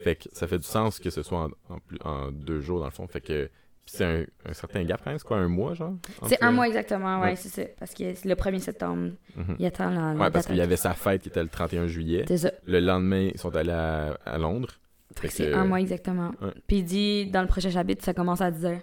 Fait 0.00 0.16
que 0.16 0.24
ça 0.32 0.46
fait 0.48 0.58
du 0.58 0.64
sens 0.66 0.98
que 0.98 1.10
ce 1.10 1.22
soit 1.22 1.38
en, 1.68 1.74
en 1.74 1.78
plus, 1.80 1.98
en 2.02 2.30
deux 2.30 2.60
jours, 2.60 2.78
dans 2.78 2.86
le 2.86 2.90
fond. 2.92 3.06
Fait 3.06 3.20
que 3.20 3.50
c'est 3.86 4.04
un, 4.04 4.24
un 4.48 4.52
certain 4.52 4.82
gap 4.84 5.00
quand 5.04 5.10
même. 5.10 5.18
C'est 5.18 5.26
quoi, 5.26 5.36
un 5.38 5.48
mois, 5.48 5.74
genre? 5.74 5.94
C'est 6.26 6.42
un 6.42 6.50
mois 6.52 6.66
exactement, 6.66 7.20
ouais, 7.20 7.28
Ouais. 7.30 7.36
c'est 7.36 7.48
ça. 7.48 7.62
Parce 7.78 7.92
que 7.94 8.14
c'est 8.14 8.28
le 8.28 8.34
1er 8.34 8.58
septembre. 8.60 9.10
Mhm. 9.36 9.56
Il 9.58 9.66
attend 9.66 9.90
la. 9.90 10.14
la 10.14 10.20
Ouais, 10.24 10.30
parce 10.30 10.46
qu'il 10.46 10.56
y 10.56 10.60
avait 10.60 10.76
sa 10.76 10.92
fête 10.94 11.22
qui 11.22 11.28
était 11.28 11.42
le 11.42 11.48
31 11.48 11.86
juillet. 11.86 12.24
C'est 12.28 12.38
ça. 12.38 12.50
Le 12.66 12.80
lendemain, 12.80 13.30
ils 13.34 13.38
sont 13.38 13.54
allés 13.54 13.70
à, 13.72 14.16
à 14.24 14.38
Londres. 14.38 14.70
Fait 15.16 15.28
que 15.28 15.32
Fait 15.34 15.44
c'est 15.44 15.50
que- 15.50 15.56
un 15.56 15.64
mois 15.64 15.80
exactement. 15.80 16.32
Ouais. 16.42 16.50
Puis 16.66 16.78
il 16.78 16.84
dit, 16.84 17.26
dans 17.26 17.42
le 17.42 17.46
prochain 17.48 17.70
chapitre, 17.70 18.04
ça 18.04 18.14
commence 18.14 18.40
à 18.40 18.50
dire 18.50 18.80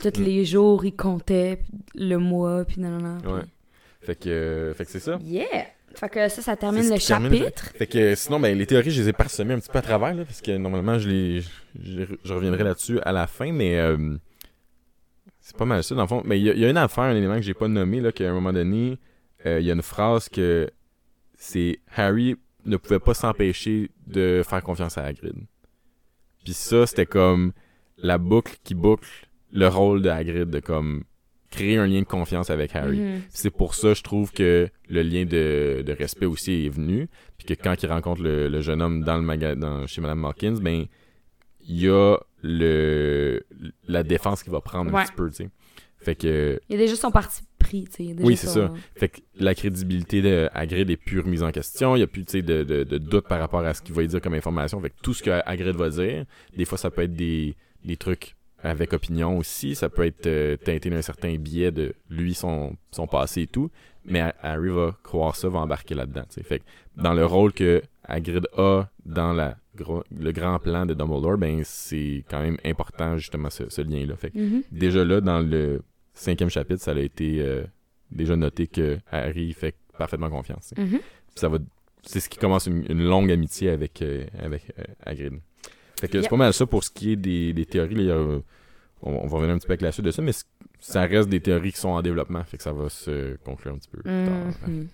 tous 0.00 0.20
Mm. 0.20 0.24
les 0.24 0.44
jours, 0.44 0.84
il 0.84 0.94
comptait 0.94 1.60
le 1.94 2.16
mois, 2.16 2.64
puis 2.64 2.80
non, 2.80 2.90
non, 2.90 3.18
non. 3.24 3.34
Ouais. 3.34 3.42
Fait 4.02 4.14
que, 4.14 4.72
fait 4.76 4.84
que 4.84 4.90
c'est 4.90 5.00
ça. 5.00 5.18
Yeah! 5.22 5.44
Fait 5.94 6.08
que 6.10 6.28
ça, 6.28 6.42
ça 6.42 6.50
le 6.52 6.56
termine 6.58 6.88
le- 6.90 6.98
chapitre. 6.98 7.70
Fait 7.74 7.86
que 7.86 8.14
sinon, 8.14 8.38
ben, 8.38 8.56
les 8.56 8.66
théories, 8.66 8.90
je 8.90 9.00
les 9.02 9.08
ai 9.08 9.12
parsemées 9.14 9.54
un 9.54 9.58
petit 9.58 9.70
peu 9.70 9.78
à 9.78 9.82
travers, 9.82 10.12
là, 10.14 10.24
parce 10.26 10.42
que 10.42 10.54
normalement, 10.56 10.98
je 10.98 11.08
les 11.08 11.40
je, 11.82 12.02
je 12.24 12.34
reviendrai 12.34 12.64
là-dessus 12.64 13.00
à 13.00 13.12
la 13.12 13.26
fin, 13.26 13.52
mais 13.52 13.78
euh, 13.78 14.16
c'est 15.48 15.56
pas 15.56 15.64
mal 15.64 15.84
ça, 15.84 15.94
dans 15.94 16.02
le 16.02 16.08
fond. 16.08 16.22
Mais 16.24 16.40
il 16.40 16.44
y, 16.46 16.50
a- 16.50 16.54
il 16.54 16.58
y 16.60 16.64
a 16.64 16.70
une 16.70 16.76
affaire, 16.76 17.04
un 17.04 17.14
élément 17.14 17.36
que 17.36 17.42
j'ai 17.42 17.54
pas 17.54 17.68
nommé, 17.68 18.00
là, 18.00 18.10
qu'à 18.10 18.28
un 18.28 18.32
moment 18.32 18.52
donné, 18.52 18.98
euh, 19.46 19.60
il 19.60 19.66
y 19.66 19.70
a 19.70 19.74
une 19.74 19.82
phrase 19.82 20.28
que 20.28 20.68
c'est 21.36 21.78
Harry 21.94 22.34
ne 22.64 22.76
pouvait 22.76 22.98
pas 22.98 23.14
s'empêcher 23.14 23.90
de 24.08 24.42
faire 24.44 24.60
confiance 24.62 24.98
à 24.98 25.04
Hagrid. 25.04 25.36
Puis 26.44 26.52
ça, 26.52 26.86
c'était 26.86 27.06
comme 27.06 27.52
la 27.96 28.18
boucle 28.18 28.56
qui 28.64 28.74
boucle 28.74 29.08
le 29.52 29.68
rôle 29.68 30.02
de 30.02 30.08
Hagrid, 30.08 30.50
de 30.50 30.58
comme 30.60 31.04
créer 31.50 31.76
un 31.78 31.86
lien 31.86 32.00
de 32.00 32.06
confiance 32.06 32.50
avec 32.50 32.74
Harry. 32.74 32.98
Mhm. 32.98 33.20
C'est 33.30 33.50
pour 33.50 33.74
ça, 33.76 33.94
je 33.94 34.02
trouve 34.02 34.32
que 34.32 34.68
le 34.88 35.02
lien 35.02 35.24
de, 35.24 35.82
de 35.86 35.92
respect 35.92 36.26
aussi 36.26 36.66
est 36.66 36.70
venu. 36.70 37.08
Puis 37.38 37.46
que 37.46 37.54
quand 37.62 37.80
il 37.82 37.86
rencontre 37.88 38.20
le, 38.22 38.48
le 38.48 38.60
jeune 38.62 38.82
homme 38.82 39.04
dans 39.04 39.16
le 39.16 39.86
chez 39.86 40.00
Madame 40.00 40.24
Hawkins, 40.24 40.58
ben, 40.60 40.86
il 41.68 41.80
y 41.82 41.88
a 41.88 42.16
le, 42.42 43.44
la 43.88 44.02
défense 44.02 44.42
qu'il 44.42 44.52
va 44.52 44.60
prendre 44.60 44.94
un 44.94 45.04
petit 45.04 45.12
peu, 45.12 45.28
tu 45.30 45.36
sais. 45.36 45.50
Fait 45.98 46.14
que, 46.14 46.60
Il 46.68 46.72
y 46.76 46.76
a 46.76 46.82
déjà 46.82 46.94
son 46.94 47.10
parti 47.10 47.42
pris, 47.58 47.84
tu 47.84 48.06
sais. 48.08 48.16
Oui, 48.20 48.36
c'est 48.36 48.46
ça. 48.46 48.72
fait 48.94 49.08
que 49.08 49.20
la 49.40 49.54
crédibilité 49.54 50.22
de 50.22 50.48
Hagrid 50.54 50.88
est 50.90 50.96
plus 50.96 51.20
remise 51.20 51.42
en 51.42 51.50
question. 51.50 51.96
Il 51.96 52.00
n'y 52.00 52.04
a 52.04 52.06
plus, 52.06 52.24
tu 52.24 52.32
sais, 52.32 52.42
de, 52.42 52.62
de, 52.62 52.84
de 52.84 52.98
doute 52.98 53.26
par 53.26 53.40
rapport 53.40 53.60
à 53.64 53.74
ce 53.74 53.82
qu'il 53.82 53.94
va 53.94 54.04
dire 54.06 54.20
comme 54.20 54.34
information. 54.34 54.80
Fait 54.80 54.90
que 54.90 55.00
tout 55.02 55.14
ce 55.14 55.22
que 55.22 55.30
Hagrid 55.46 55.74
va 55.74 55.88
dire, 55.88 56.24
des 56.56 56.64
fois, 56.64 56.78
ça 56.78 56.90
peut 56.90 57.02
être 57.02 57.14
des, 57.14 57.56
des 57.84 57.96
trucs 57.96 58.36
avec 58.62 58.92
opinion 58.92 59.36
aussi. 59.38 59.74
Ça 59.74 59.88
peut 59.88 60.04
être 60.06 60.26
euh, 60.26 60.56
teinté 60.56 60.90
d'un 60.90 61.02
certain 61.02 61.34
biais 61.36 61.72
de 61.72 61.94
lui, 62.08 62.34
son, 62.34 62.76
son 62.92 63.06
passé 63.08 63.42
et 63.42 63.46
tout. 63.48 63.70
Mais 64.04 64.20
Ha- 64.20 64.34
Harry 64.42 64.68
va 64.68 64.96
croire 65.02 65.34
ça, 65.34 65.48
va 65.48 65.58
embarquer 65.58 65.94
là-dedans. 65.96 66.22
tu 66.28 66.34
sais. 66.34 66.42
Fait 66.44 66.58
que 66.60 66.64
dans 66.96 67.14
le 67.14 67.26
rôle 67.26 67.52
que 67.52 67.82
Hagrid 68.06 68.46
a 68.56 68.84
dans 69.04 69.32
la, 69.32 69.56
le 70.10 70.32
grand 70.32 70.58
plan 70.58 70.86
de 70.86 70.94
Dumbledore, 70.94 71.36
ben 71.38 71.62
c'est 71.64 72.24
quand 72.30 72.40
même 72.40 72.56
important 72.64 73.16
justement 73.18 73.50
ce, 73.50 73.68
ce 73.68 73.82
lien-là. 73.82 74.16
Fait 74.16 74.30
que 74.30 74.38
Mhm. 74.38 74.62
déjà 74.72 75.04
là, 75.04 75.20
dans 75.20 75.40
le 75.40 75.82
cinquième 76.14 76.48
chapitre, 76.50 76.80
ça 76.82 76.92
a 76.92 76.98
été 76.98 77.40
euh, 77.40 77.64
déjà 78.10 78.36
noté 78.36 78.66
que 78.68 78.98
Harry 79.10 79.52
fait 79.52 79.74
parfaitement 79.98 80.30
confiance. 80.30 80.72
Mhm. 80.78 81.00
Ça 81.34 81.48
va, 81.48 81.58
c'est 82.02 82.20
ce 82.20 82.28
qui 82.28 82.38
commence 82.38 82.66
une, 82.66 82.84
une 82.88 83.04
longue 83.04 83.30
amitié 83.30 83.70
avec, 83.70 84.00
euh, 84.02 84.24
avec 84.38 84.62
euh, 84.78 84.84
Hagrid. 85.04 85.34
Fait 86.00 86.08
que 86.08 86.20
c'est 86.22 86.28
pas 86.28 86.36
mal 86.36 86.52
ça 86.52 86.66
pour 86.66 86.84
ce 86.84 86.90
qui 86.90 87.12
est 87.12 87.16
des, 87.16 87.52
des 87.52 87.64
théories. 87.66 87.94
là, 88.06 88.14
a- 88.14 88.40
on, 89.02 89.10
on 89.12 89.26
va 89.26 89.36
revenir 89.36 89.54
un 89.54 89.58
petit 89.58 89.66
peu 89.66 89.72
avec 89.72 89.82
la 89.82 89.92
suite 89.92 90.04
de 90.06 90.10
ça, 90.10 90.22
mais 90.22 90.32
ça 90.88 91.02
reste 91.02 91.28
des 91.28 91.40
théories 91.40 91.72
qui 91.72 91.80
sont 91.80 91.88
en 91.90 92.02
développement. 92.02 92.42
Fait 92.44 92.56
que 92.56 92.62
ça 92.62 92.72
va 92.72 92.88
se 92.88 93.36
conclure 93.44 93.72
un 93.74 93.78
petit 93.78 93.88
peu 93.88 93.98
plus 94.02 94.10
tard. 94.10 94.68
Mhm. 94.68 94.88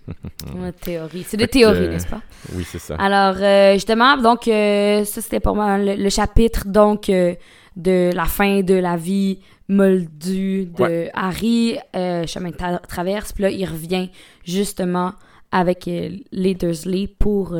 Mm. 0.67 0.71
Théorie. 0.81 1.23
C'est 1.27 1.37
des 1.37 1.43
Fait 1.45 1.49
théories, 1.59 1.85
euh, 1.85 1.89
n'est-ce 1.91 2.07
pas? 2.07 2.21
Oui, 2.53 2.63
c'est 2.69 2.79
ça. 2.79 2.95
Alors, 2.95 3.35
euh, 3.41 3.73
justement, 3.73 4.17
donc, 4.17 4.47
euh, 4.47 5.03
ça, 5.05 5.21
c'était 5.21 5.39
pour 5.39 5.55
moi 5.55 5.77
le, 5.77 5.95
le 5.95 6.09
chapitre, 6.09 6.67
donc, 6.67 7.09
euh, 7.09 7.35
de 7.75 8.11
la 8.13 8.25
fin 8.25 8.61
de 8.61 8.73
la 8.75 8.97
vie 8.97 9.39
moldue 9.67 10.65
de 10.65 10.83
Ouais. 10.83 11.11
Harry, 11.13 11.77
euh, 11.95 12.25
chemin 12.27 12.49
de 12.49 12.55
tra- 12.55 12.85
traverse, 12.87 13.31
puis 13.33 13.43
là, 13.43 13.49
il 13.49 13.65
revient, 13.65 14.09
justement, 14.45 15.13
avec 15.51 15.85
les 15.85 16.55
Dursley 16.55 17.07
pour, 17.19 17.55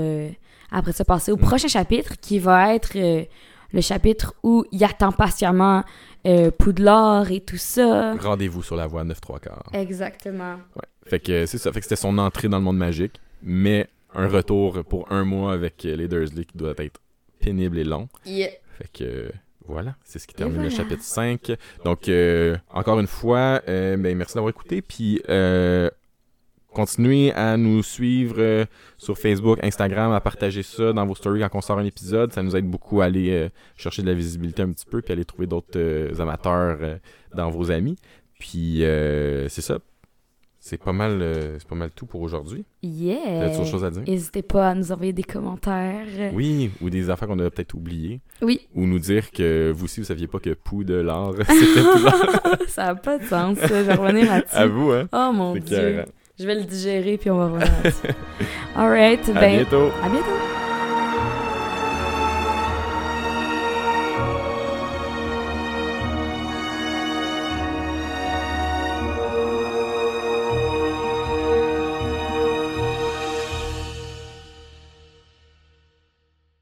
après 0.71 0.91
ça, 0.93 1.05
passer 1.05 1.31
au 1.31 1.37
Mm. 1.37 1.41
prochain 1.41 1.67
chapitre, 1.67 2.13
qui 2.19 2.39
va 2.39 2.73
être 2.75 2.93
le 2.95 3.81
chapitre 3.81 4.33
où 4.43 4.65
il 4.71 4.83
attend 4.83 5.11
patiemment 5.11 5.83
euh, 6.25 6.51
Poudlard 6.51 7.31
et 7.31 7.41
tout 7.41 7.57
ça. 7.57 8.15
Rendez-vous 8.15 8.63
sur 8.63 8.75
la 8.75 8.87
voie 8.87 9.03
9 9.03 9.19
3 9.19 9.39
quarts. 9.39 9.69
Exactement. 9.73 10.55
Ouais. 10.75 10.83
Fait 11.05 11.19
que 11.19 11.45
c'est 11.45 11.57
ça. 11.57 11.71
Fait 11.71 11.79
que 11.79 11.85
c'était 11.85 11.95
son 11.95 12.17
entrée 12.17 12.47
dans 12.47 12.57
le 12.57 12.63
monde 12.63 12.77
magique, 12.77 13.19
mais 13.41 13.87
un 14.13 14.27
retour 14.27 14.83
pour 14.83 15.11
un 15.11 15.25
mois 15.25 15.53
avec 15.53 15.83
les 15.83 16.07
Dursley 16.07 16.45
qui 16.45 16.57
doit 16.57 16.73
être 16.77 16.99
pénible 17.39 17.77
et 17.77 17.83
long. 17.83 18.07
Yeah. 18.25 18.49
Fait 18.77 18.89
que 18.91 19.31
voilà, 19.67 19.95
c'est 20.03 20.19
ce 20.19 20.27
qui 20.27 20.33
termine 20.33 20.61
le 20.61 20.69
chapitre 20.69 21.03
5. 21.03 21.53
Donc, 21.85 22.09
euh, 22.09 22.57
encore 22.69 22.99
une 22.99 23.07
fois, 23.07 23.61
euh, 23.67 23.95
ben, 23.97 24.15
merci 24.17 24.35
d'avoir 24.35 24.49
écouté. 24.49 24.81
Puis, 24.81 25.21
euh, 25.29 25.89
continuez 26.73 27.31
à 27.33 27.55
nous 27.57 27.83
suivre 27.83 28.35
euh, 28.39 28.65
sur 28.97 29.17
Facebook, 29.17 29.59
Instagram, 29.63 30.11
à 30.11 30.19
partager 30.19 30.63
ça 30.63 30.91
dans 30.91 31.05
vos 31.05 31.15
stories 31.15 31.41
quand 31.41 31.57
on 31.57 31.61
sort 31.61 31.79
un 31.79 31.85
épisode. 31.85 32.33
Ça 32.33 32.43
nous 32.43 32.55
aide 32.55 32.65
beaucoup 32.65 33.01
à 33.01 33.05
aller 33.05 33.29
euh, 33.31 33.49
chercher 33.77 34.01
de 34.01 34.07
la 34.07 34.13
visibilité 34.13 34.61
un 34.61 34.71
petit 34.71 34.85
peu, 34.85 35.01
puis 35.01 35.13
aller 35.13 35.25
trouver 35.25 35.47
d'autres 35.47 35.77
euh, 35.77 36.19
amateurs 36.19 36.99
dans 37.33 37.49
vos 37.49 37.71
amis. 37.71 37.95
Puis, 38.39 38.79
c'est 38.81 39.61
ça. 39.61 39.79
C'est 40.59 40.77
pas 40.77 40.93
mal, 40.93 41.19
c'est 41.59 41.67
pas 41.67 41.75
mal 41.75 41.91
tout 41.91 42.05
pour 42.05 42.21
aujourd'hui. 42.21 42.63
Yeah. 42.81 43.49
Autre 43.49 43.65
chose 43.65 43.83
à 43.83 43.89
dire? 43.89 44.03
N'hésitez 44.07 44.41
pas 44.41 44.69
à 44.69 44.75
nous 44.75 44.93
envoyer 44.93 45.11
des 45.11 45.23
commentaires. 45.23 46.05
Oui, 46.33 46.71
ou 46.81 46.89
des 46.89 47.09
affaires 47.09 47.27
qu'on 47.27 47.39
a 47.39 47.49
peut-être 47.49 47.73
oubliées. 47.73 48.21
Oui. 48.41 48.61
Ou 48.73 48.85
nous 48.85 48.99
dire 48.99 49.31
que 49.31 49.73
vous 49.75 49.85
aussi, 49.85 49.99
vous 49.99 50.05
saviez 50.05 50.27
pas 50.27 50.39
que 50.39 50.51
Pou 50.51 50.85
de 50.85 50.93
l'art, 50.93 51.33
c'était 51.37 51.81
Poudlard. 51.81 52.57
ça 52.69 52.85
n'a 52.85 52.95
pas 52.95 53.17
de 53.17 53.25
sens. 53.25 53.57
Je 53.61 53.73
vais 53.73 53.93
revenir 53.93 54.25
là-dessus. 54.25 54.55
À 54.55 54.67
vous, 54.67 54.91
hein? 54.91 55.09
Oh 55.11 55.31
mon 55.33 55.53
dieu. 55.55 56.05
Je 56.39 56.47
vais 56.47 56.55
le 56.55 56.63
digérer 56.63 57.17
puis 57.17 57.29
on 57.29 57.37
va 57.37 57.45
revenir 57.45 57.67
là-dessus. 57.83 58.07
Alright, 58.75 59.29
À 59.29 59.33
ben, 59.39 59.55
bientôt! 59.57 59.91
à 60.03 60.09
bientôt. 60.09 60.52